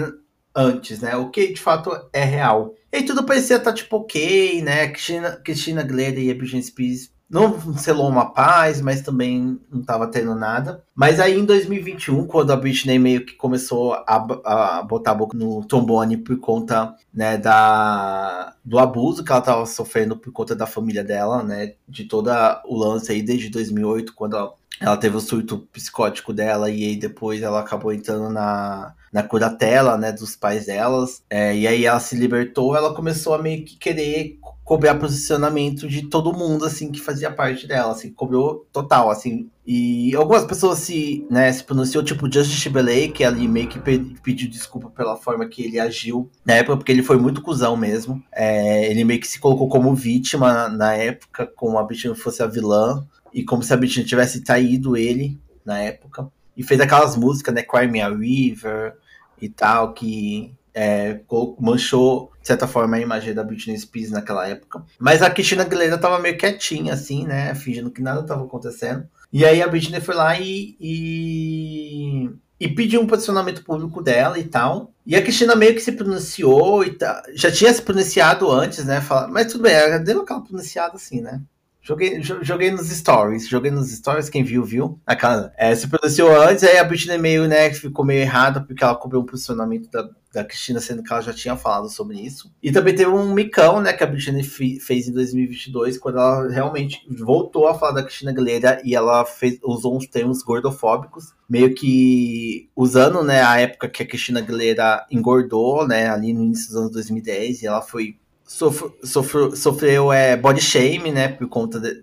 antes, 0.54 1.00
né? 1.00 1.16
O 1.16 1.30
que 1.30 1.52
de 1.52 1.60
fato 1.60 1.90
é 2.12 2.24
real. 2.24 2.74
E 2.92 3.02
tudo 3.02 3.24
parecia 3.24 3.56
estar 3.56 3.70
tá, 3.70 3.76
tipo 3.76 3.96
ok, 3.96 4.60
né? 4.62 4.88
Cristina, 4.88 5.40
Cristina 5.42 5.80
Aguilera 5.80 6.20
e 6.20 6.30
a 6.30 6.34
Britney 6.34 6.62
Spears 6.62 7.11
não 7.32 7.74
selou 7.78 8.10
uma 8.10 8.26
paz, 8.26 8.82
mas 8.82 9.00
também 9.00 9.58
não 9.70 9.80
estava 9.80 10.06
tendo 10.06 10.34
nada. 10.34 10.84
Mas 10.94 11.18
aí 11.18 11.38
em 11.38 11.46
2021, 11.46 12.26
quando 12.26 12.52
a 12.52 12.56
Britney 12.56 12.98
meio 12.98 13.24
que 13.24 13.32
começou 13.32 13.94
a, 13.94 14.26
a 14.44 14.82
botar 14.82 15.12
a 15.12 15.14
boca 15.14 15.34
no 15.34 15.64
trombone 15.64 16.18
por 16.18 16.38
conta 16.38 16.94
né, 17.12 17.38
da, 17.38 18.54
do 18.62 18.78
abuso 18.78 19.24
que 19.24 19.32
ela 19.32 19.40
estava 19.40 19.64
sofrendo 19.64 20.14
por 20.14 20.30
conta 20.30 20.54
da 20.54 20.66
família 20.66 21.02
dela, 21.02 21.42
né? 21.42 21.72
De 21.88 22.04
todo 22.04 22.30
o 22.66 22.76
lance 22.76 23.10
aí 23.10 23.22
desde 23.22 23.48
2008, 23.48 24.12
quando 24.14 24.36
ela, 24.36 24.52
ela 24.78 24.96
teve 24.98 25.16
o 25.16 25.20
surto 25.20 25.66
psicótico 25.72 26.34
dela 26.34 26.68
e 26.68 26.84
aí 26.84 26.96
depois 26.96 27.40
ela 27.40 27.60
acabou 27.60 27.94
entrando 27.94 28.28
na, 28.28 28.94
na 29.10 29.22
curatela, 29.22 29.96
né, 29.96 30.12
dos 30.12 30.36
pais 30.36 30.66
delas. 30.66 31.22
É, 31.30 31.56
e 31.56 31.66
aí 31.66 31.86
ela 31.86 31.98
se 31.98 32.14
libertou, 32.14 32.76
ela 32.76 32.94
começou 32.94 33.32
a 33.32 33.38
meio 33.38 33.64
que 33.64 33.78
querer 33.78 34.38
cobrar 34.72 34.94
posicionamento 34.94 35.86
de 35.86 36.08
todo 36.08 36.32
mundo, 36.32 36.64
assim, 36.64 36.90
que 36.90 36.98
fazia 36.98 37.30
parte 37.30 37.66
dela, 37.66 37.92
assim, 37.92 38.10
cobrou 38.10 38.66
total, 38.72 39.10
assim. 39.10 39.50
E 39.66 40.16
algumas 40.16 40.46
pessoas 40.46 40.78
se, 40.78 41.26
né, 41.30 41.52
se 41.52 41.62
pronunciou, 41.62 42.02
tipo, 42.02 42.32
Justin 42.32 42.56
Timberlake, 42.56 43.12
que 43.12 43.22
ali 43.22 43.46
meio 43.46 43.68
que 43.68 43.78
pediu 43.78 44.48
desculpa 44.48 44.88
pela 44.88 45.14
forma 45.14 45.46
que 45.46 45.62
ele 45.62 45.78
agiu 45.78 46.30
na 46.42 46.54
época, 46.54 46.78
porque 46.78 46.90
ele 46.90 47.02
foi 47.02 47.18
muito 47.18 47.42
cuzão 47.42 47.76
mesmo. 47.76 48.24
É, 48.32 48.90
ele 48.90 49.04
meio 49.04 49.20
que 49.20 49.28
se 49.28 49.38
colocou 49.38 49.68
como 49.68 49.94
vítima 49.94 50.70
na 50.70 50.94
época, 50.94 51.46
como 51.54 51.78
a 51.78 51.82
Britney 51.82 52.14
fosse 52.14 52.42
a 52.42 52.46
vilã, 52.46 53.06
e 53.30 53.44
como 53.44 53.62
se 53.62 53.74
a 53.74 53.76
Britney 53.76 54.06
tivesse 54.06 54.40
traído 54.40 54.96
ele 54.96 55.38
na 55.66 55.80
época. 55.80 56.32
E 56.56 56.62
fez 56.62 56.80
aquelas 56.80 57.14
músicas, 57.14 57.54
né, 57.54 57.62
Cry 57.62 57.88
Me 57.88 58.00
a 58.00 58.08
River 58.08 58.94
e 59.38 59.50
tal, 59.50 59.92
que 59.92 60.54
é, 60.74 61.20
manchou, 61.58 62.32
de 62.40 62.46
certa 62.46 62.66
forma, 62.66 62.96
a 62.96 63.00
imagem 63.00 63.34
da 63.34 63.44
Britney 63.44 63.78
Spears 63.78 64.10
naquela 64.10 64.46
época. 64.48 64.84
Mas 64.98 65.22
a 65.22 65.30
Cristina 65.30 65.62
Aguilera 65.62 65.98
tava 65.98 66.18
meio 66.18 66.36
quietinha, 66.36 66.94
assim, 66.94 67.26
né? 67.26 67.54
Fingindo 67.54 67.90
que 67.90 68.02
nada 68.02 68.22
tava 68.22 68.44
acontecendo. 68.44 69.06
E 69.32 69.44
aí 69.44 69.62
a 69.62 69.68
Britney 69.68 70.00
foi 70.00 70.14
lá 70.14 70.38
e, 70.38 70.76
e, 70.78 72.30
e, 72.60 72.68
pediu 72.68 73.00
um 73.00 73.06
posicionamento 73.06 73.64
público 73.64 74.02
dela 74.02 74.38
e 74.38 74.44
tal. 74.44 74.92
E 75.06 75.16
a 75.16 75.22
Cristina 75.22 75.56
meio 75.56 75.74
que 75.74 75.80
se 75.80 75.92
pronunciou 75.92 76.84
e 76.84 76.90
tá, 76.90 77.22
já 77.34 77.50
tinha 77.50 77.72
se 77.72 77.80
pronunciado 77.80 78.50
antes, 78.50 78.84
né? 78.84 79.00
Fala, 79.00 79.28
mas 79.28 79.50
tudo 79.50 79.62
bem, 79.62 79.72
ela 79.72 79.98
deu 79.98 80.20
aquela 80.20 80.42
pronunciada 80.42 80.96
assim, 80.96 81.20
né? 81.22 81.40
Joguei, 81.84 82.22
joguei 82.22 82.70
nos 82.70 82.90
stories, 82.90 83.48
joguei 83.48 83.70
nos 83.72 83.90
stories, 83.90 84.30
quem 84.30 84.44
viu, 84.44 84.64
viu. 84.64 85.00
Aquela, 85.04 85.52
é, 85.56 85.74
se 85.74 85.88
pronunciou 85.88 86.30
antes, 86.40 86.62
aí 86.62 86.78
a 86.78 86.84
Britney 86.84 87.18
meio, 87.18 87.48
né, 87.48 87.74
ficou 87.74 88.04
meio 88.04 88.20
errada, 88.20 88.60
porque 88.60 88.84
ela 88.84 88.94
cobrou 88.94 89.20
um 89.20 89.26
posicionamento 89.26 89.90
da, 89.90 90.08
da 90.32 90.44
Cristina, 90.44 90.80
sendo 90.80 91.02
que 91.02 91.12
ela 91.12 91.22
já 91.22 91.32
tinha 91.32 91.56
falado 91.56 91.88
sobre 91.88 92.18
isso. 92.18 92.52
E 92.62 92.72
também 92.72 92.94
teve 92.94 93.10
um 93.10 93.32
micão, 93.32 93.80
né, 93.80 93.92
que 93.92 94.02
a 94.02 94.06
Britney 94.06 94.42
fez 94.42 95.08
em 95.08 95.12
2022, 95.12 95.98
quando 95.98 96.18
ela 96.18 96.48
realmente 96.48 97.06
voltou 97.08 97.68
a 97.68 97.74
falar 97.74 97.92
da 97.92 98.02
Cristina 98.02 98.30
Aguilera 98.30 98.80
e 98.84 98.94
ela 98.94 99.24
fez, 99.24 99.58
usou 99.62 99.96
uns 99.96 100.06
termos 100.06 100.42
gordofóbicos, 100.42 101.34
meio 101.48 101.74
que 101.74 102.68
usando, 102.74 103.22
né, 103.22 103.42
a 103.42 103.60
época 103.60 103.88
que 103.88 104.02
a 104.02 104.06
Cristina 104.06 104.40
Aguilera 104.40 105.06
engordou, 105.10 105.86
né, 105.86 106.08
ali 106.08 106.32
no 106.32 106.44
início 106.44 106.68
dos 106.68 106.76
anos 106.76 106.92
2010, 106.92 107.62
e 107.62 107.66
ela 107.66 107.82
foi 107.82 108.16
sofreu, 108.44 108.94
sofreu, 109.02 109.56
sofreu 109.56 110.12
é, 110.12 110.36
body 110.36 110.60
shame, 110.60 111.10
né? 111.10 111.28
Por 111.28 111.48
conta 111.48 111.80
de, 111.80 112.02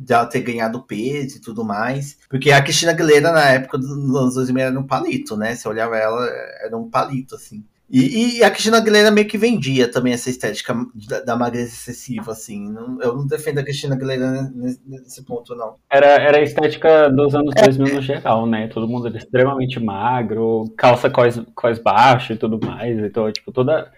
de, 0.00 0.12
ela 0.12 0.26
ter 0.26 0.40
ganhado 0.40 0.82
peso 0.82 1.36
e 1.36 1.40
tudo 1.40 1.64
mais. 1.64 2.18
Porque 2.28 2.50
a 2.50 2.62
Cristina 2.62 2.92
Aguilera, 2.92 3.32
na 3.32 3.50
época 3.50 3.78
dos 3.78 3.90
anos 3.90 4.34
2000, 4.34 4.62
era 4.62 4.80
um 4.80 4.86
palito, 4.86 5.36
né? 5.36 5.54
Se 5.54 5.68
olhava 5.68 5.96
ela, 5.96 6.26
era 6.64 6.76
um 6.76 6.88
palito, 6.88 7.34
assim. 7.34 7.64
E, 7.92 8.38
e, 8.38 8.44
a 8.44 8.50
Cristina 8.52 8.76
Aguilera 8.76 9.10
meio 9.10 9.26
que 9.26 9.36
vendia 9.36 9.90
também 9.90 10.12
essa 10.12 10.30
estética 10.30 10.72
da, 11.08 11.22
da 11.22 11.36
magreza 11.36 11.70
excessiva, 11.70 12.30
assim. 12.30 12.70
Não, 12.70 13.02
eu 13.02 13.16
não 13.16 13.26
defendo 13.26 13.58
a 13.58 13.64
Cristina 13.64 13.96
Aguilera 13.96 14.42
nesse, 14.54 14.80
nesse, 14.86 15.24
ponto, 15.24 15.56
não. 15.56 15.74
Era, 15.90 16.06
era 16.06 16.38
a 16.38 16.42
estética 16.42 17.10
dos 17.10 17.34
anos 17.34 17.52
2000 17.52 17.86
é, 17.86 17.92
no 17.94 18.00
geral, 18.00 18.46
né? 18.46 18.68
Todo 18.68 18.86
mundo 18.86 19.08
era 19.08 19.18
extremamente 19.18 19.80
magro, 19.80 20.72
calça 20.76 21.10
cós, 21.10 21.42
cós 21.52 21.80
baixo 21.80 22.32
e 22.32 22.36
tudo 22.36 22.64
mais. 22.64 22.96
Então, 22.96 23.30
tipo, 23.32 23.50
toda 23.50 23.90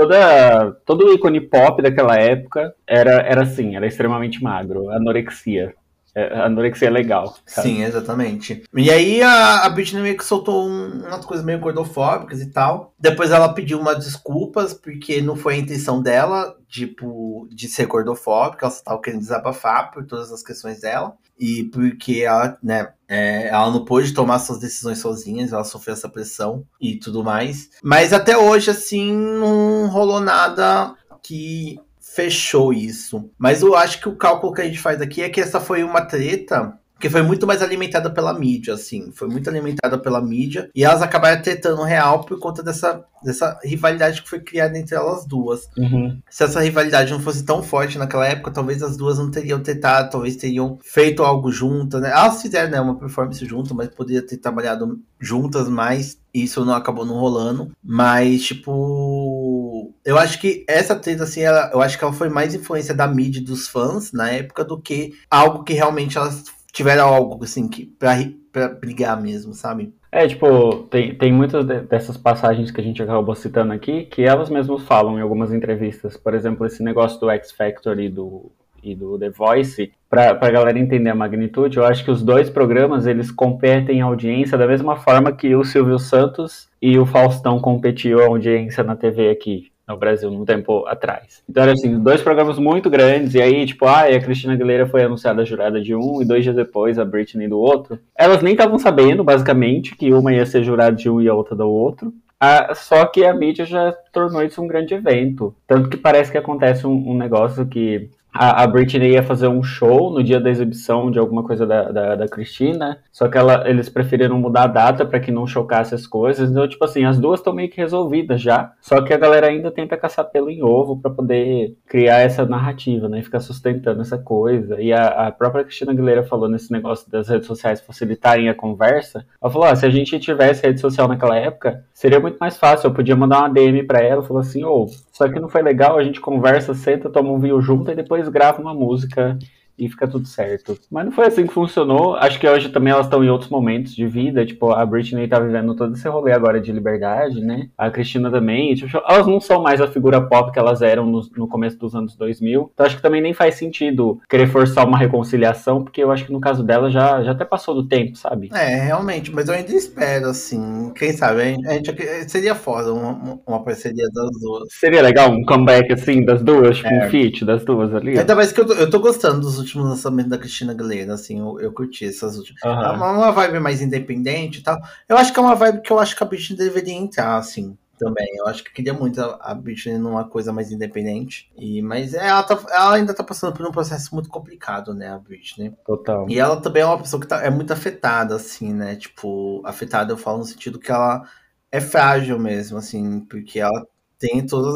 toda, 0.00 0.72
todo 0.86 1.06
o 1.06 1.12
ícone 1.12 1.40
pop 1.40 1.82
daquela 1.82 2.16
época 2.16 2.74
era, 2.86 3.20
era 3.20 3.42
assim, 3.42 3.76
era 3.76 3.86
extremamente 3.86 4.42
magro, 4.42 4.90
anorexia. 4.90 5.74
É, 6.12 6.40
anorexia 6.40 6.88
é 6.88 6.90
legal. 6.90 7.36
Sim, 7.46 7.84
exatamente. 7.84 8.64
E 8.74 8.90
aí 8.90 9.22
a, 9.22 9.64
a 9.64 9.68
Britney 9.68 10.02
meio 10.02 10.16
que 10.16 10.24
soltou 10.24 10.66
um, 10.66 11.04
umas 11.06 11.24
coisas 11.24 11.46
meio 11.46 11.60
gordofóbicas 11.60 12.40
e 12.40 12.50
tal. 12.50 12.92
Depois 12.98 13.30
ela 13.30 13.52
pediu 13.52 13.78
umas 13.78 14.04
desculpas, 14.04 14.74
porque 14.74 15.20
não 15.20 15.36
foi 15.36 15.54
a 15.54 15.58
intenção 15.58 16.02
dela, 16.02 16.56
tipo, 16.68 17.46
de 17.52 17.68
ser 17.68 17.86
gordofóbica, 17.86 18.66
ela 18.66 18.74
só 18.74 18.82
tava 18.82 19.00
querendo 19.00 19.20
desabafar 19.20 19.92
por 19.92 20.04
todas 20.04 20.32
as 20.32 20.42
questões 20.42 20.80
dela. 20.80 21.14
E 21.40 21.64
porque 21.64 22.20
ela, 22.20 22.58
né, 22.62 22.92
é, 23.08 23.48
ela 23.48 23.70
não 23.70 23.84
pôde 23.84 24.12
tomar 24.12 24.38
suas 24.38 24.60
decisões 24.60 24.98
sozinha, 24.98 25.48
ela 25.50 25.64
sofreu 25.64 25.94
essa 25.94 26.08
pressão 26.08 26.66
e 26.78 26.96
tudo 26.96 27.24
mais. 27.24 27.70
Mas 27.82 28.12
até 28.12 28.36
hoje, 28.36 28.70
assim, 28.70 29.10
não 29.12 29.88
rolou 29.88 30.20
nada 30.20 30.94
que 31.22 31.80
fechou 31.98 32.72
isso. 32.72 33.30
Mas 33.38 33.62
eu 33.62 33.74
acho 33.74 34.00
que 34.00 34.08
o 34.08 34.16
cálculo 34.16 34.52
que 34.52 34.60
a 34.60 34.64
gente 34.64 34.78
faz 34.78 35.00
aqui 35.00 35.22
é 35.22 35.30
que 35.30 35.40
essa 35.40 35.60
foi 35.60 35.82
uma 35.82 36.02
treta 36.02 36.78
que 37.00 37.08
foi 37.08 37.22
muito 37.22 37.46
mais 37.46 37.62
alimentada 37.62 38.10
pela 38.10 38.38
mídia, 38.38 38.74
assim. 38.74 39.10
Foi 39.12 39.26
muito 39.26 39.48
alimentada 39.48 39.98
pela 39.98 40.20
mídia. 40.20 40.70
E 40.74 40.84
elas 40.84 41.00
acabaram 41.00 41.40
tretando 41.40 41.82
real 41.82 42.24
por 42.24 42.38
conta 42.38 42.62
dessa, 42.62 43.02
dessa 43.24 43.58
rivalidade 43.64 44.22
que 44.22 44.28
foi 44.28 44.40
criada 44.40 44.78
entre 44.78 44.94
elas 44.94 45.24
duas. 45.24 45.68
Uhum. 45.78 46.20
Se 46.28 46.44
essa 46.44 46.60
rivalidade 46.60 47.10
não 47.10 47.18
fosse 47.18 47.42
tão 47.42 47.62
forte 47.62 47.96
naquela 47.96 48.26
época, 48.26 48.50
talvez 48.50 48.82
as 48.82 48.98
duas 48.98 49.18
não 49.18 49.30
teriam 49.30 49.62
tretado, 49.62 50.10
talvez 50.10 50.36
teriam 50.36 50.78
feito 50.82 51.22
algo 51.22 51.50
juntas, 51.50 52.02
né? 52.02 52.10
Elas 52.10 52.42
fizeram, 52.42 52.70
né, 52.70 52.80
uma 52.80 52.98
performance 52.98 53.44
junto, 53.46 53.74
mas 53.74 53.88
poderia 53.88 54.20
ter 54.20 54.36
trabalhado 54.36 55.00
juntas 55.18 55.68
mais. 55.68 56.20
Isso 56.32 56.64
não 56.64 56.74
acabou 56.74 57.06
não 57.06 57.18
rolando. 57.18 57.72
Mas, 57.82 58.42
tipo. 58.42 59.94
Eu 60.04 60.18
acho 60.18 60.38
que 60.38 60.64
essa 60.68 60.94
treta, 60.94 61.24
assim, 61.24 61.40
ela, 61.40 61.70
eu 61.72 61.80
acho 61.80 61.98
que 61.98 62.04
ela 62.04 62.12
foi 62.12 62.28
mais 62.28 62.54
influência 62.54 62.94
da 62.94 63.06
mídia 63.06 63.42
dos 63.42 63.68
fãs 63.68 64.12
na 64.12 64.30
época 64.30 64.64
do 64.64 64.80
que 64.80 65.12
algo 65.30 65.64
que 65.64 65.72
realmente 65.72 66.16
elas 66.16 66.44
tiveram 66.72 67.08
algo, 67.08 67.42
assim, 67.44 67.68
que, 67.68 67.86
pra, 67.86 68.16
pra 68.52 68.68
brigar 68.68 69.20
mesmo, 69.20 69.52
sabe? 69.52 69.92
É, 70.12 70.26
tipo, 70.26 70.84
tem, 70.90 71.14
tem 71.14 71.32
muitas 71.32 71.64
dessas 71.64 72.16
passagens 72.16 72.70
que 72.70 72.80
a 72.80 72.84
gente 72.84 73.02
acabou 73.02 73.34
citando 73.34 73.72
aqui 73.72 74.06
que 74.06 74.22
elas 74.22 74.50
mesmas 74.50 74.82
falam 74.82 75.18
em 75.18 75.22
algumas 75.22 75.52
entrevistas. 75.52 76.16
Por 76.16 76.34
exemplo, 76.34 76.66
esse 76.66 76.82
negócio 76.82 77.20
do 77.20 77.30
X 77.30 77.52
Factor 77.52 78.00
e 78.00 78.08
do, 78.08 78.50
e 78.82 78.94
do 78.94 79.16
The 79.18 79.30
Voice, 79.30 79.92
para 80.08 80.30
a 80.30 80.50
galera 80.50 80.78
entender 80.78 81.10
a 81.10 81.14
magnitude, 81.14 81.76
eu 81.76 81.84
acho 81.84 82.04
que 82.04 82.10
os 82.10 82.22
dois 82.22 82.50
programas 82.50 83.06
eles 83.06 83.30
competem 83.30 83.98
em 83.98 84.02
audiência 84.02 84.58
da 84.58 84.66
mesma 84.66 84.96
forma 84.96 85.32
que 85.32 85.54
o 85.54 85.62
Silvio 85.62 85.98
Santos 85.98 86.68
e 86.82 86.98
o 86.98 87.06
Faustão 87.06 87.60
competiam 87.60 88.18
a 88.20 88.26
audiência 88.26 88.82
na 88.82 88.96
TV 88.96 89.30
aqui 89.30 89.70
no 89.90 89.98
Brasil 89.98 90.30
um 90.30 90.44
tempo 90.44 90.86
atrás. 90.86 91.42
Então 91.48 91.62
era 91.62 91.72
assim, 91.72 91.98
dois 91.98 92.22
programas 92.22 92.58
muito 92.58 92.88
grandes, 92.88 93.34
e 93.34 93.42
aí, 93.42 93.66
tipo, 93.66 93.86
ah, 93.86 94.02
a 94.02 94.20
Cristina 94.20 94.54
Aguilera 94.54 94.86
foi 94.86 95.02
anunciada 95.02 95.44
jurada 95.44 95.80
de 95.80 95.94
um, 95.94 96.22
e 96.22 96.24
dois 96.24 96.42
dias 96.42 96.56
depois 96.56 96.98
a 96.98 97.04
Britney 97.04 97.48
do 97.48 97.58
outro. 97.58 97.98
Elas 98.16 98.42
nem 98.42 98.52
estavam 98.52 98.78
sabendo, 98.78 99.24
basicamente, 99.24 99.96
que 99.96 100.12
uma 100.12 100.32
ia 100.32 100.46
ser 100.46 100.62
jurada 100.62 100.96
de 100.96 101.10
um 101.10 101.20
e 101.20 101.28
a 101.28 101.34
outra 101.34 101.56
do 101.56 101.68
outro. 101.68 102.12
Ah, 102.38 102.72
só 102.74 103.04
que 103.04 103.24
a 103.24 103.34
mídia 103.34 103.66
já 103.66 103.92
tornou 104.12 104.42
isso 104.42 104.62
um 104.62 104.66
grande 104.66 104.94
evento. 104.94 105.54
Tanto 105.66 105.90
que 105.90 105.96
parece 105.98 106.32
que 106.32 106.38
acontece 106.38 106.86
um, 106.86 107.10
um 107.10 107.14
negócio 107.14 107.66
que 107.66 108.08
a, 108.32 108.62
a 108.62 108.66
Britney 108.66 109.12
ia 109.12 109.22
fazer 109.22 109.48
um 109.48 109.62
show 109.62 110.10
no 110.12 110.22
dia 110.22 110.40
da 110.40 110.50
exibição 110.50 111.10
de 111.10 111.18
alguma 111.18 111.42
coisa 111.42 111.66
da, 111.66 111.90
da, 111.90 112.14
da 112.16 112.28
Cristina, 112.28 112.98
só 113.12 113.28
que 113.28 113.36
ela, 113.36 113.68
eles 113.68 113.88
preferiram 113.88 114.38
mudar 114.38 114.64
a 114.64 114.66
data 114.66 115.04
para 115.04 115.20
que 115.20 115.32
não 115.32 115.46
chocasse 115.46 115.94
as 115.94 116.06
coisas. 116.06 116.50
Então, 116.50 116.66
tipo 116.68 116.84
assim, 116.84 117.04
as 117.04 117.18
duas 117.18 117.40
estão 117.40 117.52
meio 117.52 117.70
que 117.70 117.76
resolvidas 117.76 118.40
já, 118.40 118.72
só 118.80 119.00
que 119.02 119.12
a 119.12 119.18
galera 119.18 119.48
ainda 119.48 119.70
tenta 119.70 119.96
caçar 119.96 120.24
pelo 120.30 120.50
em 120.50 120.62
ovo 120.62 121.00
para 121.00 121.10
poder 121.10 121.76
criar 121.86 122.20
essa 122.20 122.44
narrativa, 122.44 123.08
né? 123.08 123.22
Ficar 123.22 123.40
sustentando 123.40 124.00
essa 124.00 124.18
coisa. 124.18 124.80
E 124.80 124.92
a, 124.92 125.28
a, 125.28 125.32
própria 125.32 125.64
Cristina 125.64 125.92
Aguilera 125.92 126.22
falou 126.22 126.48
nesse 126.48 126.72
negócio 126.72 127.10
das 127.10 127.28
redes 127.28 127.46
sociais 127.46 127.80
facilitarem 127.80 128.48
a 128.48 128.54
conversa. 128.54 129.24
Ela 129.40 129.52
falou: 129.52 129.68
ah, 129.68 129.74
se 129.74 129.86
a 129.86 129.90
gente 129.90 130.18
tivesse 130.18 130.66
rede 130.66 130.80
social 130.80 131.08
naquela 131.08 131.36
época, 131.36 131.84
seria 131.92 132.20
muito 132.20 132.38
mais 132.38 132.56
fácil. 132.56 132.88
Eu 132.88 132.94
podia 132.94 133.16
mandar 133.16 133.40
uma 133.40 133.50
DM 133.50 133.82
para 133.84 134.00
ela, 134.00 134.22
falou 134.22 134.40
assim: 134.40 134.64
ô, 134.64 134.84
oh, 134.84 135.10
só 135.12 135.28
que 135.28 135.38
não 135.38 135.48
foi 135.48 135.62
legal, 135.62 135.98
a 135.98 136.02
gente 136.02 136.20
conversa, 136.20 136.74
senta, 136.74 137.10
toma 137.10 137.30
um 137.30 137.38
vinho 137.38 137.60
junto 137.60 137.90
e 137.90 137.94
depois 137.94 138.19
depois 138.20 138.28
grava 138.28 138.60
uma 138.60 138.74
música 138.74 139.38
e 139.80 139.88
fica 139.88 140.06
tudo 140.06 140.28
certo. 140.28 140.78
Mas 140.90 141.06
não 141.06 141.12
foi 141.12 141.26
assim 141.26 141.46
que 141.46 141.54
funcionou. 141.54 142.14
Acho 142.16 142.38
que 142.38 142.46
hoje 142.46 142.68
também 142.68 142.92
elas 142.92 143.06
estão 143.06 143.24
em 143.24 143.30
outros 143.30 143.50
momentos 143.50 143.94
de 143.94 144.06
vida. 144.06 144.44
Tipo, 144.44 144.72
a 144.72 144.84
Britney 144.84 145.26
tá 145.26 145.40
vivendo 145.40 145.74
todo 145.74 145.94
esse 145.94 146.06
rolê 146.06 146.32
agora 146.32 146.60
de 146.60 146.70
liberdade, 146.70 147.40
né? 147.40 147.68
A 147.78 147.90
Cristina 147.90 148.30
também. 148.30 148.74
Tipo, 148.74 149.02
elas 149.08 149.26
não 149.26 149.40
são 149.40 149.62
mais 149.62 149.80
a 149.80 149.88
figura 149.88 150.20
pop 150.20 150.52
que 150.52 150.58
elas 150.58 150.82
eram 150.82 151.06
no, 151.06 151.22
no, 151.34 151.48
começo 151.48 151.78
dos 151.78 151.94
anos 151.94 152.14
2000. 152.14 152.70
Então 152.74 152.84
acho 152.84 152.96
que 152.96 153.02
também 153.02 153.22
nem 153.22 153.32
faz 153.32 153.54
sentido 153.54 154.20
querer 154.28 154.48
forçar 154.48 154.86
uma 154.86 154.98
reconciliação, 154.98 155.82
porque 155.82 156.02
eu 156.02 156.12
acho 156.12 156.26
que 156.26 156.32
no 156.32 156.40
caso 156.40 156.62
dela 156.62 156.90
já, 156.90 157.22
já 157.22 157.32
até 157.32 157.46
passou 157.46 157.74
do 157.74 157.88
tempo, 157.88 158.18
sabe? 158.18 158.50
É, 158.52 158.82
realmente. 158.82 159.32
Mas 159.32 159.48
eu 159.48 159.54
ainda 159.54 159.72
espero, 159.72 160.28
assim. 160.28 160.92
Quem 160.94 161.12
sabe? 161.14 161.40
A 161.40 161.72
gente, 161.72 162.28
seria 162.28 162.54
foda 162.54 162.92
uma, 162.92 163.40
uma 163.46 163.64
parceria 163.64 164.06
das 164.12 164.30
duas. 164.38 164.68
Seria 164.74 165.00
legal 165.00 165.30
um 165.30 165.42
comeback, 165.42 165.90
assim, 165.90 166.22
das 166.22 166.42
duas? 166.42 166.76
Tipo, 166.76 166.90
é. 166.90 167.06
um 167.06 167.10
feat 167.10 167.44
das 167.46 167.64
duas 167.64 167.94
ali? 167.94 168.18
Ainda 168.18 168.34
mais 168.34 168.52
que 168.52 168.60
eu 168.60 168.66
tô, 168.66 168.74
eu 168.74 168.90
tô 168.90 168.98
gostando 168.98 169.40
dos 169.40 169.58
últimos 169.58 169.69
lançamentos 169.78 170.30
da 170.30 170.38
Cristina 170.38 170.72
Aguilera, 170.72 171.14
assim, 171.14 171.40
eu, 171.40 171.60
eu 171.60 171.72
curti 171.72 172.04
essas 172.04 172.36
últimas. 172.36 172.62
Uhum. 172.62 172.70
É 172.70 172.90
uma, 172.92 173.12
uma, 173.12 173.32
vibe 173.32 173.60
mais 173.60 173.80
independente 173.80 174.60
e 174.60 174.62
tal. 174.62 174.78
Eu 175.08 175.16
acho 175.16 175.32
que 175.32 175.38
é 175.38 175.42
uma 175.42 175.54
vibe 175.54 175.82
que 175.82 175.92
eu 175.92 175.98
acho 175.98 176.16
que 176.16 176.22
a 176.22 176.26
Britney 176.26 176.56
deveria 176.56 176.94
entrar, 176.94 177.36
assim, 177.36 177.76
também. 177.98 178.28
Eu 178.36 178.46
acho 178.46 178.64
que 178.64 178.72
queria 178.72 178.94
muito 178.94 179.20
a, 179.20 179.38
a 179.40 179.54
Britney 179.54 179.98
numa 179.98 180.24
coisa 180.24 180.52
mais 180.52 180.72
independente. 180.72 181.52
E, 181.56 181.82
mas 181.82 182.14
é, 182.14 182.26
ela, 182.26 182.42
tá, 182.42 182.58
ela 182.70 182.94
ainda 182.94 183.14
tá 183.14 183.22
passando 183.22 183.52
por 183.52 183.66
um 183.66 183.70
processo 183.70 184.14
muito 184.14 184.30
complicado, 184.30 184.94
né, 184.94 185.10
a 185.10 185.18
Britney. 185.18 185.74
Total. 185.84 186.28
E 186.28 186.38
ela 186.38 186.60
também 186.60 186.82
é 186.82 186.86
uma 186.86 186.98
pessoa 186.98 187.20
que 187.20 187.26
tá, 187.26 187.44
é 187.44 187.50
muito 187.50 187.72
afetada, 187.72 188.34
assim, 188.34 188.72
né? 188.72 188.96
Tipo, 188.96 189.62
afetada 189.64 190.12
eu 190.12 190.16
falo 190.16 190.38
no 190.38 190.44
sentido 190.44 190.78
que 190.78 190.90
ela 190.90 191.22
é 191.70 191.80
frágil 191.80 192.38
mesmo, 192.38 192.78
assim, 192.78 193.20
porque 193.20 193.60
ela 193.60 193.86
tem 194.18 194.44
todas 194.46 194.74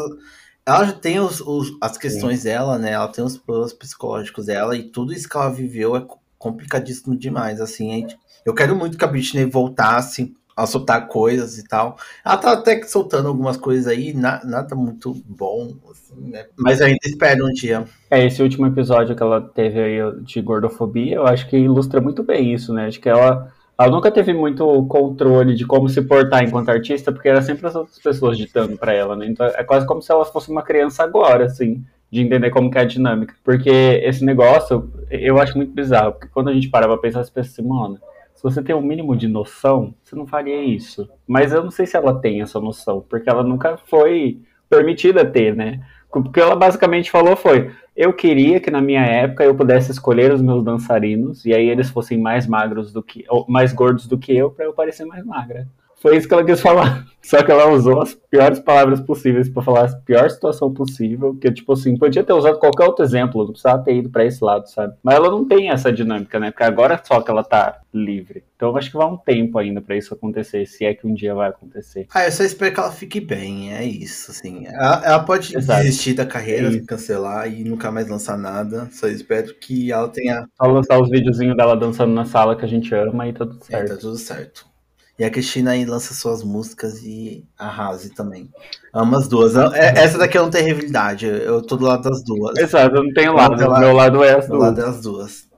ela 0.66 0.84
já 0.86 0.92
tem 0.92 1.20
os, 1.20 1.40
os, 1.40 1.76
as 1.80 1.98
questões 1.98 2.40
Sim. 2.40 2.48
dela, 2.48 2.78
né? 2.78 2.92
Ela 2.92 3.08
tem 3.08 3.24
os 3.24 3.36
problemas 3.36 3.72
psicológicos 3.72 4.46
dela 4.46 4.76
e 4.76 4.84
tudo 4.84 5.12
isso 5.12 5.28
que 5.28 5.36
ela 5.36 5.50
viveu 5.50 5.94
é 5.96 6.06
complicadíssimo 6.38 7.16
demais, 7.16 7.60
assim. 7.60 8.06
Eu 8.44 8.54
quero 8.54 8.74
muito 8.74 8.96
que 8.96 9.04
a 9.04 9.08
Britney 9.08 9.44
voltasse 9.44 10.34
a 10.56 10.66
soltar 10.66 11.08
coisas 11.08 11.58
e 11.58 11.64
tal. 11.66 11.98
Ela 12.24 12.36
tá 12.36 12.52
até 12.52 12.76
que 12.76 12.88
soltando 12.88 13.28
algumas 13.28 13.56
coisas 13.56 13.86
aí, 13.86 14.14
na, 14.14 14.42
nada 14.44 14.74
muito 14.74 15.14
bom, 15.26 15.74
assim, 15.90 16.30
né? 16.30 16.46
Mas 16.56 16.80
ainda 16.80 16.98
espero 17.04 17.46
um 17.46 17.52
dia. 17.52 17.84
É, 18.10 18.24
esse 18.24 18.42
último 18.42 18.66
episódio 18.66 19.16
que 19.16 19.22
ela 19.22 19.40
teve 19.40 19.80
aí 19.80 20.22
de 20.22 20.40
gordofobia, 20.40 21.16
eu 21.16 21.26
acho 21.26 21.48
que 21.48 21.56
ilustra 21.56 22.00
muito 22.00 22.22
bem 22.22 22.54
isso, 22.54 22.72
né? 22.72 22.86
Acho 22.86 23.00
que 23.00 23.08
ela 23.08 23.52
ela 23.78 23.90
nunca 23.90 24.10
teve 24.10 24.32
muito 24.32 24.84
controle 24.86 25.54
de 25.54 25.66
como 25.66 25.88
se 25.88 26.00
portar 26.02 26.44
enquanto 26.44 26.68
artista, 26.68 27.10
porque 27.10 27.28
era 27.28 27.42
sempre 27.42 27.66
as 27.66 27.74
outras 27.74 27.98
pessoas 27.98 28.38
ditando 28.38 28.76
para 28.76 28.92
ela, 28.92 29.16
né? 29.16 29.26
Então 29.26 29.46
é 29.46 29.64
quase 29.64 29.86
como 29.86 30.00
se 30.00 30.12
ela 30.12 30.24
fosse 30.24 30.50
uma 30.50 30.62
criança 30.62 31.02
agora, 31.02 31.46
assim, 31.46 31.84
de 32.10 32.20
entender 32.20 32.50
como 32.50 32.70
que 32.70 32.78
é 32.78 32.82
a 32.82 32.86
dinâmica. 32.86 33.34
Porque 33.42 33.70
esse 33.70 34.24
negócio, 34.24 34.92
eu 35.10 35.38
acho 35.40 35.56
muito 35.56 35.72
bizarro, 35.72 36.12
porque 36.12 36.28
quando 36.28 36.50
a 36.50 36.52
gente 36.54 36.68
para 36.68 36.86
pra 36.86 36.96
pensar, 36.98 37.24
você 37.24 37.32
pensa 37.32 37.50
assim, 37.50 37.68
mano, 37.68 37.98
se 38.34 38.42
você 38.42 38.62
tem 38.62 38.76
um 38.76 38.80
mínimo 38.80 39.16
de 39.16 39.26
noção, 39.26 39.92
você 40.04 40.14
não 40.14 40.26
faria 40.26 40.62
isso. 40.62 41.08
Mas 41.26 41.52
eu 41.52 41.64
não 41.64 41.70
sei 41.70 41.86
se 41.86 41.96
ela 41.96 42.20
tem 42.20 42.42
essa 42.42 42.60
noção, 42.60 43.04
porque 43.08 43.28
ela 43.28 43.42
nunca 43.42 43.76
foi 43.76 44.40
permitida 44.68 45.24
ter, 45.24 45.54
né? 45.56 45.80
O 46.12 46.22
que 46.30 46.40
ela 46.40 46.54
basicamente 46.54 47.10
falou 47.10 47.34
foi: 47.34 47.72
eu 47.96 48.12
queria 48.12 48.58
que 48.60 48.70
na 48.70 48.80
minha 48.80 49.04
época 49.04 49.44
eu 49.44 49.54
pudesse 49.54 49.90
escolher 49.90 50.32
os 50.32 50.42
meus 50.42 50.64
dançarinos 50.64 51.44
e 51.44 51.54
aí 51.54 51.68
eles 51.68 51.90
fossem 51.90 52.18
mais 52.18 52.46
magros 52.46 52.92
do 52.92 53.02
que, 53.02 53.24
mais 53.48 53.72
gordos 53.72 54.06
do 54.06 54.18
que 54.18 54.36
eu 54.36 54.50
para 54.50 54.64
eu 54.64 54.72
parecer 54.72 55.04
mais 55.04 55.24
magra. 55.24 55.68
Foi 56.04 56.18
isso 56.18 56.28
que 56.28 56.34
ela 56.34 56.44
quis 56.44 56.60
falar. 56.60 57.06
Só 57.24 57.42
que 57.42 57.50
ela 57.50 57.70
usou 57.70 58.02
as 58.02 58.12
piores 58.12 58.58
palavras 58.58 59.00
possíveis 59.00 59.48
para 59.48 59.62
falar 59.62 59.86
a 59.86 59.96
pior 59.96 60.30
situação 60.30 60.70
possível. 60.70 61.34
Que, 61.34 61.50
tipo 61.50 61.72
assim, 61.72 61.96
podia 61.96 62.22
ter 62.22 62.34
usado 62.34 62.58
qualquer 62.58 62.84
outro 62.84 63.02
exemplo, 63.02 63.42
não 63.42 63.52
precisava 63.52 63.82
ter 63.82 63.96
ido 63.96 64.10
para 64.10 64.26
esse 64.26 64.44
lado, 64.44 64.68
sabe? 64.68 64.94
Mas 65.02 65.14
ela 65.14 65.30
não 65.30 65.46
tem 65.46 65.70
essa 65.70 65.90
dinâmica, 65.90 66.38
né? 66.38 66.50
Porque 66.50 66.62
agora 66.62 67.00
só 67.02 67.22
que 67.22 67.30
ela 67.30 67.42
tá 67.42 67.80
livre. 67.94 68.44
Então 68.54 68.68
eu 68.68 68.76
acho 68.76 68.90
que 68.90 68.98
vai 68.98 69.06
um 69.06 69.16
tempo 69.16 69.56
ainda 69.56 69.80
para 69.80 69.96
isso 69.96 70.12
acontecer, 70.12 70.66
se 70.66 70.84
é 70.84 70.92
que 70.92 71.06
um 71.06 71.14
dia 71.14 71.34
vai 71.34 71.48
acontecer. 71.48 72.06
Ah, 72.12 72.26
eu 72.26 72.32
só 72.32 72.44
espero 72.44 72.74
que 72.74 72.80
ela 72.80 72.92
fique 72.92 73.18
bem, 73.18 73.72
é 73.72 73.82
isso, 73.82 74.30
assim. 74.30 74.66
Ela, 74.66 75.02
ela 75.06 75.24
pode 75.24 75.56
Exato. 75.56 75.80
desistir 75.80 76.12
da 76.12 76.26
carreira, 76.26 76.68
é 76.76 76.80
cancelar 76.80 77.50
e 77.50 77.64
nunca 77.64 77.90
mais 77.90 78.06
lançar 78.10 78.36
nada. 78.36 78.90
Só 78.92 79.08
espero 79.08 79.54
que 79.54 79.90
ela 79.90 80.08
tenha. 80.08 80.46
Só 80.60 80.66
lançar 80.70 81.00
os 81.00 81.08
videozinhos 81.08 81.56
dela 81.56 81.74
dançando 81.74 82.12
na 82.12 82.26
sala 82.26 82.54
que 82.54 82.64
a 82.66 82.68
gente 82.68 82.94
ama 82.94 83.26
e 83.26 83.32
tá 83.32 83.46
tudo 83.46 83.64
certo. 83.64 83.92
É, 83.92 83.94
tá 83.94 83.96
tudo 83.96 84.18
certo. 84.18 84.73
E 85.16 85.24
a 85.24 85.30
Cristina 85.30 85.72
aí 85.72 85.84
lança 85.84 86.12
suas 86.12 86.42
músicas 86.42 87.02
e 87.04 87.44
arrase 87.56 88.10
também. 88.10 88.50
Amo 88.92 89.16
as 89.16 89.28
duas. 89.28 89.54
É, 89.54 89.94
essa 89.96 90.18
daqui 90.18 90.36
eu 90.36 90.42
não 90.42 90.50
tenho 90.50 90.66
rivalidade. 90.66 91.26
Eu 91.26 91.62
tô 91.62 91.76
do 91.76 91.84
lado 91.84 92.02
das 92.08 92.24
duas. 92.24 92.58
Exato, 92.58 92.96
eu 92.96 93.04
não 93.04 93.12
tenho 93.12 93.32
lado. 93.32 93.56
Meu 93.56 93.68
lado, 93.68 93.80
meu 93.80 93.92
lado 93.92 94.24
é 94.24 94.36
as 94.36 94.48
duas. 94.48 94.50
Meu 94.50 94.58
lado 94.58 94.80
é 94.80 94.88
as 94.88 95.00
duas. 95.00 95.48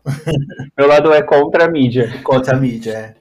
meu 0.78 0.86
lado 0.86 1.12
é 1.12 1.22
contra 1.22 1.64
a 1.64 1.70
mídia. 1.70 2.20
Contra 2.22 2.54
a 2.54 2.60
mídia, 2.60 2.92
é. 2.92 3.14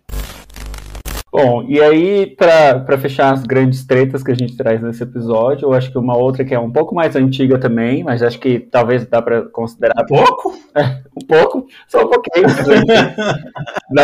Bom, 1.35 1.65
e 1.67 1.81
aí, 1.81 2.27
para 2.27 2.97
fechar 2.97 3.33
as 3.33 3.43
grandes 3.43 3.85
tretas 3.85 4.23
que 4.23 4.31
a 4.31 4.35
gente 4.35 4.55
traz 4.55 4.81
nesse 4.81 5.03
episódio, 5.03 5.65
eu 5.65 5.73
acho 5.73 5.91
que 5.91 5.97
uma 5.97 6.15
outra 6.15 6.45
que 6.45 6.55
é 6.55 6.59
um 6.59 6.71
pouco 6.71 6.95
mais 6.95 7.13
antiga 7.13 7.57
também, 7.59 8.05
mas 8.05 8.23
acho 8.23 8.39
que 8.39 8.57
talvez 8.57 9.05
dá 9.05 9.21
para 9.21 9.41
considerar. 9.41 10.01
Um 10.03 10.05
pouco? 10.05 10.57
É, 10.73 11.01
um 11.13 11.25
pouco, 11.27 11.67
só 11.89 12.05
um 12.05 12.09
pouquinho. 12.09 12.47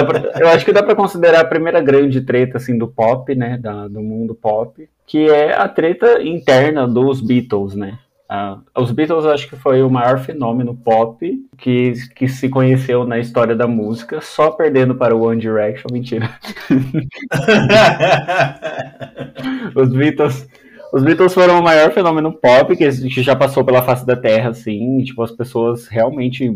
pra, 0.05 0.41
eu 0.41 0.49
acho 0.49 0.65
que 0.65 0.73
dá 0.73 0.83
para 0.83 0.93
considerar 0.93 1.39
a 1.39 1.45
primeira 1.45 1.79
grande 1.79 2.19
treta 2.19 2.57
assim, 2.57 2.77
do 2.77 2.89
pop, 2.89 3.33
né? 3.33 3.57
Da, 3.57 3.87
do 3.87 4.01
mundo 4.01 4.35
pop, 4.35 4.89
que 5.07 5.29
é 5.29 5.55
a 5.55 5.69
treta 5.69 6.21
interna 6.21 6.85
dos 6.85 7.21
Beatles, 7.21 7.75
né? 7.75 7.97
Uh, 8.31 8.61
os 8.81 8.91
Beatles 8.91 9.25
acho 9.25 9.49
que 9.49 9.57
foi 9.57 9.83
o 9.83 9.89
maior 9.89 10.19
fenômeno 10.19 10.73
pop 10.73 11.37
que, 11.57 11.91
que 12.15 12.29
se 12.29 12.47
conheceu 12.47 13.05
na 13.05 13.19
história 13.19 13.53
da 13.53 13.67
música, 13.67 14.21
só 14.21 14.51
perdendo 14.51 14.95
para 14.95 15.13
o 15.13 15.27
One 15.27 15.41
Direction, 15.41 15.87
mentira. 15.91 16.29
os 19.75 19.89
Beatles 19.89 20.47
os 20.93 21.03
Beatles 21.03 21.33
foram 21.33 21.59
o 21.59 21.63
maior 21.63 21.91
fenômeno 21.91 22.33
pop 22.33 22.75
que, 22.75 22.89
que 22.89 23.21
já 23.21 23.35
passou 23.35 23.63
pela 23.63 23.81
face 23.81 24.05
da 24.05 24.15
Terra, 24.15 24.49
assim, 24.49 25.01
tipo, 25.03 25.23
as 25.23 25.31
pessoas 25.31 25.87
realmente 25.87 26.51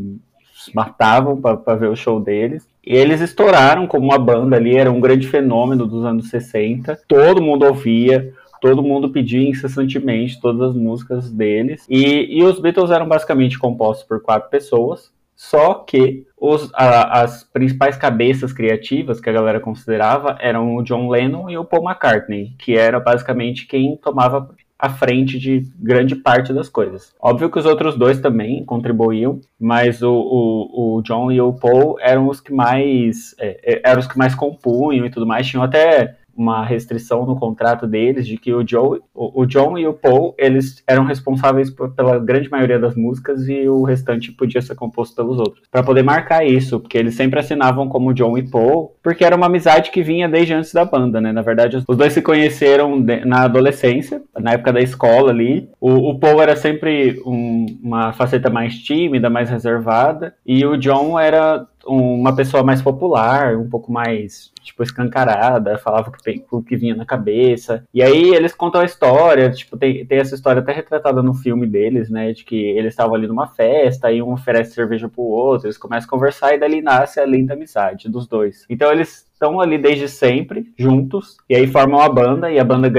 matavam 0.73 1.39
para 1.39 1.76
ver 1.76 1.89
o 1.89 1.95
show 1.95 2.19
deles. 2.19 2.68
E 2.85 2.95
eles 2.95 3.22
estouraram 3.22 3.88
como 3.88 4.06
uma 4.06 4.19
banda 4.19 4.57
ali, 4.57 4.76
era 4.76 4.91
um 4.91 4.99
grande 4.99 5.27
fenômeno 5.27 5.88
dos 5.88 6.03
anos 6.03 6.30
60. 6.30 6.99
Todo 7.07 7.41
mundo 7.41 7.65
ouvia, 7.65 8.34
todo 8.66 8.82
mundo 8.82 9.10
pedia 9.10 9.48
incessantemente 9.48 10.42
todas 10.42 10.70
as 10.70 10.76
músicas 10.76 11.32
deles. 11.32 11.86
E, 11.88 12.40
e 12.40 12.44
os 12.44 12.60
Beatles 12.60 12.90
eram 12.90 13.08
basicamente 13.08 13.60
compostos 13.60 14.08
por 14.08 14.22
quatro 14.24 14.50
pessoas, 14.50 15.14
só 15.36 15.76
que 15.76 16.26
os, 16.36 16.72
a, 16.74 17.22
as 17.22 17.44
principais 17.44 17.96
cabeças 17.96 18.52
criativas 18.52 19.20
que 19.20 19.30
a 19.30 19.34
galera 19.34 19.60
considerava 19.60 20.36
eram 20.40 20.76
o 20.76 20.82
John 20.82 21.10
Lennon 21.10 21.48
e 21.50 21.58
o 21.58 21.66
Paul 21.66 21.84
McCartney, 21.88 22.56
que 22.58 22.76
era 22.76 23.00
basicamente 23.00 23.68
quem 23.68 23.98
tomava 23.98 24.50
a 24.78 24.90
frente 24.90 25.40
de 25.40 25.66
grande 25.78 26.16
parte 26.16 26.52
das 26.52 26.68
coisas. 26.68 27.14
Óbvio 27.20 27.50
que 27.50 27.60
os 27.60 27.66
outros 27.66 27.96
dois 27.96 28.20
também 28.20 28.66
contribuíam, 28.66 29.40
mas 29.60 30.02
o, 30.02 30.12
o, 30.12 30.98
o 30.98 31.02
John 31.02 31.32
e 31.32 31.40
o 31.40 31.54
Paul 31.54 31.98
eram 32.00 32.28
os 32.28 32.42
que 32.42 32.54
mais 32.54 33.36
é, 33.40 33.60
é 33.64 33.82
eram 33.84 34.00
os 34.00 34.08
que 34.08 34.18
mais 34.18 34.36
compunham 34.36 35.06
e 35.06 35.10
tudo 35.10 35.26
mais. 35.26 35.48
Tinham 35.48 35.64
até 35.64 36.18
uma 36.36 36.66
restrição 36.66 37.26
no 37.26 37.38
contrato 37.38 37.88
deles 37.88 38.28
de 38.28 38.38
que 38.38 38.53
o, 38.53 38.68
Joe, 38.68 38.99
o, 39.14 39.41
o 39.41 39.45
John 39.45 39.78
e 39.78 39.88
o 39.88 39.94
Paul 39.94 40.36
eles 40.38 40.84
eram 40.88 41.06
responsáveis 41.06 41.70
por, 41.70 41.91
pela 41.91 42.20
grande 42.20 42.49
maioria 42.49 42.78
das 42.78 42.95
músicas 42.95 43.48
e 43.48 43.68
o 43.68 43.84
restante 43.84 44.32
podia 44.32 44.62
ser 44.62 44.76
composto 44.76 45.16
pelos 45.16 45.40
outros. 45.40 45.64
Para 45.72 45.84
poder 45.84 46.03
marcar 46.03 46.45
isso, 46.45 46.80
porque 46.80 46.98
eles 46.98 47.16
sempre 47.16 47.40
assinavam 47.40 47.88
como 47.88 48.14
John 48.14 48.38
e 48.38 48.44
Paul, 48.44 48.95
porque 49.02 49.24
era 49.24 49.36
uma 49.36 49.45
amizade 49.45 49.91
que 49.91 50.03
vinha 50.03 50.28
desde 50.28 50.53
antes 50.53 50.74
da 50.74 50.84
banda, 50.84 51.22
né? 51.22 51.32
Na 51.32 51.41
verdade, 51.41 51.78
os 51.88 51.98
dois 51.98 52.14
se 52.14 52.22
conheceram 52.22 52.99
na 53.26 53.44
adolescência, 53.44 54.22
na 54.38 54.53
época 54.53 54.74
da 54.74 54.82
escola 54.82 55.32
ali. 55.32 55.70
O, 55.80 56.10
o 56.10 56.20
Paul 56.20 56.41
era 56.41 56.56
sempre 56.56 57.22
um, 57.26 57.66
uma 57.82 58.14
faceta 58.14 58.49
mais 58.49 58.76
tímida, 58.76 59.30
mais 59.30 59.49
reservada, 59.49 60.34
e 60.45 60.66
o 60.66 60.78
John 60.78 61.20
era 61.20 61.66
uma 61.86 62.36
pessoa 62.36 62.64
mais 62.64 62.82
popular, 62.82 63.56
um 63.56 63.70
pouco 63.70 63.91
mais, 63.91 64.52
tipo, 64.62 64.84
escancarada, 64.84 65.78
falava 65.78 66.12
o 66.52 66.64
que, 66.64 66.76
vinha 66.76 66.95
na 66.95 67.06
cabeça. 67.06 67.84
E 67.94 68.02
aí 68.02 68.34
eles 68.34 68.53
contam 68.53 68.82
a 68.82 68.86
história, 68.86 69.52
tipo, 69.52 69.78
tem, 69.78 70.06
tem 70.06 70.18
essa 70.18 70.36
história 70.36 70.62
até 70.62 70.74
retratada 70.74 71.22
no 71.22 71.34
filme 71.34 71.68
deles, 71.68 72.10
né, 72.10 72.34
de 72.34 72.44
que 72.44 72.56
eles 72.56 72.94
estavam 72.94 73.16
ali 73.16 73.28
numa 73.28 73.48
festa, 73.48 74.12
e 74.12 74.22
um 74.22 74.34
oferece 74.34 74.74
cerveja 74.74 75.07
pro 75.07 75.24
outro, 75.24 75.68
eles 75.68 75.78
começam 75.78 76.07
a 76.07 76.12
conversar 76.12 76.53
e 76.53 76.60
dali 76.60 76.82
nasce 76.82 77.20
a 77.20 77.26
linda 77.26 77.53
amizade 77.53 78.10
dos 78.10 78.28
dois. 78.28 78.66
Então 78.70 78.91
eles 78.91 79.28
estão 79.34 79.60
ali 79.60 79.78
desde 79.78 80.07
sempre, 80.07 80.66
juntos, 80.78 81.38
e 81.49 81.56
aí 81.56 81.68
formam 81.68 81.99
a 81.99 82.10
banda, 82.10 82.52
e 82.52 82.60
a 82.60 82.64
banda 82.64 82.90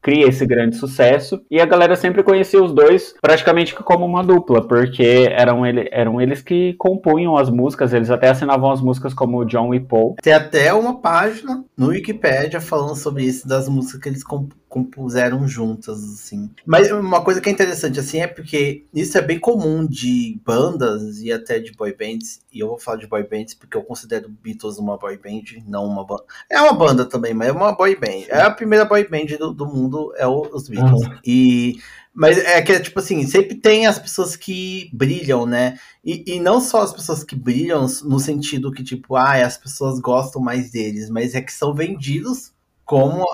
cria 0.00 0.28
esse 0.28 0.46
grande 0.46 0.76
sucesso. 0.76 1.40
E 1.50 1.60
a 1.60 1.66
galera 1.66 1.96
sempre 1.96 2.22
conhecia 2.22 2.62
os 2.62 2.72
dois 2.72 3.14
praticamente 3.20 3.74
como 3.74 4.04
uma 4.04 4.24
dupla, 4.24 4.66
porque 4.66 5.28
eram, 5.30 5.66
ele, 5.66 5.88
eram 5.92 6.20
eles 6.20 6.42
que 6.42 6.74
compunham 6.74 7.36
as 7.36 7.50
músicas, 7.50 7.92
eles 7.92 8.10
até 8.10 8.28
assinavam 8.28 8.70
as 8.70 8.80
músicas 8.80 9.14
como 9.14 9.44
John 9.44 9.74
e 9.74 9.80
Paul. 9.80 10.16
Tem 10.22 10.32
até 10.32 10.72
uma 10.72 11.00
página 11.00 11.64
no 11.76 11.88
Wikipedia 11.88 12.60
falando 12.60 12.96
sobre 12.96 13.24
isso, 13.24 13.46
das 13.46 13.68
músicas 13.68 14.00
que 14.00 14.08
eles 14.08 14.24
comp 14.24 14.52
compuseram 14.70 15.48
juntas, 15.48 16.02
assim. 16.04 16.48
Mas 16.64 16.90
uma 16.92 17.22
coisa 17.24 17.40
que 17.40 17.48
é 17.48 17.52
interessante, 17.52 17.98
assim, 17.98 18.20
é 18.20 18.28
porque 18.28 18.84
isso 18.94 19.18
é 19.18 19.20
bem 19.20 19.38
comum 19.38 19.84
de 19.84 20.40
bandas 20.46 21.20
e 21.20 21.32
até 21.32 21.58
de 21.58 21.72
boy 21.72 21.92
bands, 21.92 22.40
e 22.52 22.60
eu 22.60 22.68
vou 22.68 22.78
falar 22.78 22.98
de 22.98 23.08
boy 23.08 23.24
bands 23.24 23.52
porque 23.52 23.76
eu 23.76 23.82
considero 23.82 24.28
Beatles 24.28 24.78
uma 24.78 24.96
boy 24.96 25.18
band, 25.18 25.60
não 25.66 25.84
uma 25.84 26.06
banda. 26.06 26.22
É 26.48 26.60
uma 26.60 26.72
banda 26.72 27.04
também, 27.04 27.34
mas 27.34 27.48
é 27.48 27.52
uma 27.52 27.72
boy 27.72 27.96
band. 27.96 28.26
É 28.28 28.42
a 28.42 28.50
primeira 28.50 28.84
boy 28.84 29.06
band 29.08 29.36
do, 29.38 29.52
do 29.52 29.66
mundo, 29.66 30.14
é 30.16 30.26
o, 30.26 30.42
os 30.54 30.68
Beatles. 30.68 31.02
Uhum. 31.02 31.18
E 31.26 31.80
mas 32.12 32.38
é 32.38 32.60
que, 32.60 32.78
tipo 32.80 32.98
assim, 32.98 33.24
sempre 33.26 33.54
tem 33.54 33.86
as 33.86 33.98
pessoas 33.98 34.34
que 34.36 34.90
brilham, 34.92 35.46
né? 35.46 35.78
E, 36.04 36.34
e 36.34 36.40
não 36.40 36.60
só 36.60 36.82
as 36.82 36.92
pessoas 36.92 37.22
que 37.22 37.36
brilham 37.36 37.86
no 38.02 38.18
sentido 38.18 38.72
que, 38.72 38.82
tipo, 38.82 39.16
ah, 39.16 39.44
as 39.44 39.56
pessoas 39.56 40.00
gostam 40.00 40.42
mais 40.42 40.70
deles, 40.70 41.08
mas 41.08 41.34
é 41.34 41.40
que 41.40 41.52
são 41.52 41.72
vendidos 41.72 42.52
como 42.90 43.24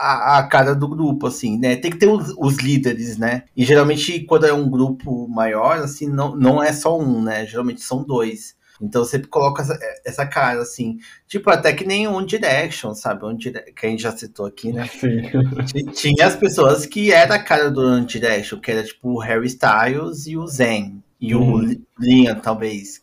a, 0.00 0.38
a, 0.38 0.42
cara 0.44 0.74
do 0.74 0.88
grupo, 0.88 1.26
assim, 1.26 1.58
né? 1.58 1.76
Tem 1.76 1.90
que 1.90 1.98
ter 1.98 2.06
os, 2.06 2.34
os, 2.38 2.56
líderes, 2.56 3.18
né? 3.18 3.42
E 3.54 3.62
geralmente, 3.62 4.20
quando 4.20 4.46
é 4.46 4.52
um 4.54 4.70
grupo 4.70 5.28
maior, 5.28 5.76
assim, 5.76 6.08
não, 6.08 6.34
não 6.34 6.62
é 6.62 6.72
só 6.72 6.98
um, 6.98 7.20
né? 7.20 7.44
Geralmente 7.44 7.82
são 7.82 8.02
dois. 8.02 8.56
Então 8.80 9.04
sempre 9.04 9.28
coloca 9.28 9.60
essa, 9.60 9.78
essa 10.06 10.26
cara, 10.26 10.62
assim. 10.62 10.96
Tipo, 11.28 11.50
até 11.50 11.74
que 11.74 11.86
nem 11.86 12.08
One 12.08 12.26
Direction, 12.26 12.94
sabe? 12.94 13.26
One 13.26 13.36
Dire... 13.36 13.74
Que 13.76 13.86
a 13.86 13.90
gente 13.90 14.02
já 14.02 14.16
citou 14.16 14.46
aqui, 14.46 14.72
né? 14.72 14.88
Sim. 14.88 15.84
Tinha 15.92 16.26
as 16.26 16.34
pessoas 16.34 16.86
que 16.86 17.12
era 17.12 17.34
a 17.34 17.42
cara 17.42 17.70
do 17.70 17.82
One 17.82 18.06
Direction, 18.06 18.58
que 18.58 18.70
era 18.70 18.82
tipo 18.82 19.10
o 19.10 19.18
Harry 19.18 19.48
Styles 19.48 20.26
e 20.26 20.38
o 20.38 20.46
Zen. 20.46 21.04
E 21.20 21.34
o 21.34 21.60
Liam, 22.00 22.40
talvez 22.40 23.02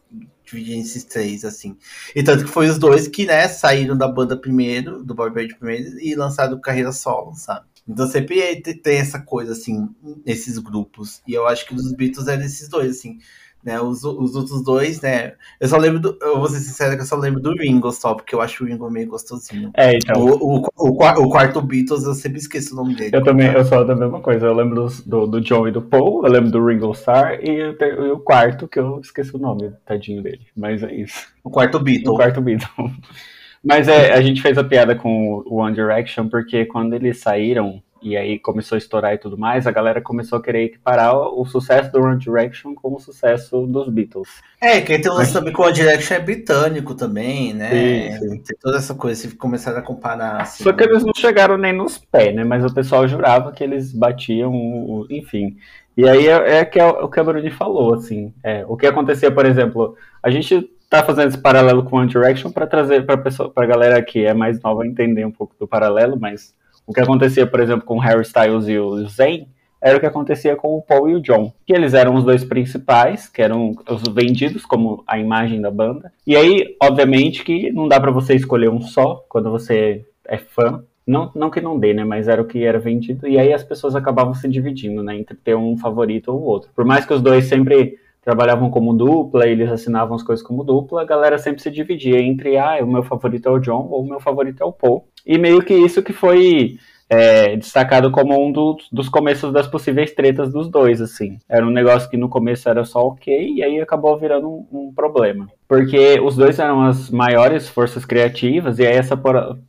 dividir 0.51 0.79
esses 0.79 1.03
três, 1.03 1.43
assim. 1.45 1.77
E 2.15 2.23
tanto 2.23 2.45
que 2.45 2.51
foi 2.51 2.69
os 2.69 2.77
dois 2.77 3.07
que, 3.07 3.25
né, 3.25 3.47
saíram 3.47 3.97
da 3.97 4.07
banda 4.07 4.37
primeiro, 4.37 5.03
do 5.03 5.13
boy 5.15 5.29
band 5.29 5.47
primeiro, 5.59 5.99
e 5.99 6.15
lançaram 6.15 6.59
carreira 6.59 6.91
solo, 6.91 7.33
sabe? 7.35 7.65
Então 7.87 8.07
sempre 8.07 8.61
tem 8.61 8.97
essa 8.97 9.19
coisa, 9.19 9.53
assim, 9.53 9.89
nesses 10.25 10.57
grupos. 10.59 11.21
E 11.27 11.33
eu 11.33 11.47
acho 11.47 11.65
que 11.67 11.73
dos 11.73 11.91
Beatles 11.93 12.27
é 12.27 12.37
desses 12.37 12.69
dois, 12.69 12.91
assim. 12.97 13.17
Né, 13.63 13.79
os, 13.79 14.03
os 14.03 14.35
outros 14.35 14.63
dois, 14.63 15.01
né? 15.01 15.33
Eu 15.59 15.67
só 15.67 15.77
lembro 15.77 15.99
do. 15.99 16.17
Eu 16.19 16.39
vou 16.39 16.47
ser 16.47 16.59
sincero 16.59 16.95
que 16.95 17.03
eu 17.03 17.05
só 17.05 17.15
lembro 17.15 17.39
do 17.39 17.53
Ringo 17.53 17.91
só, 17.91 18.15
porque 18.15 18.33
eu 18.33 18.41
acho 18.41 18.63
o 18.63 18.67
Ringo 18.67 18.89
meio 18.89 19.07
gostosinho. 19.07 19.69
É, 19.75 19.95
então. 19.95 20.19
O, 20.19 20.57
o, 20.57 20.67
o, 20.77 20.89
o 20.89 21.29
quarto 21.29 21.61
Beatles, 21.61 22.03
eu 22.03 22.15
sempre 22.15 22.39
esqueço 22.39 22.73
o 22.73 22.77
nome 22.77 22.95
dele. 22.95 23.15
Eu 23.15 23.23
também, 23.23 23.51
eu 23.51 23.63
sou 23.63 23.85
da 23.85 23.95
mesma 23.95 24.19
coisa. 24.19 24.47
Eu 24.47 24.53
lembro 24.55 24.87
do, 25.05 25.27
do 25.27 25.41
John 25.41 25.67
e 25.67 25.71
do 25.71 25.81
Paul, 25.81 26.25
eu 26.25 26.31
lembro 26.31 26.49
do 26.49 26.65
Ringo 26.65 26.91
Starr 26.91 27.39
e, 27.43 27.51
e 27.51 28.11
o 28.11 28.19
quarto, 28.19 28.67
que 28.67 28.79
eu 28.79 28.99
esqueci 28.99 29.35
o 29.35 29.39
nome, 29.39 29.71
tadinho 29.85 30.23
dele. 30.23 30.47
Mas 30.57 30.81
é 30.81 30.91
isso. 30.93 31.27
O 31.43 31.49
quarto 31.51 31.79
Beatle. 31.79 32.13
O 32.13 32.15
quarto 32.15 32.41
Beatle. 32.41 32.67
Mas 33.63 33.87
é, 33.87 34.13
a 34.13 34.21
gente 34.21 34.41
fez 34.41 34.57
a 34.57 34.63
piada 34.63 34.95
com 34.95 35.43
o 35.45 35.57
One 35.57 35.75
Direction, 35.75 36.27
porque 36.27 36.65
quando 36.65 36.93
eles 36.95 37.19
saíram 37.19 37.81
e 38.01 38.17
aí 38.17 38.39
começou 38.39 38.75
a 38.75 38.79
estourar 38.79 39.13
e 39.13 39.17
tudo 39.17 39.37
mais, 39.37 39.67
a 39.67 39.71
galera 39.71 40.01
começou 40.01 40.39
a 40.39 40.41
querer 40.41 40.65
equiparar 40.65 41.15
o 41.15 41.45
sucesso 41.45 41.91
do 41.91 42.01
One 42.01 42.17
Direction 42.17 42.73
com 42.73 42.95
o 42.95 42.99
sucesso 42.99 43.67
dos 43.67 43.89
Beatles. 43.89 44.29
É, 44.59 44.81
que 44.81 44.97
tem 44.97 45.11
o 45.11 45.15
lance 45.15 45.33
também 45.33 45.53
que 45.53 45.61
o 45.61 45.63
One 45.63 45.73
Direction 45.73 46.15
é 46.15 46.19
britânico 46.19 46.95
também, 46.95 47.53
né? 47.53 47.69
Sim, 47.69 48.19
sim. 48.19 48.29
Tem 48.39 48.57
toda 48.59 48.77
essa 48.77 48.95
coisa, 48.95 49.21
se 49.21 49.35
começaram 49.35 49.79
a 49.79 49.81
comparar. 49.81 50.41
Assim, 50.41 50.63
Só 50.63 50.73
que 50.73 50.83
eles 50.83 51.03
não 51.03 51.13
chegaram 51.15 51.57
nem 51.57 51.73
nos 51.73 51.97
pés, 51.97 52.35
né? 52.35 52.43
Mas 52.43 52.65
o 52.65 52.73
pessoal 52.73 53.07
jurava 53.07 53.51
que 53.51 53.63
eles 53.63 53.93
batiam, 53.93 55.05
enfim. 55.09 55.57
E 55.95 56.07
aí 56.07 56.27
é, 56.27 56.59
é, 56.59 56.65
que 56.65 56.79
é 56.79 56.85
o 56.85 57.09
que 57.09 57.19
a 57.19 57.23
Bruni 57.23 57.51
falou, 57.51 57.93
assim. 57.93 58.33
É, 58.43 58.65
o 58.67 58.77
que 58.77 58.87
acontecia, 58.87 59.31
por 59.31 59.45
exemplo, 59.45 59.95
a 60.23 60.29
gente 60.29 60.69
tá 60.89 61.03
fazendo 61.03 61.29
esse 61.29 61.37
paralelo 61.37 61.83
com 61.83 61.95
o 61.95 61.99
One 61.99 62.09
Direction 62.09 62.51
para 62.51 62.67
trazer 62.67 63.05
para 63.05 63.17
pessoa, 63.17 63.49
para 63.49 63.65
galera 63.65 64.01
que 64.01 64.25
é 64.25 64.33
mais 64.33 64.61
nova 64.61 64.85
entender 64.85 65.25
um 65.25 65.31
pouco 65.31 65.55
do 65.59 65.67
paralelo, 65.67 66.17
mas 66.19 66.53
o 66.91 66.93
que 66.93 66.99
acontecia, 66.99 67.47
por 67.47 67.61
exemplo, 67.61 67.85
com 67.85 67.97
Harry 67.97 68.21
Styles 68.21 68.67
e 68.67 68.77
o 68.77 69.07
Zayn 69.07 69.47
era 69.81 69.97
o 69.97 69.99
que 69.99 70.05
acontecia 70.05 70.55
com 70.55 70.77
o 70.77 70.81
Paul 70.81 71.09
e 71.09 71.15
o 71.15 71.21
John, 71.21 71.51
que 71.65 71.73
eles 71.73 71.95
eram 71.95 72.13
os 72.13 72.23
dois 72.23 72.43
principais, 72.43 73.27
que 73.27 73.41
eram 73.41 73.73
os 73.89 74.03
vendidos 74.13 74.63
como 74.63 75.03
a 75.07 75.17
imagem 75.17 75.59
da 75.59 75.71
banda. 75.71 76.11
E 76.27 76.35
aí, 76.35 76.75
obviamente, 76.79 77.43
que 77.43 77.71
não 77.71 77.87
dá 77.87 77.99
para 77.99 78.11
você 78.11 78.35
escolher 78.35 78.69
um 78.69 78.81
só 78.81 79.25
quando 79.27 79.49
você 79.49 80.05
é 80.27 80.37
fã. 80.37 80.83
Não, 81.07 81.31
não 81.33 81.49
que 81.49 81.59
não 81.59 81.79
dê, 81.79 81.93
né? 81.95 82.03
Mas 82.03 82.27
era 82.27 82.41
o 82.41 82.45
que 82.45 82.63
era 82.63 82.77
vendido. 82.77 83.27
E 83.27 83.39
aí 83.39 83.51
as 83.51 83.63
pessoas 83.63 83.95
acabavam 83.95 84.35
se 84.35 84.47
dividindo, 84.47 85.01
né? 85.01 85.15
Entre 85.15 85.35
ter 85.35 85.55
um 85.55 85.75
favorito 85.75 86.31
ou 86.31 86.41
outro. 86.41 86.69
Por 86.75 86.85
mais 86.85 87.05
que 87.05 87.13
os 87.13 87.21
dois 87.21 87.45
sempre 87.45 87.97
trabalhavam 88.21 88.69
como 88.69 88.93
dupla, 88.93 89.47
eles 89.47 89.69
assinavam 89.69 90.15
as 90.15 90.23
coisas 90.23 90.45
como 90.45 90.63
dupla, 90.63 91.01
a 91.01 91.05
galera 91.05 91.37
sempre 91.37 91.61
se 91.61 91.71
dividia 91.71 92.19
entre, 92.21 92.57
ah, 92.57 92.77
o 92.83 92.87
meu 92.87 93.03
favorito 93.03 93.49
é 93.49 93.51
o 93.51 93.59
John 93.59 93.87
ou 93.89 94.03
o 94.03 94.07
meu 94.07 94.19
favorito 94.19 94.61
é 94.61 94.65
o 94.65 94.71
Paul. 94.71 95.07
E 95.25 95.37
meio 95.37 95.63
que 95.63 95.73
isso 95.73 96.03
que 96.03 96.13
foi 96.13 96.77
é, 97.11 97.57
destacado 97.57 98.09
como 98.09 98.41
um 98.41 98.53
do, 98.53 98.77
dos 98.89 99.09
começos 99.09 99.51
das 99.51 99.67
possíveis 99.67 100.13
tretas 100.13 100.49
dos 100.53 100.69
dois, 100.69 101.01
assim. 101.01 101.37
Era 101.49 101.67
um 101.67 101.69
negócio 101.69 102.09
que 102.09 102.15
no 102.15 102.29
começo 102.29 102.69
era 102.69 102.85
só 102.85 103.05
ok, 103.05 103.53
e 103.53 103.61
aí 103.61 103.81
acabou 103.81 104.17
virando 104.17 104.47
um, 104.47 104.65
um 104.71 104.93
problema. 104.93 105.49
Porque 105.67 106.21
os 106.21 106.37
dois 106.37 106.57
eram 106.57 106.81
as 106.81 107.09
maiores 107.09 107.67
forças 107.67 108.05
criativas, 108.05 108.79
e 108.79 108.87
aí 108.87 108.95
essa 108.95 109.19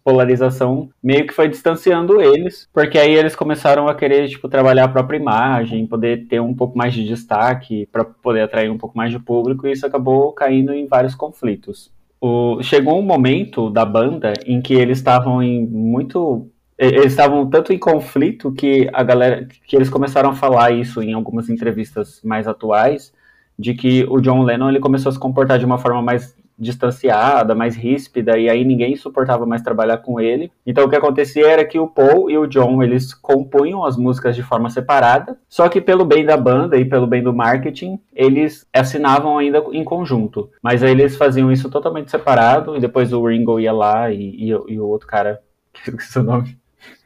polarização 0.04 0.88
meio 1.02 1.26
que 1.26 1.34
foi 1.34 1.48
distanciando 1.48 2.22
eles, 2.22 2.68
porque 2.72 2.96
aí 2.96 3.12
eles 3.12 3.34
começaram 3.34 3.88
a 3.88 3.94
querer, 3.94 4.28
tipo, 4.28 4.48
trabalhar 4.48 4.84
a 4.84 4.88
própria 4.88 5.16
imagem, 5.16 5.84
poder 5.84 6.28
ter 6.28 6.40
um 6.40 6.54
pouco 6.54 6.78
mais 6.78 6.94
de 6.94 7.04
destaque, 7.04 7.88
para 7.90 8.04
poder 8.04 8.42
atrair 8.42 8.70
um 8.70 8.78
pouco 8.78 8.96
mais 8.96 9.10
de 9.10 9.18
público, 9.18 9.66
e 9.66 9.72
isso 9.72 9.84
acabou 9.84 10.32
caindo 10.32 10.72
em 10.72 10.86
vários 10.86 11.16
conflitos 11.16 11.90
o, 12.22 12.62
chegou 12.62 13.00
um 13.00 13.02
momento 13.02 13.68
da 13.68 13.84
banda 13.84 14.32
em 14.46 14.62
que 14.62 14.74
eles 14.74 14.98
estavam 14.98 15.42
em 15.42 15.66
muito 15.66 16.48
eles 16.86 17.12
estavam 17.12 17.48
tanto 17.48 17.72
em 17.72 17.78
conflito 17.78 18.52
que 18.52 18.88
a 18.92 19.02
galera 19.02 19.46
que 19.66 19.76
eles 19.76 19.88
começaram 19.88 20.30
a 20.30 20.34
falar 20.34 20.72
isso 20.72 21.02
em 21.02 21.12
algumas 21.12 21.48
entrevistas 21.48 22.20
mais 22.24 22.48
atuais 22.48 23.12
de 23.58 23.74
que 23.74 24.04
o 24.08 24.20
John 24.20 24.42
Lennon 24.42 24.70
ele 24.70 24.80
começou 24.80 25.10
a 25.10 25.12
se 25.12 25.18
comportar 25.18 25.58
de 25.58 25.64
uma 25.64 25.78
forma 25.78 26.02
mais 26.02 26.34
distanciada, 26.58 27.54
mais 27.54 27.74
ríspida, 27.74 28.38
e 28.38 28.48
aí 28.48 28.64
ninguém 28.64 28.94
suportava 28.94 29.44
mais 29.44 29.62
trabalhar 29.62 29.98
com 29.98 30.20
ele. 30.20 30.50
Então 30.64 30.84
o 30.84 30.88
que 30.88 30.96
acontecia 30.96 31.46
era 31.46 31.64
que 31.64 31.78
o 31.78 31.88
Paul 31.88 32.30
e 32.30 32.38
o 32.38 32.46
John, 32.46 32.82
eles 32.82 33.12
compunham 33.12 33.84
as 33.84 33.96
músicas 33.96 34.36
de 34.36 34.42
forma 34.42 34.70
separada, 34.70 35.36
só 35.48 35.68
que 35.68 35.80
pelo 35.80 36.04
bem 36.04 36.24
da 36.24 36.36
banda 36.36 36.76
e 36.76 36.84
pelo 36.84 37.06
bem 37.06 37.22
do 37.22 37.32
marketing, 37.32 37.98
eles 38.14 38.66
assinavam 38.72 39.38
ainda 39.38 39.58
em 39.72 39.82
conjunto. 39.82 40.50
Mas 40.62 40.82
aí 40.82 40.92
eles 40.92 41.16
faziam 41.16 41.50
isso 41.50 41.68
totalmente 41.68 42.10
separado, 42.10 42.76
e 42.76 42.80
depois 42.80 43.12
o 43.12 43.26
Ringo 43.26 43.58
ia 43.58 43.72
lá 43.72 44.10
e, 44.10 44.20
e, 44.20 44.48
e 44.48 44.78
o 44.78 44.86
outro 44.86 45.08
cara, 45.08 45.40
que 45.72 45.90
o 46.18 46.22
nome, 46.22 46.56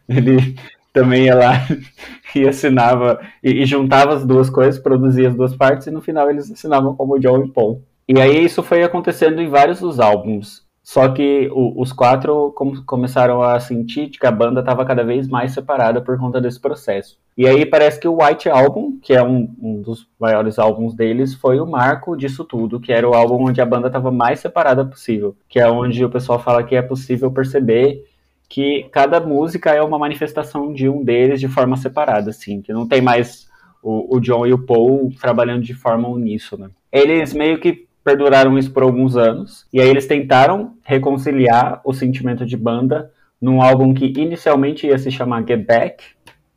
ele 0.09 0.57
também 0.93 1.25
ia 1.25 1.35
lá 1.35 1.53
e 2.35 2.49
assinava, 2.49 3.21
e, 3.43 3.63
e 3.63 3.67
juntava 3.67 4.15
as 4.15 4.25
duas 4.25 4.49
coisas, 4.49 4.81
produzia 4.81 5.29
as 5.29 5.35
duas 5.35 5.55
partes, 5.55 5.87
e 5.87 5.91
no 5.91 6.01
final 6.01 6.31
eles 6.31 6.51
assinavam 6.51 6.95
como 6.95 7.19
John 7.19 7.45
e 7.45 7.49
Paul. 7.49 7.83
E 8.09 8.21
aí 8.21 8.45
isso 8.45 8.63
foi 8.63 8.83
acontecendo 8.83 9.41
em 9.41 9.49
vários 9.49 9.81
dos 9.81 9.99
álbuns. 10.01 10.65
Só 10.87 11.09
que 11.09 11.51
o, 11.53 11.83
os 11.83 11.93
quatro 11.93 12.53
com, 12.55 12.81
começaram 12.85 13.43
a 13.43 13.59
sentir 13.59 14.09
que 14.09 14.25
a 14.25 14.31
banda 14.31 14.61
estava 14.61 14.85
cada 14.85 15.03
vez 15.03 15.27
mais 15.27 15.51
separada 15.51 16.01
por 16.01 16.17
conta 16.17 16.41
desse 16.41 16.61
processo. 16.61 17.19
E 17.37 17.45
aí 17.45 17.67
parece 17.67 17.99
que 17.99 18.07
o 18.07 18.23
White 18.23 18.49
Album, 18.49 18.97
que 19.03 19.13
é 19.13 19.21
um, 19.21 19.53
um, 19.61 19.83
dos 19.83 20.09
maiores 20.17 20.61
álbuns 20.61 20.95
deles, 20.95 21.35
foi 21.35 21.59
o 21.59 21.67
marco 21.67 22.17
disso 22.17 22.45
tudo, 22.45 22.79
que 22.79 22.93
era 22.93 23.09
o 23.09 23.15
álbum 23.15 23.49
onde 23.49 23.61
a 23.61 23.67
banda 23.67 23.89
estava 23.89 24.13
mais 24.13 24.39
separada 24.39 24.85
possível. 24.85 25.37
Que 25.49 25.59
é 25.59 25.69
onde 25.69 26.05
o 26.05 26.09
pessoal 26.09 26.39
fala 26.39 26.63
que 26.63 26.77
é 26.77 26.83
possível 26.83 27.33
perceber 27.33 28.05
que 28.49 28.89
cada 28.93 29.21
música 29.21 29.71
é 29.73 29.83
uma 29.83 29.99
manifestação 29.99 30.73
de 30.73 30.89
um 30.89 31.03
deles 31.03 31.41
de 31.41 31.49
forma 31.49 31.77
separada, 31.77 32.31
assim, 32.31 32.63
que 32.63 32.73
não 32.73 32.87
tem 32.87 33.01
mais 33.01 33.49
o, 33.83 34.17
o 34.17 34.21
John 34.21 34.47
e 34.47 34.53
o 34.53 34.65
Paul 34.65 35.13
trabalhando 35.21 35.63
de 35.63 35.75
forma 35.75 36.09
uníssona. 36.09 36.71
Eles 36.93 37.33
meio 37.33 37.59
que 37.59 37.87
perduraram 38.05 38.57
isso 38.57 38.73
por 38.73 38.85
alguns 38.85 39.17
anos, 39.17 39.67
e 39.73 39.81
aí 39.81 39.89
eles 39.89 40.07
tentaram 40.07 40.75
reconciliar 40.83 41.81
o 41.85 41.93
sentimento 41.93 42.47
de 42.47 42.57
banda 42.57 43.11
num 43.41 43.61
álbum 43.61 43.93
que 43.93 44.07
inicialmente 44.17 44.87
ia 44.87 44.97
se 44.97 45.11
chamar 45.11 45.45
Get 45.47 45.67
Back, 45.67 46.05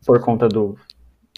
por 0.05 0.19
conta 0.21 0.47
do, 0.47 0.77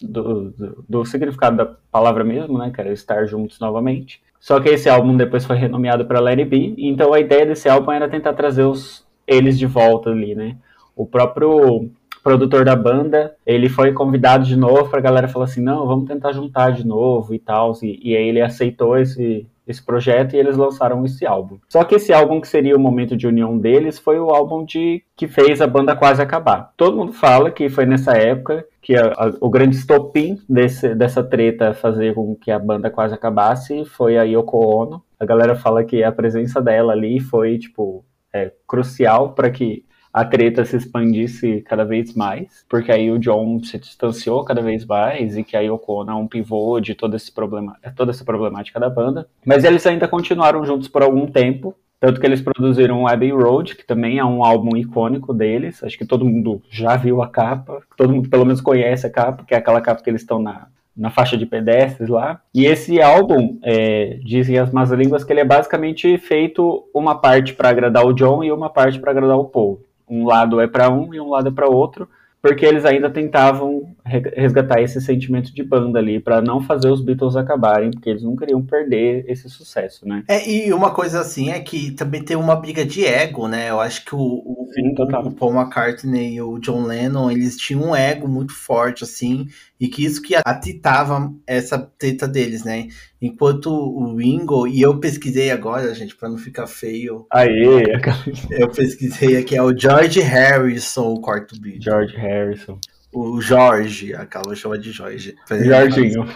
do, 0.02 0.50
do, 0.50 0.84
do 0.88 1.04
significado 1.04 1.56
da 1.56 1.66
palavra 1.90 2.24
mesmo, 2.24 2.58
né, 2.58 2.70
que 2.72 2.80
era 2.80 2.92
estar 2.92 3.24
juntos 3.26 3.58
novamente. 3.58 4.22
Só 4.38 4.60
que 4.60 4.68
esse 4.68 4.88
álbum 4.88 5.16
depois 5.16 5.44
foi 5.44 5.56
renomeado 5.56 6.04
para 6.04 6.20
Let 6.20 6.40
It 6.40 6.44
Be, 6.44 6.74
então 6.78 7.12
a 7.14 7.20
ideia 7.20 7.46
desse 7.46 7.68
álbum 7.68 7.92
era 7.92 8.08
tentar 8.08 8.34
trazer 8.34 8.64
os, 8.64 9.06
eles 9.32 9.58
de 9.58 9.66
volta 9.66 10.10
ali, 10.10 10.34
né? 10.34 10.56
O 10.94 11.06
próprio 11.06 11.90
produtor 12.22 12.64
da 12.64 12.76
banda, 12.76 13.34
ele 13.44 13.68
foi 13.68 13.92
convidado 13.92 14.44
de 14.44 14.56
novo 14.56 14.88
pra 14.88 15.00
galera 15.00 15.28
falar 15.28 15.46
assim, 15.46 15.62
não, 15.62 15.86
vamos 15.86 16.06
tentar 16.06 16.32
juntar 16.32 16.70
de 16.70 16.86
novo 16.86 17.34
e 17.34 17.38
tal, 17.38 17.72
e, 17.82 17.98
e 18.02 18.16
aí 18.16 18.28
ele 18.28 18.40
aceitou 18.40 18.96
esse, 18.96 19.44
esse 19.66 19.84
projeto 19.84 20.34
e 20.34 20.38
eles 20.38 20.56
lançaram 20.56 21.04
esse 21.04 21.26
álbum. 21.26 21.58
Só 21.68 21.82
que 21.82 21.96
esse 21.96 22.12
álbum 22.12 22.40
que 22.40 22.48
seria 22.48 22.76
o 22.76 22.80
momento 22.80 23.16
de 23.16 23.26
união 23.26 23.58
deles 23.58 23.98
foi 23.98 24.20
o 24.20 24.30
álbum 24.30 24.64
de 24.64 25.02
que 25.16 25.26
fez 25.26 25.60
a 25.60 25.66
banda 25.66 25.96
quase 25.96 26.22
acabar. 26.22 26.72
Todo 26.76 26.96
mundo 26.96 27.12
fala 27.12 27.50
que 27.50 27.68
foi 27.68 27.86
nessa 27.86 28.12
época 28.12 28.64
que 28.80 28.96
a, 28.96 29.06
a, 29.06 29.32
o 29.40 29.50
grande 29.50 29.76
estopim 29.76 30.38
dessa 30.48 31.22
treta 31.22 31.74
fazer 31.74 32.14
com 32.14 32.36
que 32.36 32.50
a 32.50 32.58
banda 32.58 32.90
quase 32.90 33.14
acabasse 33.14 33.84
foi 33.84 34.16
a 34.16 34.22
Yoko 34.22 34.58
Ono. 34.58 35.02
A 35.18 35.24
galera 35.24 35.54
fala 35.54 35.84
que 35.84 36.02
a 36.02 36.12
presença 36.12 36.60
dela 36.60 36.92
ali 36.92 37.20
foi 37.20 37.58
tipo 37.58 38.04
é, 38.32 38.52
crucial 38.66 39.32
para 39.32 39.50
que 39.50 39.84
a 40.12 40.24
treta 40.24 40.64
se 40.64 40.76
expandisse 40.76 41.62
cada 41.62 41.84
vez 41.84 42.14
mais, 42.14 42.64
porque 42.68 42.92
aí 42.92 43.10
o 43.10 43.18
John 43.18 43.62
se 43.64 43.78
distanciou 43.78 44.44
cada 44.44 44.60
vez 44.60 44.84
mais 44.84 45.36
e 45.36 45.42
que 45.42 45.56
a 45.56 45.60
Yoko 45.60 46.04
é 46.08 46.14
um 46.14 46.28
pivô 46.28 46.78
de 46.80 46.94
todo 46.94 47.16
esse 47.16 47.32
problema, 47.32 47.78
toda 47.96 48.10
essa 48.10 48.24
problemática 48.24 48.78
da 48.78 48.90
banda. 48.90 49.26
Mas 49.44 49.64
eles 49.64 49.86
ainda 49.86 50.06
continuaram 50.06 50.66
juntos 50.66 50.86
por 50.86 51.02
algum 51.02 51.26
tempo, 51.26 51.74
tanto 51.98 52.20
que 52.20 52.26
eles 52.26 52.42
produziram 52.42 53.06
Abbey 53.06 53.30
Road, 53.30 53.74
que 53.74 53.86
também 53.86 54.18
é 54.18 54.24
um 54.24 54.44
álbum 54.44 54.76
icônico 54.76 55.32
deles. 55.32 55.82
Acho 55.82 55.96
que 55.96 56.04
todo 56.04 56.26
mundo 56.26 56.60
já 56.68 56.96
viu 56.96 57.22
a 57.22 57.28
capa, 57.28 57.80
todo 57.96 58.12
mundo 58.12 58.28
pelo 58.28 58.44
menos 58.44 58.60
conhece 58.60 59.06
a 59.06 59.10
capa, 59.10 59.44
que 59.44 59.54
é 59.54 59.56
aquela 59.56 59.80
capa 59.80 60.02
que 60.02 60.10
eles 60.10 60.20
estão 60.20 60.38
na, 60.42 60.66
na 60.96 61.10
faixa 61.10 61.36
de 61.36 61.46
pedestres 61.46 62.08
lá. 62.08 62.40
E 62.54 62.66
esse 62.66 63.00
álbum, 63.00 63.58
é, 63.62 64.18
dizem 64.22 64.58
as 64.58 64.70
más 64.70 64.90
línguas, 64.90 65.24
que 65.24 65.32
ele 65.32 65.40
é 65.40 65.44
basicamente 65.44 66.18
feito 66.18 66.84
uma 66.94 67.14
parte 67.14 67.54
para 67.54 67.70
agradar 67.70 68.04
o 68.04 68.12
John 68.12 68.44
e 68.44 68.52
uma 68.52 68.68
parte 68.68 68.98
para 68.98 69.10
agradar 69.10 69.38
o 69.38 69.44
Paul 69.44 69.80
um 70.12 70.26
lado 70.26 70.60
é 70.60 70.66
para 70.66 70.90
um 70.90 71.14
e 71.14 71.20
um 71.20 71.30
lado 71.30 71.48
é 71.48 71.52
para 71.52 71.66
outro, 71.66 72.06
porque 72.42 72.66
eles 72.66 72.84
ainda 72.84 73.08
tentavam 73.08 73.94
resgatar 74.04 74.82
esse 74.82 75.00
sentimento 75.00 75.54
de 75.54 75.62
banda 75.62 75.98
ali, 76.00 76.18
para 76.18 76.42
não 76.42 76.60
fazer 76.60 76.90
os 76.90 77.00
Beatles 77.00 77.36
acabarem, 77.36 77.90
porque 77.90 78.10
eles 78.10 78.22
não 78.22 78.36
queriam 78.36 78.60
perder 78.60 79.24
esse 79.28 79.48
sucesso, 79.48 80.06
né? 80.06 80.24
É, 80.28 80.46
e 80.50 80.72
uma 80.72 80.90
coisa 80.90 81.20
assim 81.20 81.50
é 81.50 81.60
que 81.60 81.92
também 81.92 82.22
tem 82.22 82.36
uma 82.36 82.56
briga 82.56 82.84
de 82.84 83.06
ego, 83.06 83.46
né? 83.46 83.70
Eu 83.70 83.80
acho 83.80 84.04
que 84.04 84.14
o, 84.14 84.18
o, 84.18 84.68
Sim, 84.74 84.94
o 84.98 85.30
Paul 85.30 85.54
McCartney 85.54 86.34
e 86.34 86.42
o 86.42 86.58
John 86.58 86.84
Lennon, 86.84 87.30
eles 87.30 87.56
tinham 87.56 87.90
um 87.90 87.96
ego 87.96 88.26
muito 88.26 88.52
forte, 88.52 89.04
assim, 89.04 89.46
e 89.82 89.88
que 89.88 90.04
isso 90.04 90.22
que 90.22 90.36
atitava 90.46 91.34
essa 91.44 91.76
treta 91.76 92.28
deles, 92.28 92.62
né? 92.62 92.86
Enquanto 93.20 93.66
o 93.66 94.14
Ringo, 94.14 94.64
e 94.68 94.80
eu 94.80 95.00
pesquisei 95.00 95.50
agora, 95.50 95.92
gente, 95.92 96.14
para 96.14 96.28
não 96.28 96.38
ficar 96.38 96.68
feio. 96.68 97.26
Aê! 97.28 97.82
Eu 98.48 98.70
pesquisei 98.70 99.36
aqui, 99.36 99.56
é 99.56 99.62
o 99.62 99.76
George 99.76 100.20
Harrison, 100.20 101.12
o 101.14 101.20
quarto 101.20 101.60
Beatle. 101.60 101.82
George 101.82 102.16
Harrison. 102.16 102.78
O 103.12 103.40
Jorge, 103.40 104.14
acaba 104.14 104.54
chama 104.54 104.78
de 104.78 104.92
Jorge. 104.92 105.34
Jorginho. 105.50 106.28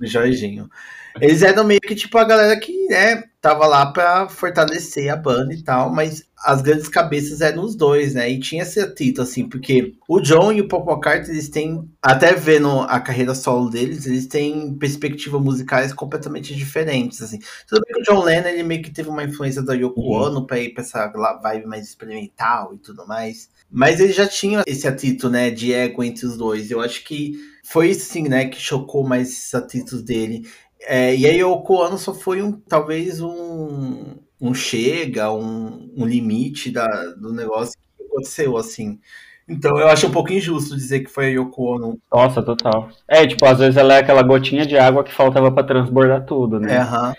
O 0.00 0.06
Jorginho. 0.06 0.70
Eles 1.20 1.42
eram 1.42 1.64
meio 1.64 1.80
que 1.80 1.96
tipo 1.96 2.16
a 2.16 2.24
galera 2.24 2.56
que, 2.60 2.86
né, 2.86 3.24
tava 3.44 3.66
lá 3.66 3.84
pra 3.84 4.26
fortalecer 4.26 5.12
a 5.12 5.16
banda 5.16 5.52
e 5.52 5.62
tal, 5.62 5.92
mas 5.92 6.24
as 6.42 6.62
grandes 6.62 6.88
cabeças 6.88 7.42
eram 7.42 7.62
os 7.62 7.74
dois, 7.74 8.14
né? 8.14 8.30
E 8.30 8.40
tinha 8.40 8.62
esse 8.62 8.80
atrito, 8.80 9.20
assim, 9.20 9.46
porque 9.46 9.92
o 10.08 10.18
John 10.18 10.50
e 10.50 10.62
o 10.62 10.66
Paul 10.66 10.90
McCartney, 10.90 11.34
eles 11.34 11.50
têm, 11.50 11.86
até 12.00 12.32
vendo 12.32 12.80
a 12.80 12.98
carreira 13.00 13.34
solo 13.34 13.68
deles, 13.68 14.06
eles 14.06 14.26
têm 14.26 14.72
perspectivas 14.78 15.42
musicais 15.42 15.92
completamente 15.92 16.54
diferentes, 16.54 17.20
assim. 17.20 17.38
Tudo 17.68 17.82
bem 17.82 17.92
que 17.92 18.00
o 18.00 18.14
John 18.14 18.24
Lennon, 18.24 18.48
ele 18.48 18.62
meio 18.62 18.82
que 18.82 18.90
teve 18.90 19.10
uma 19.10 19.24
influência 19.24 19.60
da 19.60 19.74
Yoko 19.74 20.00
uhum. 20.00 20.22
Ono 20.22 20.46
pra 20.46 20.58
ir 20.58 20.72
pra 20.72 20.82
essa 20.82 21.06
vibe 21.42 21.66
mais 21.66 21.86
experimental 21.86 22.72
e 22.72 22.78
tudo 22.78 23.06
mais. 23.06 23.50
Mas 23.70 24.00
ele 24.00 24.12
já 24.14 24.26
tinha 24.26 24.62
esse 24.66 24.88
atrito, 24.88 25.28
né, 25.28 25.50
de 25.50 25.74
ego 25.74 26.02
entre 26.02 26.24
os 26.24 26.38
dois. 26.38 26.70
Eu 26.70 26.80
acho 26.80 27.04
que 27.04 27.34
foi 27.62 27.90
isso, 27.90 28.12
sim, 28.12 28.28
né, 28.28 28.46
que 28.46 28.60
chocou 28.60 29.02
mais 29.06 29.28
esses 29.28 29.54
atritos 29.54 30.02
dele. 30.02 30.46
É, 30.86 31.14
e 31.14 31.26
aí 31.26 31.42
o 31.42 31.62
Ono 31.66 31.98
só 31.98 32.14
foi 32.14 32.42
um, 32.42 32.52
talvez 32.52 33.20
um, 33.20 34.16
um 34.40 34.54
chega, 34.54 35.32
um, 35.32 35.90
um 35.96 36.06
limite 36.06 36.70
da, 36.70 36.86
do 37.14 37.32
negócio 37.32 37.74
que 37.96 38.04
aconteceu, 38.04 38.56
assim. 38.56 38.98
Então 39.48 39.76
eu 39.78 39.88
acho 39.88 40.06
um 40.06 40.10
pouco 40.10 40.32
injusto 40.32 40.74
dizer 40.74 41.00
que 41.00 41.10
foi 41.10 41.26
a 41.26 41.40
Yoko 41.40 41.74
Ono. 41.74 41.98
Nossa, 42.12 42.42
total. 42.42 42.88
É, 43.06 43.26
tipo, 43.26 43.44
às 43.44 43.58
vezes 43.58 43.76
ela 43.76 43.94
é 43.94 43.98
aquela 43.98 44.22
gotinha 44.22 44.64
de 44.64 44.76
água 44.78 45.04
que 45.04 45.12
faltava 45.12 45.50
para 45.52 45.66
transbordar 45.66 46.24
tudo, 46.24 46.58
né? 46.58 46.76
É, 46.76 46.78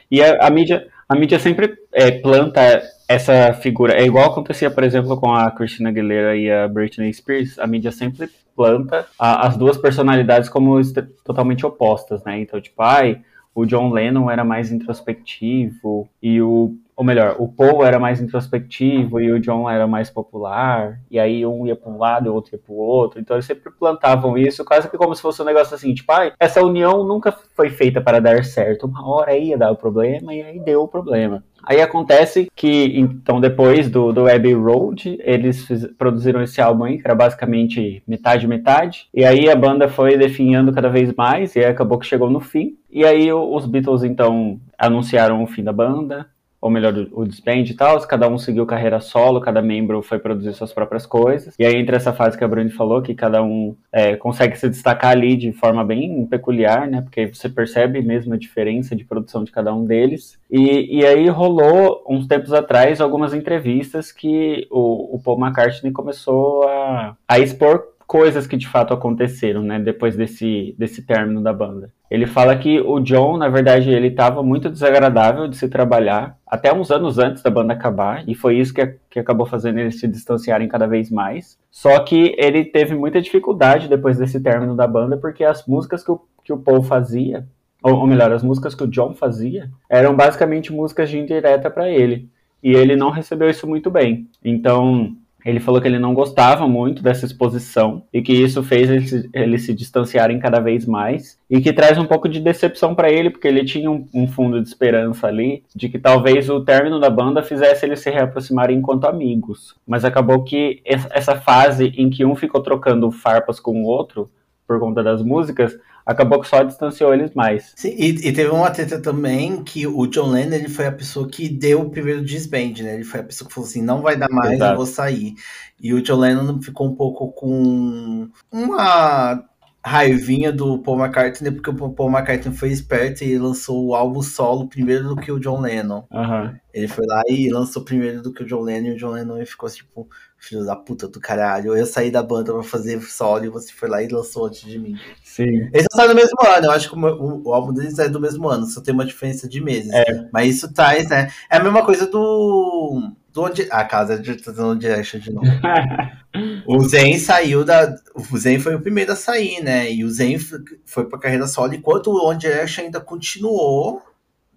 E 0.10 0.24
a, 0.24 0.48
a, 0.48 0.50
mídia, 0.50 0.88
a 1.08 1.16
mídia 1.16 1.38
sempre 1.38 1.76
é, 1.94 2.12
planta 2.12 2.82
essa 3.08 3.54
figura. 3.54 3.94
É 3.94 4.04
igual 4.04 4.32
acontecia, 4.32 4.72
por 4.72 4.84
exemplo, 4.84 5.20
com 5.20 5.32
a 5.34 5.52
Christina 5.52 5.90
Aguilera 5.90 6.36
e 6.36 6.52
a 6.52 6.68
Britney 6.68 7.14
Spears. 7.14 7.60
A 7.60 7.68
mídia 7.68 7.92
sempre 7.92 8.28
planta 8.56 9.06
a, 9.20 9.48
as 9.48 9.56
duas 9.56 9.78
personalidades 9.78 10.50
como 10.50 10.80
totalmente 11.24 11.66
opostas, 11.66 12.24
né? 12.24 12.40
Então, 12.40 12.60
tipo, 12.60 12.82
ai, 12.82 13.22
o 13.56 13.66
John 13.66 13.90
Lennon 13.92 14.30
era 14.30 14.44
mais 14.44 14.72
introspectivo 14.72 16.08
e 16.22 16.42
o 16.42 16.76
ou 16.96 17.04
melhor, 17.04 17.36
o 17.40 17.48
Paul 17.48 17.84
era 17.84 18.00
mais 18.00 18.22
introspectivo 18.22 19.20
e 19.20 19.30
o 19.30 19.40
John 19.40 19.70
era 19.70 19.86
mais 19.86 20.10
popular, 20.10 20.98
e 21.12 21.20
aí 21.20 21.46
um 21.46 21.68
ia 21.68 21.76
para 21.76 21.92
um 21.92 21.98
lado 21.98 22.28
e 22.28 22.30
o 22.30 22.34
outro 22.34 22.56
ia 22.56 22.60
para 22.60 22.74
o 22.74 22.78
outro, 22.78 23.20
então 23.20 23.36
eles 23.36 23.46
sempre 23.46 23.70
plantavam 23.70 24.38
isso, 24.38 24.64
quase 24.64 24.90
que 24.90 24.98
como 24.98 25.14
se 25.14 25.22
fosse 25.22 25.42
um 25.42 25.46
negócio 25.46 25.76
assim, 25.76 25.94
tipo, 25.94 26.10
ah, 26.14 26.32
essa 26.40 26.64
união 26.64 27.04
nunca 27.04 27.34
foi 27.54 27.70
feita 27.70 28.00
para 28.00 28.22
dar 28.22 28.46
certo, 28.46 28.88
uma 28.88 29.06
hora 29.06 29.36
ia 29.36 29.58
dar 29.58 29.72
o 29.72 29.76
problema, 29.76 30.34
e 30.34 30.42
aí 30.42 30.60
deu 30.60 30.84
o 30.84 30.88
problema. 30.88 31.44
Aí 31.66 31.82
acontece 31.82 32.48
que, 32.56 33.00
então, 33.00 33.42
depois 33.42 33.90
do, 33.90 34.12
do 34.12 34.30
Abbey 34.30 34.54
Road, 34.54 35.18
eles 35.24 35.66
fiz, 35.66 35.88
produziram 35.98 36.44
esse 36.44 36.62
álbum 36.62 36.84
aí, 36.84 36.98
que 37.00 37.08
era 37.08 37.16
basicamente 37.16 38.04
metade-metade. 38.08 39.08
E 39.14 39.26
aí 39.26 39.50
a 39.50 39.56
banda 39.56 39.88
foi 39.88 40.18
definhando 40.18 40.72
cada 40.72 40.90
vez 40.90 41.14
mais, 41.14 41.56
e 41.56 41.66
acabou 41.66 41.98
que 41.98 42.06
chegou 42.06 42.30
no 42.30 42.40
fim. 42.40 42.78
E 42.92 43.04
aí 43.04 43.34
os 43.34 43.66
Beatles, 43.66 44.04
então, 44.04 44.60
anunciaram 44.78 45.44
o 45.44 45.48
fim 45.48 45.64
da 45.64 45.74
banda 45.74 46.28
ou 46.62 46.70
melhor, 46.70 46.94
o 47.12 47.26
disband 47.26 47.64
e 47.64 47.74
tal, 47.74 48.00
cada 48.08 48.28
um 48.28 48.38
seguiu 48.38 48.66
carreira 48.66 49.00
solo, 49.00 49.40
cada 49.40 49.62
membro 49.62 50.02
foi 50.02 50.20
produzir 50.20 50.54
suas 50.54 50.74
próprias 50.74 51.06
coisas. 51.06 51.54
E 51.60 51.66
aí, 51.66 51.76
entre 51.76 51.96
essa 51.96 52.14
fase 52.14 52.38
que 52.38 52.44
a 52.44 52.48
Bruni 52.48 52.72
falou, 52.72 53.02
que 53.02 53.14
cada 53.14 53.44
um 53.44 53.76
é, 53.92 54.16
consegue 54.16 54.58
se 54.58 54.70
destacar 54.70 55.12
ali 55.12 55.36
de 55.36 55.52
forma 55.52 55.84
bem 55.84 56.26
peculiar, 56.26 56.88
né? 56.88 57.02
Porque 57.02 57.28
você 57.28 57.50
percebe 57.50 58.02
mesmo 58.02 58.34
a 58.34 58.38
diferença 58.38 58.96
de 58.96 59.06
produção 59.06 59.44
de 59.44 59.52
cada 59.52 59.74
um 59.74 59.86
deles. 59.86 60.40
E, 60.50 61.00
e 61.00 61.06
aí 61.06 61.28
rolou, 61.30 62.04
uns 62.10 62.28
tempos 62.28 62.54
atrás, 62.54 63.00
algumas 63.00 63.34
entrevistas 63.34 64.12
que 64.12 64.68
o, 64.72 65.16
o 65.16 65.22
Paul 65.22 65.40
McCartney 65.40 65.92
começou 65.92 66.64
a, 66.64 67.16
a 67.28 67.40
expor 67.40 67.95
coisas 68.08 68.46
que 68.46 68.58
de 68.58 68.68
fato 68.68 68.94
aconteceram, 68.94 69.62
né, 69.62 69.80
depois 69.80 70.16
desse, 70.16 70.76
desse 70.78 71.02
término 71.02 71.42
da 71.42 71.52
banda. 71.52 71.92
Ele 72.10 72.28
fala 72.28 72.56
que 72.56 72.80
o 72.80 73.00
John, 73.00 73.38
na 73.38 73.50
verdade, 73.50 73.90
ele 73.90 74.08
estava 74.08 74.44
muito 74.44 74.70
desagradável 74.70 75.48
de 75.48 75.58
se 75.58 75.68
trabalhar 75.68 76.38
até 76.46 76.72
uns 76.72 76.92
anos 76.92 77.18
antes 77.18 77.42
da 77.42 77.50
banda 77.50 77.74
acabar, 77.74 78.24
e 78.28 78.36
foi 78.36 78.58
isso 78.58 78.74
que, 78.74 78.96
que 79.10 79.20
acabou 79.20 79.46
fazendo 79.46 79.80
eles 79.80 80.00
se 80.00 80.08
distanciarem 80.08 80.68
cada 80.68 80.86
vez 80.88 81.10
mais. 81.10 81.58
Só 81.72 82.00
que 82.00 82.36
ele 82.38 82.64
teve 82.64 82.94
muita 82.96 83.22
dificuldade 83.22 83.88
depois 83.88 84.18
desse 84.18 84.40
término 84.40 84.76
da 84.76 84.88
banda, 84.88 85.18
porque 85.18 85.44
as 85.44 85.66
músicas 85.66 86.04
que 86.04 86.12
o, 86.12 86.22
que 86.44 86.54
o 86.54 86.58
Paul 86.58 86.84
fazia, 86.84 87.46
ou, 87.82 87.96
ou 87.96 88.08
melhor, 88.08 88.32
as 88.32 88.44
músicas 88.44 88.76
que 88.76 88.84
o 88.84 88.88
John 88.88 89.14
fazia, 89.14 89.70
eram 89.90 90.16
basicamente 90.16 90.72
músicas 90.72 91.10
de 91.10 91.18
indireta 91.18 91.70
para 91.70 91.90
ele. 91.90 92.30
E 92.64 92.72
ele 92.72 92.96
não 92.96 93.10
recebeu 93.10 93.50
isso 93.50 93.68
muito 93.68 93.92
bem. 93.92 94.28
Então, 94.44 95.16
ele 95.46 95.60
falou 95.60 95.80
que 95.80 95.88
ele 95.88 96.00
não 96.00 96.16
gostava 96.16 96.68
muito 96.68 97.04
dessa 97.04 97.26
exposição 97.26 98.04
e 98.12 98.22
que 98.22 98.34
isso 98.34 98.64
fez 98.64 98.90
eles 98.90 99.10
se, 99.10 99.30
eles 99.32 99.64
se 99.64 99.74
distanciarem 99.76 100.40
cada 100.40 100.60
vez 100.60 100.88
mais 100.88 101.38
e 101.48 101.62
que 101.62 101.72
traz 101.72 102.00
um 102.00 102.06
pouco 102.06 102.28
de 102.28 102.40
decepção 102.40 102.96
para 102.96 103.12
ele, 103.12 103.30
porque 103.30 103.48
ele 103.48 103.64
tinha 103.64 103.92
um, 103.92 104.08
um, 104.12 104.28
fundo 104.28 104.60
de 104.60 104.68
esperança 104.68 105.28
ali 105.28 105.64
de 105.76 105.88
que 105.88 106.00
talvez 106.00 106.50
o 106.50 106.62
término 106.62 107.00
da 107.00 107.12
banda 107.12 107.44
fizesse 107.44 107.86
eles 107.86 108.00
se 108.00 108.10
reaproximarem 108.10 108.80
enquanto 108.80 109.06
amigos. 109.06 109.76
Mas 109.88 110.04
acabou 110.04 110.44
que 110.44 110.82
essa 110.84 111.36
fase 111.36 111.94
em 111.96 112.10
que 112.10 112.26
um 112.26 112.36
ficou 112.36 112.62
trocando 112.62 113.12
farpas 113.12 113.60
com 113.60 113.84
o 113.84 113.86
outro 113.86 114.30
por 114.68 114.80
conta 114.80 115.04
das 115.04 115.22
músicas, 115.22 115.78
acabou 116.06 116.40
que 116.40 116.48
só 116.48 116.64
distanciou 116.64 117.14
eles 117.14 117.34
mais. 117.34 117.74
Sim, 117.76 117.96
e, 117.98 118.28
e, 118.28 118.34
teve 118.34 118.50
uma 118.50 118.70
treta 118.70 119.00
também 119.00 119.64
que 119.64 119.88
o 119.88 120.06
John 120.08 120.32
Lennon 120.32 120.56
ele 120.56 120.70
foi 120.70 120.86
a 120.86 120.92
pessoa 120.92 121.28
que 121.28 121.50
deu 121.50 121.82
o 121.82 121.90
primeiro 121.90 122.24
disband, 122.24 122.84
né? 122.84 122.96
Ele 122.96 123.04
foi 123.04 123.22
a 123.22 123.24
pessoa 123.24 123.48
que 123.48 123.54
falou 123.54 123.68
assim, 123.68 123.82
não 123.82 124.02
vai 124.02 124.16
dar 124.16 124.30
mais, 124.30 124.54
Exato. 124.54 124.74
eu 124.74 124.78
vou 124.78 124.86
sair. 124.86 125.34
E 125.82 125.94
o 125.94 126.02
John 126.02 126.20
Lennon 126.20 126.62
ficou 126.62 126.88
um 126.88 126.96
pouco 126.96 127.32
com 127.32 128.30
uma 128.52 129.44
raivinha 129.86 130.52
do 130.52 130.80
Paul 130.80 131.00
McCartney, 131.00 131.52
porque 131.52 131.70
o 131.70 131.90
Paul 131.92 132.10
McCartney 132.10 132.56
foi 132.56 132.70
esperto 132.70 133.24
e 133.24 133.38
lançou 133.38 133.86
o 133.86 133.94
álbum 133.94 134.22
solo 134.24 134.68
primeiro 134.68 135.10
do 135.10 135.16
que 135.16 135.32
o 135.32 135.40
John 135.40 135.62
Lennon. 135.62 136.08
Uhum. 136.12 136.56
Ele 136.74 136.88
foi 136.88 137.06
lá 137.06 137.22
e 137.30 137.52
lançou 137.52 137.84
primeiro 137.84 138.22
do 138.24 138.34
que 138.34 138.42
o 138.42 138.48
John 138.48 138.62
Lennon, 138.62 138.88
e 138.88 138.92
o 138.94 138.98
John 138.98 139.12
Lennon 139.12 139.46
ficou 139.46 139.70
tipo, 139.70 140.10
filho 140.38 140.66
da 140.66 140.76
puta 140.76 141.08
do 141.08 141.20
caralho, 141.20 141.76
eu 141.76 141.86
saí 141.86 142.12
da 142.12 142.22
banda 142.22 142.54
pra 142.54 142.64
fazer 142.64 143.02
solo 143.02 143.46
e 143.46 143.50
você 143.50 143.72
foi 143.74 143.90
lá 143.90 144.02
e 144.02 144.08
lançou 144.08 144.46
antes 144.46 144.62
de 144.62 144.78
mim. 144.78 144.96
Sim. 145.24 145.70
Eles 145.74 145.88
saem 145.92 146.10
no 146.10 146.16
mesmo 146.16 146.38
ano, 146.46 146.68
eu 146.68 146.72
acho 146.72 146.90
que 146.90 146.96
o, 146.96 147.42
o, 147.44 147.54
álbum 147.54 147.74
deles 147.74 147.98
é 147.98 148.08
do 148.08 148.20
mesmo 148.20 148.48
ano, 148.48 148.66
só 148.68 148.82
tem 148.82 148.94
uma 148.94 149.06
diferença 149.06 149.48
de 149.48 149.60
meses. 149.62 149.92
É. 149.92 150.30
Mas 150.32 150.56
isso 150.56 150.74
traz, 150.74 151.10
né? 151.10 151.32
É 151.50 151.58
a 151.58 151.64
mesma 151.64 151.84
coisa 151.84 152.08
do 152.08 153.12
do 153.36 153.44
onde. 153.44 153.68
A 153.70 153.84
casa 153.84 154.18
de 154.18 154.32
One 154.60 154.80
Direction 154.80 155.20
de 155.20 155.32
novo. 155.32 155.46
o 156.66 156.80
Zen 156.88 157.20
saiu 157.20 157.66
da. 157.66 157.94
O 158.32 158.38
Zen 158.38 158.60
foi 158.60 158.74
o 158.76 158.82
primeiro 158.82 159.12
a 159.12 159.16
sair, 159.16 159.62
né? 159.62 159.92
E 159.92 160.04
o 160.04 160.10
Zen 160.10 160.40
foi 160.86 161.06
pra 161.06 161.20
carreira 161.20 161.46
solo, 161.46 161.76
enquanto 161.76 162.08
o 162.08 162.26
One 162.26 162.40
Direction 162.40 162.86
ainda 162.86 163.02
continuou, 163.02 164.02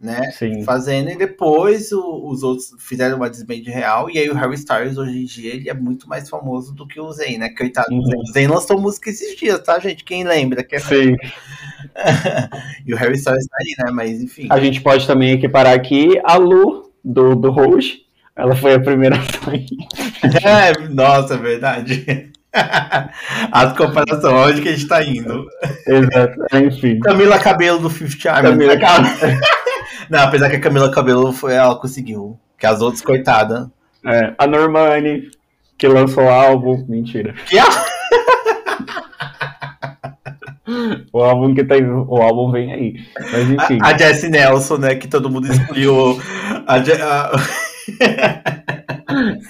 né? 0.00 0.30
Sim. 0.32 0.62
Fazendo, 0.62 1.10
e 1.10 1.16
depois 1.16 1.92
o, 1.92 2.28
os 2.28 2.42
outros 2.42 2.70
fizeram 2.78 3.16
uma 3.16 3.28
desband 3.28 3.62
real. 3.66 4.08
E 4.10 4.18
aí 4.18 4.28
o 4.30 4.34
Harry 4.34 4.54
Styles, 4.54 4.96
hoje 4.96 5.22
em 5.22 5.24
dia, 5.24 5.54
ele 5.54 5.68
é 5.68 5.74
muito 5.74 6.08
mais 6.08 6.28
famoso 6.28 6.74
do 6.74 6.86
que 6.86 7.00
o 7.00 7.12
Zen, 7.12 7.38
né? 7.38 7.48
Coitado 7.50 7.92
uhum. 7.92 8.00
O 8.00 8.32
Zen 8.32 8.46
lançou 8.46 8.80
música 8.80 9.10
esses 9.10 9.36
dias, 9.36 9.60
tá, 9.60 9.78
gente? 9.78 10.04
Quem 10.04 10.24
lembra? 10.24 10.62
Que 10.62 10.76
é... 10.76 10.78
Sim. 10.78 11.16
e 12.86 12.94
o 12.94 12.96
Harry 12.96 13.16
Styles 13.16 13.46
tá 13.46 13.56
aí, 13.60 13.86
né? 13.86 13.92
Mas 13.92 14.22
enfim. 14.22 14.46
A 14.50 14.60
gente 14.60 14.80
pode 14.80 15.06
também 15.06 15.32
equiparar 15.32 15.74
aqui 15.74 16.20
a 16.24 16.36
Lu 16.36 16.92
do, 17.04 17.34
do 17.34 17.50
Rouge 17.50 18.08
ela 18.38 18.54
foi 18.54 18.74
a 18.74 18.80
primeira 18.80 19.16
a. 19.16 19.18
É, 20.48 20.88
nossa, 20.88 21.34
é 21.34 21.36
verdade. 21.36 22.30
As 23.50 23.76
comparações, 23.76 24.50
onde 24.50 24.62
que 24.62 24.68
a 24.68 24.72
gente 24.72 24.86
tá 24.86 25.02
indo? 25.02 25.44
Exato, 25.86 26.34
enfim. 26.54 27.00
Camila 27.00 27.38
Cabelo 27.38 27.80
do 27.80 27.90
Fifth 27.90 28.24
Army. 28.26 28.50
Camila 28.50 28.76
Cabelo. 28.78 29.40
Não, 30.08 30.20
apesar 30.20 30.50
que 30.50 30.56
a 30.56 30.60
Camila 30.60 30.90
Cabelo 30.90 31.32
foi, 31.32 31.54
ela 31.54 31.76
conseguiu. 31.76 32.38
Que 32.58 32.66
as 32.66 32.80
outras, 32.80 33.02
coitada. 33.02 33.70
É, 34.04 34.34
a 34.38 34.46
Normani, 34.46 35.30
que 35.76 35.86
lançou 35.86 36.24
o 36.24 36.28
álbum. 36.28 36.84
Mentira. 36.88 37.34
Que 37.46 37.58
o 41.12 41.22
álbum 41.22 41.54
que 41.54 41.64
tem. 41.64 41.86
O 41.88 42.16
álbum 42.16 42.50
vem 42.50 42.72
aí. 42.72 42.94
Mas 43.18 43.50
enfim. 43.50 43.78
A, 43.82 43.88
a 43.88 43.98
Jessie 43.98 44.30
Nelson, 44.30 44.78
né? 44.78 44.94
Que 44.96 45.08
todo 45.08 45.30
mundo 45.30 45.50
excluiu. 45.50 46.20
a, 46.66 46.76
a... 46.76 47.38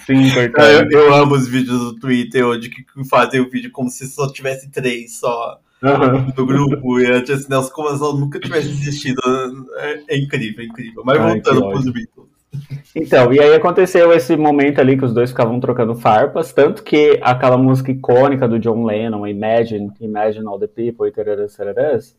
Sim, 0.06 0.30
coitado. 0.32 0.68
Eu, 0.68 0.88
eu, 0.90 1.14
amo 1.14 1.34
os 1.34 1.48
vídeos 1.48 1.78
do 1.78 1.98
Twitter 1.98 2.46
onde 2.46 2.70
que 2.70 2.84
fazem 3.08 3.40
o 3.40 3.50
vídeo 3.50 3.70
como 3.70 3.90
se 3.90 4.06
só 4.06 4.30
tivesse 4.30 4.70
três 4.70 5.18
só 5.18 5.58
uhum. 5.82 6.32
no 6.36 6.46
grupo. 6.46 7.00
E 7.00 7.06
a 7.06 7.24
Jessie 7.24 7.48
Nelson 7.48 7.70
como 7.72 7.88
se 7.96 8.02
ela 8.02 8.14
nunca 8.14 8.40
tivesse 8.40 8.68
existido. 8.68 9.20
É, 9.76 10.02
é 10.08 10.18
incrível, 10.18 10.64
é 10.64 10.66
incrível. 10.66 11.02
Mas 11.04 11.18
Ai, 11.18 11.32
voltando 11.32 11.68
pros 11.70 11.84
Beatles. 11.84 12.28
Então, 12.94 13.32
e 13.32 13.40
aí 13.40 13.54
aconteceu 13.54 14.12
esse 14.12 14.36
momento 14.36 14.80
ali 14.80 14.96
que 14.96 15.04
os 15.04 15.12
dois 15.12 15.30
ficavam 15.30 15.60
trocando 15.60 15.94
farpas, 15.94 16.52
tanto 16.52 16.82
que 16.82 17.18
aquela 17.22 17.58
música 17.58 17.92
icônica 17.92 18.48
do 18.48 18.58
John 18.58 18.84
Lennon, 18.84 19.26
Imagine, 19.26 19.90
Imagine 20.00 20.46
All 20.46 20.58
the 20.58 20.66
People, 20.66 21.06
e 21.06 21.12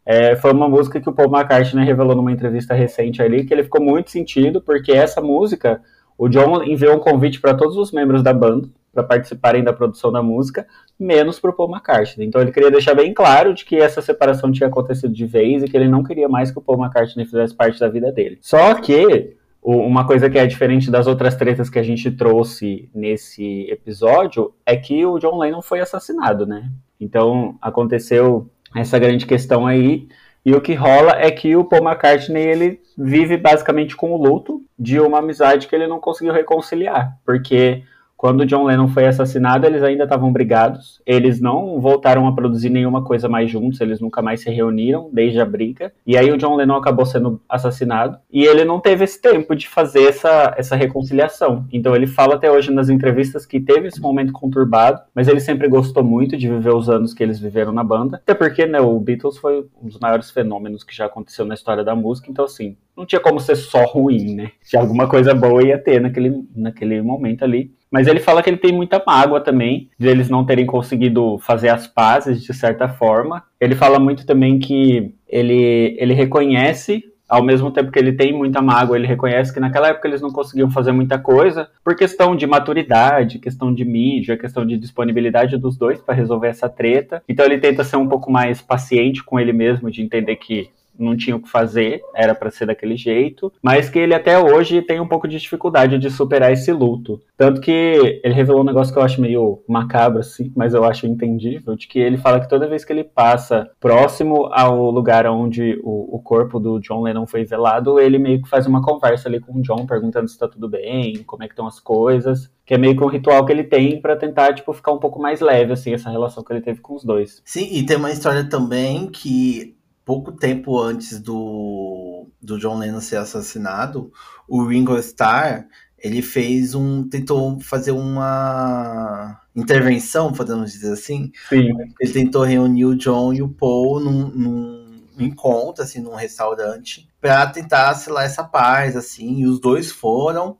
é, 0.06 0.36
foi 0.36 0.54
uma 0.54 0.70
música 0.70 1.02
que 1.02 1.10
o 1.10 1.14
Paul 1.14 1.36
McCartney 1.36 1.84
revelou 1.84 2.16
numa 2.16 2.32
entrevista 2.32 2.74
recente 2.74 3.22
ali, 3.22 3.44
que 3.44 3.54
ele 3.54 3.64
ficou 3.64 3.82
muito 3.82 4.12
sentido, 4.12 4.62
porque 4.62 4.92
essa 4.92 5.20
música, 5.20 5.82
o 6.18 6.30
John 6.30 6.64
enviou 6.64 6.96
um 6.96 7.00
convite 7.00 7.42
para 7.42 7.56
todos 7.56 7.76
os 7.76 7.92
membros 7.92 8.22
da 8.22 8.34
banda, 8.34 8.70
para 8.94 9.04
participarem 9.04 9.64
da 9.64 9.74
produção 9.74 10.12
da 10.12 10.22
música, 10.22 10.66
menos 11.00 11.40
para 11.40 11.52
o 11.52 11.54
Paul 11.54 11.72
McCartney. 11.72 12.28
Então 12.28 12.42
ele 12.42 12.52
queria 12.52 12.70
deixar 12.70 12.94
bem 12.94 13.14
claro 13.14 13.54
de 13.54 13.64
que 13.64 13.78
essa 13.78 14.02
separação 14.02 14.52
tinha 14.52 14.68
acontecido 14.68 15.14
de 15.14 15.26
vez 15.26 15.64
e 15.64 15.68
que 15.68 15.78
ele 15.78 15.88
não 15.88 16.04
queria 16.04 16.28
mais 16.28 16.52
que 16.52 16.60
o 16.60 16.62
Paul 16.62 16.84
McCartney 16.84 17.26
fizesse 17.26 17.56
parte 17.56 17.80
da 17.80 17.88
vida 17.88 18.12
dele. 18.12 18.38
Só 18.42 18.74
que 18.76 19.38
uma 19.62 20.06
coisa 20.06 20.30
que 20.30 20.38
é 20.38 20.46
diferente 20.46 20.92
das 20.92 21.08
outras 21.08 21.36
tretas 21.36 21.70
que 21.70 21.80
a 21.80 21.84
gente 21.84 22.12
trouxe 22.12 22.90
nesse 22.94 23.70
episódio 23.70 24.54
é 24.66 24.76
que 24.76 25.06
o 25.06 25.20
John 25.20 25.38
Lennon 25.38 25.62
foi 25.62 25.80
assassinado, 25.80 26.46
né? 26.46 26.70
Então 27.00 27.58
aconteceu 27.62 28.50
essa 28.76 29.00
grande 29.00 29.26
questão 29.26 29.66
aí. 29.66 30.08
E 30.46 30.54
o 30.54 30.62
que 30.62 30.74
rola 30.74 31.12
é 31.18 31.30
que 31.30 31.56
o 31.56 31.66
Paul 31.66 31.84
McCartney 31.84 32.42
ele 32.42 32.82
vive 32.98 33.38
basicamente 33.38 33.96
com 33.96 34.12
o 34.12 34.18
luto 34.18 34.64
de 34.78 35.00
uma 35.00 35.20
amizade 35.20 35.68
que 35.68 35.76
ele 35.76 35.88
não 35.88 36.00
conseguiu 36.00 36.34
reconciliar, 36.34 37.18
porque 37.26 37.84
quando 38.20 38.46
John 38.46 38.66
Lennon 38.66 38.90
foi 38.90 39.08
assassinado, 39.08 39.66
eles 39.66 39.82
ainda 39.82 40.04
estavam 40.04 40.30
brigados. 40.30 41.02
Eles 41.06 41.40
não 41.40 41.80
voltaram 41.80 42.28
a 42.28 42.36
produzir 42.36 42.70
nenhuma 42.70 43.02
coisa 43.02 43.30
mais 43.30 43.50
juntos, 43.50 43.80
eles 43.80 44.02
nunca 44.02 44.22
mais 44.22 44.42
se 44.42 44.50
reuniram 44.50 45.10
desde 45.14 45.40
a 45.40 45.46
briga. 45.46 45.94
E 46.06 46.18
aí 46.18 46.30
o 46.30 46.38
John 46.38 46.58
Lennon 46.58 46.76
acabou 46.76 47.06
sendo 47.06 47.40
assassinado. 47.48 48.18
E 48.30 48.44
ele 48.44 48.66
não 48.66 48.82
teve 48.82 49.06
esse 49.06 49.22
tempo 49.22 49.56
de 49.56 49.70
fazer 49.70 50.04
essa, 50.04 50.54
essa 50.58 50.76
reconciliação. 50.76 51.66
Então 51.72 51.96
ele 51.96 52.08
fala 52.08 52.36
até 52.36 52.52
hoje 52.52 52.74
nas 52.74 52.90
entrevistas 52.90 53.46
que 53.46 53.58
teve 53.58 53.88
esse 53.88 54.02
momento 54.02 54.34
conturbado, 54.34 55.02
mas 55.16 55.30
ele 55.30 55.40
sempre 55.40 55.70
gostou 55.70 56.04
muito 56.04 56.36
de 56.36 56.50
viver 56.50 56.76
os 56.76 56.90
anos 56.90 57.14
que 57.14 57.24
eles 57.24 57.40
viveram 57.40 57.72
na 57.72 57.86
banda. 57.86 58.18
Até 58.18 58.34
porque, 58.34 58.66
né, 58.66 58.82
o 58.82 59.00
Beatles 59.00 59.38
foi 59.38 59.66
um 59.82 59.88
dos 59.88 59.98
maiores 59.98 60.30
fenômenos 60.30 60.84
que 60.84 60.94
já 60.94 61.06
aconteceu 61.06 61.46
na 61.46 61.54
história 61.54 61.86
da 61.86 61.96
música. 61.96 62.30
Então, 62.30 62.44
assim, 62.44 62.76
não 62.98 63.06
tinha 63.06 63.22
como 63.22 63.40
ser 63.40 63.56
só 63.56 63.86
ruim, 63.86 64.36
né? 64.36 64.52
Se 64.62 64.76
alguma 64.76 65.08
coisa 65.08 65.34
boa 65.34 65.66
ia 65.66 65.78
ter 65.78 66.02
naquele, 66.02 66.44
naquele 66.54 67.02
momento 67.02 67.46
ali. 67.46 67.72
Mas 67.92 68.08
ele 68.08 68.20
fala 68.20 68.44
que 68.44 68.50
ele 68.50 68.58
tem 68.58 68.72
muita 68.72 69.02
mágoa 69.06 69.42
também, 69.42 69.90
de 69.98 70.08
eles 70.08 70.30
não 70.30 70.46
terem 70.46 70.66
conseguido 70.66 71.40
fazer 71.40 71.70
as 71.70 71.88
pazes 71.88 72.44
de 72.44 72.54
certa 72.54 72.88
forma. 72.88 73.44
Ele 73.60 73.76
fala 73.76 74.00
muito 74.00 74.26
também 74.26 74.60
que 74.60 75.14
ele, 75.28 75.96
ele 75.98 76.14
reconhece, 76.14 77.04
ao 77.28 77.44
mesmo 77.44 77.72
tempo 77.72 77.92
que 77.92 78.00
ele 78.00 78.14
tem 78.14 78.34
muita 78.34 78.62
mágoa, 78.62 78.98
ele 78.98 79.08
reconhece 79.08 79.54
que 79.54 79.60
naquela 79.60 79.90
época 79.90 80.08
eles 80.08 80.22
não 80.22 80.32
conseguiam 80.32 80.70
fazer 80.70 80.92
muita 80.92 81.20
coisa, 81.20 81.70
por 81.84 81.96
questão 81.96 82.36
de 82.36 82.48
maturidade, 82.48 83.38
questão 83.38 83.74
de 83.74 83.86
mídia, 83.86 84.38
questão 84.38 84.66
de 84.66 84.78
disponibilidade 84.78 85.58
dos 85.58 85.78
dois 85.78 86.00
para 86.00 86.16
resolver 86.16 86.48
essa 86.48 86.68
treta. 86.68 87.24
Então 87.30 87.46
ele 87.46 87.60
tenta 87.60 87.84
ser 87.84 87.98
um 87.98 88.08
pouco 88.08 88.32
mais 88.32 88.62
paciente 88.62 89.24
com 89.24 89.40
ele 89.40 89.54
mesmo, 89.54 89.92
de 89.92 90.02
entender 90.02 90.36
que 90.38 90.70
não 91.00 91.16
tinha 91.16 91.36
o 91.36 91.42
que 91.42 91.50
fazer, 91.50 92.02
era 92.14 92.36
para 92.36 92.52
ser 92.52 92.66
daquele 92.66 92.96
jeito, 92.96 93.52
mas 93.62 93.90
que 93.90 94.00
ele 94.00 94.14
até 94.14 94.38
hoje 94.38 94.82
tem 94.82 95.00
um 95.00 95.08
pouco 95.08 95.28
de 95.28 95.38
dificuldade 95.38 95.98
de 95.98 96.10
superar 96.10 96.52
esse 96.52 96.72
luto. 96.72 97.22
Tanto 97.38 97.62
que 97.62 98.20
ele 98.24 98.34
revelou 98.34 98.62
um 98.62 98.66
negócio 98.66 98.94
que 98.94 99.00
eu 99.00 99.04
acho 99.04 99.22
meio 99.22 99.64
macabro, 99.68 100.20
assim, 100.20 100.52
mas 100.56 100.74
eu 100.74 100.84
acho 100.84 101.08
entendível, 101.08 101.76
de 101.76 101.88
que 101.88 102.00
ele 102.00 102.18
fala 102.18 102.40
que 102.40 102.50
toda 102.50 102.68
vez 102.68 102.84
que 102.84 102.92
ele 102.92 103.04
passa 103.04 103.70
próximo 103.80 104.50
ao 104.52 104.92
lugar 104.92 105.26
onde 105.28 105.80
o, 105.84 106.18
o 106.18 106.20
corpo 106.20 106.60
do 106.60 106.80
John 106.80 107.02
Lennon 107.02 107.26
foi 107.26 107.46
velado, 107.46 108.00
ele 108.00 108.18
meio 108.18 108.42
que 108.42 108.50
faz 108.50 108.68
uma 108.68 108.82
conversa 108.82 109.30
ali 109.30 109.40
com 109.40 109.58
o 109.58 109.62
John, 109.62 109.86
perguntando 109.86 110.28
se 110.28 110.38
tá 110.38 110.48
tudo 110.48 110.68
bem, 110.68 111.24
como 111.24 111.44
é 111.44 111.48
que 111.48 111.54
estão 111.54 111.68
as 111.68 111.80
coisas, 111.80 112.52
que 112.66 112.74
é 112.74 112.78
meio 112.78 112.96
que 112.96 113.04
um 113.04 113.08
ritual 113.08 113.46
que 113.46 113.52
ele 113.52 113.64
tem 113.64 114.00
para 114.00 114.16
tentar, 114.16 114.54
tipo, 114.54 114.72
ficar 114.74 114.92
um 114.92 115.00
pouco 115.00 115.20
mais 115.20 115.40
leve, 115.42 115.74
assim, 115.74 115.94
essa 115.94 116.10
relação 116.10 116.44
que 116.44 116.54
ele 116.54 116.62
teve 116.62 116.82
com 116.82 116.94
os 116.94 117.04
dois. 117.04 117.42
Sim, 117.44 117.68
e 117.72 117.84
tem 117.84 117.98
uma 117.98 118.12
história 118.12 118.48
também 118.48 119.08
que 119.08 119.76
pouco 120.10 120.32
tempo 120.32 120.80
antes 120.80 121.20
do, 121.20 122.26
do 122.42 122.58
John 122.58 122.80
Lennon 122.80 123.00
ser 123.00 123.18
assassinado, 123.18 124.12
o 124.48 124.66
Ringo 124.66 124.98
Starr 124.98 125.68
ele 126.00 126.24
fez 126.24 126.74
um 126.74 127.08
tentou 127.08 127.60
fazer 127.60 127.92
uma 127.92 129.40
intervenção, 129.56 130.34
podemos 130.34 130.72
dizer 130.72 130.94
assim. 130.94 131.32
Sim. 131.48 131.70
Ele 132.02 132.12
tentou 132.12 132.44
reunir 132.44 132.86
o 132.86 132.96
John 132.96 133.32
e 133.34 133.44
o 133.44 133.50
Paul 133.50 134.00
num, 134.00 134.30
num 134.30 135.04
encontro 135.20 135.84
assim 135.84 136.02
num 136.02 136.16
restaurante 136.16 137.08
para 137.22 137.46
tentar 137.46 137.94
selar 137.94 138.26
essa 138.26 138.44
paz 138.44 138.96
assim, 138.96 139.42
e 139.42 139.46
os 139.46 139.60
dois 139.60 139.92
foram 139.92 140.58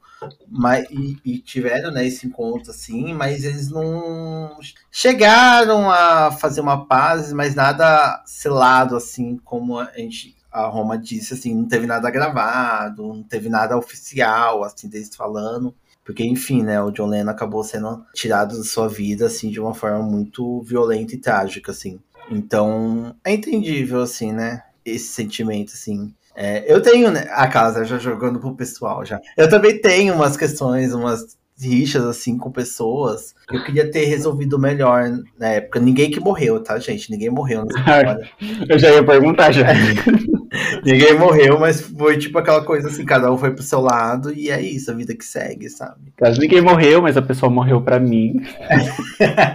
mas, 0.48 0.86
e, 0.90 1.18
e, 1.24 1.40
tiveram 1.40 1.92
né, 1.92 2.06
esse 2.06 2.28
encontro 2.28 2.72
assim, 2.72 3.14
mas 3.14 3.44
eles 3.44 3.70
não 3.70 4.58
chegaram 4.92 5.90
a 5.90 6.32
fazer 6.32 6.62
uma 6.62 6.86
paz, 6.86 7.32
mas 7.32 7.56
nada 7.56 8.22
selado 8.26 8.96
assim, 8.96 9.38
como 9.44 9.80
a 9.80 9.92
gente 9.96 10.38
a 10.52 10.66
Roma 10.66 10.98
disse 10.98 11.36
assim, 11.36 11.54
não 11.54 11.68
teve 11.68 11.86
nada 11.86 12.10
gravado, 12.10 13.08
não 13.08 13.24
teve 13.24 13.50
nada 13.50 13.78
oficial 13.78 14.64
assim 14.64 14.90
deles 14.90 15.16
falando, 15.16 15.76
porque 16.04 16.26
enfim, 16.26 16.64
né, 16.64 16.82
o 16.82 16.92
John 16.92 17.08
Lennon 17.08 17.30
acabou 17.30 17.64
sendo 17.64 18.04
tirado 18.14 18.58
da 18.58 18.64
sua 18.64 18.88
vida 18.88 19.28
assim 19.28 19.52
de 19.52 19.60
uma 19.60 19.76
forma 19.76 20.02
muito 20.02 20.62
violenta 20.64 21.14
e 21.14 21.20
trágica 21.20 21.72
assim. 21.72 22.00
Então, 22.32 23.16
é 23.24 23.34
entendível 23.34 24.02
assim, 24.02 24.32
né, 24.32 24.64
esse 24.84 25.10
sentimento 25.10 25.74
assim 25.74 26.14
é, 26.42 26.64
eu 26.74 26.82
tenho, 26.82 27.12
né, 27.12 27.28
a 27.32 27.50
casa 27.50 27.84
já 27.84 27.98
jogando 27.98 28.40
pro 28.40 28.56
pessoal 28.56 29.04
já. 29.04 29.20
Eu 29.36 29.50
também 29.50 29.78
tenho 29.82 30.14
umas 30.14 30.38
questões, 30.38 30.94
umas 30.94 31.38
rixas, 31.62 32.06
assim, 32.06 32.38
com 32.38 32.50
pessoas. 32.50 33.36
Eu 33.52 33.62
queria 33.66 33.92
ter 33.92 34.06
resolvido 34.06 34.58
melhor 34.58 35.04
na 35.38 35.50
época. 35.50 35.82
Ninguém 35.82 36.10
que 36.10 36.22
morreu, 36.22 36.64
tá, 36.64 36.80
gente? 36.80 37.12
Ninguém 37.12 37.30
morreu 37.30 37.66
nessa 37.66 37.80
história. 37.84 38.30
Eu 38.70 38.80
já 38.80 38.90
ia 38.90 39.04
perguntar 39.04 39.52
já. 39.52 39.68
Ninguém 40.86 41.20
morreu, 41.20 41.60
mas 41.60 41.82
foi 41.82 42.18
tipo 42.18 42.38
aquela 42.38 42.64
coisa 42.64 42.88
assim, 42.88 43.04
cada 43.04 43.30
um 43.30 43.38
foi 43.38 43.52
pro 43.52 43.62
seu 43.62 43.82
lado 43.82 44.34
e 44.34 44.50
é 44.50 44.62
isso, 44.62 44.90
a 44.90 44.94
vida 44.94 45.14
que 45.14 45.26
segue, 45.26 45.70
sabe? 45.70 46.14
Caso 46.16 46.40
ninguém 46.40 46.62
morreu, 46.62 47.02
mas 47.02 47.18
a 47.18 47.22
pessoa 47.22 47.52
morreu 47.52 47.82
pra 47.82 48.00
mim. 48.00 48.42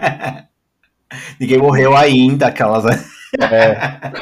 ninguém 1.40 1.59
morreu 1.59 1.97
ainda, 1.97 2.47
aquelas. 2.48 2.85
É. 3.40 4.12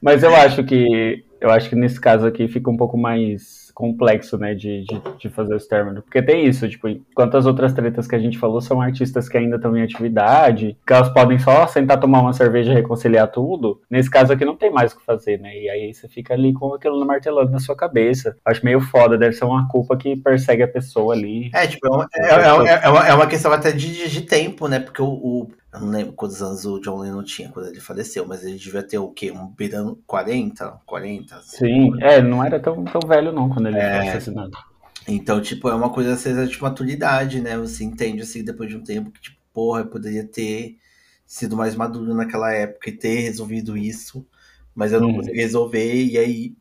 mas 0.00 0.22
eu 0.22 0.34
acho 0.34 0.64
que 0.64 1.24
eu 1.40 1.50
acho 1.50 1.70
que 1.70 1.76
nesse 1.76 1.98
caso 1.98 2.26
aqui 2.26 2.46
fica 2.48 2.70
um 2.70 2.76
pouco 2.76 2.98
mais 2.98 3.70
complexo, 3.80 4.36
né, 4.36 4.54
de, 4.54 4.84
de, 4.84 5.00
de, 5.18 5.28
fazer 5.30 5.54
os 5.54 5.66
términos. 5.66 6.04
Porque 6.04 6.20
tem 6.20 6.44
isso, 6.44 6.68
tipo, 6.68 6.86
enquanto 6.86 7.38
as 7.38 7.46
outras 7.46 7.72
tretas 7.72 8.06
que 8.06 8.14
a 8.14 8.18
gente 8.18 8.36
falou 8.36 8.60
são 8.60 8.78
artistas 8.78 9.26
que 9.26 9.38
ainda 9.38 9.56
estão 9.56 9.74
em 9.74 9.82
atividade, 9.82 10.76
que 10.86 10.92
elas 10.92 11.08
podem 11.08 11.38
só 11.38 11.66
sentar, 11.66 11.98
tomar 11.98 12.20
uma 12.20 12.34
cerveja 12.34 12.72
e 12.72 12.74
reconciliar 12.74 13.28
tudo, 13.28 13.80
nesse 13.88 14.10
caso 14.10 14.34
aqui 14.34 14.44
não 14.44 14.54
tem 14.54 14.70
mais 14.70 14.92
o 14.92 14.98
que 14.98 15.04
fazer, 15.06 15.40
né? 15.40 15.58
E 15.58 15.70
aí 15.70 15.94
você 15.94 16.06
fica 16.08 16.34
ali 16.34 16.52
com 16.52 16.74
aquilo 16.74 17.02
martelando 17.06 17.52
na 17.52 17.58
sua 17.58 17.74
cabeça. 17.74 18.36
Acho 18.44 18.62
meio 18.62 18.82
foda, 18.82 19.16
deve 19.16 19.32
ser 19.32 19.46
uma 19.46 19.66
culpa 19.66 19.96
que 19.96 20.14
persegue 20.14 20.62
a 20.62 20.68
pessoa 20.68 21.14
ali. 21.14 21.50
É, 21.54 21.66
tipo, 21.66 21.86
é 21.86 21.90
uma, 21.90 22.08
é, 22.14 22.26
é, 22.26 22.84
é 22.84 23.14
uma, 23.14 23.24
é 23.24 23.26
questão 23.26 23.50
até 23.50 23.72
de, 23.72 24.10
de 24.10 24.20
tempo, 24.20 24.68
né? 24.68 24.78
Porque 24.78 25.00
o, 25.00 25.08
o 25.08 25.50
eu 25.72 25.80
não 25.80 25.90
lembro 25.90 26.12
quantos 26.12 26.42
anos 26.42 26.64
o 26.64 26.80
John 26.80 26.98
Lennon 26.98 27.22
tinha 27.22 27.48
quando 27.48 27.68
ele 27.68 27.80
faleceu, 27.80 28.26
mas 28.26 28.42
ele 28.42 28.56
devia 28.56 28.82
ter 28.82 28.98
o 28.98 29.08
quê? 29.08 29.30
Um 29.30 29.46
beirando 29.46 30.02
40? 30.06 30.80
40? 30.84 31.42
Sim, 31.42 31.92
é, 32.02 32.20
não 32.20 32.44
era 32.44 32.58
tão, 32.58 32.84
tão 32.84 33.00
velho 33.06 33.32
não 33.32 33.48
quando 33.48 33.68
ele 33.68 33.78
é... 33.78 34.00
foi 34.00 34.08
assassinado. 34.08 34.58
Então, 35.06 35.40
tipo, 35.40 35.68
é 35.68 35.74
uma 35.74 35.90
coisa 35.90 36.12
às 36.12 36.50
de 36.50 36.62
maturidade, 36.62 37.40
né? 37.40 37.56
Você 37.56 37.84
entende 37.84 38.22
assim 38.22 38.44
depois 38.44 38.68
de 38.68 38.76
um 38.76 38.82
tempo 38.82 39.10
que, 39.10 39.20
tipo, 39.20 39.38
porra, 39.52 39.80
eu 39.80 39.86
poderia 39.86 40.24
ter 40.24 40.76
sido 41.24 41.56
mais 41.56 41.76
maduro 41.76 42.14
naquela 42.14 42.52
época 42.52 42.90
e 42.90 42.96
ter 42.96 43.20
resolvido 43.20 43.76
isso, 43.76 44.26
mas 44.74 44.92
eu 44.92 45.00
não 45.00 45.10
hum. 45.10 45.16
consegui 45.16 45.38
resolver, 45.38 46.04
e 46.04 46.18
aí 46.18 46.56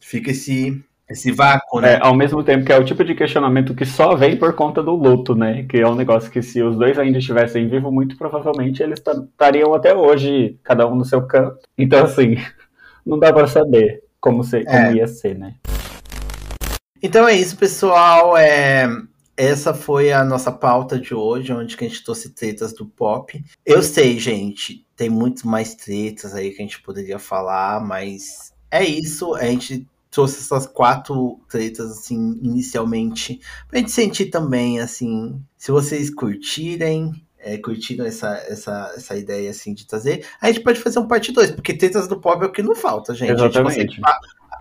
fica 0.00 0.30
esse 0.30 0.82
esse 1.08 1.30
vácuo, 1.30 1.80
né? 1.80 1.94
É, 1.94 1.98
ao 2.00 2.14
mesmo 2.14 2.42
tempo 2.42 2.64
que 2.64 2.72
é 2.72 2.78
o 2.78 2.84
tipo 2.84 3.04
de 3.04 3.14
questionamento 3.14 3.74
que 3.74 3.84
só 3.84 4.14
vem 4.14 4.36
por 4.36 4.54
conta 4.54 4.82
do 4.82 4.94
luto, 4.94 5.34
né? 5.34 5.64
Que 5.64 5.78
é 5.78 5.86
um 5.86 5.94
negócio 5.94 6.30
que 6.30 6.42
se 6.42 6.62
os 6.62 6.76
dois 6.76 6.98
ainda 6.98 7.18
estivessem 7.18 7.68
vivos, 7.68 7.92
muito 7.92 8.16
provavelmente 8.16 8.82
eles 8.82 9.00
estariam 9.00 9.74
até 9.74 9.94
hoje, 9.94 10.58
cada 10.62 10.86
um 10.86 10.94
no 10.94 11.04
seu 11.04 11.26
canto. 11.26 11.58
Então, 11.76 12.04
assim, 12.04 12.36
não 13.04 13.18
dá 13.18 13.32
para 13.32 13.46
saber 13.46 14.02
como, 14.20 14.42
ser, 14.42 14.64
como 14.64 14.76
é. 14.76 14.94
ia 14.94 15.06
ser, 15.06 15.38
né? 15.38 15.54
Então 17.02 17.26
é 17.26 17.34
isso, 17.34 17.56
pessoal. 17.56 18.36
É... 18.36 18.86
Essa 19.34 19.72
foi 19.72 20.12
a 20.12 20.22
nossa 20.24 20.52
pauta 20.52 20.98
de 20.98 21.14
hoje, 21.14 21.52
onde 21.52 21.74
que 21.74 21.84
a 21.84 21.88
gente 21.88 22.04
trouxe 22.04 22.34
tretas 22.34 22.74
do 22.74 22.84
pop. 22.84 23.42
Eu 23.64 23.82
sei, 23.82 24.18
gente, 24.18 24.86
tem 24.94 25.08
muito 25.08 25.48
mais 25.48 25.74
tretas 25.74 26.34
aí 26.34 26.50
que 26.50 26.60
a 26.60 26.64
gente 26.64 26.82
poderia 26.82 27.18
falar, 27.18 27.82
mas 27.84 28.52
é 28.70 28.84
isso. 28.84 29.34
A 29.34 29.46
gente 29.46 29.86
trouxe 30.12 30.40
essas 30.40 30.66
quatro 30.66 31.40
tretas, 31.48 31.90
assim, 31.90 32.38
inicialmente, 32.42 33.40
pra 33.66 33.78
gente 33.78 33.90
sentir 33.90 34.26
também, 34.26 34.78
assim, 34.78 35.42
se 35.56 35.72
vocês 35.72 36.10
curtirem, 36.10 37.26
é, 37.38 37.56
curtiram 37.56 38.04
essa, 38.04 38.28
essa, 38.46 38.92
essa 38.94 39.16
ideia, 39.16 39.50
assim, 39.50 39.72
de 39.72 39.86
trazer, 39.86 40.26
a 40.38 40.48
gente 40.48 40.60
pode 40.60 40.80
fazer 40.80 40.98
um 40.98 41.08
parte 41.08 41.32
2, 41.32 41.52
porque 41.52 41.72
tretas 41.72 42.06
do 42.06 42.20
pop 42.20 42.44
é 42.44 42.46
o 42.46 42.52
que 42.52 42.62
não 42.62 42.74
falta, 42.74 43.14
gente. 43.14 43.32
Exatamente. 43.32 43.58
A 43.58 43.80
gente 43.80 44.00
consegue, 44.00 44.02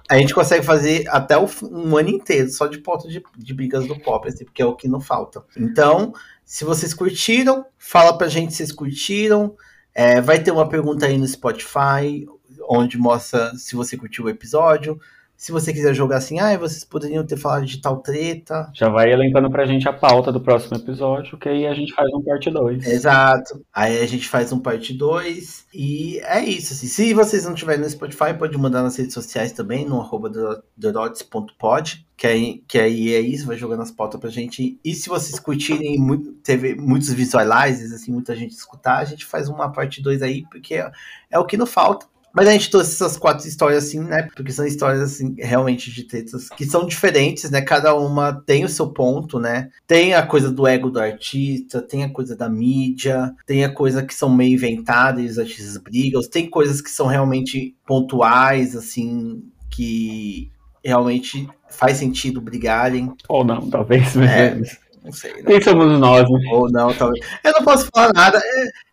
a, 0.09 0.17
gente 0.17 0.33
consegue 0.33 0.65
fazer 0.65 1.03
até 1.09 1.37
o, 1.37 1.45
um 1.63 1.97
ano 1.97 2.09
inteiro 2.09 2.49
só 2.49 2.65
de 2.65 2.77
pauta 2.77 3.09
de, 3.09 3.21
de 3.37 3.53
brigas 3.53 3.85
do 3.85 3.99
pop, 3.99 4.25
assim, 4.29 4.45
porque 4.45 4.61
é 4.61 4.65
o 4.65 4.75
que 4.75 4.87
não 4.87 5.01
falta. 5.01 5.43
Então, 5.57 6.13
se 6.45 6.63
vocês 6.63 6.93
curtiram, 6.93 7.65
fala 7.77 8.17
pra 8.17 8.29
gente 8.29 8.53
se 8.53 8.59
vocês 8.59 8.71
curtiram, 8.71 9.53
é, 9.93 10.21
vai 10.21 10.41
ter 10.41 10.51
uma 10.51 10.69
pergunta 10.69 11.07
aí 11.07 11.17
no 11.17 11.27
Spotify, 11.27 12.25
onde 12.69 12.97
mostra 12.97 13.53
se 13.57 13.75
você 13.75 13.97
curtiu 13.97 14.23
o 14.23 14.29
episódio, 14.29 14.97
se 15.41 15.51
você 15.51 15.73
quiser 15.73 15.95
jogar 15.95 16.17
assim, 16.17 16.39
ah, 16.39 16.55
vocês 16.55 16.83
poderiam 16.83 17.25
ter 17.25 17.35
falado 17.35 17.65
de 17.65 17.81
tal 17.81 17.97
treta. 17.97 18.69
Já 18.75 18.89
vai 18.89 19.11
elencando 19.11 19.49
pra 19.49 19.65
gente 19.65 19.89
a 19.89 19.91
pauta 19.91 20.31
do 20.31 20.39
próximo 20.39 20.77
episódio, 20.77 21.35
que 21.35 21.49
aí 21.49 21.65
a 21.65 21.73
gente 21.73 21.91
faz 21.95 22.13
um 22.13 22.21
parte 22.21 22.51
2. 22.51 22.85
Exato. 22.85 23.59
Aí 23.73 24.03
a 24.03 24.05
gente 24.05 24.29
faz 24.29 24.51
um 24.53 24.59
parte 24.59 24.93
2. 24.93 25.65
E 25.73 26.19
é 26.25 26.45
isso. 26.45 26.73
Assim. 26.73 26.85
Se 26.85 27.11
vocês 27.15 27.43
não 27.43 27.55
tiverem 27.55 27.81
no 27.81 27.89
Spotify, 27.89 28.35
pode 28.37 28.55
mandar 28.55 28.83
nas 28.83 28.95
redes 28.95 29.15
sociais 29.15 29.51
também, 29.51 29.83
no 29.83 29.99
arroba 29.99 30.31
therods.pod. 30.79 32.05
Que 32.15 32.27
aí, 32.27 32.63
que 32.67 32.77
aí 32.77 33.15
é 33.15 33.19
isso, 33.19 33.47
vai 33.47 33.57
jogando 33.57 33.81
as 33.81 33.89
pautas 33.89 34.21
pra 34.21 34.29
gente. 34.29 34.79
E 34.85 34.93
se 34.93 35.09
vocês 35.09 35.39
curtirem 35.39 35.97
muito, 35.97 36.33
teve 36.33 36.75
muitos 36.75 37.11
visualizes, 37.11 37.91
assim, 37.91 38.11
muita 38.11 38.35
gente 38.35 38.51
escutar, 38.51 38.99
a 38.99 39.05
gente 39.05 39.25
faz 39.25 39.49
uma 39.49 39.71
parte 39.71 40.03
2 40.03 40.21
aí, 40.21 40.43
porque 40.51 40.75
é, 40.75 40.91
é 41.31 41.39
o 41.39 41.45
que 41.47 41.57
não 41.57 41.65
falta. 41.65 42.05
Mas 42.33 42.47
a 42.47 42.51
gente 42.51 42.69
trouxe 42.69 42.93
essas 42.93 43.17
quatro 43.17 43.47
histórias 43.47 43.85
assim, 43.85 43.99
né? 43.99 44.29
Porque 44.35 44.51
são 44.51 44.65
histórias 44.65 45.01
assim, 45.01 45.35
realmente 45.37 45.91
de 45.91 46.03
tretas 46.03 46.49
que 46.49 46.65
são 46.65 46.85
diferentes, 46.85 47.49
né? 47.49 47.61
Cada 47.61 47.95
uma 47.95 48.33
tem 48.33 48.63
o 48.63 48.69
seu 48.69 48.89
ponto, 48.89 49.39
né? 49.39 49.69
Tem 49.85 50.13
a 50.13 50.25
coisa 50.25 50.51
do 50.51 50.65
ego 50.65 50.89
do 50.89 50.99
artista, 50.99 51.81
tem 51.81 52.03
a 52.03 52.09
coisa 52.09 52.35
da 52.35 52.49
mídia, 52.49 53.33
tem 53.45 53.63
a 53.63 53.73
coisa 53.73 54.03
que 54.03 54.13
são 54.13 54.29
meio 54.29 54.53
inventadas 54.53 55.23
e 55.23 55.27
os 55.27 55.39
artistas 55.39 55.77
brigam, 55.77 56.21
tem 56.21 56.49
coisas 56.49 56.81
que 56.81 56.89
são 56.89 57.07
realmente 57.07 57.75
pontuais, 57.85 58.75
assim, 58.75 59.43
que 59.69 60.51
realmente 60.83 61.47
faz 61.69 61.97
sentido 61.97 62.41
brigarem. 62.41 63.11
Ou 63.27 63.43
não, 63.43 63.69
talvez. 63.69 64.15
É, 64.17 64.61
não 65.03 65.11
sei. 65.11 65.33
Não. 65.37 65.43
Quem 65.43 65.61
somos 65.61 65.99
nós, 65.99 66.29
né? 66.29 66.39
Ou 66.51 66.71
não, 66.71 66.93
talvez. 66.93 67.25
Eu 67.43 67.51
não 67.53 67.63
posso 67.63 67.87
falar 67.93 68.13
nada. 68.13 68.41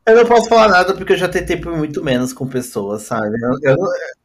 Eu 0.06 0.16
não 0.16 0.24
posso 0.24 0.48
falar 0.48 0.68
nada 0.68 0.94
porque 0.94 1.12
eu 1.12 1.16
já 1.16 1.28
tentei 1.28 1.58
por 1.58 1.76
muito 1.76 2.02
menos 2.02 2.32
com 2.32 2.46
pessoas, 2.46 3.02
sabe? 3.02 3.36
Eu, 3.42 3.70
eu... 3.72 3.76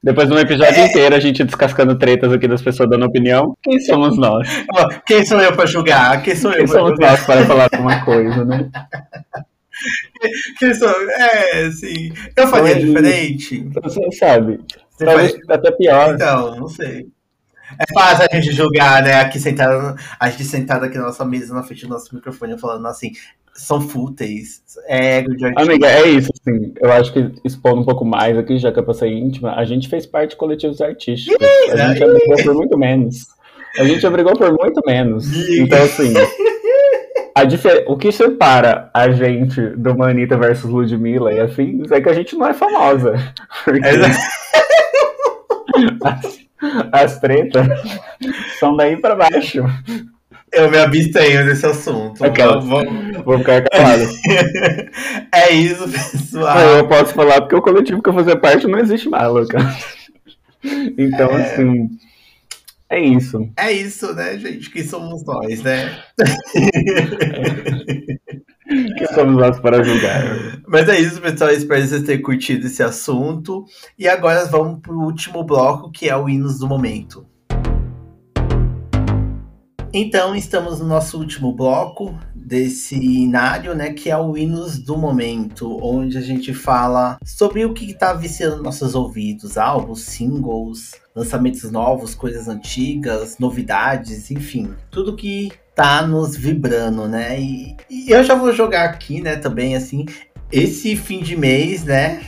Depois 0.01 0.29
de 0.29 0.33
um 0.33 0.39
episódio 0.39 0.79
é... 0.79 0.87
inteiro, 0.87 1.13
a 1.13 1.19
gente 1.19 1.43
descascando 1.43 1.97
tretas 1.97 2.31
aqui 2.31 2.47
das 2.47 2.61
pessoas 2.61 2.89
dando 2.89 3.05
opinião. 3.05 3.53
Quem 3.61 3.79
somos 3.81 4.17
nós? 4.17 4.47
Quem 5.05 5.25
sou 5.25 5.41
eu 5.41 5.53
pra 5.53 5.65
julgar? 5.65 6.23
Quem 6.23 6.35
sou 6.35 6.53
eu 6.53 6.67
somos 6.67 6.91
julgar? 6.91 7.11
nós 7.11 7.25
para 7.25 7.45
falar 7.45 7.69
alguma 7.71 8.05
coisa, 8.05 8.45
né? 8.45 8.69
Quem 10.57 10.73
sou 10.73 10.89
É, 10.89 11.69
sim. 11.71 12.13
Eu 12.37 12.47
faria 12.47 12.79
diferente. 12.79 13.69
Você 13.83 14.11
sabe. 14.13 14.61
Você 14.91 15.05
Talvez 15.05 15.31
faz... 15.31 15.49
até 15.49 15.71
pior. 15.71 16.15
Então, 16.15 16.55
não 16.55 16.67
sei. 16.69 17.07
É 17.79 17.93
fácil 17.93 18.27
a 18.29 18.35
gente 18.35 18.51
julgar, 18.51 19.03
né? 19.03 19.21
Aqui 19.21 19.39
sentado, 19.39 19.95
a 20.19 20.29
gente 20.29 20.43
sentado 20.43 20.85
aqui 20.85 20.97
na 20.97 21.05
nossa 21.05 21.25
mesa, 21.25 21.53
na 21.53 21.63
frente 21.63 21.85
do 21.85 21.89
nosso 21.89 22.13
microfone, 22.13 22.57
falando 22.57 22.87
assim, 22.87 23.11
são 23.53 23.79
fúteis, 23.79 24.61
é 24.87 25.19
ego 25.19 25.35
de 25.35 25.45
artista. 25.45 25.71
Amiga, 25.71 25.87
é 25.87 26.07
isso, 26.07 26.31
assim, 26.33 26.73
eu 26.81 26.91
acho 26.91 27.13
que 27.13 27.31
expondo 27.43 27.81
um 27.81 27.85
pouco 27.85 28.03
mais 28.03 28.37
aqui, 28.37 28.57
já 28.57 28.71
que 28.71 28.81
pra 28.81 28.93
ser 28.93 29.09
íntima, 29.09 29.55
a 29.55 29.63
gente 29.63 29.87
fez 29.87 30.05
parte 30.05 30.31
de 30.31 30.37
coletivos 30.37 30.81
artísticos, 30.81 31.37
a 31.71 31.87
gente 31.87 32.03
abrigou 32.03 32.43
por 32.43 32.53
muito 32.55 32.77
menos. 32.77 33.27
A 33.77 33.83
gente 33.83 34.05
abrigou 34.05 34.35
por 34.35 34.51
muito 34.51 34.81
menos. 34.85 35.25
Então, 35.49 35.83
assim, 35.83 36.13
o 37.87 37.97
que 37.97 38.11
separa 38.11 38.91
a 38.93 39.11
gente 39.11 39.59
do 39.61 39.97
Manita 39.97 40.37
versus 40.37 40.69
Ludmilla 40.69 41.33
e 41.33 41.39
afins 41.39 41.91
é 41.91 41.99
que 41.99 42.09
a 42.09 42.13
gente 42.13 42.35
não 42.35 42.47
é 42.47 42.53
famosa. 42.53 43.15
Porque... 43.65 43.81
as 46.91 47.19
tretas 47.19 47.67
são 48.59 48.75
daí 48.75 48.97
pra 48.97 49.15
baixo. 49.15 49.63
Eu 50.51 50.69
me 50.69 50.77
abstenho 50.77 51.45
desse 51.45 51.65
assunto. 51.65 52.23
Aquela, 52.23 52.59
vou, 52.59 52.83
vou 53.25 53.39
ficar 53.39 53.63
calado. 53.63 54.03
é 55.33 55.51
isso, 55.51 55.89
pessoal. 55.89 56.59
Eu 56.59 56.87
posso 56.87 57.13
falar 57.13 57.41
porque 57.41 57.55
o 57.55 57.61
coletivo 57.61 58.03
que 58.03 58.09
eu 58.09 58.13
fazia 58.13 58.37
parte 58.37 58.67
não 58.67 58.77
existe 58.77 59.09
mais, 59.09 59.31
Lucas. 59.31 59.63
Então, 60.97 61.31
é... 61.31 61.41
assim. 61.41 61.89
É 62.89 62.99
isso. 62.99 63.49
É 63.57 63.71
isso, 63.71 64.13
né, 64.13 64.37
gente? 64.37 64.69
Que 64.69 64.83
somos 64.83 65.25
nós, 65.25 65.63
né? 65.63 65.97
que 68.97 69.07
somos 69.13 69.35
nós 69.35 69.59
para 69.59 69.83
julgar. 69.83 70.61
Mas 70.67 70.87
é 70.89 70.99
isso, 70.99 71.21
pessoal. 71.21 71.51
Espero 71.51 71.81
que 71.81 71.87
vocês 71.87 72.03
tenham 72.03 72.21
curtido 72.21 72.67
esse 72.67 72.81
assunto. 72.81 73.65
E 73.97 74.07
agora 74.07 74.45
vamos 74.45 74.79
para 74.81 74.93
o 74.93 75.03
último 75.03 75.43
bloco, 75.43 75.91
que 75.91 76.09
é 76.09 76.15
o 76.15 76.27
Hinos 76.27 76.59
do 76.59 76.67
Momento. 76.67 77.25
Então, 79.95 80.35
estamos 80.35 80.79
no 80.79 80.87
nosso 80.87 81.19
último 81.19 81.53
bloco 81.53 82.17
desse 82.33 82.95
inário, 82.95 83.75
né, 83.75 83.93
que 83.93 84.09
é 84.09 84.17
o 84.17 84.35
Hinos 84.35 84.79
do 84.79 84.97
Momento, 84.97 85.79
onde 85.83 86.17
a 86.17 86.21
gente 86.21 86.51
fala 86.51 87.19
sobre 87.23 87.63
o 87.63 87.75
que 87.75 87.91
está 87.91 88.11
viciando 88.11 88.63
nossos 88.63 88.95
ouvidos, 88.95 89.55
álbuns, 89.55 90.01
singles, 90.01 90.93
lançamentos 91.15 91.69
novos, 91.71 92.15
coisas 92.15 92.47
antigas, 92.47 93.37
novidades, 93.37 94.31
enfim, 94.31 94.73
tudo 94.89 95.15
que 95.15 95.51
tá 95.75 96.05
nos 96.05 96.35
vibrando, 96.35 97.07
né? 97.07 97.39
E, 97.39 97.75
e 97.89 98.11
eu 98.11 98.23
já 98.23 98.35
vou 98.35 98.53
jogar 98.53 98.85
aqui, 98.85 99.21
né, 99.21 99.35
também 99.35 99.75
assim, 99.75 100.05
esse 100.51 100.95
fim 100.95 101.21
de 101.21 101.35
mês, 101.35 101.83
né? 101.83 102.21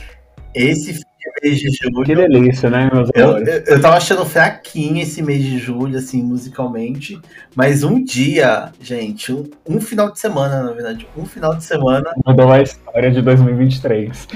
Esse 0.54 0.94
fim 0.94 1.06
mês 1.42 1.58
de 1.58 1.70
julho. 1.70 2.04
Que 2.04 2.14
delícia, 2.14 2.70
né, 2.70 2.90
meus 2.92 3.10
eu, 3.14 3.38
eu, 3.38 3.62
eu 3.66 3.80
tava 3.80 3.96
achando 3.96 4.24
fraquinho 4.24 5.02
esse 5.02 5.22
mês 5.22 5.42
de 5.42 5.58
julho, 5.58 5.98
assim, 5.98 6.22
musicalmente. 6.22 7.20
Mas 7.54 7.82
um 7.82 8.02
dia, 8.02 8.70
gente, 8.80 9.32
um, 9.32 9.48
um 9.68 9.80
final 9.80 10.10
de 10.10 10.18
semana, 10.18 10.62
na 10.62 10.72
verdade, 10.72 11.06
um 11.16 11.24
final 11.24 11.54
de 11.54 11.64
semana. 11.64 12.12
Mudou 12.24 12.50
a 12.50 12.62
história 12.62 13.10
de 13.10 13.22
2023. 13.22 14.28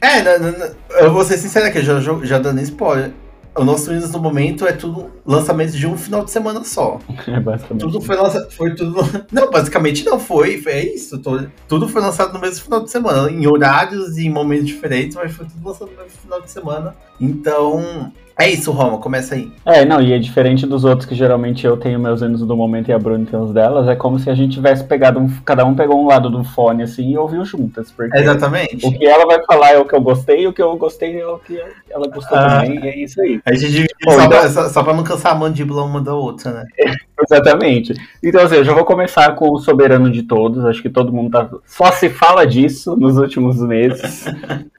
É, 0.00 0.38
não, 0.38 0.52
não, 0.52 0.70
eu 1.00 1.12
vou 1.12 1.24
ser 1.24 1.38
sincero 1.38 1.66
aqui, 1.66 1.82
já, 1.82 2.00
já 2.00 2.38
dando 2.38 2.60
spoiler 2.60 3.12
o 3.56 3.64
nosso 3.64 3.90
Windows 3.90 4.12
no 4.12 4.18
momento 4.18 4.66
é 4.66 4.72
tudo 4.72 5.10
lançamento 5.24 5.72
de 5.72 5.86
um 5.86 5.96
final 5.96 6.24
de 6.24 6.30
semana 6.30 6.62
só. 6.64 6.98
É 7.26 7.40
basicamente. 7.40 7.80
Tudo 7.82 8.00
foi 8.00 8.16
lançado. 8.16 8.50
Foi 8.52 8.74
tudo. 8.74 8.96
Não, 9.32 9.50
basicamente 9.50 10.04
não 10.04 10.18
foi. 10.18 10.58
foi 10.58 10.72
é 10.72 10.94
isso. 10.94 11.18
Tô, 11.18 11.40
tudo 11.68 11.88
foi 11.88 12.00
lançado 12.00 12.32
no 12.32 12.38
mesmo 12.40 12.64
final 12.64 12.84
de 12.84 12.90
semana. 12.90 13.30
Em 13.30 13.46
horários 13.46 14.16
e 14.16 14.26
em 14.26 14.30
momentos 14.30 14.66
diferentes, 14.66 15.16
mas 15.16 15.32
foi 15.32 15.46
tudo 15.46 15.66
lançado 15.66 15.90
no 15.90 15.96
mesmo 15.96 16.18
final 16.22 16.40
de 16.40 16.50
semana. 16.50 16.94
Então, 17.20 18.12
é 18.38 18.50
isso, 18.50 18.70
Roma, 18.70 18.98
começa 18.98 19.34
aí. 19.34 19.50
É, 19.64 19.84
não, 19.84 20.00
e 20.00 20.12
é 20.12 20.18
diferente 20.18 20.66
dos 20.66 20.84
outros 20.84 21.08
que 21.08 21.14
geralmente 21.14 21.66
eu 21.66 21.76
tenho 21.76 21.98
meus 21.98 22.20
hinos 22.20 22.40
do 22.40 22.56
momento 22.56 22.88
e 22.88 22.92
a 22.92 22.98
Bruna 22.98 23.24
tem 23.24 23.38
os 23.38 23.52
delas, 23.52 23.88
é 23.88 23.96
como 23.96 24.18
se 24.18 24.28
a 24.28 24.34
gente 24.34 24.54
tivesse 24.54 24.84
pegado 24.84 25.18
um. 25.18 25.28
Cada 25.44 25.64
um 25.64 25.74
pegou 25.74 26.02
um 26.02 26.06
lado 26.06 26.28
do 26.28 26.44
fone 26.44 26.82
assim 26.82 27.12
e 27.12 27.18
ouviu 27.18 27.44
juntas. 27.44 27.90
Porque 27.90 28.18
Exatamente. 28.18 28.86
O 28.86 28.92
que 28.92 29.06
ela 29.06 29.24
vai 29.24 29.42
falar 29.44 29.70
é 29.72 29.78
o 29.78 29.86
que 29.86 29.94
eu 29.94 30.00
gostei, 30.00 30.46
o 30.46 30.52
que 30.52 30.60
eu 30.60 30.76
gostei 30.76 31.18
é 31.18 31.26
o 31.26 31.38
que 31.38 31.58
ela 31.90 32.06
gostou 32.08 32.36
ah, 32.36 32.60
também, 32.60 32.84
e 32.84 32.88
é 32.88 32.98
isso 32.98 33.20
aí. 33.22 33.40
A 33.44 33.54
gente 33.54 33.70
divide 33.70 33.94
só, 34.04 34.22
então... 34.22 34.50
só, 34.50 34.68
só 34.68 34.82
pra 34.82 34.92
não 34.92 35.02
cansar 35.02 35.32
a 35.32 35.34
mandíbula 35.34 35.82
uma 35.82 36.00
da 36.00 36.14
outra, 36.14 36.52
né? 36.52 36.64
Exatamente. 37.22 37.94
Então, 38.22 38.42
assim, 38.42 38.56
eu 38.56 38.64
já 38.64 38.74
vou 38.74 38.84
começar 38.84 39.34
com 39.34 39.50
o 39.50 39.58
soberano 39.58 40.10
de 40.10 40.22
todos. 40.22 40.64
Acho 40.64 40.82
que 40.82 40.90
todo 40.90 41.12
mundo 41.12 41.30
tá. 41.30 41.48
Só 41.64 41.90
se 41.90 42.10
fala 42.10 42.46
disso 42.46 42.96
nos 42.96 43.16
últimos 43.16 43.58
meses. 43.60 44.26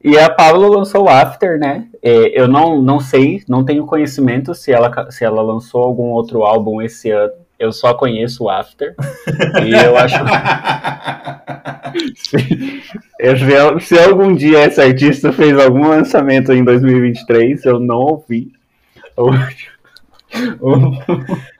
e 0.03 0.18
a 0.18 0.30
Pablo 0.30 0.69
lançou 0.69 1.05
o 1.05 1.09
After, 1.09 1.59
né? 1.59 1.88
É, 2.01 2.39
eu 2.39 2.47
não, 2.47 2.81
não 2.81 2.99
sei, 2.99 3.43
não 3.47 3.65
tenho 3.65 3.85
conhecimento 3.85 4.53
se 4.53 4.72
ela, 4.72 5.09
se 5.09 5.26
ela 5.26 5.41
lançou 5.41 5.84
algum 5.84 6.11
outro 6.11 6.43
álbum 6.43 6.81
esse 6.81 7.09
ano. 7.09 7.34
Eu 7.59 7.72
só 7.72 7.93
conheço 7.93 8.43
o 8.43 8.49
After. 8.49 8.95
e 9.65 9.73
eu 9.73 9.97
acho. 9.97 10.18
se, 12.15 12.81
se 13.81 13.99
algum 13.99 14.35
dia 14.35 14.65
esse 14.65 14.81
artista 14.81 15.31
fez 15.31 15.57
algum 15.57 15.88
lançamento 15.88 16.51
em 16.51 16.64
2023, 16.64 17.65
eu 17.65 17.80
não 17.80 17.97
ouvi. 17.97 18.51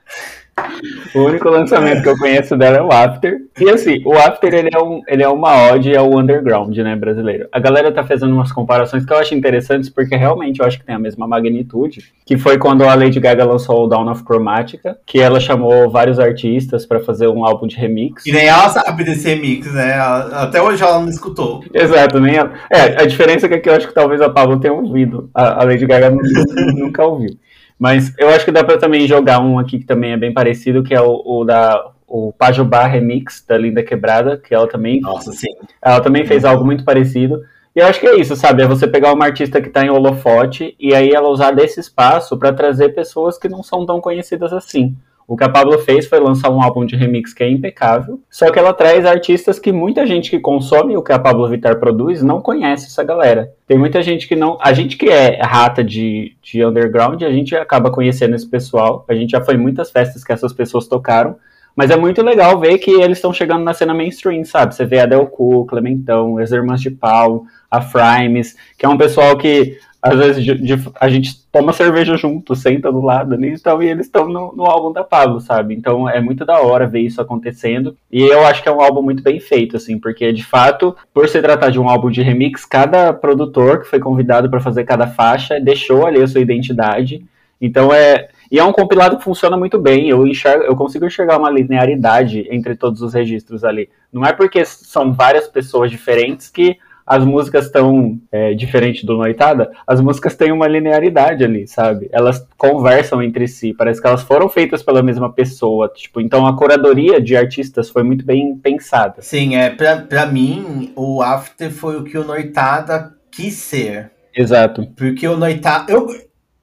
O 1.14 1.20
único 1.20 1.48
lançamento 1.48 2.02
que 2.02 2.08
eu 2.08 2.16
conheço 2.18 2.56
dela 2.56 2.78
é 2.78 2.82
o 2.82 2.92
After. 2.92 3.38
E 3.58 3.68
assim, 3.70 4.02
o 4.04 4.12
After 4.14 4.52
ele 4.52 4.70
é, 4.72 4.78
um, 4.78 5.00
ele 5.08 5.22
é 5.22 5.28
uma 5.28 5.72
ode 5.72 5.96
ao 5.96 6.12
underground, 6.16 6.76
né, 6.76 6.94
brasileiro. 6.94 7.48
A 7.52 7.58
galera 7.58 7.92
tá 7.92 8.04
fazendo 8.04 8.32
umas 8.34 8.52
comparações 8.52 9.04
que 9.04 9.12
eu 9.12 9.18
acho 9.18 9.34
interessantes, 9.34 9.88
porque 9.88 10.16
realmente 10.16 10.60
eu 10.60 10.66
acho 10.66 10.78
que 10.78 10.84
tem 10.84 10.94
a 10.94 10.98
mesma 10.98 11.26
magnitude. 11.26 12.12
Que 12.26 12.36
foi 12.36 12.58
quando 12.58 12.84
a 12.84 12.94
Lady 12.94 13.18
Gaga 13.18 13.44
lançou 13.44 13.84
o 13.84 13.88
Dawn 13.88 14.10
of 14.10 14.22
Chromatica, 14.24 14.98
que 15.06 15.18
ela 15.18 15.40
chamou 15.40 15.90
vários 15.90 16.18
artistas 16.18 16.84
para 16.84 17.00
fazer 17.00 17.28
um 17.28 17.44
álbum 17.44 17.66
de 17.66 17.76
remix. 17.76 18.26
E 18.26 18.32
nem 18.32 18.46
ela 18.46 18.68
sabe 18.68 19.04
desse 19.04 19.28
remix, 19.28 19.72
né? 19.72 19.94
Até 20.32 20.60
hoje 20.60 20.82
ela 20.82 21.00
não 21.00 21.08
escutou. 21.08 21.64
Exato, 21.72 22.20
nem 22.20 22.36
ela. 22.36 22.52
É, 22.70 23.02
a 23.02 23.06
diferença 23.06 23.46
é 23.46 23.58
que 23.58 23.68
eu 23.68 23.74
acho 23.74 23.88
que 23.88 23.94
talvez 23.94 24.20
a 24.20 24.28
Pablo 24.28 24.60
tenha 24.60 24.74
ouvido. 24.74 25.30
A, 25.34 25.62
a 25.62 25.64
Lady 25.64 25.86
Gaga 25.86 26.10
nunca 26.10 27.04
ouviu. 27.06 27.36
Mas 27.78 28.12
eu 28.18 28.28
acho 28.28 28.44
que 28.44 28.50
dá 28.50 28.64
para 28.64 28.78
também 28.78 29.06
jogar 29.06 29.40
um 29.40 29.58
aqui 29.58 29.78
que 29.78 29.86
também 29.86 30.12
é 30.12 30.16
bem 30.16 30.32
parecido, 30.32 30.82
que 30.82 30.94
é 30.94 31.00
o, 31.00 31.22
o 31.24 31.44
da 31.44 31.92
o 32.08 32.32
Pajubá 32.32 32.86
Remix 32.86 33.44
da 33.46 33.58
Linda 33.58 33.82
Quebrada, 33.82 34.38
que 34.38 34.54
ela 34.54 34.66
também. 34.66 35.00
Nossa, 35.00 35.30
sim. 35.30 35.48
Ela 35.80 36.00
também 36.00 36.24
fez 36.24 36.44
algo 36.44 36.64
muito 36.64 36.82
parecido. 36.82 37.42
E 37.76 37.80
eu 37.80 37.86
acho 37.86 38.00
que 38.00 38.06
é 38.06 38.18
isso, 38.18 38.34
sabe? 38.34 38.62
É 38.62 38.66
você 38.66 38.88
pegar 38.88 39.12
uma 39.12 39.26
artista 39.26 39.60
que 39.60 39.68
está 39.68 39.84
em 39.84 39.90
holofote 39.90 40.74
e 40.80 40.94
aí 40.94 41.10
ela 41.10 41.28
usar 41.28 41.52
desse 41.52 41.78
espaço 41.78 42.36
para 42.38 42.52
trazer 42.52 42.94
pessoas 42.94 43.38
que 43.38 43.48
não 43.48 43.62
são 43.62 43.84
tão 43.84 44.00
conhecidas 44.00 44.52
assim. 44.52 44.96
O 45.28 45.36
que 45.36 45.44
a 45.44 45.48
Pablo 45.50 45.78
fez 45.78 46.06
foi 46.06 46.18
lançar 46.18 46.48
um 46.48 46.62
álbum 46.62 46.86
de 46.86 46.96
remix 46.96 47.34
que 47.34 47.44
é 47.44 47.50
impecável, 47.50 48.18
só 48.30 48.50
que 48.50 48.58
ela 48.58 48.72
traz 48.72 49.04
artistas 49.04 49.58
que 49.58 49.70
muita 49.70 50.06
gente 50.06 50.30
que 50.30 50.40
consome 50.40 50.96
o 50.96 51.02
que 51.02 51.12
a 51.12 51.18
Pablo 51.18 51.46
Vittar 51.46 51.78
produz 51.78 52.22
não 52.22 52.40
conhece 52.40 52.86
essa 52.86 53.04
galera. 53.04 53.52
Tem 53.66 53.76
muita 53.76 54.02
gente 54.02 54.26
que 54.26 54.34
não. 54.34 54.56
A 54.58 54.72
gente 54.72 54.96
que 54.96 55.10
é 55.10 55.42
rata 55.42 55.84
de, 55.84 56.34
de 56.42 56.64
underground, 56.64 57.22
a 57.22 57.30
gente 57.30 57.54
acaba 57.54 57.90
conhecendo 57.90 58.34
esse 58.34 58.48
pessoal. 58.48 59.04
A 59.06 59.14
gente 59.14 59.32
já 59.32 59.44
foi 59.44 59.56
em 59.56 59.58
muitas 59.58 59.90
festas 59.90 60.24
que 60.24 60.32
essas 60.32 60.54
pessoas 60.54 60.88
tocaram. 60.88 61.36
Mas 61.78 61.92
é 61.92 61.96
muito 61.96 62.20
legal 62.22 62.58
ver 62.58 62.76
que 62.78 62.90
eles 62.90 63.18
estão 63.18 63.32
chegando 63.32 63.62
na 63.62 63.72
cena 63.72 63.94
mainstream, 63.94 64.44
sabe? 64.44 64.74
Você 64.74 64.84
vê 64.84 64.98
a 64.98 65.06
Delco, 65.06 65.64
Clementão, 65.66 66.36
as 66.36 66.50
Irmãs 66.50 66.80
de 66.80 66.90
Pau, 66.90 67.44
a 67.70 67.80
Frimes, 67.80 68.56
que 68.76 68.84
é 68.84 68.88
um 68.88 68.98
pessoal 68.98 69.38
que 69.38 69.78
às 70.02 70.18
vezes 70.18 70.44
de, 70.44 70.54
de, 70.56 70.74
a 71.00 71.08
gente 71.08 71.40
toma 71.52 71.72
cerveja 71.72 72.16
junto, 72.16 72.56
senta 72.56 72.90
do 72.90 73.00
lado 73.00 73.32
ali 73.34 73.50
então, 73.50 73.80
e 73.80 73.86
eles 73.86 74.06
estão 74.06 74.26
no, 74.28 74.52
no, 74.56 74.64
álbum 74.64 74.92
da 74.92 75.04
Pablo, 75.04 75.40
sabe? 75.40 75.72
Então 75.72 76.10
é 76.10 76.20
muito 76.20 76.44
da 76.44 76.60
hora 76.60 76.84
ver 76.84 77.02
isso 77.02 77.20
acontecendo. 77.20 77.96
E 78.10 78.22
eu 78.22 78.44
acho 78.44 78.60
que 78.60 78.68
é 78.68 78.72
um 78.72 78.80
álbum 78.80 79.00
muito 79.00 79.22
bem 79.22 79.38
feito, 79.38 79.76
assim, 79.76 80.00
porque 80.00 80.32
de 80.32 80.44
fato, 80.44 80.96
por 81.14 81.28
se 81.28 81.40
tratar 81.40 81.70
de 81.70 81.78
um 81.78 81.88
álbum 81.88 82.10
de 82.10 82.22
remix, 82.22 82.64
cada 82.64 83.12
produtor 83.12 83.82
que 83.82 83.88
foi 83.88 84.00
convidado 84.00 84.50
para 84.50 84.58
fazer 84.58 84.82
cada 84.82 85.06
faixa 85.06 85.60
deixou 85.60 86.04
ali 86.04 86.20
a 86.20 86.26
sua 86.26 86.40
identidade. 86.40 87.24
Então 87.60 87.94
é. 87.94 88.30
E 88.50 88.58
é 88.58 88.64
um 88.64 88.72
compilado 88.72 89.18
que 89.18 89.24
funciona 89.24 89.56
muito 89.56 89.78
bem. 89.78 90.08
Eu, 90.08 90.26
enxergo, 90.26 90.64
eu 90.64 90.76
consigo 90.76 91.06
enxergar 91.06 91.38
uma 91.38 91.50
linearidade 91.50 92.46
entre 92.50 92.74
todos 92.74 93.02
os 93.02 93.14
registros 93.14 93.64
ali. 93.64 93.88
Não 94.12 94.24
é 94.24 94.32
porque 94.32 94.64
são 94.64 95.12
várias 95.12 95.46
pessoas 95.48 95.90
diferentes 95.90 96.48
que 96.48 96.78
as 97.08 97.24
músicas 97.24 97.64
estão 97.64 98.20
é, 98.30 98.52
diferente 98.52 99.06
do 99.06 99.16
Noitada, 99.16 99.72
as 99.86 99.98
músicas 99.98 100.36
têm 100.36 100.52
uma 100.52 100.68
linearidade 100.68 101.42
ali, 101.42 101.66
sabe? 101.66 102.06
Elas 102.12 102.46
conversam 102.58 103.22
entre 103.22 103.48
si, 103.48 103.72
parece 103.72 103.98
que 103.98 104.06
elas 104.06 104.22
foram 104.22 104.46
feitas 104.46 104.82
pela 104.82 105.02
mesma 105.02 105.32
pessoa, 105.32 105.88
tipo, 105.88 106.20
então 106.20 106.46
a 106.46 106.54
curadoria 106.54 107.18
de 107.18 107.34
artistas 107.34 107.88
foi 107.88 108.02
muito 108.02 108.26
bem 108.26 108.54
pensada. 108.58 109.22
Sim, 109.22 109.56
é, 109.56 109.70
pra, 109.70 110.02
pra 110.02 110.26
mim, 110.26 110.92
o 110.94 111.22
After 111.22 111.70
foi 111.70 111.96
o 111.96 112.04
que 112.04 112.18
o 112.18 112.24
Noitada 112.24 113.14
quis 113.30 113.54
ser. 113.54 114.10
Exato. 114.36 114.86
Porque 114.94 115.26
o 115.26 115.36
Noitada. 115.36 115.90
Eu, 115.90 116.06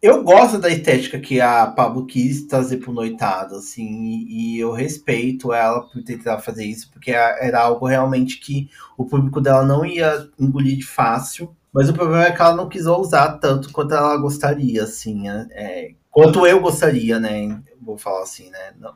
eu 0.02 0.24
gosto 0.24 0.60
da 0.60 0.70
estética 0.70 1.20
que 1.20 1.42
a 1.42 1.66
Pablo 1.68 2.06
quis 2.06 2.46
trazer 2.46 2.78
pro 2.78 2.94
Noitado, 2.94 3.56
assim, 3.56 4.26
e 4.30 4.60
eu 4.60 4.72
respeito 4.72 5.52
ela 5.52 5.82
por 5.82 6.04
tentar 6.04 6.40
fazer 6.40 6.66
isso, 6.66 6.92
porque 6.92 7.12
era 7.12 7.62
algo 7.62 7.88
realmente 7.88 8.40
que 8.40 8.70
o 8.98 9.06
público 9.06 9.42
dela 9.42 9.66
não 9.66 9.86
ia 9.86 10.30
engolir 10.40 10.78
de 10.78 10.86
fácil. 10.86 11.56
Mas 11.74 11.90
o 11.90 11.94
problema 11.94 12.26
é 12.26 12.32
que 12.32 12.42
ela 12.42 12.56
não 12.56 12.70
quis 12.70 12.86
usar 12.86 13.34
tanto 13.40 13.72
quanto 13.72 13.94
ela 13.94 14.16
gostaria, 14.18 14.84
assim, 14.84 15.28
é, 15.28 15.48
é, 15.52 15.92
quanto 16.10 16.46
eu 16.46 16.62
gostaria, 16.62 17.20
né? 17.20 17.62
Vou 17.82 17.98
falar 17.98 18.24
assim, 18.24 18.50
né? 18.50 18.74
Não, 18.80 18.96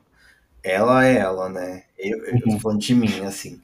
ela 0.64 1.06
é 1.06 1.18
ela, 1.18 1.50
né? 1.50 1.84
Eu, 1.98 2.24
eu 2.26 2.42
tô 2.42 2.52
uhum. 2.52 2.60
falando 2.60 2.80
de 2.80 2.96
mim, 2.96 3.22
assim. 3.26 3.60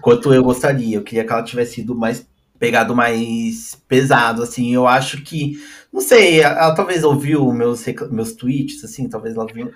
Quanto 0.00 0.32
eu 0.32 0.44
gostaria, 0.44 0.96
eu 0.96 1.02
queria 1.02 1.24
que 1.24 1.32
ela 1.32 1.42
tivesse 1.42 1.76
sido 1.76 1.94
mais 1.94 2.26
pegado 2.58 2.94
mais 2.94 3.74
pesado, 3.88 4.42
assim. 4.42 4.74
Eu 4.74 4.86
acho 4.86 5.22
que, 5.22 5.58
não 5.92 6.00
sei, 6.00 6.40
ela 6.40 6.74
talvez 6.74 7.04
ouviu 7.04 7.52
meus, 7.52 7.84
meus 8.10 8.32
tweets, 8.32 8.82
assim, 8.84 9.08
talvez 9.08 9.34
ela 9.34 9.46
viu. 9.46 9.72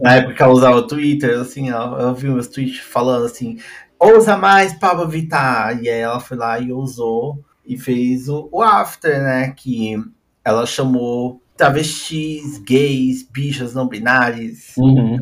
Na 0.00 0.16
época 0.16 0.44
ela 0.44 0.52
usava 0.52 0.76
o 0.76 0.86
Twitter, 0.86 1.38
assim, 1.38 1.70
ela, 1.70 2.00
ela 2.00 2.14
viu 2.14 2.32
meus 2.32 2.48
tweets 2.48 2.80
falando 2.80 3.26
assim, 3.26 3.58
ousa 3.98 4.36
mais 4.36 4.74
Pablo 4.74 5.08
Vittar. 5.08 5.82
E 5.82 5.88
aí 5.88 6.00
ela 6.00 6.20
foi 6.20 6.36
lá 6.36 6.58
e 6.58 6.72
usou 6.72 7.42
e 7.64 7.76
fez 7.78 8.28
o, 8.28 8.48
o 8.50 8.62
After, 8.62 9.22
né? 9.22 9.54
Que 9.56 9.96
ela 10.44 10.66
chamou 10.66 11.40
travestis, 11.56 12.58
gays, 12.58 13.22
bichas 13.22 13.74
não 13.74 13.86
binárias, 13.86 14.74
uhum. 14.76 15.16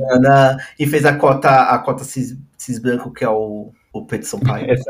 e 0.79 0.87
fez 0.87 1.05
a 1.05 1.15
cota, 1.15 1.51
a 1.51 1.79
cota 1.79 2.05
cis, 2.05 2.39
cis 2.57 2.79
branco, 2.79 3.13
que 3.13 3.25
é 3.25 3.29
o 3.29 3.73
o 3.93 4.05
Pedro 4.05 4.27
Sampaio. 4.27 4.69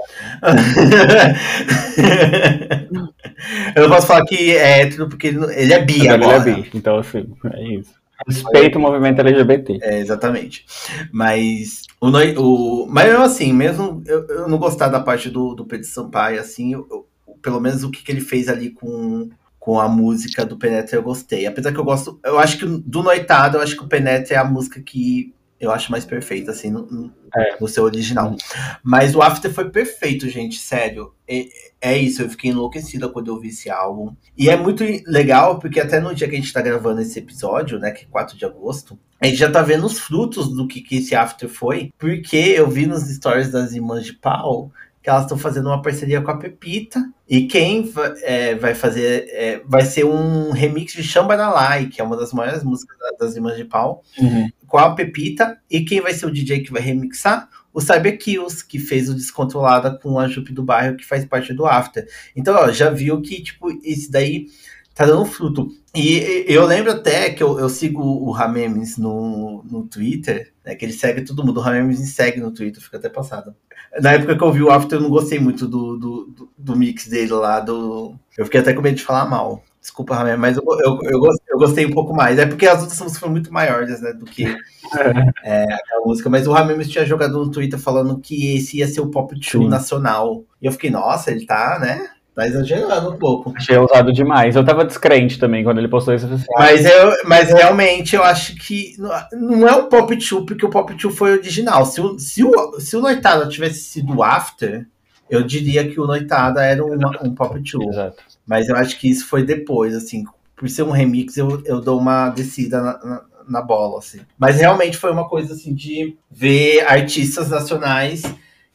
eu 3.74 3.82
não 3.82 3.96
posso 3.96 4.06
falar 4.06 4.24
que 4.24 4.56
é 4.56 4.82
hétero 4.82 5.08
porque 5.08 5.28
ele 5.28 5.72
é 5.72 5.82
bi 5.82 6.08
agora. 6.08 6.48
Ele 6.48 6.50
é 6.50 6.62
bi, 6.62 6.70
então 6.74 6.98
assim, 6.98 7.26
é 7.52 7.74
isso. 7.74 8.00
Respeito 8.28 8.78
o 8.78 8.82
movimento 8.82 9.20
LGBT. 9.20 9.78
É, 9.80 9.98
exatamente. 9.98 10.66
Mas 11.10 11.86
o, 12.00 12.08
o 12.08 12.86
mas 12.86 13.10
eu 13.10 13.22
assim, 13.22 13.52
mesmo 13.52 14.02
eu, 14.06 14.26
eu 14.26 14.48
não 14.48 14.58
gostar 14.58 14.88
da 14.88 15.00
parte 15.00 15.30
do, 15.30 15.54
do 15.54 15.64
Pedro 15.64 15.86
Sampaio, 15.86 16.38
assim, 16.38 16.74
eu, 16.74 16.86
eu, 16.90 17.08
pelo 17.40 17.60
menos 17.60 17.82
o 17.82 17.90
que, 17.90 18.02
que 18.02 18.12
ele 18.12 18.20
fez 18.20 18.48
ali 18.48 18.70
com, 18.70 19.30
com 19.58 19.80
a 19.80 19.88
música 19.88 20.44
do 20.44 20.58
Penetra 20.58 20.98
eu 20.98 21.02
gostei. 21.02 21.46
Apesar 21.46 21.72
que 21.72 21.78
eu 21.78 21.84
gosto, 21.84 22.20
eu 22.22 22.38
acho 22.38 22.58
que 22.58 22.66
do 22.66 23.02
Noitado, 23.02 23.56
eu 23.56 23.62
acho 23.62 23.74
que 23.74 23.84
o 23.84 23.88
Penetra 23.88 24.34
é 24.34 24.38
a 24.38 24.44
música 24.44 24.82
que 24.82 25.32
eu 25.60 25.70
acho 25.70 25.92
mais 25.92 26.06
perfeito, 26.06 26.50
assim, 26.50 26.70
no, 26.70 27.12
é. 27.36 27.56
no 27.60 27.68
seu 27.68 27.84
original. 27.84 28.34
Mas 28.82 29.14
o 29.14 29.20
After 29.20 29.52
foi 29.52 29.68
perfeito, 29.70 30.28
gente, 30.28 30.58
sério. 30.58 31.12
É, 31.28 31.46
é, 31.80 31.98
isso, 31.98 32.22
eu 32.22 32.30
fiquei 32.30 32.50
enlouquecida 32.50 33.08
quando 33.08 33.28
eu 33.28 33.38
vi 33.38 33.48
esse 33.48 33.68
álbum. 33.68 34.14
E 34.36 34.48
é 34.48 34.56
muito 34.56 34.82
legal, 35.06 35.58
porque 35.58 35.78
até 35.78 36.00
no 36.00 36.14
dia 36.14 36.28
que 36.28 36.34
a 36.34 36.38
gente 36.38 36.52
tá 36.52 36.62
gravando 36.62 37.02
esse 37.02 37.18
episódio, 37.18 37.78
né, 37.78 37.90
que 37.90 38.04
é 38.04 38.08
4 38.08 38.38
de 38.38 38.44
agosto, 38.46 38.98
a 39.20 39.26
gente 39.26 39.36
já 39.36 39.50
tá 39.50 39.60
vendo 39.60 39.84
os 39.84 39.98
frutos 39.98 40.48
do 40.48 40.66
que, 40.66 40.80
que 40.80 40.96
esse 40.96 41.14
After 41.14 41.48
foi, 41.48 41.92
porque 41.98 42.36
eu 42.36 42.68
vi 42.70 42.86
nos 42.86 43.02
stories 43.02 43.50
das 43.50 43.72
irmãs 43.72 44.04
de 44.04 44.14
pau 44.14 44.72
que 45.02 45.08
elas 45.08 45.22
estão 45.22 45.38
fazendo 45.38 45.66
uma 45.66 45.80
parceria 45.80 46.20
com 46.20 46.30
a 46.30 46.36
Pepita. 46.36 47.02
E 47.28 47.46
quem 47.46 47.90
é, 48.22 48.54
vai 48.54 48.74
fazer 48.74 49.28
é, 49.30 49.62
vai 49.64 49.84
ser 49.84 50.04
um 50.04 50.50
remix 50.50 50.92
de 50.92 51.02
Chambaralai, 51.02 51.86
que 51.86 52.00
é 52.00 52.04
uma 52.04 52.16
das 52.16 52.32
maiores 52.32 52.62
músicas 52.62 52.96
das 53.18 53.34
Irmãs 53.34 53.56
de 53.56 53.64
Pau, 53.64 54.02
uhum. 54.18 54.48
com 54.66 54.78
a 54.78 54.94
Pepita. 54.94 55.58
E 55.70 55.82
quem 55.82 56.00
vai 56.00 56.12
ser 56.12 56.26
o 56.26 56.32
DJ 56.32 56.60
que 56.60 56.72
vai 56.72 56.82
remixar? 56.82 57.48
O 57.72 57.80
Cyber 57.80 58.18
Kills, 58.18 58.66
que 58.66 58.78
fez 58.78 59.08
o 59.08 59.14
Descontrolada 59.14 59.96
com 59.96 60.18
a 60.18 60.26
Jupe 60.26 60.52
do 60.52 60.62
Bairro, 60.62 60.96
que 60.96 61.06
faz 61.06 61.24
parte 61.24 61.54
do 61.54 61.66
After. 61.66 62.06
Então, 62.34 62.54
ó, 62.54 62.70
já 62.72 62.90
viu 62.90 63.22
que, 63.22 63.42
tipo, 63.42 63.70
esse 63.84 64.10
daí 64.10 64.48
tá 64.92 65.06
dando 65.06 65.24
fruto. 65.24 65.68
E 65.94 66.44
eu 66.46 66.66
lembro 66.66 66.92
até 66.92 67.30
que 67.30 67.42
eu, 67.42 67.58
eu 67.58 67.68
sigo 67.68 68.02
o 68.02 68.30
Ramemes 68.32 68.98
no, 68.98 69.62
no 69.64 69.86
Twitter, 69.86 70.52
né? 70.64 70.74
Que 70.74 70.84
ele 70.84 70.92
segue 70.92 71.22
todo 71.22 71.44
mundo. 71.44 71.58
O 71.58 71.62
Ramemes 71.62 72.00
me 72.00 72.06
segue 72.06 72.40
no 72.40 72.52
Twitter, 72.52 72.82
fica 72.82 72.96
até 72.96 73.08
passado. 73.08 73.54
Na 73.98 74.12
época 74.12 74.36
que 74.36 74.44
eu 74.44 74.52
vi 74.52 74.62
o 74.62 74.70
After, 74.70 74.98
eu 74.98 75.02
não 75.02 75.10
gostei 75.10 75.38
muito 75.40 75.66
do, 75.66 75.96
do, 75.96 76.26
do, 76.26 76.52
do 76.56 76.76
mix 76.76 77.08
dele 77.08 77.32
lá. 77.32 77.58
Do... 77.60 78.14
Eu 78.38 78.44
fiquei 78.44 78.60
até 78.60 78.72
com 78.72 78.82
medo 78.82 78.96
de 78.96 79.02
falar 79.02 79.28
mal. 79.28 79.62
Desculpa, 79.80 80.14
Ramemes, 80.14 80.38
mas 80.38 80.56
eu, 80.58 80.64
eu, 80.84 80.98
eu, 81.10 81.18
gostei, 81.18 81.54
eu, 81.54 81.58
gostei, 81.58 81.86
um 81.86 81.90
pouco 81.90 82.14
mais. 82.14 82.38
É 82.38 82.44
porque 82.44 82.66
as 82.66 82.82
outras 82.82 83.00
músicas 83.00 83.18
foram 83.18 83.32
muito 83.32 83.52
maiores, 83.52 84.00
né? 84.02 84.12
Do 84.12 84.26
que 84.26 84.44
é, 85.42 85.62
aquela 85.64 86.04
música. 86.04 86.28
Mas 86.28 86.46
o 86.46 86.52
Ramemes 86.52 86.90
tinha 86.90 87.06
jogado 87.06 87.32
no 87.32 87.50
Twitter 87.50 87.78
falando 87.78 88.20
que 88.20 88.56
esse 88.56 88.78
ia 88.78 88.86
ser 88.86 89.00
o 89.00 89.10
pop 89.10 89.34
2 89.34 89.68
nacional. 89.68 90.44
E 90.60 90.66
eu 90.66 90.72
fiquei, 90.72 90.90
nossa, 90.90 91.30
ele 91.30 91.46
tá, 91.46 91.78
né? 91.80 92.10
Tá 92.40 92.46
exagerando 92.46 93.10
um 93.10 93.18
pouco. 93.18 93.52
Achei 93.54 93.76
usado 93.76 94.10
demais. 94.10 94.56
Eu 94.56 94.64
tava 94.64 94.82
descrente 94.82 95.38
também 95.38 95.62
quando 95.62 95.76
ele 95.76 95.88
postou 95.88 96.14
isso. 96.14 96.24
Assim, 96.24 96.46
mas, 96.56 96.86
eu, 96.86 97.12
mas 97.26 97.50
realmente 97.50 98.16
eu 98.16 98.24
acho 98.24 98.56
que 98.56 98.94
não 99.30 99.68
é 99.68 99.76
o 99.76 99.88
Pop 99.88 100.14
2, 100.14 100.46
porque 100.46 100.64
o 100.64 100.70
Pop 100.70 100.94
2 100.94 101.14
foi 101.14 101.32
original. 101.32 101.84
Se 101.84 102.00
o, 102.00 102.18
se 102.18 102.42
o, 102.42 102.80
se 102.80 102.96
o 102.96 103.02
Noitada 103.02 103.46
tivesse 103.46 103.80
sido 103.80 104.22
After, 104.22 104.86
eu 105.28 105.42
diria 105.42 105.86
que 105.86 106.00
o 106.00 106.06
Noitada 106.06 106.64
era 106.64 106.82
um, 106.82 106.94
um 107.22 107.34
Pop 107.34 107.60
2. 107.60 107.88
Exato. 107.88 108.22
Mas 108.46 108.70
eu 108.70 108.76
acho 108.76 108.98
que 108.98 109.10
isso 109.10 109.26
foi 109.26 109.44
depois, 109.44 109.94
assim. 109.94 110.24
Por 110.56 110.66
ser 110.70 110.84
um 110.84 110.90
remix, 110.90 111.36
eu, 111.36 111.62
eu 111.66 111.78
dou 111.78 111.98
uma 111.98 112.30
descida 112.30 112.80
na, 112.80 113.04
na, 113.04 113.22
na 113.46 113.60
bola, 113.60 113.98
assim. 113.98 114.20
Mas 114.38 114.56
realmente 114.56 114.96
foi 114.96 115.10
uma 115.12 115.28
coisa, 115.28 115.52
assim, 115.52 115.74
de 115.74 116.16
ver 116.30 116.86
artistas 116.86 117.50
nacionais 117.50 118.22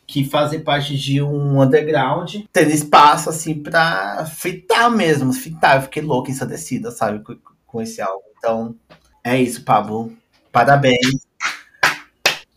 que 0.08 0.24
fazem 0.24 0.60
parte 0.60 0.96
de 0.96 1.22
um 1.22 1.62
underground, 1.62 2.36
tendo 2.54 2.70
espaço, 2.70 3.30
assim, 3.30 3.56
pra 3.56 4.26
fitar 4.26 4.90
mesmo, 4.90 5.34
fitar. 5.34 5.78
Eu 5.78 5.82
fiquei 5.84 6.02
louco 6.02 6.30
ensandecida, 6.30 6.92
sabe, 6.92 7.20
com, 7.20 7.36
com 7.66 7.82
esse 7.82 8.02
álbum. 8.02 8.24
Então, 8.38 8.76
é 9.24 9.40
isso, 9.40 9.64
Pablo. 9.64 10.12
Parabéns. 10.52 11.26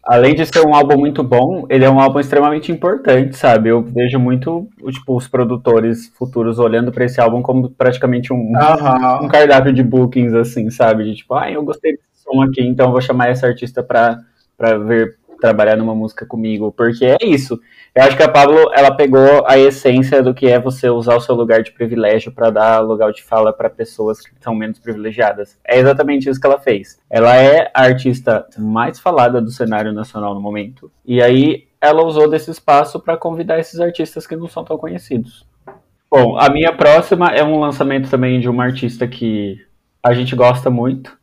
Além 0.05 0.35
de 0.35 0.47
ser 0.47 0.67
um 0.67 0.75
álbum 0.75 0.97
muito 0.97 1.23
bom, 1.23 1.67
ele 1.69 1.85
é 1.85 1.91
um 1.91 2.01
álbum 2.01 2.19
extremamente 2.19 2.73
importante, 2.73 3.37
sabe? 3.37 3.69
Eu 3.69 3.83
vejo 3.83 4.19
muito, 4.19 4.67
tipo, 4.91 5.15
os 5.15 5.29
produtores 5.29 6.09
futuros 6.17 6.59
olhando 6.59 6.91
para 6.91 7.05
esse 7.05 7.21
álbum 7.21 7.43
como 7.43 7.69
praticamente 7.69 8.33
um, 8.33 8.37
uhum. 8.37 9.25
um 9.25 9.29
cardápio 9.29 9.71
de 9.71 9.83
bookings, 9.83 10.33
assim, 10.35 10.71
sabe? 10.71 11.05
De 11.05 11.17
tipo, 11.17 11.35
ah, 11.35 11.51
eu 11.51 11.63
gostei 11.63 11.93
desse 11.93 12.23
som 12.25 12.41
aqui, 12.41 12.63
então 12.63 12.91
vou 12.91 13.03
chamar 13.03 13.29
essa 13.29 13.47
artista 13.47 13.83
pra 13.83 14.19
ver 14.87 15.19
trabalhar 15.41 15.77
numa 15.77 15.95
música 15.95 16.27
comigo, 16.27 16.73
porque 16.73 17.05
é 17.05 17.17
isso. 17.23 17.59
Eu 17.95 18.05
acho 18.05 18.17
que 18.17 18.23
a 18.23 18.29
Pablo, 18.29 18.71
ela 18.75 18.95
pegou 18.95 19.45
a 19.47 19.59
essência 19.59 20.23
do 20.23 20.35
que 20.35 20.47
é 20.47 20.59
você 20.59 20.89
usar 20.89 21.17
o 21.17 21.21
seu 21.21 21.35
lugar 21.35 21.63
de 21.63 21.73
privilégio 21.73 22.33
para 22.33 22.51
dar 22.51 22.81
lugar 22.81 23.13
de 23.13 23.23
fala 23.23 23.53
para 23.53 23.71
pessoas 23.71 24.21
que 24.21 24.31
são 24.41 24.55
menos 24.55 24.79
privilegiadas. 24.79 25.59
É 25.65 25.79
exatamente 25.79 26.29
isso 26.29 26.41
que 26.41 26.47
ela 26.47 26.59
fez. 26.59 27.01
Ela 27.11 27.37
é 27.37 27.71
a 27.75 27.83
artista 27.83 28.47
mais 28.59 29.01
falada 29.01 29.41
do 29.41 29.51
cenário 29.51 29.93
nacional 29.93 30.35
no 30.35 30.41
momento, 30.41 30.91
e 31.05 31.23
aí 31.23 31.67
ela 31.81 32.05
usou 32.05 32.29
desse 32.29 32.51
espaço 32.51 33.01
para 33.01 33.17
convidar 33.17 33.59
esses 33.59 33.81
artistas 33.81 34.27
que 34.27 34.37
não 34.37 34.49
são 34.49 34.65
tão 34.65 34.77
conhecidos. 34.77 35.47
Bom, 36.11 36.39
a 36.39 36.49
minha 36.49 36.73
próxima 36.73 37.29
é 37.29 37.45
um 37.45 37.61
lançamento 37.61 38.09
também 38.09 38.41
de 38.41 38.49
uma 38.49 38.65
artista 38.65 39.07
que 39.07 39.61
a 40.03 40.15
gente 40.15 40.35
gosta 40.35 40.71
muito, 40.71 41.18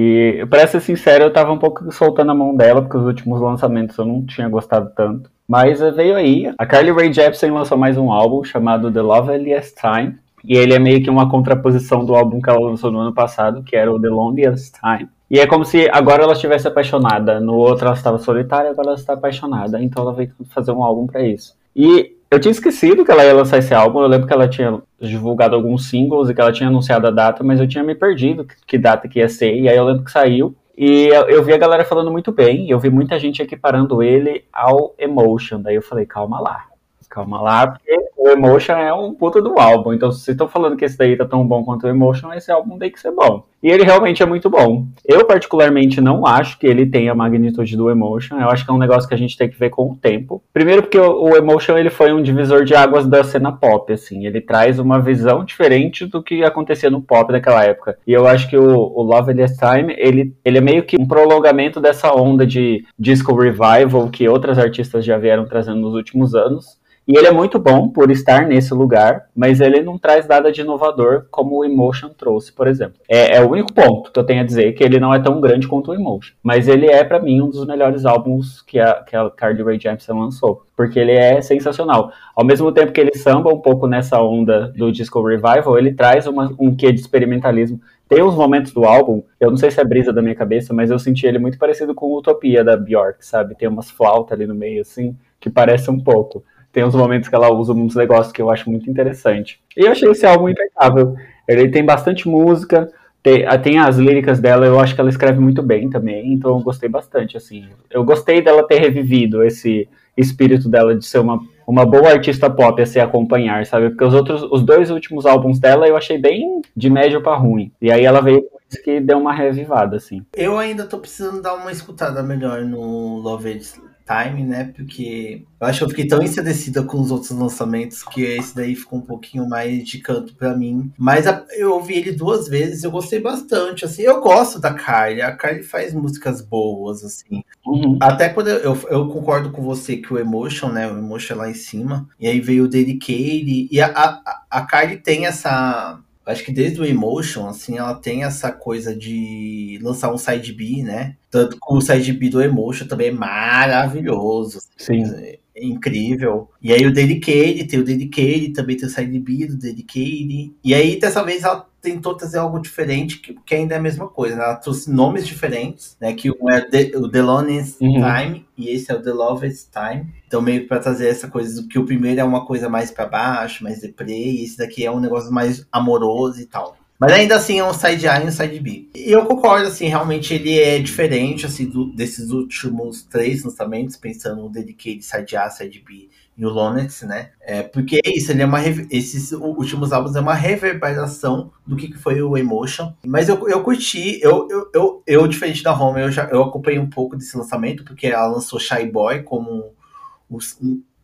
e, 0.00 0.46
para 0.46 0.64
ser 0.68 0.80
sincero, 0.80 1.24
eu 1.24 1.32
tava 1.32 1.50
um 1.50 1.58
pouco 1.58 1.90
soltando 1.90 2.30
a 2.30 2.34
mão 2.34 2.54
dela, 2.54 2.80
porque 2.80 2.96
os 2.96 3.04
últimos 3.04 3.40
lançamentos 3.40 3.98
eu 3.98 4.04
não 4.04 4.24
tinha 4.24 4.48
gostado 4.48 4.92
tanto. 4.94 5.28
Mas 5.48 5.80
veio 5.80 6.14
aí. 6.14 6.54
A 6.56 6.64
Carly 6.64 6.92
Rae 6.92 7.12
Jepsen 7.12 7.50
lançou 7.50 7.76
mais 7.76 7.98
um 7.98 8.12
álbum 8.12 8.44
chamado 8.44 8.92
The 8.92 9.02
Loveliest 9.02 9.74
Time. 9.74 10.16
E 10.44 10.56
ele 10.56 10.72
é 10.72 10.78
meio 10.78 11.02
que 11.02 11.10
uma 11.10 11.28
contraposição 11.28 12.04
do 12.04 12.14
álbum 12.14 12.40
que 12.40 12.48
ela 12.48 12.60
lançou 12.60 12.92
no 12.92 13.00
ano 13.00 13.12
passado, 13.12 13.64
que 13.64 13.74
era 13.74 13.92
o 13.92 14.00
The 14.00 14.08
Loneliest 14.08 14.74
Time. 14.80 15.08
E 15.28 15.40
é 15.40 15.48
como 15.48 15.64
se 15.64 15.90
agora 15.90 16.22
ela 16.22 16.34
estivesse 16.34 16.68
apaixonada. 16.68 17.40
No 17.40 17.56
outro 17.56 17.86
ela 17.86 17.96
estava 17.96 18.18
solitária, 18.18 18.70
agora 18.70 18.90
ela 18.90 18.96
está 18.96 19.14
apaixonada. 19.14 19.82
Então 19.82 20.04
ela 20.04 20.12
veio 20.12 20.30
fazer 20.50 20.70
um 20.70 20.84
álbum 20.84 21.08
para 21.08 21.22
isso. 21.22 21.56
E 21.74 22.12
eu 22.30 22.38
tinha 22.38 22.52
esquecido 22.52 23.04
que 23.04 23.10
ela 23.10 23.24
ia 23.24 23.34
lançar 23.34 23.58
esse 23.58 23.72
álbum. 23.74 24.00
Eu 24.00 24.08
lembro 24.08 24.26
que 24.26 24.32
ela 24.32 24.48
tinha 24.48 24.80
divulgado 25.00 25.54
alguns 25.54 25.88
singles 25.88 26.28
e 26.28 26.34
que 26.34 26.40
ela 26.40 26.52
tinha 26.52 26.68
anunciado 26.68 27.06
a 27.06 27.10
data, 27.10 27.42
mas 27.42 27.58
eu 27.58 27.68
tinha 27.68 27.82
me 27.82 27.94
perdido 27.94 28.46
que 28.66 28.76
data 28.76 29.08
que 29.08 29.18
ia 29.18 29.28
ser. 29.28 29.54
E 29.54 29.68
aí 29.68 29.76
eu 29.76 29.84
lembro 29.84 30.04
que 30.04 30.10
saiu. 30.10 30.54
E 30.76 31.06
eu, 31.08 31.22
eu 31.28 31.42
vi 31.42 31.52
a 31.52 31.58
galera 31.58 31.84
falando 31.84 32.10
muito 32.10 32.30
bem. 32.30 32.70
Eu 32.70 32.78
vi 32.78 32.90
muita 32.90 33.18
gente 33.18 33.42
equiparando 33.42 34.02
ele 34.02 34.44
ao 34.52 34.94
Emotion. 34.98 35.60
Daí 35.60 35.74
eu 35.74 35.82
falei, 35.82 36.04
calma 36.04 36.40
lá. 36.40 36.66
Calma 37.08 37.40
lá, 37.40 37.66
porque 37.66 37.98
o 38.16 38.28
Emotion 38.28 38.74
é 38.74 38.92
um 38.92 39.14
puta 39.14 39.40
do 39.40 39.58
álbum. 39.58 39.92
Então, 39.94 40.12
se 40.12 40.20
vocês 40.20 40.34
estão 40.34 40.48
falando 40.48 40.76
que 40.76 40.84
esse 40.84 40.98
daí 40.98 41.16
tá 41.16 41.24
tão 41.24 41.46
bom 41.46 41.64
quanto 41.64 41.84
o 41.84 41.88
Emotion, 41.88 42.32
esse 42.32 42.50
álbum 42.50 42.78
tem 42.78 42.90
que 42.90 43.00
ser 43.00 43.12
bom. 43.12 43.44
E 43.62 43.68
ele 43.68 43.82
realmente 43.82 44.22
é 44.22 44.26
muito 44.26 44.48
bom. 44.48 44.86
Eu, 45.04 45.24
particularmente, 45.24 46.00
não 46.00 46.24
acho 46.24 46.58
que 46.58 46.66
ele 46.66 46.86
tenha 46.86 47.12
a 47.12 47.14
magnitude 47.14 47.76
do 47.76 47.90
Emotion. 47.90 48.38
Eu 48.38 48.48
acho 48.50 48.64
que 48.64 48.70
é 48.70 48.74
um 48.74 48.78
negócio 48.78 49.08
que 49.08 49.14
a 49.14 49.18
gente 49.18 49.36
tem 49.36 49.48
que 49.48 49.58
ver 49.58 49.70
com 49.70 49.90
o 49.90 49.96
tempo. 49.96 50.42
Primeiro 50.52 50.82
porque 50.82 50.98
o, 50.98 51.36
Emotion 51.36 51.76
ele 51.76 51.90
foi 51.90 52.12
um 52.12 52.22
divisor 52.22 52.64
de 52.64 52.74
águas 52.74 53.06
da 53.06 53.24
cena 53.24 53.50
pop, 53.50 53.92
assim. 53.92 54.26
Ele 54.26 54.40
traz 54.40 54.78
uma 54.78 55.00
visão 55.00 55.44
diferente 55.44 56.06
do 56.06 56.22
que 56.22 56.44
acontecia 56.44 56.90
no 56.90 57.02
pop 57.02 57.32
naquela 57.32 57.64
época. 57.64 57.98
E 58.06 58.12
eu 58.12 58.28
acho 58.28 58.48
que 58.48 58.56
o, 58.56 58.64
o 58.64 59.02
Love 59.02 59.32
and 59.32 59.46
Time, 59.46 59.94
ele, 59.96 60.36
ele 60.44 60.58
é 60.58 60.60
meio 60.60 60.84
que 60.84 60.96
um 61.00 61.06
prolongamento 61.06 61.80
dessa 61.80 62.12
onda 62.14 62.46
de 62.46 62.84
disco 62.98 63.34
revival 63.34 64.08
que 64.08 64.28
outras 64.28 64.58
artistas 64.58 65.04
já 65.04 65.18
vieram 65.18 65.44
trazendo 65.44 65.80
nos 65.80 65.94
últimos 65.94 66.34
anos. 66.34 66.77
E 67.08 67.16
ele 67.16 67.26
é 67.26 67.32
muito 67.32 67.58
bom 67.58 67.88
por 67.88 68.10
estar 68.10 68.46
nesse 68.46 68.74
lugar, 68.74 69.30
mas 69.34 69.62
ele 69.62 69.80
não 69.80 69.96
traz 69.96 70.28
nada 70.28 70.52
de 70.52 70.60
inovador 70.60 71.24
como 71.30 71.56
o 71.56 71.64
Emotion 71.64 72.10
trouxe, 72.10 72.52
por 72.52 72.66
exemplo. 72.66 73.00
É, 73.08 73.38
é 73.38 73.42
o 73.42 73.50
único 73.50 73.72
ponto 73.72 74.12
que 74.12 74.20
eu 74.20 74.24
tenho 74.24 74.42
a 74.42 74.44
dizer 74.44 74.74
que 74.74 74.84
ele 74.84 75.00
não 75.00 75.14
é 75.14 75.18
tão 75.18 75.40
grande 75.40 75.66
quanto 75.66 75.90
o 75.90 75.94
Emotion. 75.94 76.34
Mas 76.42 76.68
ele 76.68 76.84
é, 76.84 77.02
para 77.02 77.18
mim, 77.18 77.40
um 77.40 77.48
dos 77.48 77.66
melhores 77.66 78.04
álbuns 78.04 78.60
que 78.60 78.78
a, 78.78 78.96
que 78.96 79.16
a 79.16 79.30
Carly 79.30 79.62
Rae 79.62 79.80
Jepsen 79.80 80.14
lançou. 80.14 80.66
Porque 80.76 80.98
ele 80.98 81.12
é 81.12 81.40
sensacional. 81.40 82.12
Ao 82.36 82.44
mesmo 82.44 82.70
tempo 82.72 82.92
que 82.92 83.00
ele 83.00 83.14
samba 83.14 83.48
um 83.50 83.58
pouco 83.58 83.86
nessa 83.86 84.20
onda 84.20 84.68
do 84.76 84.92
disco 84.92 85.26
revival, 85.26 85.78
ele 85.78 85.94
traz 85.94 86.26
uma, 86.26 86.54
um 86.58 86.76
quê 86.76 86.92
de 86.92 87.00
experimentalismo 87.00 87.80
tem 88.06 88.22
uns 88.22 88.34
momentos 88.34 88.72
do 88.72 88.86
álbum, 88.86 89.22
eu 89.38 89.50
não 89.50 89.58
sei 89.58 89.70
se 89.70 89.78
é 89.78 89.84
brisa 89.84 90.14
da 90.14 90.22
minha 90.22 90.34
cabeça, 90.34 90.72
mas 90.72 90.90
eu 90.90 90.98
senti 90.98 91.26
ele 91.26 91.38
muito 91.38 91.58
parecido 91.58 91.94
com 91.94 92.16
Utopia 92.16 92.64
da 92.64 92.74
Bjork, 92.74 93.24
sabe? 93.24 93.54
Tem 93.54 93.68
umas 93.68 93.90
flautas 93.90 94.32
ali 94.32 94.46
no 94.46 94.54
meio, 94.54 94.80
assim, 94.80 95.14
que 95.38 95.50
parece 95.50 95.90
um 95.90 96.00
pouco 96.00 96.42
tem 96.78 96.84
uns 96.84 96.94
momentos 96.94 97.28
que 97.28 97.34
ela 97.34 97.52
usa 97.52 97.72
uns 97.72 97.96
negócios 97.96 98.32
que 98.32 98.40
eu 98.40 98.48
acho 98.48 98.70
muito 98.70 98.88
interessante. 98.88 99.60
E 99.76 99.80
eu 99.84 99.90
achei 99.90 100.08
esse 100.08 100.24
álbum 100.24 100.48
impecável. 100.48 101.16
Ele 101.48 101.68
tem 101.68 101.84
bastante 101.84 102.28
música, 102.28 102.88
tem, 103.20 103.44
ah, 103.44 103.58
tem, 103.58 103.80
as 103.80 103.96
líricas 103.96 104.38
dela, 104.38 104.64
eu 104.64 104.78
acho 104.78 104.94
que 104.94 105.00
ela 105.00 105.10
escreve 105.10 105.40
muito 105.40 105.60
bem 105.60 105.90
também, 105.90 106.32
então 106.32 106.52
eu 106.52 106.60
gostei 106.60 106.88
bastante, 106.88 107.36
assim. 107.36 107.64
Eu 107.90 108.04
gostei 108.04 108.40
dela 108.40 108.64
ter 108.64 108.78
revivido 108.78 109.42
esse 109.42 109.88
espírito 110.16 110.68
dela 110.68 110.94
de 110.94 111.04
ser 111.04 111.18
uma, 111.18 111.40
uma 111.66 111.84
boa 111.84 112.10
artista 112.10 112.48
pop 112.48 112.80
a 112.80 112.86
se 112.86 113.00
acompanhar, 113.00 113.66
sabe? 113.66 113.88
Porque 113.88 114.04
os 114.04 114.14
outros, 114.14 114.44
os 114.44 114.62
dois 114.62 114.88
últimos 114.88 115.26
álbuns 115.26 115.58
dela 115.58 115.88
eu 115.88 115.96
achei 115.96 116.16
bem 116.16 116.62
de 116.76 116.88
médio 116.88 117.20
para 117.20 117.36
ruim. 117.36 117.72
E 117.82 117.90
aí 117.90 118.04
ela 118.04 118.20
veio 118.20 118.44
que 118.84 119.00
deu 119.00 119.18
uma 119.18 119.32
revivada, 119.32 119.96
assim. 119.96 120.24
Eu 120.36 120.56
ainda 120.56 120.84
tô 120.84 120.98
precisando 120.98 121.42
dar 121.42 121.54
uma 121.54 121.72
escutada 121.72 122.22
melhor 122.22 122.62
no 122.62 123.16
Love 123.16 123.48
It 123.48 123.80
time, 124.08 124.42
né? 124.42 124.72
Porque 124.74 125.42
eu 125.60 125.66
acho 125.66 125.80
que 125.80 125.84
eu 125.84 125.88
fiquei 125.90 126.06
tão 126.06 126.22
ensandecida 126.22 126.82
com 126.82 126.98
os 126.98 127.10
outros 127.10 127.30
lançamentos 127.30 128.02
que 128.02 128.22
esse 128.22 128.56
daí 128.56 128.74
ficou 128.74 128.98
um 128.98 129.02
pouquinho 129.02 129.46
mais 129.46 129.86
de 129.86 129.98
canto 129.98 130.34
para 130.34 130.56
mim. 130.56 130.90
Mas 130.96 131.26
a, 131.26 131.44
eu 131.52 131.74
ouvi 131.74 131.94
ele 131.94 132.12
duas 132.12 132.48
vezes, 132.48 132.82
eu 132.82 132.90
gostei 132.90 133.20
bastante. 133.20 133.84
Assim, 133.84 134.02
eu 134.02 134.20
gosto 134.20 134.58
da 134.58 134.72
Kylie. 134.72 135.20
A 135.20 135.36
Kylie 135.36 135.62
faz 135.62 135.92
músicas 135.92 136.40
boas, 136.40 137.04
assim. 137.04 137.42
Uhum. 137.66 137.98
Até 138.00 138.30
quando 138.30 138.48
eu, 138.48 138.74
eu, 138.74 138.88
eu, 138.88 139.08
concordo 139.08 139.50
com 139.50 139.60
você 139.60 139.98
que 139.98 140.12
o 140.12 140.18
Emotion, 140.18 140.70
né? 140.70 140.90
O 140.90 140.96
Emotion 140.96 141.34
é 141.34 141.36
lá 141.36 141.50
em 141.50 141.54
cima. 141.54 142.08
E 142.18 142.26
aí 142.26 142.40
veio 142.40 142.64
o 142.64 142.68
Dedicated. 142.68 143.68
E 143.70 143.80
a, 143.80 143.88
a, 143.88 144.42
a 144.50 144.66
Kylie 144.66 144.98
tem 144.98 145.26
essa 145.26 146.00
acho 146.30 146.44
que 146.44 146.52
desde 146.52 146.80
o 146.80 146.84
Emotion, 146.84 147.48
assim, 147.48 147.78
ela 147.78 147.94
tem 147.94 148.24
essa 148.24 148.52
coisa 148.52 148.94
de 148.94 149.78
lançar 149.82 150.12
um 150.12 150.18
side 150.18 150.52
B, 150.52 150.82
né? 150.82 151.16
Tanto 151.30 151.56
que 151.56 151.74
o 151.74 151.80
side 151.80 152.12
B 152.12 152.28
do 152.28 152.42
Emotion 152.42 152.86
também 152.86 153.08
é 153.08 153.12
maravilhoso. 153.12 154.58
Assim, 154.78 155.04
Sim. 155.04 155.38
É 155.60 155.64
incrível. 155.64 156.48
E 156.62 156.72
aí 156.72 156.86
o 156.86 156.92
Dedicated, 156.92 157.64
tem 157.64 157.80
o 157.80 157.84
Dedicated, 157.84 158.52
também 158.52 158.76
tem 158.76 158.86
o 158.86 158.90
side 158.90 159.18
B 159.18 159.46
do 159.46 159.56
Dedicated. 159.56 160.54
E 160.62 160.74
aí, 160.74 161.00
dessa 161.00 161.24
vez, 161.24 161.42
ela 161.42 161.68
tentou 161.82 162.14
trazer 162.14 162.38
algo 162.38 162.60
diferente, 162.60 163.18
que, 163.18 163.34
que 163.34 163.54
ainda 163.54 163.74
é 163.74 163.78
a 163.78 163.82
mesma 163.82 164.06
coisa. 164.08 164.36
Né? 164.36 164.44
Ela 164.44 164.56
trouxe 164.56 164.90
nomes 164.90 165.26
diferentes, 165.26 165.96
né? 166.00 166.12
Que 166.12 166.30
um 166.30 166.50
é 166.50 166.60
The, 166.60 166.96
o 166.96 167.08
The 167.08 167.22
Loneliest 167.22 167.82
uhum. 167.82 167.94
Time 167.94 168.46
e 168.56 168.70
esse 168.70 168.92
é 168.92 168.94
o 168.94 169.02
The 169.02 169.12
Lovest 169.12 169.68
Time. 169.72 170.06
Então, 170.28 170.42
meio 170.42 170.68
para 170.68 170.78
trazer 170.78 171.08
essa 171.08 171.26
coisa 171.26 171.66
que 171.66 171.78
o 171.78 171.86
primeiro 171.86 172.20
é 172.20 172.24
uma 172.24 172.44
coisa 172.44 172.68
mais 172.68 172.90
para 172.90 173.06
baixo, 173.06 173.64
mais 173.64 173.80
deprê, 173.80 174.12
e 174.12 174.44
esse 174.44 174.58
daqui 174.58 174.84
é 174.84 174.90
um 174.90 175.00
negócio 175.00 175.32
mais 175.32 175.66
amoroso 175.72 176.38
e 176.38 176.44
tal. 176.44 176.76
Mas 177.00 177.12
ainda 177.12 177.36
assim 177.36 177.58
é 177.58 177.64
um 177.64 177.72
side 177.72 178.06
A 178.06 178.20
e 178.20 178.26
um 178.26 178.30
side 178.30 178.60
B. 178.60 178.88
E 178.94 179.10
eu 179.10 179.24
concordo, 179.24 179.68
assim, 179.68 179.86
realmente 179.86 180.34
ele 180.34 180.58
é 180.58 180.78
diferente, 180.80 181.46
assim, 181.46 181.64
do, 181.64 181.86
desses 181.94 182.30
últimos 182.30 183.02
três 183.04 183.42
lançamentos, 183.42 183.96
pensando 183.96 184.42
no 184.42 184.50
Dedicated 184.50 185.02
side 185.02 185.36
A, 185.36 185.48
side 185.48 185.82
B 185.86 186.08
e 186.38 186.46
o 186.46 186.50
Lonets, 186.50 187.02
né? 187.02 187.30
É, 187.40 187.62
porque 187.62 188.00
é 188.04 188.16
isso, 188.16 188.30
ele 188.30 188.42
é 188.42 188.46
uma 188.46 188.60
esses 188.90 189.32
últimos 189.32 189.92
álbuns 189.92 190.14
é 190.14 190.20
uma 190.20 190.34
reverberação 190.34 191.50
do 191.66 191.76
que 191.76 191.92
foi 191.94 192.22
o 192.22 192.36
Emotion. 192.36 192.92
Mas 193.04 193.28
eu, 193.28 193.48
eu 193.48 193.60
curti, 193.64 194.20
eu, 194.22 194.46
eu, 194.48 194.70
eu, 194.72 195.02
eu 195.04 195.26
diferente 195.26 195.64
da 195.64 195.76
Home, 195.76 196.00
eu 196.00 196.12
já 196.12 196.26
eu 196.26 196.42
acompanhei 196.42 196.78
um 196.78 196.88
pouco 196.88 197.16
desse 197.16 197.36
lançamento, 197.36 197.82
porque 197.82 198.06
ela 198.06 198.28
lançou 198.28 198.60
Shy 198.60 198.86
Boy 198.86 199.24
como 199.24 199.72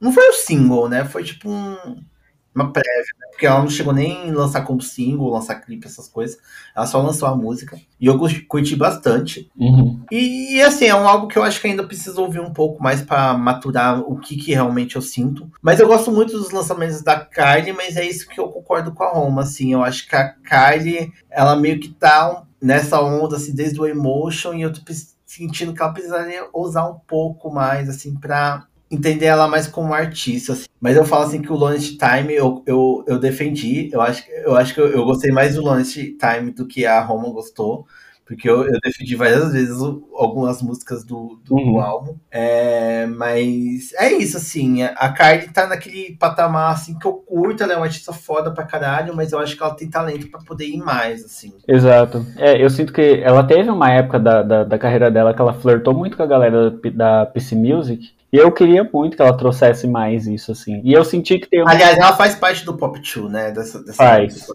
não 0.01 0.13
foi 0.13 0.29
o 0.29 0.33
single, 0.33 0.89
né? 0.89 1.05
Foi 1.05 1.25
tipo 1.25 1.51
um 1.51 1.77
uma 2.55 2.73
prévia, 2.73 3.13
né? 3.19 3.27
porque 3.31 3.47
ela 3.47 3.61
não 3.61 3.69
chegou 3.69 3.93
nem 3.93 4.31
lançar 4.31 4.63
como 4.63 4.81
single, 4.81 5.29
lançar 5.29 5.57
clipe, 5.57 5.87
essas 5.87 6.09
coisas. 6.09 6.39
Ela 6.75 6.87
só 6.87 7.03
lançou 7.03 7.27
a 7.27 7.35
música. 7.35 7.77
E 8.01 8.07
eu 8.07 8.17
curti 8.49 8.77
bastante. 8.77 9.51
Uhum. 9.57 10.05
E, 10.11 10.57
e, 10.57 10.63
assim, 10.63 10.85
é 10.85 10.95
um 10.95 11.09
álbum 11.09 11.27
que 11.27 11.37
eu 11.37 11.43
acho 11.43 11.61
que 11.61 11.67
ainda 11.67 11.85
preciso 11.85 12.23
ouvir 12.23 12.39
um 12.39 12.53
pouco 12.53 12.81
mais 12.81 13.03
para 13.03 13.35
maturar 13.35 14.01
o 14.01 14.19
que, 14.19 14.37
que 14.37 14.55
realmente 14.55 14.95
eu 14.95 15.03
sinto. 15.03 15.51
Mas 15.61 15.81
eu 15.81 15.89
gosto 15.89 16.13
muito 16.13 16.39
dos 16.39 16.53
lançamentos 16.53 17.03
da 17.03 17.19
Kylie, 17.19 17.73
mas 17.73 17.97
é 17.97 18.07
isso 18.07 18.29
que 18.29 18.39
eu 18.39 18.49
concordo 18.49 18.93
com 18.93 19.03
a 19.03 19.11
Roma, 19.11 19.43
assim. 19.43 19.73
Eu 19.73 19.83
acho 19.83 20.09
que 20.09 20.15
a 20.15 20.29
Kylie, 20.29 21.13
ela 21.29 21.57
meio 21.57 21.81
que 21.81 21.89
tá 21.89 22.45
nessa 22.63 23.01
onda, 23.01 23.37
assim, 23.37 23.53
desde 23.53 23.81
o 23.81 23.87
Emotion, 23.87 24.55
e 24.55 24.63
eu 24.63 24.73
tô 24.73 24.81
sentindo 25.27 25.75
que 25.75 25.83
ela 25.83 25.93
precisaria 25.93 26.47
usar 26.55 26.89
um 26.89 27.01
pouco 27.07 27.53
mais, 27.53 27.89
assim, 27.89 28.15
pra 28.15 28.69
entender 28.91 29.27
ela 29.27 29.49
mais 29.49 29.67
como 29.67 29.93
artista. 29.93 30.53
Assim. 30.53 30.67
Mas 30.81 30.97
eu 30.97 31.05
falo 31.05 31.25
assim 31.25 31.43
que 31.43 31.53
o 31.53 31.57
Lonest 31.57 31.99
Time 31.99 32.35
eu, 32.35 32.63
eu, 32.67 33.05
eu 33.07 33.19
defendi. 33.19 33.91
Eu 33.93 34.01
acho, 34.01 34.25
eu 34.31 34.57
acho 34.57 34.75
que 34.75 34.81
eu, 34.81 34.89
eu 34.89 35.05
gostei 35.05 35.33
mais 35.33 35.55
do 35.55 35.63
Lonest 35.63 35.95
Time 35.95 36.51
do 36.53 36.67
que 36.67 36.87
a 36.87 37.01
Roma 37.01 37.31
gostou. 37.31 37.87
Porque 38.27 38.49
eu, 38.49 38.65
eu 38.65 38.81
defendi 38.83 39.15
várias 39.17 39.53
vezes 39.53 39.79
algumas 40.15 40.63
músicas 40.63 41.05
do, 41.05 41.39
do 41.45 41.57
uhum. 41.57 41.79
álbum. 41.79 42.17
É, 42.31 43.07
mas 43.07 43.93
é 43.99 44.13
isso, 44.15 44.39
assim. 44.39 44.83
A 44.83 45.13
Kylie 45.13 45.53
tá 45.53 45.67
naquele 45.67 46.17
patamar 46.17 46.73
assim 46.73 46.99
que 46.99 47.07
eu 47.07 47.13
curto, 47.13 47.63
ela 47.63 47.75
é 47.75 47.77
uma 47.77 47.85
artista 47.85 48.15
foda 48.15 48.51
pra 48.51 48.65
caralho, 48.65 49.15
mas 49.15 49.33
eu 49.33 49.39
acho 49.39 49.55
que 49.55 49.63
ela 49.63 49.75
tem 49.75 49.91
talento 49.91 50.31
para 50.31 50.41
poder 50.41 50.65
ir 50.67 50.79
mais, 50.79 51.23
assim. 51.23 51.53
Exato. 51.69 52.25
É, 52.39 52.63
eu 52.63 52.71
sinto 52.71 52.95
que 52.95 53.21
ela 53.23 53.45
teve 53.45 53.69
uma 53.69 53.93
época 53.93 54.19
da, 54.19 54.43
da, 54.43 54.65
da 54.65 54.79
carreira 54.79 55.11
dela 55.11 55.35
que 55.35 55.41
ela 55.43 55.53
flertou 55.53 55.93
muito 55.93 56.17
com 56.17 56.23
a 56.23 56.27
galera 56.27 56.71
da, 56.71 56.91
da 56.91 57.27
PC 57.27 57.55
Music. 57.55 58.14
E 58.35 58.37
eu 58.37 58.51
queria 58.51 58.83
muito 58.93 59.17
que 59.17 59.23
ela 59.23 59.37
trouxesse 59.37 59.87
mais 59.87 60.27
isso, 60.27 60.51
assim. 60.51 60.81
E 60.83 60.93
eu 60.93 61.05
senti 61.05 61.39
que 61.39 61.49
tem 61.49 61.63
uma... 61.63 61.71
Aliás, 61.71 61.97
ela 61.97 62.15
faz 62.15 62.35
parte 62.35 62.65
do 62.65 62.77
Pop 62.77 62.99
2, 62.99 63.31
né? 63.31 63.53
Dessa, 63.53 63.79
dessa 63.79 63.95
faz. 63.95 64.49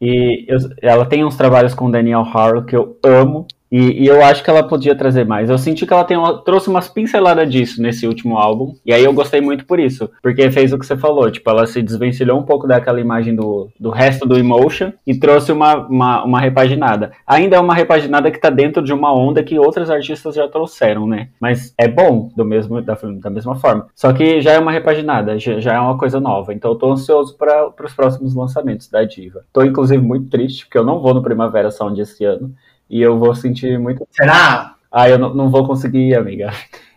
E 0.00 0.44
eu, 0.46 0.58
ela 0.80 1.04
tem 1.04 1.24
uns 1.24 1.34
trabalhos 1.34 1.74
com 1.74 1.90
Daniel 1.90 2.20
Harlow 2.20 2.64
que 2.64 2.76
eu 2.76 2.96
amo. 3.04 3.48
E, 3.70 4.02
e, 4.02 4.06
eu 4.06 4.22
acho 4.22 4.42
que 4.42 4.50
ela 4.50 4.62
podia 4.62 4.96
trazer 4.96 5.24
mais. 5.24 5.48
Eu 5.48 5.56
senti 5.56 5.86
que 5.86 5.92
ela 5.92 6.06
uma, 6.10 6.42
trouxe 6.42 6.68
umas 6.68 6.88
pinceladas 6.88 7.48
disso 7.48 7.80
nesse 7.80 8.06
último 8.06 8.36
álbum. 8.36 8.74
E 8.84 8.92
aí 8.92 9.04
eu 9.04 9.12
gostei 9.12 9.40
muito 9.40 9.64
por 9.64 9.78
isso. 9.78 10.10
Porque 10.22 10.50
fez 10.50 10.72
o 10.72 10.78
que 10.78 10.84
você 10.84 10.96
falou. 10.96 11.30
Tipo, 11.30 11.50
ela 11.50 11.66
se 11.66 11.80
desvencilhou 11.80 12.38
um 12.38 12.42
pouco 12.42 12.66
daquela 12.66 13.00
imagem 13.00 13.34
do, 13.34 13.68
do 13.78 13.90
resto 13.90 14.26
do 14.26 14.38
Emotion 14.38 14.92
e 15.06 15.14
trouxe 15.14 15.52
uma, 15.52 15.76
uma, 15.86 16.24
uma 16.24 16.40
repaginada. 16.40 17.12
Ainda 17.26 17.56
é 17.56 17.60
uma 17.60 17.74
repaginada 17.74 18.30
que 18.30 18.40
tá 18.40 18.50
dentro 18.50 18.82
de 18.82 18.92
uma 18.92 19.14
onda 19.14 19.42
que 19.42 19.58
outros 19.58 19.88
artistas 19.88 20.34
já 20.34 20.48
trouxeram, 20.48 21.06
né? 21.06 21.28
Mas 21.38 21.72
é 21.78 21.86
bom 21.86 22.30
do 22.36 22.44
mesmo, 22.44 22.82
da, 22.82 22.98
da 23.20 23.30
mesma 23.30 23.54
forma. 23.54 23.86
Só 23.94 24.12
que 24.12 24.40
já 24.40 24.52
é 24.52 24.58
uma 24.58 24.72
repaginada, 24.72 25.38
já, 25.38 25.60
já 25.60 25.74
é 25.74 25.80
uma 25.80 25.96
coisa 25.96 26.18
nova. 26.18 26.52
Então 26.52 26.72
eu 26.72 26.76
tô 26.76 26.90
ansioso 26.90 27.36
para 27.36 27.72
os 27.84 27.94
próximos 27.94 28.34
lançamentos 28.34 28.88
da 28.88 29.04
Diva. 29.04 29.44
Tô 29.52 29.62
inclusive 29.62 30.02
muito 30.02 30.28
triste, 30.28 30.64
porque 30.64 30.78
eu 30.78 30.84
não 30.84 31.00
vou 31.00 31.14
no 31.14 31.22
Primavera 31.22 31.70
Sound 31.70 32.00
esse 32.00 32.24
ano. 32.24 32.52
E 32.90 33.00
eu 33.00 33.18
vou 33.18 33.34
sentir 33.34 33.78
muito. 33.78 34.06
Será? 34.10 34.74
Ah, 34.90 35.08
eu 35.08 35.18
não, 35.18 35.32
não 35.32 35.50
vou 35.50 35.64
conseguir, 35.66 36.16
amiga. 36.16 36.50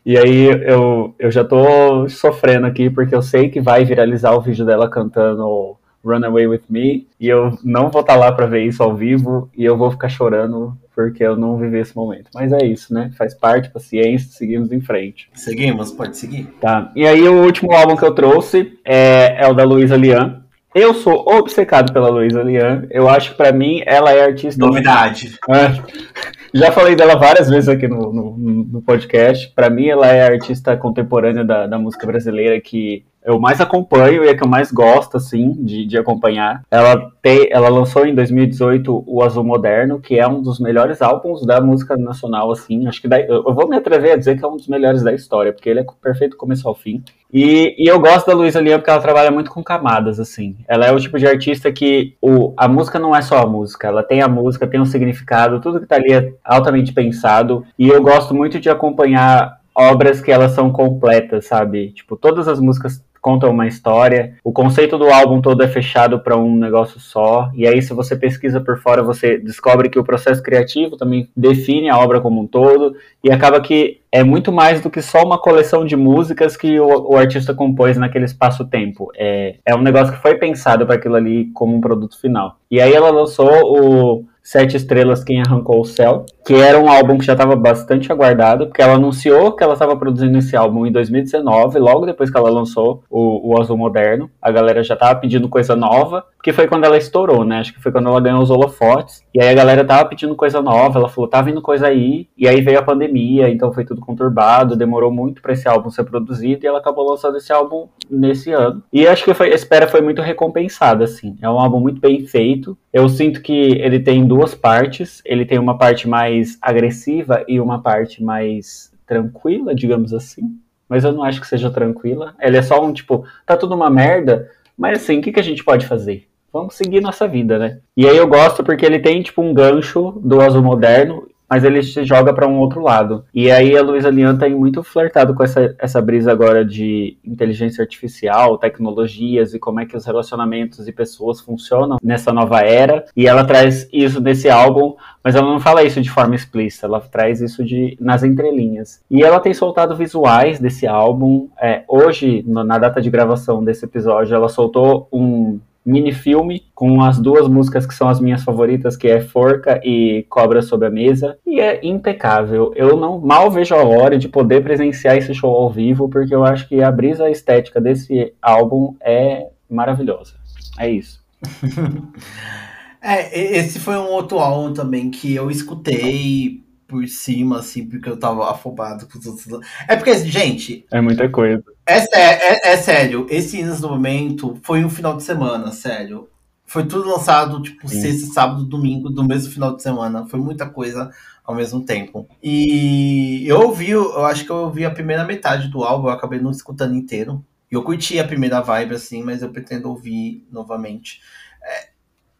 E 0.06 0.18
aí 0.18 0.48
eu, 0.68 1.16
eu 1.18 1.32
já 1.32 1.46
tô 1.46 2.10
sofrendo 2.10 2.66
aqui 2.66 2.90
porque 2.90 3.16
eu 3.16 3.22
sei 3.22 3.50
que 3.50 3.62
vai 3.62 3.86
viralizar 3.86 4.34
o 4.34 4.42
vídeo 4.42 4.66
dela 4.66 4.90
cantando 4.90 5.78
Runaway 6.04 6.46
With 6.46 6.64
Me 6.70 7.08
e 7.18 7.30
eu 7.30 7.58
não 7.64 7.90
vou 7.90 8.02
estar 8.02 8.14
tá 8.14 8.20
lá 8.20 8.32
para 8.32 8.46
ver 8.46 8.66
isso 8.66 8.84
ao 8.84 8.94
vivo 8.94 9.50
e 9.56 9.64
eu 9.64 9.78
vou 9.78 9.90
ficar 9.90 10.10
chorando 10.10 10.78
porque 10.94 11.24
eu 11.24 11.38
não 11.38 11.58
vivi 11.58 11.80
esse 11.80 11.96
momento. 11.96 12.30
Mas 12.36 12.52
é 12.52 12.66
isso, 12.66 12.94
né? 12.94 13.12
Faz 13.18 13.34
parte, 13.34 13.70
paciência, 13.70 14.30
seguimos 14.32 14.72
em 14.72 14.82
frente. 14.82 15.30
Seguimos, 15.34 15.92
pode 15.92 16.18
seguir. 16.18 16.48
Tá. 16.60 16.92
E 16.96 17.08
aí 17.08 17.28
o 17.28 17.44
último 17.44 17.72
álbum 17.72 17.96
que 17.96 18.06
eu 18.06 18.14
trouxe 18.14 18.78
é, 18.86 19.38
é 19.44 19.48
o 19.48 19.54
da 19.54 19.64
Luísa 19.64 19.96
Lian, 19.96 20.43
eu 20.74 20.94
sou 20.94 21.26
obcecado 21.28 21.94
pela 21.94 22.10
Luísa 22.10 22.42
Lian. 22.42 22.88
Eu 22.90 23.08
acho 23.08 23.32
que 23.32 23.38
para 23.38 23.52
mim 23.52 23.82
ela 23.86 24.12
é 24.12 24.24
artista. 24.24 24.64
Novidade. 24.64 25.38
É. 25.50 26.34
Já 26.56 26.72
falei 26.72 26.96
dela 26.96 27.16
várias 27.16 27.50
vezes 27.50 27.68
aqui 27.68 27.88
no, 27.88 28.14
no, 28.14 28.38
no 28.38 28.82
podcast. 28.84 29.52
Para 29.56 29.72
mim, 29.72 29.88
ela 29.88 30.08
é 30.08 30.22
a 30.22 30.32
artista 30.32 30.78
contemporânea 30.78 31.44
da, 31.44 31.66
da 31.66 31.80
música 31.80 32.06
brasileira 32.06 32.62
que 32.62 33.04
eu 33.26 33.40
mais 33.40 33.60
acompanho 33.60 34.24
e 34.24 34.28
é 34.28 34.36
que 34.36 34.44
eu 34.44 34.48
mais 34.48 34.72
gosto, 34.72 35.18
assim, 35.18 35.54
de, 35.54 35.86
de 35.86 35.98
acompanhar. 35.98 36.62
Ela, 36.70 37.12
tem, 37.24 37.48
ela 37.50 37.70
lançou 37.70 38.06
em 38.06 38.14
2018 38.14 39.04
o 39.08 39.24
Azul 39.24 39.44
Moderno, 39.44 40.00
que 40.00 40.20
é 40.20 40.28
um 40.28 40.44
dos 40.44 40.60
melhores 40.60 41.02
álbuns 41.02 41.44
da 41.44 41.60
música 41.60 41.98
nacional, 41.98 42.52
assim. 42.52 42.86
Acho 42.86 43.02
que 43.02 43.08
daí, 43.08 43.26
eu 43.28 43.54
vou 43.54 43.68
me 43.68 43.76
atrever 43.76 44.12
a 44.12 44.18
dizer 44.18 44.38
que 44.38 44.46
é 44.46 44.48
um 44.48 44.58
dos 44.58 44.68
melhores 44.68 45.02
da 45.02 45.14
história, 45.14 45.54
porque 45.54 45.70
ele 45.70 45.80
é 45.80 45.86
perfeito 46.02 46.38
começo 46.38 46.68
ao 46.68 46.76
fim. 46.76 47.02
E, 47.34 47.76
e 47.78 47.88
eu 47.88 48.00
gosto 48.00 48.28
da 48.28 48.36
Luísa 48.36 48.62
Lian 48.62 48.78
porque 48.78 48.92
ela 48.92 49.02
trabalha 49.02 49.32
muito 49.32 49.50
com 49.50 49.64
camadas, 49.64 50.20
assim. 50.20 50.56
Ela 50.68 50.86
é 50.86 50.92
o 50.92 51.00
tipo 51.00 51.18
de 51.18 51.26
artista 51.26 51.72
que 51.72 52.16
o, 52.22 52.54
a 52.56 52.68
música 52.68 53.00
não 53.00 53.16
é 53.16 53.24
só 53.24 53.40
a 53.40 53.48
música, 53.48 53.88
ela 53.88 54.04
tem 54.04 54.22
a 54.22 54.28
música, 54.28 54.68
tem 54.68 54.80
um 54.80 54.86
significado, 54.86 55.60
tudo 55.60 55.80
que 55.80 55.88
tá 55.88 55.96
ali 55.96 56.14
é 56.14 56.34
altamente 56.44 56.94
pensado. 56.94 57.66
E 57.78 57.90
eu 57.90 58.04
gosto 58.04 58.36
muito 58.36 58.60
de 58.60 58.70
acompanhar 58.70 59.60
obras 59.76 60.22
que 60.22 60.32
elas 60.32 60.52
são 60.52 60.72
completas, 60.72 61.48
sabe? 61.48 61.92
Tipo, 61.92 62.16
todas 62.16 62.48
as 62.48 62.60
músicas 62.60 63.04
contam 63.24 63.50
uma 63.50 63.66
história. 63.66 64.36
O 64.44 64.52
conceito 64.52 64.98
do 64.98 65.10
álbum 65.10 65.42
todo 65.42 65.64
é 65.64 65.68
fechado 65.68 66.20
para 66.20 66.38
um 66.38 66.56
negócio 66.58 67.00
só. 67.00 67.50
E 67.56 67.66
aí, 67.66 67.82
se 67.82 67.94
você 67.94 68.18
pesquisa 68.18 68.60
por 68.60 68.78
fora, 68.80 69.02
você 69.02 69.38
descobre 69.38 69.90
que 69.90 69.98
o 69.98 70.04
processo 70.04 70.44
criativo 70.44 70.98
também 70.98 71.30
define 71.36 71.90
a 71.90 71.98
obra 71.98 72.20
como 72.20 72.42
um 72.42 72.46
todo. 72.46 72.96
E 73.24 73.32
acaba 73.32 73.62
que 73.62 74.02
é 74.12 74.24
muito 74.24 74.52
mais 74.52 74.82
do 74.82 74.90
que 74.90 75.02
só 75.02 75.24
uma 75.24 75.40
coleção 75.40 75.86
de 75.86 75.96
músicas 75.96 76.58
que 76.58 76.78
o, 76.80 77.14
o 77.14 77.16
artista 77.16 77.54
compôs 77.54 77.98
naquele 77.98 78.26
espaço-tempo. 78.26 79.10
É, 79.16 79.56
é 79.66 79.74
um 79.74 79.82
negócio 79.82 80.14
que 80.14 80.22
foi 80.22 80.36
pensado 80.36 80.86
para 80.86 80.96
aquilo 80.96 81.16
ali 81.16 81.46
como 81.54 81.76
um 81.78 81.82
produto 81.82 82.20
final. 82.20 82.58
E 82.70 82.82
aí 82.82 82.92
ela 82.92 83.10
lançou 83.10 83.48
o 83.48 84.26
Sete 84.44 84.76
Estrelas 84.76 85.24
Quem 85.24 85.42
Arrancou 85.42 85.80
o 85.80 85.86
Céu, 85.86 86.26
que 86.46 86.54
era 86.54 86.80
um 86.80 86.90
álbum 86.90 87.18
que 87.18 87.26
já 87.26 87.34
estava 87.34 87.56
bastante 87.56 88.12
aguardado, 88.12 88.68
porque 88.68 88.82
ela 88.82 88.96
anunciou 88.96 89.54
que 89.54 89.64
ela 89.64 89.74
estava 89.74 89.96
produzindo 89.96 90.38
esse 90.38 90.56
álbum 90.56 90.86
em 90.86 90.92
2019, 90.92 91.80
logo 91.80 92.06
depois 92.06 92.30
que 92.30 92.38
ela 92.38 92.50
lançou 92.50 93.04
o, 93.10 93.52
o 93.52 93.62
Azul 93.62 93.78
Moderno. 93.78 94.30
A 94.42 94.52
galera 94.52 94.84
já 94.84 94.94
estava 94.94 95.20
pedindo 95.20 95.48
coisa 95.48 95.76
nova, 95.76 96.26
que 96.44 96.52
foi 96.52 96.68
quando 96.68 96.84
ela 96.84 96.98
estourou, 96.98 97.46
né? 97.46 97.60
Acho 97.60 97.74
que 97.74 97.82
foi 97.82 97.92
quando 97.92 98.10
ela 98.10 98.20
ganhou 98.20 98.42
os 98.42 98.50
holofotes. 98.50 99.24
E 99.34 99.42
aí 99.42 99.50
a 99.50 99.54
galera 99.54 99.86
tava 99.86 100.10
pedindo 100.10 100.36
coisa 100.36 100.62
nova, 100.62 101.00
ela 101.00 101.08
falou, 101.08 101.30
tá 101.30 101.42
vindo 101.42 101.62
coisa 101.62 101.88
aí. 101.88 102.28
E 102.38 102.48
aí 102.48 102.62
veio 102.62 102.80
a 102.80 102.84
pandemia, 102.84 103.50
então 103.50 103.72
foi 103.72 103.86
tudo 103.86 104.02
conturbado, 104.02 104.76
demorou 104.76 105.12
muito 105.12 105.42
para 105.42 105.54
esse 105.54 105.68
álbum 105.68 105.90
ser 105.90 106.04
produzido 106.04 106.66
e 106.66 106.68
ela 106.68 106.80
acabou 106.80 107.10
lançando 107.10 107.38
esse 107.38 107.54
álbum 107.54 107.88
nesse 108.10 108.52
ano. 108.52 108.84
E 108.92 109.08
acho 109.08 109.24
que 109.24 109.34
foi, 109.34 109.52
a 109.52 109.56
espera 109.56 109.88
foi 109.88 110.02
muito 110.02 110.22
recompensada, 110.22 111.06
assim. 111.06 111.38
É 111.42 111.50
um 111.50 111.60
álbum 111.60 111.80
muito 111.80 112.02
bem 112.02 112.26
feito. 112.26 112.78
Eu 112.92 113.08
sinto 113.08 113.42
que 113.42 113.72
ele 113.80 114.00
tem 114.00 114.26
duas 114.26 114.54
partes. 114.54 115.22
Ele 115.26 115.46
tem 115.46 115.58
uma 115.58 115.78
parte 115.78 116.08
mais 116.08 116.33
agressiva 116.62 117.44
e 117.48 117.60
uma 117.60 117.82
parte 117.82 118.24
mais 118.24 118.92
tranquila, 119.06 119.76
digamos 119.76 120.14
assim. 120.14 120.58
Mas 120.88 121.04
eu 121.04 121.12
não 121.12 121.24
acho 121.24 121.42
que 121.42 121.48
seja 121.48 121.72
tranquila. 121.72 122.36
Ele 122.40 122.58
é 122.58 122.62
só 122.62 122.84
um 122.84 122.94
tipo, 122.94 123.26
tá 123.46 123.58
tudo 123.58 123.76
uma 123.76 123.90
merda, 123.90 124.50
mas 124.78 125.02
assim, 125.02 125.20
o 125.20 125.22
que, 125.22 125.32
que 125.32 125.40
a 125.40 125.44
gente 125.44 125.64
pode 125.64 125.86
fazer? 125.86 126.28
vamos 126.54 126.76
seguir 126.76 127.02
nossa 127.02 127.28
vida, 127.28 127.58
né? 127.58 127.80
E 127.98 128.08
aí 128.08 128.16
eu 128.16 128.28
gosto 128.28 128.64
porque 128.64 128.86
ele 128.86 129.00
tem 129.00 129.24
tipo 129.24 129.42
um 129.42 129.54
gancho 129.54 130.22
do 130.24 130.40
azul 130.40 130.62
moderno, 130.62 131.28
mas 131.54 131.64
ele 131.64 131.84
se 131.84 132.04
joga 132.04 132.34
para 132.34 132.48
um 132.48 132.58
outro 132.58 132.82
lado. 132.82 133.26
E 133.32 133.52
aí 133.52 133.78
a 133.78 133.84
Luísa 133.84 134.10
Lian 134.10 134.36
tem 134.36 134.56
muito 134.56 134.82
flertado 134.82 135.36
com 135.36 135.44
essa, 135.44 135.76
essa 135.78 136.02
brisa 136.02 136.32
agora 136.32 136.66
de 136.66 137.16
inteligência 137.24 137.84
artificial, 137.84 138.58
tecnologias 138.58 139.54
e 139.54 139.60
como 139.60 139.80
é 139.80 139.86
que 139.86 139.96
os 139.96 140.04
relacionamentos 140.04 140.88
e 140.88 140.92
pessoas 140.92 141.40
funcionam 141.40 141.98
nessa 142.02 142.34
nova 142.34 142.62
era. 142.62 143.06
E 143.16 143.28
ela 143.28 143.44
traz 143.46 143.88
isso 143.94 144.20
nesse 144.20 144.50
álbum, 144.50 144.96
mas 145.24 145.36
ela 145.36 145.46
não 145.46 145.60
fala 145.60 145.84
isso 145.84 146.02
de 146.02 146.10
forma 146.10 146.34
explícita, 146.34 146.88
ela 146.88 147.00
traz 147.00 147.40
isso 147.40 147.64
de 147.64 147.96
nas 148.02 148.24
entrelinhas. 148.24 149.04
E 149.12 149.22
ela 149.22 149.40
tem 149.40 149.54
soltado 149.54 149.96
visuais 149.96 150.60
desse 150.60 150.88
álbum. 150.88 151.50
É, 151.62 151.84
hoje, 151.88 152.44
na 152.48 152.80
data 152.80 153.00
de 153.00 153.12
gravação 153.12 153.64
desse 153.64 153.86
episódio, 153.86 154.34
ela 154.34 154.50
soltou 154.50 155.08
um 155.14 155.60
mini 155.86 156.14
filme 156.14 156.64
com 156.74 157.02
as 157.02 157.20
duas 157.20 157.48
músicas 157.48 157.86
que 157.86 157.94
são 157.94 158.08
as 158.08 158.20
minhas 158.20 158.44
favoritas, 158.44 158.96
que 158.96 159.08
é 159.08 159.22
Forca 159.22 159.82
e 159.84 160.26
Cobra 160.30 160.62
sob 160.62 160.86
a 160.86 160.90
Mesa, 160.90 161.38
e 161.46 161.60
é 161.60 161.80
impecável. 161.86 162.72
Eu 162.76 162.96
não 162.96 163.20
mal 163.20 163.52
vejo 163.52 163.76
a 163.76 163.84
hora 163.84 164.18
de 164.18 164.30
poder 164.30 164.64
presenciar 164.64 165.18
esse 165.18 165.34
show 165.34 165.54
ao 165.54 165.70
vivo, 165.70 166.10
porque 166.10 166.34
eu 166.34 166.44
acho 166.44 166.68
que 166.68 166.82
a 166.82 166.92
brisa 166.92 167.30
estética 167.30 167.82
desse 167.82 168.34
álbum 168.42 168.96
é 169.02 169.48
maravilhosa. 169.70 170.34
É 170.80 170.90
isso. 170.90 171.22
é, 173.02 173.58
esse 173.58 173.80
foi 173.80 173.98
um 173.98 174.10
outro 174.12 174.40
álbum 174.40 174.74
também 174.74 175.12
que 175.12 175.34
eu 175.36 175.52
escutei 175.52 176.64
por 176.88 177.08
cima, 177.08 177.60
assim, 177.60 177.88
porque 177.88 178.08
eu 178.08 178.18
tava 178.18 178.52
afobado 178.52 179.08
com 179.08 179.18
os 179.18 179.26
outros. 179.26 179.66
É 179.88 179.96
porque, 179.96 180.16
gente. 180.20 180.86
É 180.92 181.02
muita 181.02 181.28
coisa. 181.28 181.64
É, 181.86 181.98
é, 181.98 182.74
é 182.74 182.78
sério, 182.78 183.28
esse 183.30 183.60
Inas 183.60 183.82
do 183.82 183.90
Momento 183.90 184.58
foi 184.64 184.84
um 184.86 184.90
final 184.90 185.18
de 185.18 185.24
semana, 185.24 185.72
sério. 185.72 186.30
Foi 186.66 186.86
tudo 186.86 187.10
lançado, 187.10 187.62
tipo, 187.62 187.88
Sim. 187.88 188.02
sexta, 188.02 188.34
sábado, 188.34 188.64
domingo, 188.64 189.10
do 189.10 189.24
mesmo 189.24 189.52
final 189.52 189.76
de 189.76 189.84
semana. 189.84 190.26
Foi 190.28 190.40
muita 190.40 190.68
coisa 190.68 191.12
ao 191.44 191.54
mesmo 191.54 191.86
tempo. 191.86 192.28
E 192.42 193.44
eu 193.46 193.62
ouvi, 193.62 193.90
eu 193.90 194.26
acho 194.26 194.46
que 194.46 194.50
eu 194.50 194.56
ouvi 194.56 194.86
a 194.86 194.92
primeira 194.92 195.26
metade 195.26 195.68
do 195.68 195.84
álbum, 195.84 196.08
eu 196.08 196.14
acabei 196.14 196.40
não 196.40 196.52
escutando 196.52 196.96
inteiro. 196.96 197.46
Eu 197.70 197.84
curti 197.84 198.18
a 198.18 198.26
primeira 198.28 198.62
vibe, 198.62 198.96
assim, 198.96 199.24
mas 199.24 199.42
eu 199.42 199.50
pretendo 199.50 199.90
ouvir 199.90 200.48
novamente. 200.52 201.22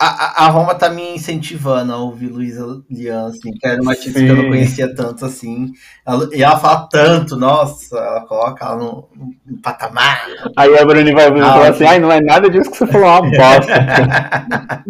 A, 0.06 0.46
a, 0.46 0.48
Roma 0.50 0.76
tá 0.76 0.90
me 0.90 1.16
incentivando 1.16 1.94
a 1.94 1.98
ouvir 1.98 2.28
Luísa 2.28 2.66
Lian, 2.90 3.28
assim, 3.28 3.52
que 3.52 3.68
era 3.68 3.82
uma 3.82 3.92
artista 3.92 4.20
que 4.20 4.28
eu 4.28 4.36
não 4.36 4.48
conhecia 4.50 4.94
tanto, 4.94 5.26
assim. 5.26 5.72
Ela, 6.06 6.30
e 6.34 6.44
ela 6.44 6.60
fala 6.60 6.88
tanto, 6.92 7.38
nossa, 7.38 7.98
ela 7.98 8.22
coloca 8.26 8.66
ela 8.66 8.76
no, 8.76 9.10
no 9.46 9.62
patamar. 9.62 10.28
Aí 10.58 10.78
a 10.78 10.86
Bruni 10.86 11.14
vai 11.14 11.28
ouvir 11.28 11.40
e 11.40 11.44
falar 11.44 11.70
assim, 11.70 11.86
ai, 11.86 12.00
não 12.00 12.12
é 12.12 12.20
nada 12.20 12.50
disso 12.50 12.70
que 12.72 12.78
você 12.78 12.88
falou, 12.88 13.08
é 13.08 13.20
uma 13.20 13.32
bosta. 13.32 14.86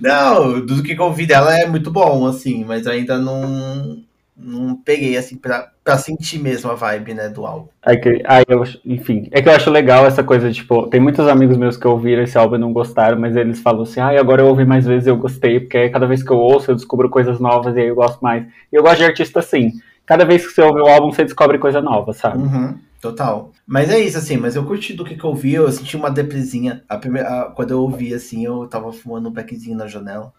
não, 0.00 0.66
do 0.66 0.82
que 0.82 0.92
eu 0.92 1.04
ouvi 1.04 1.26
dela 1.26 1.56
é 1.56 1.66
muito 1.66 1.90
bom, 1.90 2.26
assim, 2.26 2.64
mas 2.64 2.86
ainda 2.86 3.18
não 3.18 4.02
não 4.42 4.76
peguei, 4.76 5.16
assim, 5.16 5.36
pra, 5.36 5.70
pra 5.84 5.98
sentir 5.98 6.38
mesmo 6.38 6.70
a 6.70 6.74
vibe, 6.74 7.14
né, 7.14 7.28
do 7.28 7.44
álbum. 7.44 7.68
É 7.84 7.96
que, 7.96 8.22
aí 8.26 8.44
eu, 8.48 8.62
enfim, 8.84 9.28
é 9.30 9.42
que 9.42 9.48
eu 9.48 9.52
acho 9.52 9.70
legal 9.70 10.06
essa 10.06 10.22
coisa, 10.22 10.50
tipo, 10.50 10.86
tem 10.88 11.00
muitos 11.00 11.26
amigos 11.28 11.56
meus 11.56 11.76
que 11.76 11.86
ouviram 11.86 12.22
esse 12.22 12.36
álbum 12.38 12.56
e 12.56 12.58
não 12.58 12.72
gostaram, 12.72 13.18
mas 13.18 13.36
eles 13.36 13.60
falam 13.60 13.82
assim, 13.82 14.00
ah, 14.00 14.18
agora 14.18 14.42
eu 14.42 14.46
ouvi 14.46 14.64
mais 14.64 14.86
vezes 14.86 15.06
e 15.06 15.10
eu 15.10 15.16
gostei, 15.16 15.60
porque 15.60 15.88
cada 15.90 16.06
vez 16.06 16.22
que 16.22 16.30
eu 16.30 16.38
ouço 16.38 16.70
eu 16.70 16.74
descubro 16.74 17.10
coisas 17.10 17.38
novas 17.40 17.76
e 17.76 17.80
aí 17.80 17.88
eu 17.88 17.94
gosto 17.94 18.20
mais. 18.20 18.44
E 18.72 18.76
eu 18.76 18.82
gosto 18.82 18.98
de 18.98 19.04
artista 19.04 19.40
assim, 19.40 19.72
cada 20.06 20.24
vez 20.24 20.46
que 20.46 20.52
você 20.52 20.62
ouve 20.62 20.80
o 20.80 20.86
álbum 20.86 21.12
você 21.12 21.24
descobre 21.24 21.58
coisa 21.58 21.80
nova, 21.80 22.12
sabe? 22.12 22.38
Uhum. 22.38 22.78
Total. 23.00 23.50
Mas 23.66 23.88
é 23.88 23.98
isso, 23.98 24.18
assim, 24.18 24.36
mas 24.36 24.54
eu 24.54 24.64
curti 24.64 24.92
do 24.92 25.04
que, 25.04 25.16
que 25.16 25.24
eu 25.24 25.30
ouvi, 25.30 25.54
eu 25.54 25.72
senti 25.72 25.96
uma 25.96 26.10
depresinha. 26.10 26.84
A 26.86 26.98
primeira, 26.98 27.28
a, 27.28 27.44
quando 27.50 27.70
eu 27.70 27.80
ouvi, 27.80 28.12
assim, 28.12 28.44
eu 28.44 28.66
tava 28.66 28.92
fumando 28.92 29.30
um 29.30 29.32
packzinho 29.32 29.76
na 29.76 29.86
janela. 29.86 30.32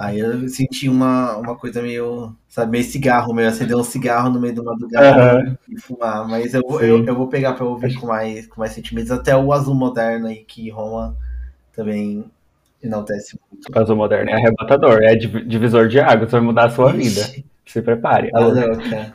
Aí 0.00 0.18
eu 0.18 0.48
senti 0.48 0.88
uma, 0.88 1.36
uma 1.36 1.56
coisa 1.56 1.82
meio, 1.82 2.34
sabe, 2.48 2.72
meio 2.72 2.84
cigarro, 2.84 3.34
meio 3.34 3.48
acender 3.48 3.76
um 3.76 3.84
cigarro 3.84 4.30
no 4.30 4.40
meio 4.40 4.54
do 4.54 4.64
madrugada 4.64 5.44
uhum. 5.44 5.56
e 5.68 5.80
fumar. 5.80 6.28
Mas 6.28 6.54
eu, 6.54 6.62
eu, 6.80 7.04
eu, 7.04 7.14
vou 7.14 7.28
pegar 7.28 7.54
pra 7.54 7.64
ouvir 7.64 7.94
com 7.94 8.06
mais, 8.06 8.46
com 8.46 8.60
mais 8.60 8.72
sentimentos. 8.72 9.10
Até 9.10 9.36
o 9.36 9.52
azul 9.52 9.74
moderno 9.74 10.26
aí, 10.26 10.44
que 10.44 10.70
Roma 10.70 11.16
também 11.74 12.24
enaltece 12.82 13.38
muito. 13.50 13.78
Azul 13.78 13.96
moderno 13.96 14.30
é 14.30 14.34
arrebatador, 14.34 15.02
é 15.02 15.14
divisor 15.14 15.88
de 15.88 16.00
água, 16.00 16.26
vai 16.26 16.40
mudar 16.40 16.66
a 16.66 16.70
sua 16.70 16.94
Ixi. 16.96 17.08
vida. 17.08 17.48
Se 17.66 17.82
prepare. 17.82 18.30
Tá 18.30 18.40
louca. 18.40 19.12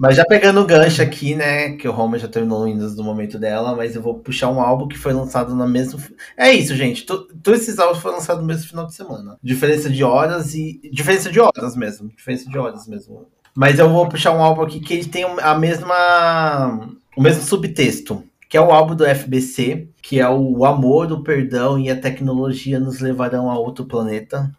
Mas 0.00 0.16
já 0.16 0.24
pegando 0.24 0.62
o 0.62 0.64
gancho 0.64 1.02
aqui, 1.02 1.34
né? 1.34 1.72
Que 1.72 1.86
o 1.86 1.92
Roma 1.92 2.18
já 2.18 2.26
terminou 2.26 2.62
o 2.62 2.64
Windows 2.64 2.96
no 2.96 3.04
momento 3.04 3.38
dela, 3.38 3.76
mas 3.76 3.94
eu 3.94 4.00
vou 4.00 4.14
puxar 4.14 4.48
um 4.48 4.58
álbum 4.58 4.88
que 4.88 4.96
foi 4.96 5.12
lançado 5.12 5.54
no 5.54 5.68
mesmo. 5.68 6.00
É 6.38 6.50
isso, 6.50 6.74
gente. 6.74 7.04
Todos 7.04 7.60
esses 7.60 7.78
álbuns 7.78 7.98
foram 7.98 8.16
lançados 8.16 8.40
no 8.40 8.48
mesmo 8.48 8.66
final 8.66 8.86
de 8.86 8.94
semana. 8.94 9.36
Diferença 9.42 9.90
de 9.90 10.02
horas 10.02 10.54
e. 10.54 10.80
Diferença 10.90 11.30
de 11.30 11.38
horas 11.38 11.76
mesmo. 11.76 12.08
Diferença 12.16 12.48
de 12.48 12.56
horas 12.56 12.86
mesmo. 12.86 13.28
Mas 13.54 13.78
eu 13.78 13.90
vou 13.90 14.08
puxar 14.08 14.32
um 14.32 14.42
álbum 14.42 14.62
aqui 14.62 14.80
que 14.80 14.94
ele 14.94 15.04
tem 15.04 15.24
a 15.24 15.54
mesma. 15.54 16.88
o 17.14 17.22
mesmo 17.22 17.42
subtexto. 17.42 18.24
Que 18.48 18.56
é 18.56 18.60
o 18.60 18.72
álbum 18.72 18.96
do 18.96 19.04
FBC, 19.04 19.86
que 20.00 20.18
é 20.18 20.28
o 20.30 20.64
amor, 20.64 21.12
o 21.12 21.22
perdão 21.22 21.78
e 21.78 21.90
a 21.90 22.00
tecnologia 22.00 22.80
nos 22.80 23.00
levarão 23.00 23.50
a 23.50 23.58
outro 23.58 23.84
planeta. 23.84 24.50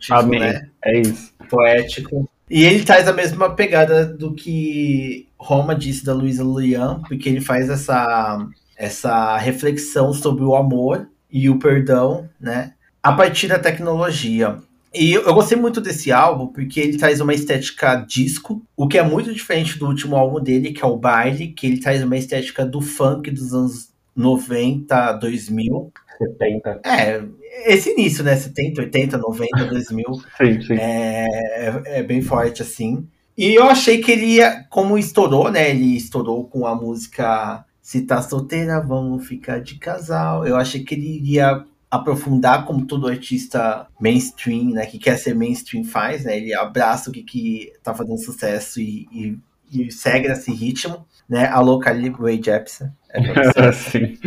Tipo, 0.00 0.14
Amém. 0.14 0.40
Né? 0.40 0.68
É 0.84 0.98
isso. 0.98 1.32
Poético. 1.48 2.28
E 2.50 2.64
ele 2.64 2.84
traz 2.84 3.06
a 3.06 3.12
mesma 3.12 3.54
pegada 3.54 4.06
do 4.06 4.34
que 4.34 5.28
Roma 5.38 5.74
disse 5.74 6.04
da 6.04 6.14
Luísa 6.14 6.42
Lian, 6.42 7.02
porque 7.06 7.28
ele 7.28 7.40
faz 7.40 7.68
essa, 7.68 8.46
essa 8.76 9.36
reflexão 9.36 10.12
sobre 10.12 10.44
o 10.44 10.54
amor 10.54 11.08
e 11.30 11.48
o 11.50 11.58
perdão, 11.58 12.28
né? 12.40 12.72
A 13.02 13.12
partir 13.12 13.48
da 13.48 13.58
tecnologia. 13.58 14.58
E 14.94 15.12
eu 15.12 15.34
gostei 15.34 15.56
muito 15.56 15.80
desse 15.80 16.10
álbum 16.10 16.46
porque 16.46 16.80
ele 16.80 16.96
traz 16.96 17.20
uma 17.20 17.34
estética 17.34 17.94
disco, 17.96 18.62
o 18.76 18.88
que 18.88 18.98
é 18.98 19.02
muito 19.02 19.32
diferente 19.32 19.78
do 19.78 19.86
último 19.86 20.16
álbum 20.16 20.40
dele, 20.40 20.72
que 20.72 20.82
é 20.82 20.86
o 20.86 20.96
Baile, 20.96 21.48
que 21.48 21.66
ele 21.66 21.78
traz 21.78 22.02
uma 22.02 22.16
estética 22.16 22.64
do 22.64 22.80
funk 22.80 23.30
dos 23.30 23.52
anos 23.52 23.90
90, 24.16 25.12
2000. 25.12 25.92
70. 26.18 26.80
É, 26.84 27.22
esse 27.66 27.90
início, 27.90 28.24
né? 28.24 28.36
70, 28.36 28.82
80, 28.82 29.18
90, 29.18 29.64
2000. 29.66 30.04
sim, 30.36 30.60
sim. 30.62 30.74
É, 30.74 31.82
é, 31.86 32.02
bem 32.02 32.22
forte, 32.22 32.62
assim. 32.62 33.06
E 33.36 33.54
eu 33.54 33.64
achei 33.64 33.98
que 33.98 34.10
ele 34.10 34.26
ia, 34.26 34.64
como 34.68 34.98
estourou, 34.98 35.50
né? 35.50 35.70
Ele 35.70 35.96
estourou 35.96 36.48
com 36.48 36.66
a 36.66 36.74
música 36.74 37.64
Se 37.80 38.02
Tá 38.02 38.20
Solteira, 38.20 38.80
Vamos 38.80 39.26
Ficar 39.26 39.60
de 39.60 39.78
Casal. 39.78 40.46
Eu 40.46 40.56
achei 40.56 40.82
que 40.82 40.94
ele 40.94 41.16
iria 41.16 41.64
aprofundar 41.90 42.66
como 42.66 42.86
todo 42.86 43.08
artista 43.08 43.86
mainstream, 44.00 44.70
né? 44.70 44.86
Que 44.86 44.98
quer 44.98 45.16
ser 45.16 45.34
mainstream 45.34 45.84
faz, 45.84 46.24
né? 46.24 46.36
Ele 46.36 46.52
abraça 46.54 47.10
o 47.10 47.12
que, 47.12 47.22
que 47.22 47.72
tá 47.82 47.94
fazendo 47.94 48.18
sucesso 48.18 48.80
e, 48.80 49.06
e, 49.12 49.38
e 49.70 49.90
segue 49.90 50.28
nesse 50.28 50.52
ritmo, 50.52 51.06
né? 51.28 51.46
A 51.48 51.60
louca 51.60 51.92
Ray 51.92 52.40
Jepsen. 52.42 52.90
É, 53.10 53.72
Sim. 53.72 54.18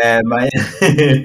É, 0.00 0.22
mas, 0.22 0.50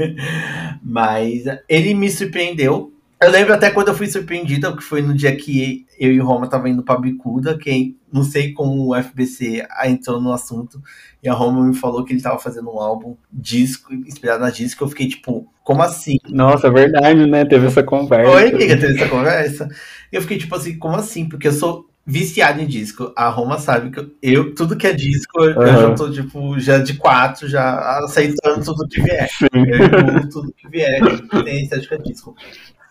mas 0.83 1.43
ele 1.67 1.93
me 1.93 2.09
surpreendeu. 2.09 2.93
Eu 3.19 3.31
lembro 3.31 3.53
até 3.53 3.71
quando 3.71 3.87
eu 3.87 3.95
fui 3.95 4.05
surpreendida, 4.05 4.75
que 4.75 4.83
foi 4.83 5.01
no 5.01 5.13
dia 5.13 5.35
que 5.35 5.87
eu 5.99 6.11
e 6.11 6.19
Roma 6.19 6.47
tava 6.47 6.69
indo 6.69 6.83
pra 6.83 6.99
Bicuda, 6.99 7.57
que 7.57 7.95
não 8.13 8.23
sei 8.23 8.53
como 8.53 8.89
o 8.89 8.95
FBC 8.95 9.65
entrou 9.85 10.21
no 10.21 10.31
assunto, 10.31 10.79
e 11.23 11.27
a 11.27 11.33
Roma 11.33 11.65
me 11.65 11.75
falou 11.75 12.05
que 12.05 12.13
ele 12.13 12.21
tava 12.21 12.37
fazendo 12.37 12.69
um 12.69 12.79
álbum 12.79 13.17
disco, 13.31 13.91
inspirado 13.91 14.43
na 14.43 14.51
disco, 14.51 14.83
eu 14.83 14.87
fiquei 14.87 15.07
tipo, 15.07 15.51
como 15.63 15.81
assim? 15.81 16.17
Nossa, 16.29 16.67
é 16.67 16.71
verdade, 16.71 17.25
né? 17.25 17.43
Teve 17.43 17.65
essa 17.65 17.81
conversa. 17.81 18.31
Oi, 18.31 18.49
amiga, 18.49 18.77
teve 18.77 18.95
essa 18.95 19.09
conversa. 19.09 19.67
Eu 20.11 20.21
fiquei 20.21 20.37
tipo 20.37 20.55
assim, 20.55 20.77
como 20.77 20.95
assim? 20.95 21.27
Porque 21.27 21.47
eu 21.47 21.53
sou 21.53 21.89
viciado 22.07 22.61
em 22.61 22.65
disco. 22.65 23.11
A 23.17 23.27
Roma 23.27 23.59
sabe 23.59 23.91
que 23.91 24.09
eu, 24.21 24.55
tudo 24.55 24.77
que 24.77 24.87
é 24.87 24.93
disco, 24.93 25.41
uhum. 25.41 25.61
eu 25.61 25.67
já 25.67 25.93
tô, 25.93 26.09
tipo, 26.09 26.57
já 26.57 26.77
de 26.77 26.93
quatro, 26.93 27.49
já 27.49 27.99
aceitando 27.99 28.63
tudo 28.63 28.87
que 28.87 29.01
vier. 29.01 29.27
Sim. 29.29 29.47
Eu 29.53 30.29
tudo 30.29 30.53
que 30.55 30.69
vier, 30.69 31.01
que 31.01 31.43
tem 31.43 31.63
estética 31.63 31.99
disco. 31.99 32.33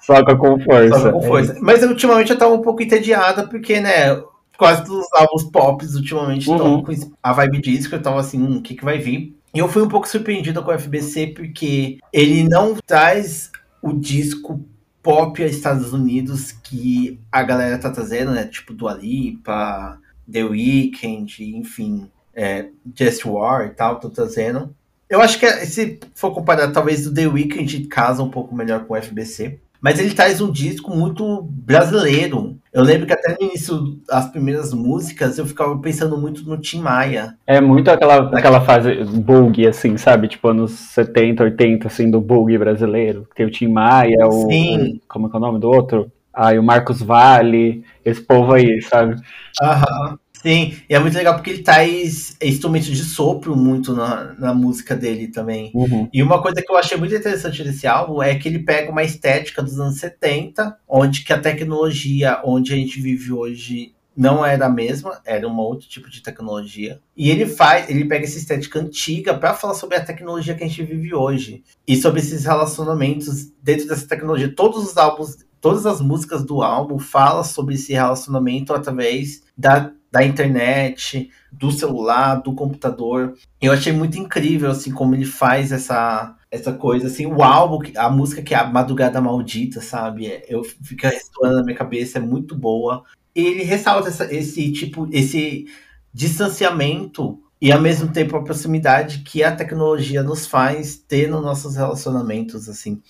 Soca 0.03 0.37
com 0.37 0.61
força. 0.61 0.99
Soca 0.99 1.13
com 1.13 1.23
força. 1.23 1.53
É. 1.55 1.61
Mas 1.61 1.83
ultimamente 1.83 2.31
eu 2.31 2.39
tava 2.39 2.53
um 2.53 2.61
pouco 2.61 2.83
entediada, 2.83 3.49
porque, 3.49 3.81
né, 3.81 4.23
quase 4.59 4.85
todos 4.85 5.07
os 5.07 5.13
álbuns 5.19 5.45
pop 5.45 5.85
ultimamente 5.87 6.43
estão 6.43 6.75
uhum. 6.75 6.83
com 6.83 6.93
a 7.23 7.33
vibe 7.33 7.63
disco, 7.63 7.95
eu 7.95 8.03
tava 8.03 8.21
assim, 8.21 8.39
hum, 8.39 8.59
o 8.59 8.63
que 8.63 8.75
que 8.75 8.85
vai 8.85 8.99
vir? 8.99 9.35
E 9.55 9.59
eu 9.59 9.69
fui 9.69 9.83
um 9.83 9.89
pouco 9.89 10.07
surpreendido 10.07 10.63
com 10.63 10.71
o 10.71 10.79
FBC, 10.79 11.29
porque 11.29 11.97
ele 12.13 12.47
não 12.47 12.77
traz 12.87 13.51
o 13.81 13.95
disco 13.95 14.63
pop 15.07 15.41
Estados 15.41 15.93
Unidos 15.93 16.51
que 16.51 17.21
a 17.31 17.45
galera 17.45 17.79
tá 17.79 17.91
trazendo, 17.91 18.33
né? 18.33 18.45
Tipo 18.45 18.75
do 18.75 18.89
Alipa, 18.89 20.01
The 20.31 20.43
Weeknd, 20.43 21.45
enfim, 21.57 22.11
é, 22.35 22.71
Just 22.93 23.25
War 23.25 23.67
e 23.67 23.71
tal, 23.71 24.01
tô 24.01 24.11
trazendo. 24.11 24.75
Eu 25.09 25.23
acho 25.23 25.39
que 25.39 25.49
se 25.65 26.01
for 26.13 26.35
comparar, 26.35 26.73
talvez 26.73 27.07
o 27.07 27.15
The 27.15 27.29
Weeknd 27.29 27.87
casa 27.87 28.21
um 28.21 28.31
pouco 28.31 28.53
melhor 28.53 28.85
com 28.85 28.95
o 28.95 28.97
FBC. 29.01 29.61
Mas 29.87 30.01
ele 30.01 30.13
traz 30.13 30.41
um 30.41 30.51
disco 30.51 30.91
muito 30.91 31.43
brasileiro. 31.49 32.59
Eu 32.73 32.83
lembro 32.83 33.07
que 33.07 33.13
até 33.13 33.37
no 33.39 33.47
início, 33.47 34.01
as 34.11 34.29
primeiras 34.29 34.75
músicas, 34.75 35.39
eu 35.39 35.47
ficava 35.47 35.79
pensando 35.79 36.19
muito 36.19 36.43
no 36.43 36.59
Tim 36.59 36.81
Maia. 36.81 37.37
É 37.47 37.61
muito 37.61 37.89
aquela, 37.89 38.37
aquela 38.37 38.61
fase 38.61 39.05
bug, 39.05 39.65
assim, 39.65 39.97
sabe? 39.97 40.27
Tipo, 40.27 40.49
anos 40.49 40.73
70, 40.73 41.45
80, 41.45 41.87
assim, 41.87 42.11
do 42.11 42.21
bug 42.21 42.59
brasileiro. 42.59 43.29
Tem 43.33 43.47
o 43.47 43.51
Tim 43.51 43.69
Maia, 43.69 44.27
o. 44.27 44.51
Sim. 44.51 45.01
Como 45.07 45.29
é 45.29 45.31
que 45.31 45.37
é 45.37 45.39
o 45.39 45.41
nome 45.41 45.61
do 45.61 45.69
outro? 45.69 46.11
Ah, 46.35 46.53
e 46.53 46.59
o 46.59 46.65
Marcos 46.65 47.01
Vale, 47.01 47.85
esse 48.05 48.21
povo 48.21 48.55
aí, 48.55 48.83
sabe? 48.83 49.15
Aham. 49.63 50.19
Sim, 50.47 50.77
e 50.89 50.95
é 50.95 50.99
muito 51.01 51.17
legal 51.17 51.35
porque 51.35 51.51
ele 51.51 51.63
traz 51.65 52.37
instrumentos 52.41 52.87
de 52.87 53.03
sopro 53.03 53.57
muito 53.57 53.93
na, 53.93 54.33
na 54.39 54.55
música 54.55 54.95
dele 54.95 55.27
também. 55.27 55.73
Uhum. 55.75 56.09
E 56.13 56.23
uma 56.23 56.41
coisa 56.41 56.63
que 56.63 56.71
eu 56.71 56.77
achei 56.77 56.97
muito 56.97 57.13
interessante 57.13 57.65
desse 57.65 57.85
álbum 57.85 58.23
é 58.23 58.33
que 58.37 58.49
ele 58.49 58.61
pega 58.61 58.93
uma 58.93 59.03
estética 59.03 59.61
dos 59.61 59.81
anos 59.81 59.99
70, 59.99 60.79
onde 60.87 61.25
que 61.25 61.33
a 61.33 61.41
tecnologia, 61.41 62.41
onde 62.45 62.73
a 62.73 62.77
gente 62.77 63.01
vive 63.01 63.33
hoje, 63.33 63.93
não 64.17 64.47
era 64.47 64.67
a 64.67 64.71
mesma, 64.71 65.21
era 65.25 65.49
um 65.49 65.59
outro 65.59 65.89
tipo 65.89 66.09
de 66.09 66.23
tecnologia. 66.23 67.01
E 67.17 67.29
ele 67.29 67.45
faz, 67.47 67.91
ele 67.91 68.05
pega 68.05 68.25
essa 68.25 68.39
estética 68.39 68.79
antiga 68.79 69.35
para 69.35 69.53
falar 69.53 69.75
sobre 69.75 69.97
a 69.97 70.05
tecnologia 70.05 70.55
que 70.55 70.63
a 70.63 70.69
gente 70.69 70.85
vive 70.85 71.13
hoje 71.13 71.65
e 71.89 71.97
sobre 71.97 72.21
esses 72.21 72.45
relacionamentos 72.45 73.51
dentro 73.61 73.89
dessa 73.89 74.07
tecnologia. 74.07 74.55
Todos 74.55 74.89
os 74.89 74.97
álbuns, 74.97 75.39
todas 75.61 75.85
as 75.85 76.01
músicas 76.01 76.45
do 76.45 76.63
álbum 76.63 77.01
falam 77.01 77.43
sobre 77.43 77.75
esse 77.75 77.93
relacionamento 77.93 78.73
através 78.73 79.43
da, 79.59 79.93
da 80.17 80.25
internet, 80.25 81.31
do 81.53 81.71
celular, 81.71 82.37
do 82.37 82.55
computador. 82.55 83.35
Eu 83.61 83.73
achei 83.73 83.93
muito 83.93 84.19
incrível 84.19 84.71
assim 84.71 84.93
como 84.93 85.15
ele 85.15 85.27
faz 85.27 85.73
essa 85.73 86.35
essa 86.49 86.73
coisa 86.73 87.09
assim, 87.09 87.27
o 87.27 87.43
álbum, 87.43 87.81
a 87.97 88.09
música 88.09 88.41
que 88.41 88.55
é 88.55 88.57
a 88.57 88.65
Madrugada 88.65 89.21
Maldita, 89.21 89.81
sabe? 89.81 90.43
Eu 90.49 90.65
fica 90.65 91.09
ressoando 91.09 91.57
na 91.57 91.65
minha 91.65 91.77
cabeça, 91.77 92.19
é 92.19 92.21
muito 92.21 92.55
boa 92.55 93.05
ele 93.37 93.63
ressalta 93.63 94.09
essa, 94.09 94.35
esse 94.35 94.73
tipo, 94.73 95.07
esse 95.13 95.67
distanciamento 96.13 97.39
e 97.61 97.71
ao 97.71 97.81
mesmo 97.81 98.11
tempo 98.11 98.37
a 98.37 98.43
proximidade 98.43 99.19
que 99.19 99.43
a 99.43 99.55
tecnologia 99.55 100.23
nos 100.23 100.47
faz 100.47 100.97
ter 100.97 101.29
nos 101.29 101.43
nossos 101.43 101.77
relacionamentos, 101.77 102.69
assim. 102.69 103.01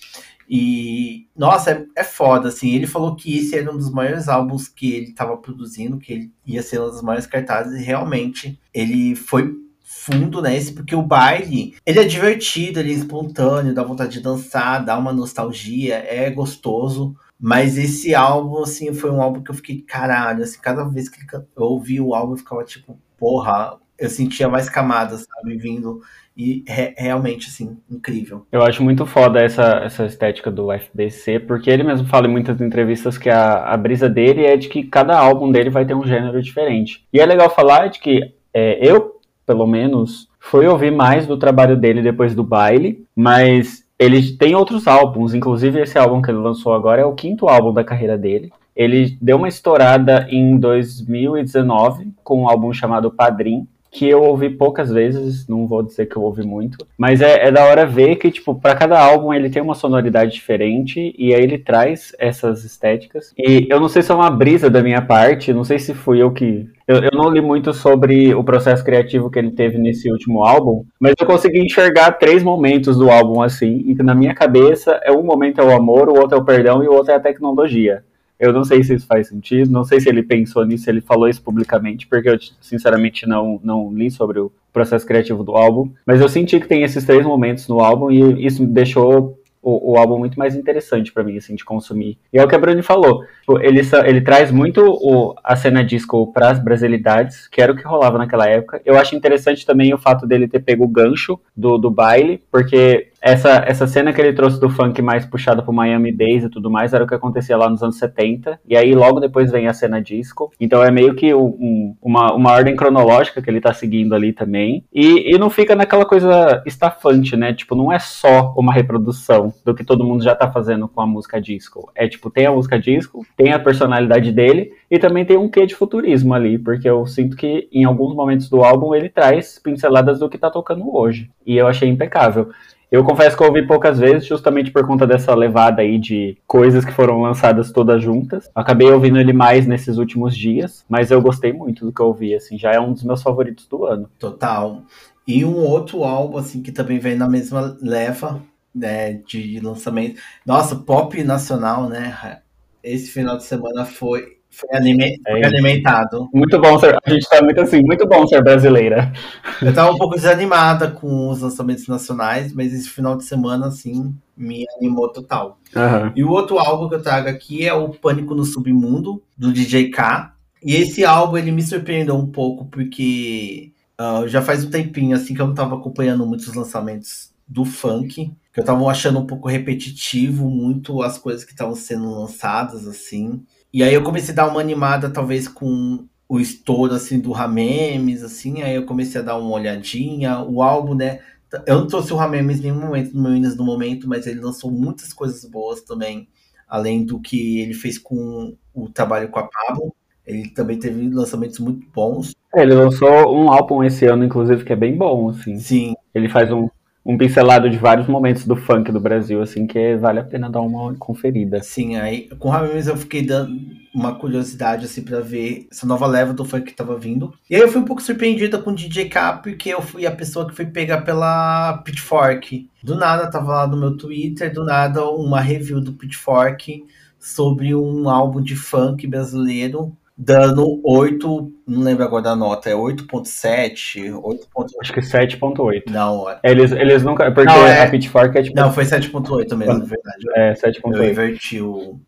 E, 0.49 1.27
nossa, 1.37 1.73
é, 1.73 1.87
é 1.97 2.05
foda, 2.05 2.49
assim. 2.49 2.71
Ele 2.75 2.87
falou 2.87 3.17
que 3.17 3.39
esse 3.39 3.57
era 3.57 3.71
um 3.73 3.77
dos 3.77 3.91
maiores 3.91 4.29
álbuns 4.29 4.69
que 4.69 4.93
ele 4.93 5.09
estava 5.11 5.37
produzindo, 5.37 5.99
que 5.99 6.13
ele 6.13 6.33
ia 6.47 6.63
ser 6.63 6.81
um 6.81 6.91
dos 6.91 7.03
maiores 7.03 7.27
cartazes, 7.27 7.81
e 7.81 7.85
realmente 7.85 8.59
ele 8.73 9.17
foi 9.17 9.55
fundo 9.83 10.41
nesse, 10.43 10.73
porque 10.73 10.95
o 10.95 11.03
baile, 11.03 11.77
ele 11.85 12.01
é 12.01 12.05
divertido, 12.05 12.79
ele 12.79 12.93
é 12.93 12.97
espontâneo, 12.97 13.75
dá 13.75 13.83
vontade 13.83 14.13
de 14.13 14.21
dançar, 14.21 14.85
dá 14.85 14.97
uma 14.99 15.13
nostalgia, 15.13 15.97
é 15.97 16.31
gostoso. 16.31 17.17
Mas 17.39 17.77
esse 17.77 18.15
álbum, 18.15 18.63
assim, 18.63 18.95
foi 18.95 19.11
um 19.11 19.21
álbum 19.21 19.43
que 19.43 19.51
eu 19.51 19.55
fiquei, 19.55 19.83
caralho, 19.83 20.43
assim, 20.43 20.59
cada 20.61 20.85
vez 20.85 21.09
que 21.09 21.19
eu 21.35 21.45
ouvi 21.57 22.01
o 22.01 22.15
álbum, 22.15 22.33
eu 22.33 22.39
ficava 22.39 22.65
tipo, 22.65 22.99
porra, 23.19 23.79
eu 23.99 24.09
sentia 24.11 24.49
mais 24.49 24.69
camadas, 24.71 25.25
sabe, 25.25 25.57
vindo. 25.57 26.01
E 26.37 26.63
re 26.69 26.95
realmente, 26.99 27.49
assim, 27.49 27.79
incrível. 27.91 28.47
Eu 28.53 28.63
acho 28.63 28.83
muito 28.83 29.07
foda 29.07 29.41
essa, 29.41 29.81
essa 29.85 30.05
estética 30.05 30.51
do 30.51 30.71
FBC, 30.71 31.41
porque 31.41 31.71
ele 31.71 31.83
mesmo 31.83 32.07
fala 32.07 32.27
em 32.27 32.31
muitas 32.31 32.61
entrevistas 32.61 33.17
que 33.17 33.31
a, 33.31 33.65
a 33.65 33.77
brisa 33.77 34.09
dele 34.09 34.45
é 34.45 34.57
de 34.57 34.69
que 34.69 34.83
cada 34.83 35.19
álbum 35.19 35.51
dele 35.51 35.71
vai 35.71 35.87
ter 35.87 35.95
um 35.95 36.07
gênero 36.07 36.43
diferente. 36.43 37.07
E 37.13 37.21
é 37.21 37.25
legal 37.25 37.49
falar 37.49 37.89
de 37.89 38.01
que 38.01 38.35
é, 38.53 38.79
eu, 38.87 39.21
pelo 39.47 39.67
menos, 39.67 40.29
fui 40.39 40.67
ouvir 40.67 40.93
mais 40.93 41.27
do 41.27 41.39
trabalho 41.39 41.77
dele 41.77 42.03
depois 42.03 42.35
do 42.35 42.45
baile, 42.45 43.05
mas 43.15 43.87
ele 43.99 44.37
tem 44.37 44.55
outros 44.55 44.87
álbuns, 44.87 45.35
inclusive 45.35 45.81
esse 45.81 45.99
álbum 45.99 46.21
que 46.21 46.31
ele 46.31 46.39
lançou 46.39 46.75
agora 46.75 47.01
é 47.01 47.05
o 47.05 47.15
quinto 47.15 47.49
álbum 47.49 47.73
da 47.73 47.85
carreira 47.85 48.19
dele. 48.19 48.53
Ele 48.75 49.17
deu 49.23 49.39
uma 49.39 49.49
estourada 49.49 50.27
em 50.31 50.59
2019 50.59 52.13
com 52.23 52.43
um 52.43 52.49
álbum 52.49 52.73
chamado 52.75 53.11
Padrim, 53.11 53.67
que 53.97 54.07
eu 54.07 54.23
ouvi 54.23 54.51
poucas 54.51 54.91
vezes, 54.91 55.49
não 55.49 55.67
vou 55.67 55.83
dizer 55.83 56.05
que 56.05 56.17
eu 56.17 56.23
ouvi 56.23 56.47
muito, 56.47 56.87
mas 56.99 57.23
é, 57.23 57.47
é 57.47 57.51
da 57.51 57.65
hora 57.65 57.87
ver 57.87 58.17
que, 58.17 58.31
tipo, 58.31 58.55
para 58.55 58.75
cada 58.75 59.01
álbum 59.01 59.33
ele 59.33 59.49
tem 59.49 59.63
uma 59.63 59.75
sonoridade 59.75 60.33
diferente 60.33 61.15
e 61.19 61.35
aí 61.35 61.43
ele 61.43 61.57
traz 61.57 62.15
essas 62.19 62.63
estéticas. 62.63 63.33
E 63.39 63.67
eu 63.71 63.81
não 63.81 63.89
sei 63.89 64.03
se 64.03 64.13
é 64.13 64.15
uma 64.15 64.31
brisa 64.31 64.69
da 64.69 64.83
minha 64.83 65.01
parte, 65.01 65.51
não 65.51 65.65
sei 65.65 65.79
se 65.79 65.95
fui 65.95 66.21
eu 66.21 66.31
que. 66.31 66.69
Eu, 66.87 66.97
eu 66.97 67.11
não 67.15 67.31
li 67.31 67.41
muito 67.41 67.73
sobre 67.73 68.35
o 68.35 68.45
processo 68.45 68.85
criativo 68.85 69.31
que 69.31 69.39
ele 69.39 69.51
teve 69.51 69.79
nesse 69.79 70.13
último 70.13 70.45
álbum, 70.45 70.85
mas 71.01 71.15
eu 71.19 71.27
consegui 71.27 71.61
enxergar 71.61 72.13
três 72.13 72.43
momentos 72.43 72.99
do 72.99 73.11
álbum 73.11 73.41
assim, 73.41 73.83
e 73.87 73.97
que 73.97 74.03
na 74.03 74.15
minha 74.15 74.35
cabeça 74.35 75.01
é 75.05 75.11
um 75.11 75.23
momento 75.23 75.59
é 75.59 75.65
o 75.65 75.75
amor, 75.75 76.11
o 76.11 76.21
outro 76.21 76.37
é 76.37 76.41
o 76.41 76.45
perdão 76.45 76.85
e 76.85 76.87
o 76.87 76.93
outro 76.93 77.13
é 77.13 77.15
a 77.15 77.21
tecnologia. 77.21 78.05
Eu 78.39 78.53
não 78.53 78.65
sei 78.65 78.83
se 78.83 78.95
isso 78.95 79.07
faz 79.07 79.29
sentido, 79.29 79.71
não 79.71 79.85
sei 79.85 80.01
se 80.01 80.09
ele 80.09 80.23
pensou 80.23 80.65
nisso, 80.65 80.89
ele 80.91 81.01
falou 81.01 81.29
isso 81.29 81.43
publicamente, 81.43 82.07
porque 82.07 82.29
eu 82.29 82.39
sinceramente 82.61 83.27
não, 83.27 83.61
não 83.63 83.93
li 83.93 84.11
sobre 84.11 84.39
o 84.39 84.53
processo 84.73 85.07
criativo 85.07 85.43
do 85.43 85.57
álbum, 85.57 85.91
mas 86.05 86.21
eu 86.21 86.29
senti 86.29 86.61
que 86.61 86.69
tem 86.69 86.83
esses 86.83 87.05
três 87.05 87.25
momentos 87.25 87.67
no 87.67 87.81
álbum 87.81 88.11
e 88.11 88.47
isso 88.47 88.67
deixou 88.67 89.39
o, 89.67 89.95
o 89.95 89.99
álbum 89.99 90.17
muito 90.17 90.39
mais 90.39 90.55
interessante 90.55 91.13
para 91.13 91.25
mim, 91.25 91.37
assim, 91.37 91.57
de 91.57 91.65
consumir. 91.65 92.17
E 92.33 92.39
é 92.39 92.45
o 92.45 92.47
que 92.47 92.55
a 92.55 92.59
Bruni 92.59 92.83
falou. 92.83 93.25
Tipo, 93.41 93.59
ele, 93.59 93.81
ele 94.05 94.21
traz 94.21 94.53
muito 94.53 94.81
o, 94.81 95.35
a 95.43 95.57
cena 95.57 95.83
disco 95.83 96.33
para 96.33 96.51
as 96.51 96.61
brasilidades, 96.61 97.49
que 97.49 97.61
era 97.61 97.73
o 97.73 97.77
que 97.77 97.83
rolava 97.83 98.17
naquela 98.17 98.49
época. 98.49 98.81
Eu 98.85 98.97
acho 98.97 99.17
interessante 99.17 99.67
também 99.67 99.93
o 99.93 99.99
fato 99.99 100.25
dele 100.25 100.47
ter 100.47 100.61
pego 100.61 100.85
o 100.85 100.89
gancho 100.89 101.41
do, 101.57 101.79
do 101.79 101.91
baile, 101.91 102.41
porque 102.49 103.09
essa, 103.27 103.65
essa 103.67 103.87
cena 103.89 104.13
que 104.13 104.21
ele 104.21 104.33
trouxe 104.33 104.61
do 104.61 104.71
funk 104.71 105.03
mais 105.03 105.27
puxada 105.27 105.61
pro 105.61 105.73
Miami 105.73 106.13
Days 106.13 106.45
e 106.45 106.49
tudo 106.49 106.71
mais 106.71 106.93
era 106.93 107.03
o 107.03 107.09
que 107.09 107.15
acontecia 107.15 107.57
lá 107.57 107.69
nos 107.69 107.83
anos 107.83 107.99
70. 107.99 108.61
E 108.69 108.77
aí 108.77 108.95
logo 108.95 109.19
depois 109.19 109.51
vem 109.51 109.67
a 109.67 109.75
cena 109.75 110.01
disco. 110.01 110.53
Então 110.61 110.81
é 110.81 110.93
meio 110.93 111.13
que 111.13 111.35
um, 111.35 111.97
uma, 112.01 112.33
uma 112.33 112.53
ordem 112.53 112.77
cronológica 112.77 113.43
que 113.43 113.51
ele 113.51 113.61
tá 113.61 113.73
seguindo 113.73 114.15
ali 114.15 114.33
também. 114.33 114.85
E, 114.95 115.35
e 115.35 115.39
não 115.39 115.51
fica 115.51 115.75
naquela 115.75 116.05
coisa 116.05 116.63
estafante, 116.65 117.37
né? 117.37 117.53
Tipo, 117.53 117.75
não 117.75 117.93
é 117.93 117.99
só 117.99 118.55
uma 118.57 118.73
reprodução 118.73 119.53
do 119.65 119.75
que 119.75 119.83
todo 119.83 120.05
mundo 120.05 120.23
já 120.23 120.37
tá 120.37 120.49
fazendo 120.49 120.87
com 120.87 121.01
a 121.01 121.07
música 121.07 121.41
disco. 121.41 121.91
É 121.97 122.07
tipo, 122.07 122.31
tem 122.31 122.47
a 122.47 122.53
música 122.53 122.79
disco, 122.79 123.27
tem 123.37 123.53
a 123.53 123.59
personalidade 123.59 124.31
dele 124.31 124.71
e 124.89 125.01
também 125.01 125.25
tem 125.25 125.37
um 125.37 125.49
quê 125.49 125.67
de 125.67 125.75
futurismo 125.75 126.33
ali, 126.33 126.59
porque 126.59 126.89
eu 126.89 127.05
sinto 127.07 127.37
que 127.37 127.69
em 127.73 127.85
alguns 127.85 128.15
momentos 128.15 128.49
do 128.49 128.63
álbum 128.63 128.95
ele 128.95 129.09
traz 129.09 129.59
pinceladas 129.59 130.21
do 130.21 130.29
que 130.29 130.39
tá 130.39 130.49
tocando 130.49 130.95
hoje. 130.95 131.29
E 131.45 131.57
eu 131.57 131.67
achei 131.67 131.89
impecável. 131.89 132.51
Eu 132.91 133.03
confesso 133.05 133.37
que 133.37 133.43
eu 133.43 133.49
ouvi 133.49 133.67
poucas 133.67 133.99
vezes, 133.99 134.27
justamente 134.27 134.71
por 134.71 134.87
conta 134.87 135.07
dessa 135.07 135.35
levada 135.35 135.83
aí 135.83 135.99
de 135.99 136.39
coisas 136.47 136.85
que 136.85 136.93
foram 136.93 137.21
lançadas 137.21 137.73
todas 137.73 138.03
juntas. 138.03 138.49
Acabei 138.55 138.91
ouvindo 138.91 139.19
ele 139.19 139.33
mais 139.33 139.67
nesses 139.67 139.99
últimos 139.99 140.37
dias, 140.37 140.85
mas 140.89 141.11
eu 141.11 141.21
gostei 141.21 141.53
muito 141.53 141.85
do 141.85 141.93
que 141.93 142.01
eu 142.01 142.07
ouvi, 142.07 142.35
assim, 142.35 142.57
já 142.57 142.73
é 142.73 142.81
um 142.81 142.93
dos 142.93 143.03
meus 143.03 143.23
favoritos 143.23 143.67
do 143.67 143.85
ano. 143.85 144.09
Total. 144.19 144.83
E 145.27 145.45
um 145.45 145.57
outro 145.57 146.05
álbum, 146.05 146.39
assim, 146.39 146.63
que 146.63 146.71
também 146.71 147.01
vem 147.01 147.17
na 147.17 147.29
mesma 147.29 147.77
leva, 147.83 148.41
né, 148.73 149.15
de 149.15 149.59
lançamento. 149.59 150.21
Nossa, 150.45 150.77
pop 150.77 151.23
nacional, 151.25 151.89
né? 151.89 152.41
Esse 152.83 153.11
final 153.11 153.37
de 153.37 153.45
semana 153.45 153.85
foi 153.85 154.36
foi, 154.57 154.71
aliment, 154.73 155.19
é 155.27 155.33
foi 155.33 155.45
alimentado. 155.45 156.31
Muito 156.33 156.59
bom 156.59 156.79
ser. 156.79 156.97
A 157.05 157.11
gente 157.11 157.29
tá 157.29 157.43
muito 157.43 157.61
assim, 157.61 157.83
muito 157.83 158.09
bom 158.09 158.27
ser 158.27 158.43
brasileira. 158.43 159.13
Eu 159.61 159.75
tava 159.75 159.93
um 159.93 159.99
pouco 159.99 160.15
desanimada 160.15 160.91
com 160.91 161.29
os 161.29 161.43
lançamentos 161.43 161.87
nacionais, 161.87 162.55
mas 162.55 162.73
esse 162.73 162.89
final 162.89 163.19
de 163.19 163.25
semana, 163.25 163.67
assim, 163.67 164.17
me 164.35 164.65
animou 164.79 165.13
total. 165.13 165.59
Uhum. 165.77 166.13
E 166.17 166.25
o 166.25 166.31
outro 166.31 166.59
álbum 166.59 166.89
que 166.89 166.95
eu 166.95 167.03
trago 167.03 167.29
aqui 167.29 167.69
é 167.69 167.75
o 167.75 167.91
Pânico 167.91 168.35
no 168.35 168.47
Submundo, 168.47 169.23
do 169.37 169.53
DJ 169.53 169.91
K. 169.91 170.33
E 170.63 170.75
esse 170.75 171.05
álbum, 171.05 171.37
ele 171.37 171.53
me 171.53 171.63
surpreendeu 171.63 172.17
um 172.17 172.27
pouco, 172.27 172.65
porque 172.65 173.73
uh, 174.01 174.27
já 174.27 174.41
faz 174.41 174.65
um 174.65 174.71
tempinho, 174.71 175.15
assim, 175.15 175.35
que 175.35 175.43
eu 175.43 175.47
não 175.47 175.55
tava 175.55 175.77
acompanhando 175.77 176.25
muitos 176.25 176.55
lançamentos 176.55 177.31
do 177.47 177.67
funk. 177.67 178.33
Que 178.55 178.61
eu 178.61 178.65
tava 178.65 178.87
achando 178.87 179.19
um 179.19 179.27
pouco 179.27 179.49
repetitivo, 179.49 180.49
muito 180.49 181.03
as 181.03 181.19
coisas 181.19 181.45
que 181.45 181.53
estavam 181.53 181.75
sendo 181.75 182.11
lançadas, 182.11 182.89
assim. 182.89 183.43
E 183.73 183.83
aí 183.83 183.93
eu 183.93 184.03
comecei 184.03 184.33
a 184.33 184.37
dar 184.37 184.49
uma 184.49 184.61
animada, 184.61 185.11
talvez, 185.11 185.49
com 185.49 186.07
o 186.29 186.41
estouro, 186.41 186.95
assim, 186.95 187.21
do 187.21 187.33
Ramemes, 187.33 188.23
assim, 188.23 188.63
aí 188.63 188.75
eu 188.75 188.85
comecei 188.85 189.21
a 189.21 189.25
dar 189.25 189.37
uma 189.37 189.55
olhadinha, 189.55 190.41
o 190.41 190.63
álbum, 190.63 190.95
né, 190.95 191.21
eu 191.67 191.79
não 191.79 191.87
trouxe 191.87 192.13
o 192.13 192.17
Ramemes 192.17 192.59
em 192.59 192.63
nenhum 192.63 192.81
momento 192.81 193.15
no 193.15 193.23
meu 193.23 193.37
Inas 193.37 193.57
no 193.57 193.65
momento, 193.65 194.09
mas 194.09 194.27
ele 194.27 194.41
lançou 194.41 194.71
muitas 194.71 195.13
coisas 195.13 195.45
boas 195.45 195.83
também, 195.83 196.29
além 196.67 197.05
do 197.05 197.21
que 197.21 197.61
ele 197.61 197.75
fez 197.75 197.99
com 197.99 198.57
o 198.75 198.89
trabalho 198.89 199.29
com 199.29 199.39
a 199.39 199.49
Pablo, 199.49 199.95
ele 200.27 200.49
também 200.51 200.79
teve 200.79 201.09
lançamentos 201.09 201.61
muito 201.61 201.87
bons. 201.95 202.35
É, 202.55 202.63
ele 202.63 202.75
lançou 202.75 203.09
um 203.09 203.53
álbum 203.53 203.85
esse 203.85 204.05
ano, 204.07 204.25
inclusive, 204.25 204.65
que 204.65 204.73
é 204.73 204.77
bem 204.77 204.97
bom, 204.97 205.31
assim. 205.31 205.59
Sim. 205.61 205.95
Ele 206.13 206.29
faz 206.29 206.51
um, 206.51 206.69
um 207.07 207.17
pincelado 207.17 207.71
de 207.71 207.79
vários 207.79 208.09
momentos 208.09 208.45
do 208.45 208.57
funk 208.57 208.91
do 208.91 208.99
Brasil, 208.99 209.41
assim, 209.41 209.65
que 209.65 209.97
vale 209.97 210.19
a 210.19 210.25
pena 210.25 210.51
dar 210.51 210.61
uma 210.61 210.93
conferida. 210.97 211.63
Sim, 211.63 211.95
aí 211.95 212.29
com 212.37 212.49
o 212.49 212.51
Ramemes 212.51 212.89
eu 212.89 212.97
fiquei 212.97 213.25
dando 213.25 213.57
uma 213.95 214.17
curiosidade, 214.17 214.87
assim, 214.87 215.03
para 215.03 215.21
ver 215.21 215.69
essa 215.71 215.87
nova 215.87 216.05
leva 216.05 216.35
do 216.35 216.45
funk 216.45 216.67
que 216.67 216.75
tava 216.75 216.99
vindo. 216.99 217.33
E 217.49 217.55
aí 217.55 217.63
eu 217.63 217.69
fui 217.69 217.81
um 217.81 217.85
pouco 217.85 218.03
surpreendida 218.03 218.59
com 218.59 218.71
o 218.71 218.75
DJ 218.75 219.09
K, 219.09 219.35
porque 219.35 219.71
eu 219.71 219.81
fui 219.81 220.05
a 220.05 220.11
pessoa 220.11 220.49
que 220.49 220.55
foi 220.55 220.67
pegar 220.67 221.03
pela 221.03 221.79
Pitchfork. 221.85 222.69
Do 222.83 222.97
nada, 222.97 223.31
tava 223.31 223.53
lá 223.53 223.67
no 223.69 223.77
meu 223.77 223.97
Twitter, 223.97 224.53
do 224.53 224.65
nada, 224.65 225.09
uma 225.09 225.41
review 225.41 225.81
do 225.81 225.93
Pitchfork 225.93 226.85
sobre 227.21 227.73
um 227.73 228.09
álbum 228.09 228.43
de 228.43 228.57
funk 228.57 229.07
brasileiro 229.07 229.97
dando 230.17 230.81
8, 230.83 231.53
não 231.67 231.83
lembro 231.83 232.05
agora 232.05 232.23
da 232.23 232.37
nota, 232.37 232.71
é 232.71 232.73
8.7, 232.73 234.19
8. 234.23 234.49
Acho 234.81 234.93
que 234.93 235.01
7.8. 235.01 235.91
Não, 235.91 236.31
é. 236.31 236.41
Eles, 236.43 236.73
eles 236.73 237.03
nunca, 237.03 237.31
porque 237.31 237.53
não, 237.53 237.67
é... 237.67 237.83
a 237.83 237.91
Pitchfork 237.91 238.39
é 238.39 238.43
tipo... 238.43 238.57
Não, 238.57 238.73
foi 238.73 238.85
7.8 238.85 239.55
mesmo, 239.55 239.79
na 239.79 239.85
verdade. 239.85 240.25
É, 240.35 240.55
7.8. 240.55 240.97
Eu 240.97 241.11
inverti 241.11 241.61
o... 241.61 242.01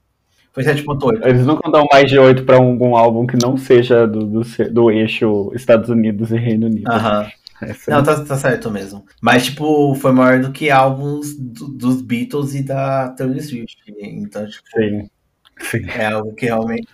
Foi 0.53 0.65
7.8. 0.65 1.27
Eles 1.27 1.45
nunca 1.45 1.71
dão 1.71 1.85
mais 1.93 2.11
de 2.11 2.19
8 2.19 2.45
para 2.45 2.57
algum 2.57 2.97
álbum 2.97 3.27
que 3.27 3.37
não 3.41 3.57
seja 3.57 4.07
do, 4.07 4.25
do, 4.25 4.43
do 4.73 4.91
eixo 4.91 5.53
Estados 5.55 5.91
Unidos 5.91 6.31
e 6.31 6.37
Reino 6.37 6.67
Unido. 6.67 6.91
Aham. 6.91 7.25
-huh. 7.25 7.39
Não, 7.89 8.03
tá, 8.03 8.25
tá, 8.25 8.37
certo 8.37 8.71
mesmo. 8.71 9.05
Mas, 9.21 9.47
tipo, 9.47 9.95
foi 9.97 10.13
maior 10.13 10.41
do 10.41 10.53
que 10.53 10.71
álbuns 10.71 11.35
do, 11.37 11.69
dos 11.69 12.01
Beatles 12.01 12.55
e 12.55 12.63
da 12.63 13.09
Taylor 13.11 13.41
Swift. 13.41 13.77
Então, 14.01 14.47
tipo. 14.47 14.69
Sim. 14.71 15.11
Sim. 15.61 15.91
É 15.91 16.07
algo 16.07 16.35
que 16.35 16.47
realmente 16.47 16.87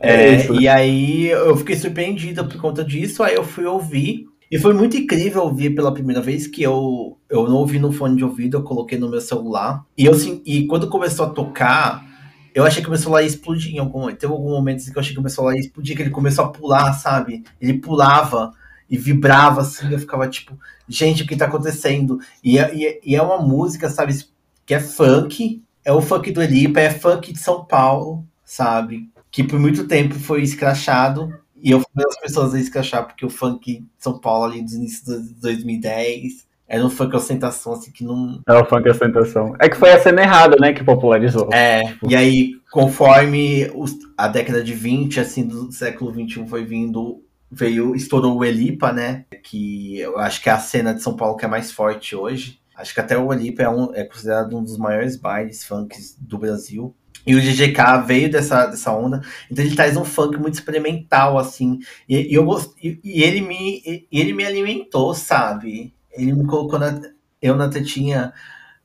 É, 0.00 0.36
é 0.36 0.52
e 0.52 0.66
aí 0.66 1.28
eu 1.28 1.54
fiquei 1.56 1.76
surpreendida 1.76 2.42
por 2.42 2.58
conta 2.60 2.82
disso, 2.82 3.22
aí 3.22 3.34
eu 3.34 3.44
fui 3.44 3.66
ouvir. 3.66 4.26
E 4.50 4.58
foi 4.58 4.74
muito 4.74 4.96
incrível 4.96 5.42
ouvir 5.42 5.70
pela 5.76 5.94
primeira 5.94 6.20
vez 6.20 6.48
que 6.48 6.60
eu, 6.60 7.16
eu 7.28 7.48
não 7.48 7.58
ouvi 7.58 7.78
no 7.78 7.92
fone 7.92 8.16
de 8.16 8.24
ouvido, 8.24 8.56
eu 8.56 8.64
coloquei 8.64 8.98
no 8.98 9.08
meu 9.08 9.20
celular. 9.20 9.84
E, 9.96 10.06
eu, 10.06 10.12
e 10.44 10.66
quando 10.66 10.88
começou 10.88 11.26
a 11.26 11.30
tocar, 11.30 12.04
eu 12.52 12.64
achei 12.64 12.82
que 12.82 12.88
o 12.88 12.90
meu 12.90 12.98
celular 12.98 13.22
ia 13.22 13.28
explodir 13.28 13.72
em 13.74 13.78
algum 13.78 14.00
momento. 14.00 14.18
Teve 14.18 14.32
algum 14.32 14.50
momento 14.50 14.78
assim, 14.78 14.90
que 14.90 14.98
eu 14.98 15.00
achei 15.00 15.12
que 15.12 15.20
o 15.20 15.22
meu 15.22 15.30
celular 15.30 15.54
ia 15.54 15.60
explodir, 15.60 15.94
que 15.94 16.02
ele 16.02 16.10
começou 16.10 16.46
a 16.46 16.48
pular, 16.48 16.92
sabe? 16.94 17.44
Ele 17.60 17.74
pulava 17.74 18.52
e 18.88 18.98
vibrava 18.98 19.60
assim, 19.60 19.92
eu 19.92 20.00
ficava 20.00 20.26
tipo, 20.26 20.58
gente, 20.88 21.22
o 21.22 21.26
que 21.26 21.36
tá 21.36 21.44
acontecendo? 21.44 22.18
E 22.42 22.58
é, 22.58 22.74
e 22.74 22.86
é, 22.86 23.00
e 23.04 23.14
é 23.14 23.22
uma 23.22 23.38
música, 23.38 23.88
sabe, 23.88 24.18
que 24.66 24.74
é 24.74 24.80
funk, 24.80 25.62
é 25.84 25.92
o 25.92 26.02
funk 26.02 26.32
do 26.32 26.42
Elipa, 26.42 26.80
é 26.80 26.90
funk 26.90 27.32
de 27.32 27.38
São 27.38 27.64
Paulo, 27.64 28.24
sabe? 28.44 29.08
Que 29.30 29.44
por 29.44 29.58
muito 29.58 29.86
tempo 29.86 30.14
foi 30.14 30.42
escrachado. 30.42 31.32
E 31.62 31.70
eu 31.70 31.80
fui 31.80 32.04
das 32.04 32.18
pessoas 32.18 32.54
a 32.54 32.60
escrachar, 32.60 33.06
porque 33.06 33.24
o 33.24 33.30
funk 33.30 33.80
de 33.80 33.86
São 33.98 34.18
Paulo 34.18 34.44
ali 34.44 34.62
dos 34.62 34.72
inícios 34.72 35.28
de 35.28 35.34
2010 35.40 36.48
era 36.70 36.86
um 36.86 36.88
funk 36.88 37.16
ostentação, 37.16 37.72
assim, 37.72 37.90
que 37.90 38.04
não. 38.04 38.40
É 38.48 38.52
o 38.54 38.64
funk 38.64 38.88
ostentação. 38.88 39.56
É 39.58 39.68
que 39.68 39.76
foi 39.76 39.90
a 39.90 40.00
cena 40.00 40.22
errada, 40.22 40.56
né, 40.60 40.72
que 40.72 40.84
popularizou. 40.84 41.50
É, 41.52 41.82
e 42.08 42.14
aí, 42.14 42.52
conforme 42.70 43.68
os, 43.74 43.92
a 44.16 44.28
década 44.28 44.62
de 44.62 44.72
20, 44.72 45.18
assim, 45.18 45.44
do 45.44 45.72
século 45.72 46.12
21 46.12 46.46
foi 46.46 46.64
vindo, 46.64 47.24
veio, 47.50 47.96
estourou 47.96 48.38
o 48.38 48.44
Elipa, 48.44 48.92
né? 48.92 49.24
Que 49.42 49.98
eu 49.98 50.16
acho 50.16 50.40
que 50.40 50.48
é 50.48 50.52
a 50.52 50.60
cena 50.60 50.94
de 50.94 51.02
São 51.02 51.16
Paulo 51.16 51.36
que 51.36 51.44
é 51.44 51.48
mais 51.48 51.72
forte 51.72 52.14
hoje. 52.14 52.60
Acho 52.76 52.94
que 52.94 53.00
até 53.00 53.18
o 53.18 53.32
Elipa 53.32 53.62
é, 53.64 53.68
um, 53.68 53.92
é 53.92 54.04
considerado 54.04 54.56
um 54.56 54.62
dos 54.62 54.78
maiores 54.78 55.16
bailes 55.16 55.64
funks 55.64 56.16
do 56.20 56.38
Brasil. 56.38 56.94
E 57.26 57.34
o 57.34 57.40
GGK 57.40 58.06
veio 58.06 58.30
dessa, 58.30 58.66
dessa 58.66 58.92
onda, 58.92 59.20
então 59.50 59.64
ele 59.64 59.76
traz 59.76 59.96
um 59.96 60.04
funk 60.04 60.38
muito 60.38 60.54
experimental, 60.54 61.38
assim. 61.38 61.78
E, 62.08 62.32
e 62.32 62.34
eu 62.34 62.44
gost... 62.44 62.72
e, 62.82 62.98
e 63.04 63.22
ele 63.22 63.42
me 63.42 64.06
e 64.10 64.20
ele 64.20 64.32
me 64.32 64.44
alimentou, 64.44 65.14
sabe? 65.14 65.94
Ele 66.12 66.32
me 66.32 66.46
colocou 66.46 66.78
na, 66.78 67.00
eu 67.40 67.54
na 67.56 67.68
tetinha 67.68 68.32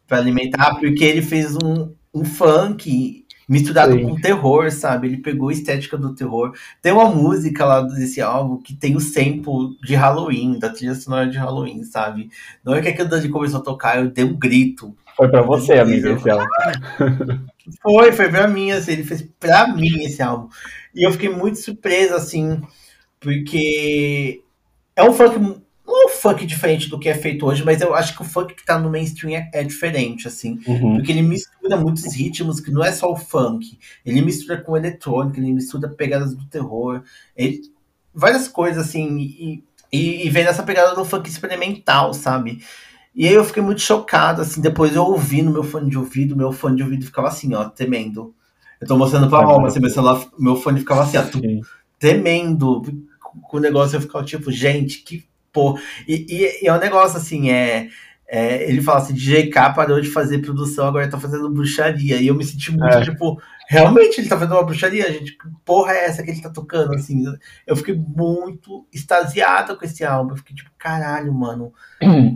para 0.05 0.17
alimentar, 0.17 0.75
porque 0.75 1.03
ele 1.03 1.21
fez 1.21 1.55
um, 1.55 1.93
um 2.13 2.25
funk 2.25 3.25
misturado 3.47 3.93
Sim. 3.93 4.03
com 4.03 4.15
terror, 4.15 4.71
sabe? 4.71 5.07
Ele 5.07 5.17
pegou 5.17 5.49
a 5.49 5.53
estética 5.53 5.97
do 5.97 6.13
terror. 6.13 6.53
Tem 6.81 6.91
uma 6.91 7.09
música 7.09 7.65
lá 7.65 7.81
desse 7.81 8.21
álbum 8.21 8.57
que 8.57 8.73
tem 8.73 8.95
o 8.95 8.99
sample 8.99 9.77
de 9.83 9.95
Halloween, 9.95 10.59
da 10.59 10.69
trilha 10.69 10.95
sonora 10.95 11.27
de 11.27 11.37
Halloween, 11.37 11.83
sabe? 11.83 12.29
Na 12.63 12.73
hora 12.73 12.81
que 12.81 12.89
aquilo 12.89 13.09
dali 13.09 13.29
começou 13.29 13.59
a 13.59 13.63
tocar, 13.63 13.99
eu 13.99 14.11
dei 14.11 14.25
um 14.25 14.37
grito. 14.37 14.95
Foi 15.15 15.29
pra 15.29 15.41
você, 15.41 15.73
amigo, 15.73 16.07
esse 16.09 16.29
álbum. 16.29 16.45
Foi, 17.81 18.11
foi 18.11 18.29
pra 18.29 18.47
mim, 18.47 18.71
assim, 18.71 18.91
ele 18.91 19.03
fez 19.03 19.21
pra 19.39 19.67
mim 19.67 20.03
esse 20.03 20.21
álbum. 20.21 20.49
E 20.93 21.05
eu 21.05 21.11
fiquei 21.11 21.29
muito 21.29 21.59
surpresa, 21.59 22.15
assim, 22.15 22.61
porque 23.19 24.41
é 24.95 25.03
um 25.03 25.13
funk 25.13 25.63
não 25.85 26.03
é 26.03 26.05
um 26.07 26.09
funk 26.09 26.45
diferente 26.45 26.89
do 26.89 26.99
que 26.99 27.07
é 27.07 27.13
feito 27.13 27.45
hoje, 27.45 27.63
mas 27.63 27.79
eu 27.79 27.93
acho 27.93 28.15
que 28.15 28.21
o 28.21 28.25
funk 28.25 28.55
que 28.55 28.65
tá 28.65 28.79
no 28.79 28.89
mainstream 28.89 29.37
é, 29.37 29.49
é 29.53 29.63
diferente, 29.63 30.27
assim. 30.27 30.59
Uhum. 30.67 30.95
Porque 30.95 31.11
ele 31.11 31.21
mistura 31.21 31.77
muitos 31.77 32.11
ritmos, 32.15 32.59
que 32.59 32.71
não 32.71 32.83
é 32.83 32.91
só 32.91 33.11
o 33.11 33.15
funk. 33.15 33.77
Ele 34.03 34.21
mistura 34.21 34.59
com 34.59 34.75
eletrônica, 34.75 35.39
ele 35.39 35.53
mistura 35.53 35.87
pegadas 35.87 36.33
do 36.33 36.45
terror. 36.47 37.03
Ele, 37.37 37.61
várias 38.13 38.47
coisas, 38.47 38.87
assim. 38.87 39.17
E, 39.19 39.63
e, 39.93 40.25
e 40.25 40.29
vem 40.29 40.43
nessa 40.43 40.63
pegada 40.63 40.95
do 40.95 41.05
funk 41.05 41.29
experimental, 41.29 42.13
sabe? 42.15 42.63
E 43.15 43.27
aí 43.27 43.33
eu 43.33 43.45
fiquei 43.45 43.63
muito 43.63 43.81
chocado, 43.81 44.41
assim. 44.41 44.59
Depois 44.59 44.95
eu 44.95 45.03
ouvi 45.03 45.41
no 45.41 45.51
meu 45.51 45.63
fone 45.63 45.89
de 45.89 45.97
ouvido, 45.97 46.35
meu 46.35 46.51
fone 46.51 46.75
de 46.75 46.83
ouvido 46.83 47.05
ficava 47.05 47.29
assim, 47.29 47.53
ó, 47.53 47.65
temendo. 47.65 48.35
Eu 48.81 48.87
tô 48.87 48.97
mostrando 48.97 49.29
pra 49.29 49.41
mão, 49.41 49.61
mas 49.61 49.77
meu 49.77 49.89
celular, 49.89 50.21
meu 50.37 50.57
fone 50.57 50.79
ficava 50.79 51.03
assim, 51.03 51.17
ó, 51.17 51.23
temendo. 51.97 52.81
Com 53.43 53.57
o 53.57 53.61
negócio 53.61 53.95
eu 53.95 54.01
ficava 54.01 54.25
tipo, 54.25 54.51
gente, 54.51 54.99
que 54.99 55.25
pô. 55.53 55.79
E, 56.05 56.25
e, 56.29 56.63
e, 56.65 56.67
é 56.67 56.73
um 56.73 56.79
negócio 56.79 57.17
assim, 57.17 57.49
é, 57.49 57.87
é, 58.27 58.69
ele 58.69 58.81
fala 58.81 58.99
assim, 58.99 59.13
DJ 59.13 59.49
K 59.49 59.69
parou 59.71 60.01
de 60.01 60.09
fazer 60.09 60.39
produção, 60.39 60.87
agora 60.87 61.09
tá 61.09 61.17
fazendo 61.17 61.49
bruxaria. 61.49 62.17
E 62.17 62.27
eu 62.27 62.35
me 62.35 62.43
senti 62.43 62.71
muito, 62.71 62.97
é. 62.97 63.01
tipo, 63.01 63.41
realmente 63.67 64.19
ele 64.19 64.29
tá 64.29 64.37
fazendo 64.37 64.55
uma 64.55 64.63
bruxaria, 64.63 65.11
gente. 65.11 65.37
Que 65.37 65.47
porra 65.63 65.93
é 65.93 66.05
essa 66.05 66.23
que 66.23 66.31
ele 66.31 66.41
tá 66.41 66.49
tocando? 66.49 66.93
Assim, 66.93 67.23
eu 67.65 67.75
fiquei 67.75 67.95
muito 67.95 68.85
extasiada 68.93 69.75
com 69.75 69.85
esse 69.85 70.03
álbum. 70.03 70.31
Eu 70.31 70.37
fiquei 70.37 70.55
tipo, 70.55 70.69
caralho, 70.77 71.33
mano. 71.33 71.73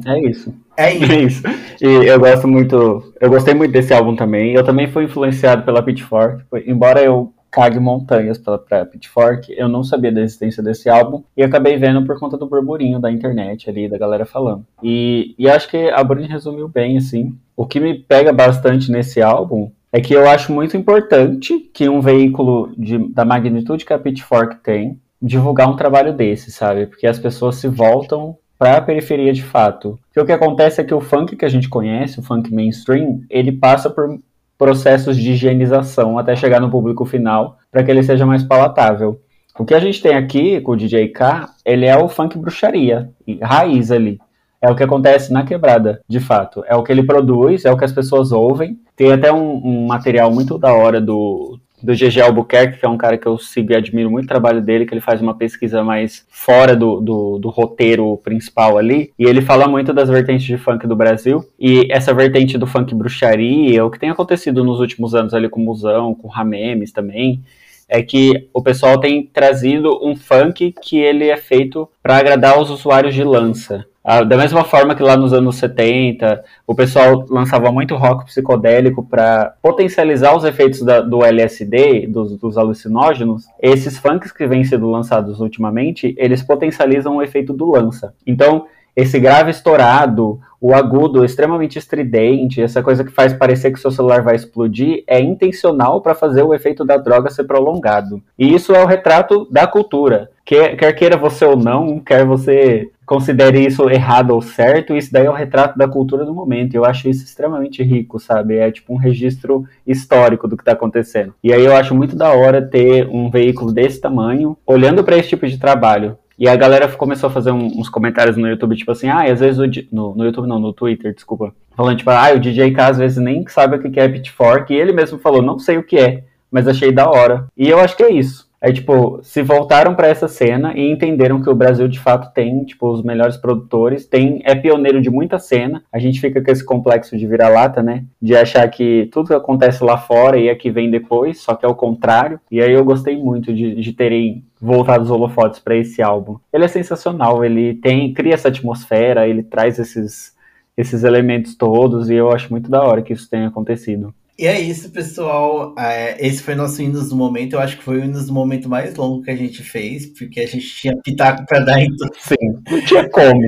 É 0.06 0.20
isso. 0.30 0.54
É 0.78 0.94
isso. 0.96 1.48
É 1.48 1.52
isso. 1.52 1.86
E 1.86 2.08
eu 2.08 2.20
gosto 2.20 2.48
muito, 2.48 3.14
eu 3.20 3.30
gostei 3.30 3.54
muito 3.54 3.72
desse 3.72 3.94
álbum 3.94 4.16
também. 4.16 4.54
Eu 4.54 4.64
também 4.64 4.92
fui 4.92 5.06
influenciado 5.06 5.64
pela 5.64 5.84
Pitchfork, 5.84 6.44
embora 6.66 7.02
eu 7.02 7.34
cague 7.52 7.80
montanhas 7.80 8.38
para 8.38 8.86
Pitchfork. 8.86 9.54
Eu 9.58 9.68
não 9.68 9.84
sabia 9.84 10.12
da 10.12 10.22
existência 10.22 10.62
desse 10.62 10.90
álbum 10.90 11.24
e 11.36 11.44
acabei 11.44 11.78
vendo 11.78 12.06
por 12.06 12.20
conta 12.20 12.38
do 12.38 12.48
burburinho 12.48 13.00
da 13.00 13.12
internet 13.12 13.70
ali, 13.70 13.90
da 13.90 13.98
galera 13.98 14.26
falando. 14.26 14.66
E, 14.84 15.36
e 15.38 15.50
acho 15.50 15.68
que 15.68 15.90
a 15.90 16.04
Bruni 16.04 16.28
resumiu 16.28 16.68
bem, 16.68 16.98
assim. 16.98 17.36
O 17.56 17.66
que 17.66 17.80
me 17.80 17.98
pega 17.98 18.32
bastante 18.32 18.92
nesse 18.92 19.22
álbum 19.22 19.72
é 19.92 20.00
que 20.00 20.14
eu 20.14 20.28
acho 20.30 20.52
muito 20.52 20.78
importante 20.78 21.60
que 21.74 21.90
um 21.90 22.02
veículo 22.02 22.72
de, 22.78 22.98
da 23.12 23.26
magnitude 23.26 23.86
que 23.86 23.94
a 23.94 24.00
Pitchfork 24.00 24.58
tem 24.58 25.00
divulgar 25.22 25.70
um 25.70 25.76
trabalho 25.76 26.14
desse, 26.14 26.52
sabe? 26.52 26.86
Porque 26.86 27.08
as 27.08 27.20
pessoas 27.20 27.56
se 27.56 27.68
voltam 27.68 28.38
para 28.58 28.78
a 28.78 28.82
periferia 28.82 29.34
de 29.34 29.44
fato. 29.44 30.00
Porque 30.08 30.20
o 30.20 30.26
que 30.26 30.32
acontece 30.32 30.82
é 30.82 30.84
que 30.84 30.94
o 30.94 31.02
funk 31.02 31.36
que 31.36 31.46
a 31.46 31.50
gente 31.50 31.70
conhece, 31.70 32.20
o 32.20 32.24
funk 32.24 32.54
mainstream, 32.54 33.22
ele 33.30 33.52
passa 33.52 33.90
por 33.90 34.20
processos 34.58 35.16
de 35.16 35.32
higienização 35.32 36.18
até 36.18 36.36
chegar 36.36 36.60
no 36.60 36.70
público 36.70 37.06
final, 37.06 37.58
para 37.72 37.84
que 37.84 37.90
ele 37.90 38.04
seja 38.04 38.26
mais 38.26 38.44
palatável. 38.44 39.22
O 39.58 39.66
que 39.66 39.74
a 39.74 39.80
gente 39.80 40.02
tem 40.02 40.16
aqui 40.16 40.60
com 40.62 40.74
o 40.74 40.76
DJ 40.76 41.10
K, 41.10 41.50
ele 41.66 41.86
é 41.86 41.98
o 41.98 42.10
funk 42.10 42.38
bruxaria, 42.38 43.10
raiz 43.42 43.92
ali. 43.92 44.20
É 44.62 44.70
o 44.70 44.76
que 44.76 44.84
acontece 44.84 45.32
na 45.32 45.46
quebrada, 45.46 46.02
de 46.08 46.20
fato. 46.20 46.64
É 46.68 46.76
o 46.76 46.84
que 46.84 46.92
ele 46.92 47.04
produz, 47.04 47.66
é 47.66 47.72
o 47.72 47.78
que 47.78 47.86
as 47.86 47.94
pessoas 47.94 48.32
ouvem. 48.32 48.78
Tem 48.96 49.12
até 49.12 49.32
um, 49.32 49.62
um 49.64 49.88
material 49.88 50.32
muito 50.32 50.58
da 50.58 50.74
hora 50.74 51.00
do, 51.00 51.58
do 51.82 51.94
GG 51.94 52.22
Albuquerque, 52.22 52.80
que 52.80 52.86
é 52.86 52.90
um 52.90 52.98
cara 52.98 53.18
que 53.18 53.26
eu 53.26 53.38
sigo 53.38 53.72
e 53.72 53.76
admiro 53.76 54.12
muito 54.12 54.26
o 54.26 54.28
trabalho 54.30 54.62
dele, 54.62 54.86
que 54.86 54.94
ele 54.94 55.02
faz 55.02 55.22
uma 55.22 55.34
pesquisa 55.34 55.84
mais 55.84 56.26
fora 56.30 56.76
do, 56.76 57.00
do, 57.00 57.40
do, 57.40 57.50
roteiro 57.50 58.18
principal 58.18 58.78
ali, 58.78 59.12
e 59.18 59.24
ele 59.24 59.42
fala 59.42 59.68
muito 59.68 59.94
das 59.94 60.10
vertentes 60.10 60.46
de 60.46 60.58
funk 60.58 60.86
do 60.88 60.96
Brasil, 60.96 61.44
e 61.60 61.88
essa 61.90 62.14
vertente 62.14 62.58
do 62.58 62.68
funk 62.68 62.94
bruxaria, 62.94 63.86
o 63.86 63.90
que 63.90 64.00
tem 64.00 64.10
acontecido 64.10 64.64
nos 64.64 64.80
últimos 64.80 65.16
anos 65.16 65.34
ali 65.34 65.50
com 65.50 65.62
o 65.62 65.66
Musão, 65.66 66.14
com 66.14 66.28
o 66.28 66.32
Ramemes 66.32 66.92
também, 66.92 67.42
é 67.88 68.04
que 68.04 68.48
o 68.54 68.62
pessoal 68.62 69.00
tem 69.00 69.26
trazido 69.26 70.00
um 70.06 70.16
funk 70.16 70.76
que 70.84 71.00
ele 71.00 71.30
é 71.30 71.38
feito 71.38 71.90
para 72.04 72.18
agradar 72.18 72.60
os 72.60 72.70
usuários 72.70 73.16
de 73.16 73.24
lança. 73.24 73.86
Ah, 74.04 74.24
da 74.24 74.38
mesma 74.38 74.64
forma 74.64 74.96
que 74.96 75.04
lá 75.04 75.18
nos 75.18 75.34
anos 75.34 75.58
70 75.58 76.44
o 76.66 76.74
pessoal 76.74 77.26
lançava 77.30 77.72
muito 77.72 77.96
rock 77.96 78.26
psicodélico 78.26 79.04
para 79.04 79.54
potencializar 79.62 80.36
os 80.36 80.44
efeitos 80.46 80.82
da, 80.82 81.02
do 81.02 81.24
LSD, 81.24 82.08
dos, 82.08 82.38
dos, 82.38 82.58
alucinógenos, 82.58 83.46
esses 83.62 83.98
funks 83.98 84.32
que 84.32 84.48
vêm 84.48 84.64
sendo 84.64 84.90
lançados 84.90 85.40
ultimamente, 85.42 86.16
eles 86.18 86.42
potencializam 86.42 87.18
o 87.18 87.22
efeito 87.22 87.52
do 87.52 87.70
lança. 87.70 88.14
Então, 88.26 88.66
esse 88.96 89.20
grave 89.20 89.52
estourado, 89.52 90.40
o 90.60 90.74
agudo 90.74 91.24
extremamente 91.24 91.80
estridente, 91.80 92.62
essa 92.62 92.84
coisa 92.84 93.04
que 93.04 93.12
faz 93.12 93.34
parecer 93.34 93.72
que 93.72 93.80
seu 93.80 93.92
celular 93.92 94.22
vai 94.22 94.36
explodir, 94.36 95.04
é 95.08 95.22
intencional 95.22 96.02
para 96.02 96.16
fazer 96.16 96.44
o 96.44 96.54
efeito 96.54 96.84
da 96.84 96.98
droga 96.98 97.30
ser 97.30 97.46
prolongado. 97.46 98.22
E 98.38 98.54
isso 98.54 98.74
é 98.74 98.84
o 98.84 98.88
retrato 98.88 99.48
da 99.50 99.66
cultura. 99.66 100.30
Quer, 100.50 100.76
quer 100.76 100.94
queira 100.94 101.16
você 101.16 101.46
ou 101.46 101.56
não, 101.56 102.00
quer 102.00 102.26
você 102.26 102.90
considere 103.06 103.64
isso 103.64 103.88
errado 103.88 104.32
ou 104.32 104.42
certo, 104.42 104.96
isso 104.96 105.14
daí 105.14 105.28
é 105.28 105.30
o 105.30 105.34
retrato 105.34 105.78
da 105.78 105.88
cultura 105.88 106.26
do 106.26 106.34
momento. 106.34 106.74
Eu 106.74 106.84
acho 106.84 107.08
isso 107.08 107.24
extremamente 107.24 107.84
rico, 107.84 108.20
sabe? 108.20 108.58
É 108.58 108.72
tipo 108.72 108.92
um 108.92 108.98
registro 108.98 109.66
histórico 109.86 110.48
do 110.48 110.58
que 110.58 110.64
está 110.64 110.72
acontecendo. 110.72 111.36
E 111.44 111.54
aí 111.54 111.64
eu 111.64 111.76
acho 111.76 111.94
muito 111.94 112.16
da 112.16 112.34
hora 112.34 112.64
ter 112.64 113.08
um 113.10 113.30
veículo 113.30 113.72
desse 113.72 114.02
tamanho, 114.02 114.58
olhando 114.66 115.04
para 115.04 115.18
esse 115.18 115.30
tipo 115.30 115.46
de 115.46 115.60
trabalho. 115.60 116.18
E 116.36 116.50
a 116.50 116.56
galera 116.56 116.88
começou 116.88 117.28
a 117.30 117.32
fazer 117.32 117.52
uns 117.52 117.88
comentários 117.88 118.36
no 118.36 118.50
YouTube, 118.50 118.76
tipo 118.76 118.92
assim, 118.92 119.08
ah, 119.08 119.28
e 119.28 119.32
às 119.32 119.42
vezes 119.42 119.60
o, 119.60 119.96
no, 119.96 120.16
no 120.16 120.26
YouTube 120.26 120.48
não, 120.48 120.58
no 120.58 120.74
Twitter, 120.74 121.14
desculpa. 121.14 121.54
Falando, 121.78 122.00
tipo, 122.00 122.10
ah, 122.10 122.34
o 122.34 122.40
DJ 122.40 122.72
K 122.72 122.88
às 122.88 122.98
vezes 122.98 123.20
nem 123.20 123.48
sabe 123.48 123.76
o 123.76 123.92
que 123.92 124.00
é 124.00 124.10
Pitchfork, 124.10 124.74
e 124.74 124.78
ele 124.78 124.94
mesmo 124.94 125.20
falou, 125.20 125.44
não 125.44 125.60
sei 125.60 125.78
o 125.78 125.84
que 125.84 126.00
é, 126.00 126.24
mas 126.52 126.68
achei 126.68 126.92
da 126.92 127.08
hora. 127.08 127.46
E 127.56 127.70
eu 127.70 127.80
acho 127.80 127.96
que 127.96 128.02
é 128.02 128.12
isso. 128.12 128.49
Aí, 128.62 128.74
tipo, 128.74 129.22
se 129.24 129.42
voltaram 129.42 129.96
para 129.96 130.08
essa 130.08 130.28
cena 130.28 130.74
e 130.76 130.92
entenderam 130.92 131.42
que 131.42 131.50
o 131.50 131.56
Brasil 131.56 131.88
de 131.88 132.00
fato 132.00 132.34
tem, 132.34 132.66
tipo, 132.66 132.92
os 132.92 133.02
melhores 133.02 133.38
produtores, 133.38 134.06
tem, 134.06 134.42
é 134.44 134.54
pioneiro 134.54 135.02
de 135.02 135.10
muita 135.10 135.40
cena. 135.40 135.82
A 135.94 135.98
gente 135.98 136.20
fica 136.20 136.44
com 136.44 136.52
esse 136.52 136.66
complexo 136.66 137.18
de 137.18 137.26
vira-lata, 137.26 137.82
né? 137.82 138.04
De 138.22 138.36
achar 138.36 138.68
que 138.70 139.08
tudo 139.14 139.28
que 139.28 139.34
acontece 139.34 139.82
lá 139.82 139.98
fora 139.98 140.38
e 140.38 140.50
aqui 140.50 140.70
vem 140.70 140.92
depois, 140.92 141.40
só 141.40 141.56
que 141.56 141.66
é 141.66 141.70
o 141.70 141.76
contrário. 141.76 142.40
E 142.52 142.62
aí 142.62 142.74
eu 142.74 142.84
gostei 142.84 143.16
muito 143.16 143.54
de, 143.54 143.76
de 143.76 143.94
terem 143.94 144.44
voltado 144.60 145.04
os 145.04 145.10
holofotes 145.10 145.60
para 145.60 145.78
esse 145.78 146.02
álbum. 146.02 146.38
Ele 146.52 146.66
é 146.66 146.68
sensacional, 146.68 147.46
ele 147.46 147.76
tem, 147.76 148.14
cria 148.14 148.34
essa 148.34 148.50
atmosfera, 148.50 149.26
ele 149.26 149.42
traz 149.42 149.80
esses, 149.80 150.36
esses 150.76 151.06
elementos 151.06 151.56
todos 151.56 152.10
e 152.10 152.16
eu 152.16 152.30
acho 152.30 152.52
muito 152.52 152.70
da 152.70 152.84
hora 152.84 153.02
que 153.02 153.14
isso 153.14 153.30
tenha 153.30 153.48
acontecido. 153.48 154.14
E 154.40 154.48
é 154.48 154.58
isso, 154.58 154.90
pessoal. 154.90 155.76
É, 155.78 156.26
esse 156.26 156.42
foi 156.42 156.56
nosso 156.56 156.82
Hinos 156.82 157.10
do 157.10 157.16
Momento. 157.18 157.54
Eu 157.54 157.60
acho 157.60 157.78
que 157.78 157.84
foi 157.84 158.00
o 158.00 158.06
Hinos 158.06 158.28
do 158.28 158.34
Momento 158.34 158.70
mais 158.70 158.96
longo 158.96 159.22
que 159.22 159.30
a 159.30 159.36
gente 159.36 159.62
fez, 159.62 160.06
porque 160.06 160.40
a 160.40 160.48
gente 160.48 160.66
tinha 160.66 160.96
pitaco 160.96 161.46
pra 161.46 161.60
dar 161.60 161.82
então. 161.82 162.08
Sim, 162.18 162.38
não 162.72 162.82
tinha 162.86 163.10
como. 163.10 163.42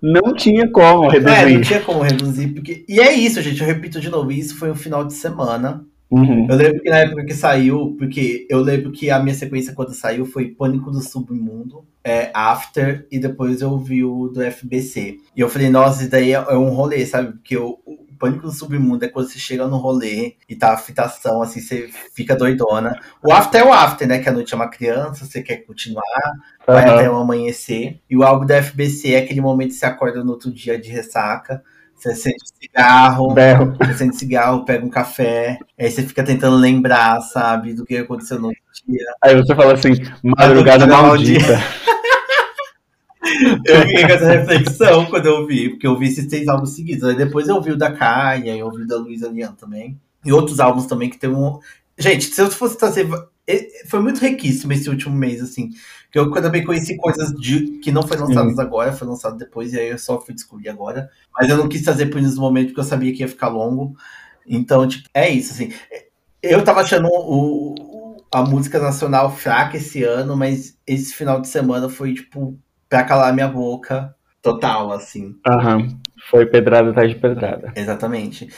Não 0.00 0.34
tinha 0.34 0.66
como 0.70 1.08
reduzir. 1.08 1.36
É, 1.36 1.50
não 1.50 1.60
tinha 1.60 1.80
como 1.80 2.00
reduzir. 2.00 2.48
Porque... 2.54 2.86
E 2.88 2.98
é 3.00 3.12
isso, 3.12 3.42
gente. 3.42 3.60
Eu 3.60 3.66
repito 3.66 4.00
de 4.00 4.08
novo, 4.08 4.32
isso 4.32 4.58
foi 4.58 4.70
um 4.70 4.74
final 4.74 5.04
de 5.04 5.12
semana. 5.12 5.84
Uhum. 6.10 6.46
Eu 6.48 6.56
lembro 6.56 6.80
que 6.80 6.88
na 6.88 6.98
época 7.00 7.26
que 7.26 7.34
saiu, 7.34 7.94
porque 7.98 8.46
eu 8.48 8.60
lembro 8.60 8.92
que 8.92 9.10
a 9.10 9.20
minha 9.20 9.34
sequência 9.34 9.74
quando 9.74 9.92
saiu 9.92 10.24
foi 10.24 10.48
Pânico 10.48 10.90
do 10.90 11.02
Submundo, 11.02 11.84
é, 12.02 12.30
After, 12.32 13.06
e 13.12 13.18
depois 13.18 13.60
eu 13.60 13.76
vi 13.76 14.02
o 14.04 14.28
do 14.28 14.40
FBC. 14.40 15.18
E 15.36 15.40
eu 15.40 15.50
falei, 15.50 15.68
nossa, 15.68 16.00
isso 16.00 16.10
daí 16.10 16.32
é, 16.32 16.36
é 16.36 16.56
um 16.56 16.70
rolê, 16.70 17.04
sabe? 17.04 17.32
Porque 17.32 17.58
o 17.58 17.78
Pânico 18.20 18.42
do 18.42 18.52
Submundo 18.52 19.04
é 19.04 19.08
quando 19.08 19.28
você 19.28 19.38
chega 19.38 19.66
no 19.66 19.78
rolê 19.78 20.36
e 20.46 20.54
tá 20.54 20.74
a 20.74 20.76
fitação, 20.76 21.40
assim, 21.40 21.60
você 21.60 21.88
fica 22.14 22.36
doidona. 22.36 23.00
O 23.22 23.32
After 23.32 23.62
é 23.62 23.64
o 23.64 23.72
After, 23.72 24.06
né? 24.06 24.18
Que 24.18 24.28
a 24.28 24.32
noite 24.32 24.52
é 24.52 24.56
uma 24.56 24.68
criança, 24.68 25.24
você 25.24 25.42
quer 25.42 25.64
continuar, 25.64 26.02
uhum. 26.68 26.74
vai 26.74 26.88
até 26.88 27.10
o 27.10 27.16
amanhecer. 27.16 27.98
E 28.08 28.16
o 28.16 28.22
álbum 28.22 28.44
da 28.44 28.62
FBC 28.62 29.14
é 29.14 29.18
aquele 29.20 29.40
momento 29.40 29.70
que 29.70 29.76
você 29.76 29.86
acorda 29.86 30.22
no 30.22 30.32
outro 30.32 30.52
dia 30.52 30.78
de 30.78 30.90
ressaca 30.90 31.62
você 32.00 32.12
acende 32.12 32.36
cigarro, 32.58 33.34
Berro. 33.34 33.76
você 33.76 33.90
acende 33.90 34.16
cigarro, 34.16 34.64
pega 34.64 34.84
um 34.84 34.88
café, 34.88 35.58
aí 35.78 35.90
você 35.90 36.02
fica 36.02 36.22
tentando 36.22 36.56
lembrar, 36.56 37.20
sabe, 37.20 37.74
do 37.74 37.84
que 37.84 37.98
aconteceu 37.98 38.38
no 38.40 38.46
outro 38.46 38.62
dia. 38.88 39.04
Aí 39.22 39.36
você 39.36 39.54
fala 39.54 39.74
assim, 39.74 39.92
madrugada 40.22 40.86
maldita. 40.86 41.60
eu 43.64 43.82
fiquei 43.82 44.06
com 44.06 44.12
essa 44.12 44.32
reflexão 44.32 45.06
quando 45.06 45.26
eu 45.26 45.46
vi, 45.46 45.70
porque 45.70 45.86
eu 45.86 45.98
vi 45.98 46.08
esses 46.08 46.26
três 46.26 46.48
álbuns 46.48 46.74
seguidos. 46.74 47.04
Aí 47.08 47.16
depois 47.16 47.48
eu 47.48 47.60
vi 47.60 47.72
o 47.72 47.76
da 47.76 47.92
Caia, 47.92 48.56
eu 48.56 48.70
vi 48.70 48.82
o 48.82 48.86
da 48.86 48.96
Luísa 48.96 49.28
Lian 49.28 49.52
também. 49.52 50.00
E 50.24 50.32
outros 50.32 50.60
álbuns 50.60 50.86
também 50.86 51.10
que 51.10 51.18
tem 51.18 51.30
um. 51.30 51.58
Gente, 51.98 52.24
se 52.26 52.40
eu 52.40 52.50
fosse 52.50 52.76
trazer. 52.76 53.08
Foi 53.88 54.00
muito 54.00 54.20
riquíssimo 54.20 54.72
esse 54.72 54.88
último 54.88 55.14
mês, 55.14 55.42
assim. 55.42 55.70
Que 56.10 56.18
eu 56.18 56.30
também 56.30 56.64
conheci 56.64 56.96
coisas 56.96 57.32
de, 57.32 57.78
que 57.78 57.92
não 57.92 58.02
foram 58.02 58.26
lançadas 58.26 58.54
Sim. 58.54 58.60
agora, 58.60 58.92
foi 58.92 59.06
lançado 59.08 59.36
depois, 59.36 59.72
e 59.72 59.78
aí 59.78 59.88
eu 59.90 59.98
só 59.98 60.20
fui 60.20 60.34
descobrir 60.34 60.68
agora. 60.68 61.10
Mas 61.32 61.48
eu 61.48 61.56
não 61.56 61.68
quis 61.68 61.82
trazer 61.82 62.06
por 62.06 62.20
isso 62.20 62.36
no 62.36 62.42
momento, 62.42 62.68
porque 62.68 62.80
eu 62.80 62.84
sabia 62.84 63.12
que 63.12 63.22
ia 63.22 63.28
ficar 63.28 63.48
longo. 63.48 63.96
Então, 64.46 64.86
tipo, 64.86 65.08
é 65.14 65.28
isso, 65.28 65.52
assim. 65.52 65.72
Eu 66.42 66.64
tava 66.64 66.80
achando 66.80 67.08
o, 67.10 68.16
a 68.32 68.42
música 68.42 68.78
nacional 68.78 69.34
fraca 69.34 69.76
esse 69.76 70.02
ano, 70.04 70.36
mas 70.36 70.76
esse 70.86 71.12
final 71.14 71.40
de 71.40 71.48
semana 71.48 71.88
foi, 71.88 72.14
tipo, 72.14 72.58
pra 72.90 73.04
calar 73.04 73.32
minha 73.32 73.48
boca 73.48 74.14
total, 74.42 74.92
assim. 74.92 75.36
Aham. 75.46 75.88
Foi 76.28 76.44
pedrada 76.44 76.90
atrás 76.90 77.08
de 77.08 77.16
pedrada. 77.16 77.72
Exatamente. 77.74 78.48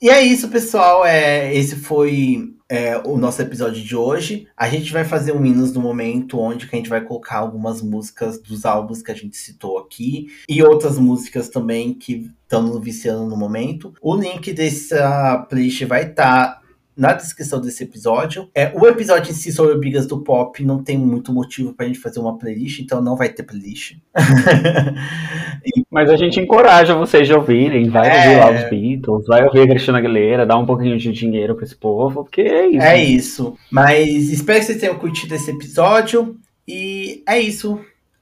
E 0.00 0.08
é 0.08 0.22
isso, 0.22 0.48
pessoal. 0.48 1.04
É, 1.04 1.54
esse 1.54 1.76
foi 1.76 2.54
é, 2.68 2.96
o 3.04 3.18
nosso 3.18 3.42
episódio 3.42 3.82
de 3.82 3.94
hoje. 3.94 4.46
A 4.56 4.68
gente 4.68 4.92
vai 4.92 5.04
fazer 5.04 5.32
um 5.32 5.44
Hinos 5.44 5.72
do 5.72 5.80
Momento, 5.80 6.38
onde 6.38 6.68
a 6.70 6.76
gente 6.76 6.88
vai 6.88 7.02
colocar 7.02 7.38
algumas 7.38 7.82
músicas 7.82 8.40
dos 8.40 8.64
álbuns 8.64 9.02
que 9.02 9.10
a 9.10 9.14
gente 9.14 9.36
citou 9.36 9.78
aqui 9.78 10.28
e 10.48 10.62
outras 10.62 10.98
músicas 10.98 11.48
também 11.48 11.92
que 11.92 12.30
estão 12.42 12.62
no 12.62 12.80
viciando 12.80 13.26
no 13.26 13.36
momento. 13.36 13.92
O 14.00 14.16
link 14.16 14.52
dessa 14.52 15.46
playlist 15.48 15.84
vai 15.84 16.10
estar 16.10 16.46
tá 16.46 16.59
na 17.00 17.14
descrição 17.14 17.62
desse 17.62 17.82
episódio. 17.82 18.50
É, 18.54 18.70
o 18.74 18.86
episódio 18.86 19.30
em 19.30 19.34
si 19.34 19.50
sobre 19.50 19.74
brigas 19.78 20.06
do 20.06 20.20
pop 20.20 20.62
não 20.62 20.84
tem 20.84 20.98
muito 20.98 21.32
motivo 21.32 21.72
pra 21.72 21.86
gente 21.86 21.98
fazer 21.98 22.20
uma 22.20 22.36
playlist, 22.36 22.80
então 22.80 23.00
não 23.00 23.16
vai 23.16 23.30
ter 23.30 23.42
playlist. 23.42 23.96
Mas 25.90 26.10
a 26.10 26.16
gente 26.16 26.38
encoraja 26.38 26.94
vocês 26.94 27.26
de 27.26 27.32
ouvirem, 27.32 27.88
vai 27.88 28.06
é... 28.06 28.16
ouvir 28.16 28.36
lá 28.36 28.50
os 28.50 28.68
Beatles, 28.68 29.26
vai 29.26 29.42
ouvir 29.46 29.62
a 29.62 29.68
Cristina 29.68 29.96
Aguilera, 29.96 30.44
dá 30.44 30.58
um 30.58 30.66
pouquinho 30.66 30.98
de 30.98 31.10
dinheiro 31.10 31.54
pra 31.54 31.64
esse 31.64 31.74
povo, 31.74 32.22
porque 32.22 32.42
é 32.42 32.66
isso. 32.68 32.86
É 32.86 33.02
isso. 33.02 33.54
Mas 33.70 34.30
espero 34.30 34.58
que 34.58 34.66
vocês 34.66 34.78
tenham 34.78 34.98
curtido 34.98 35.34
esse 35.34 35.50
episódio. 35.50 36.36
E 36.68 37.22
é 37.26 37.40
isso. 37.40 37.80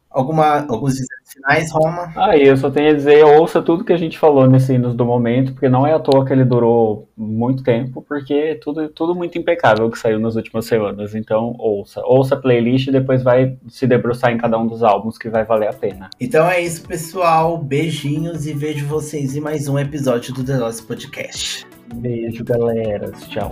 Alguma, 0.09 0.65
alguns 0.69 0.95
finais, 1.39 1.71
Roma? 1.73 2.13
Aí, 2.17 2.47
eu 2.47 2.57
só 2.57 2.71
tenho 2.71 2.91
a 2.91 2.95
dizer, 2.95 3.25
ouça 3.25 3.63
tudo 3.63 3.85
que 3.85 3.93
a 3.93 3.97
gente 3.97 4.19
falou 4.19 4.49
nesse 4.49 4.75
Hinos 4.75 4.95
do 4.95 5.05
Momento, 5.05 5.53
porque 5.53 5.69
não 5.69 5.87
é 5.87 5.93
à 5.93 5.99
toa 5.99 6.25
que 6.25 6.33
ele 6.33 6.45
durou 6.45 7.09
muito 7.17 7.63
tempo, 7.63 8.05
porque 8.07 8.35
é 8.35 8.55
tudo, 8.55 8.89
tudo 8.89 9.15
muito 9.15 9.39
impecável 9.39 9.91
que 9.91 9.99
saiu 9.99 10.19
nas 10.19 10.37
últimas 10.37 10.67
semanas. 10.67 11.15
Então, 11.15 11.55
ouça. 11.59 12.03
Ouça 12.05 12.35
a 12.35 12.39
playlist 12.39 12.89
e 12.89 12.93
depois 12.93 13.23
vai 13.23 13.57
se 13.69 13.87
debruçar 13.87 14.33
em 14.33 14.39
cada 14.39 14.59
um 14.59 14.67
dos 14.67 14.83
álbuns 14.83 15.17
que 15.17 15.29
vai 15.29 15.45
valer 15.45 15.69
a 15.69 15.73
pena. 15.73 16.11
Então 16.21 16.49
é 16.49 16.61
isso, 16.61 16.87
pessoal. 16.87 17.59
Beijinhos 17.59 18.47
e 18.47 18.53
vejo 18.53 18.87
vocês 18.87 19.37
em 19.37 19.41
mais 19.41 19.69
um 19.69 19.79
episódio 19.79 20.35
do 20.35 20.45
The 20.45 20.59
Lost 20.59 20.87
Podcast. 20.87 21.67
Beijo, 21.95 22.45
galera. 22.45 23.11
Tchau. 23.29 23.51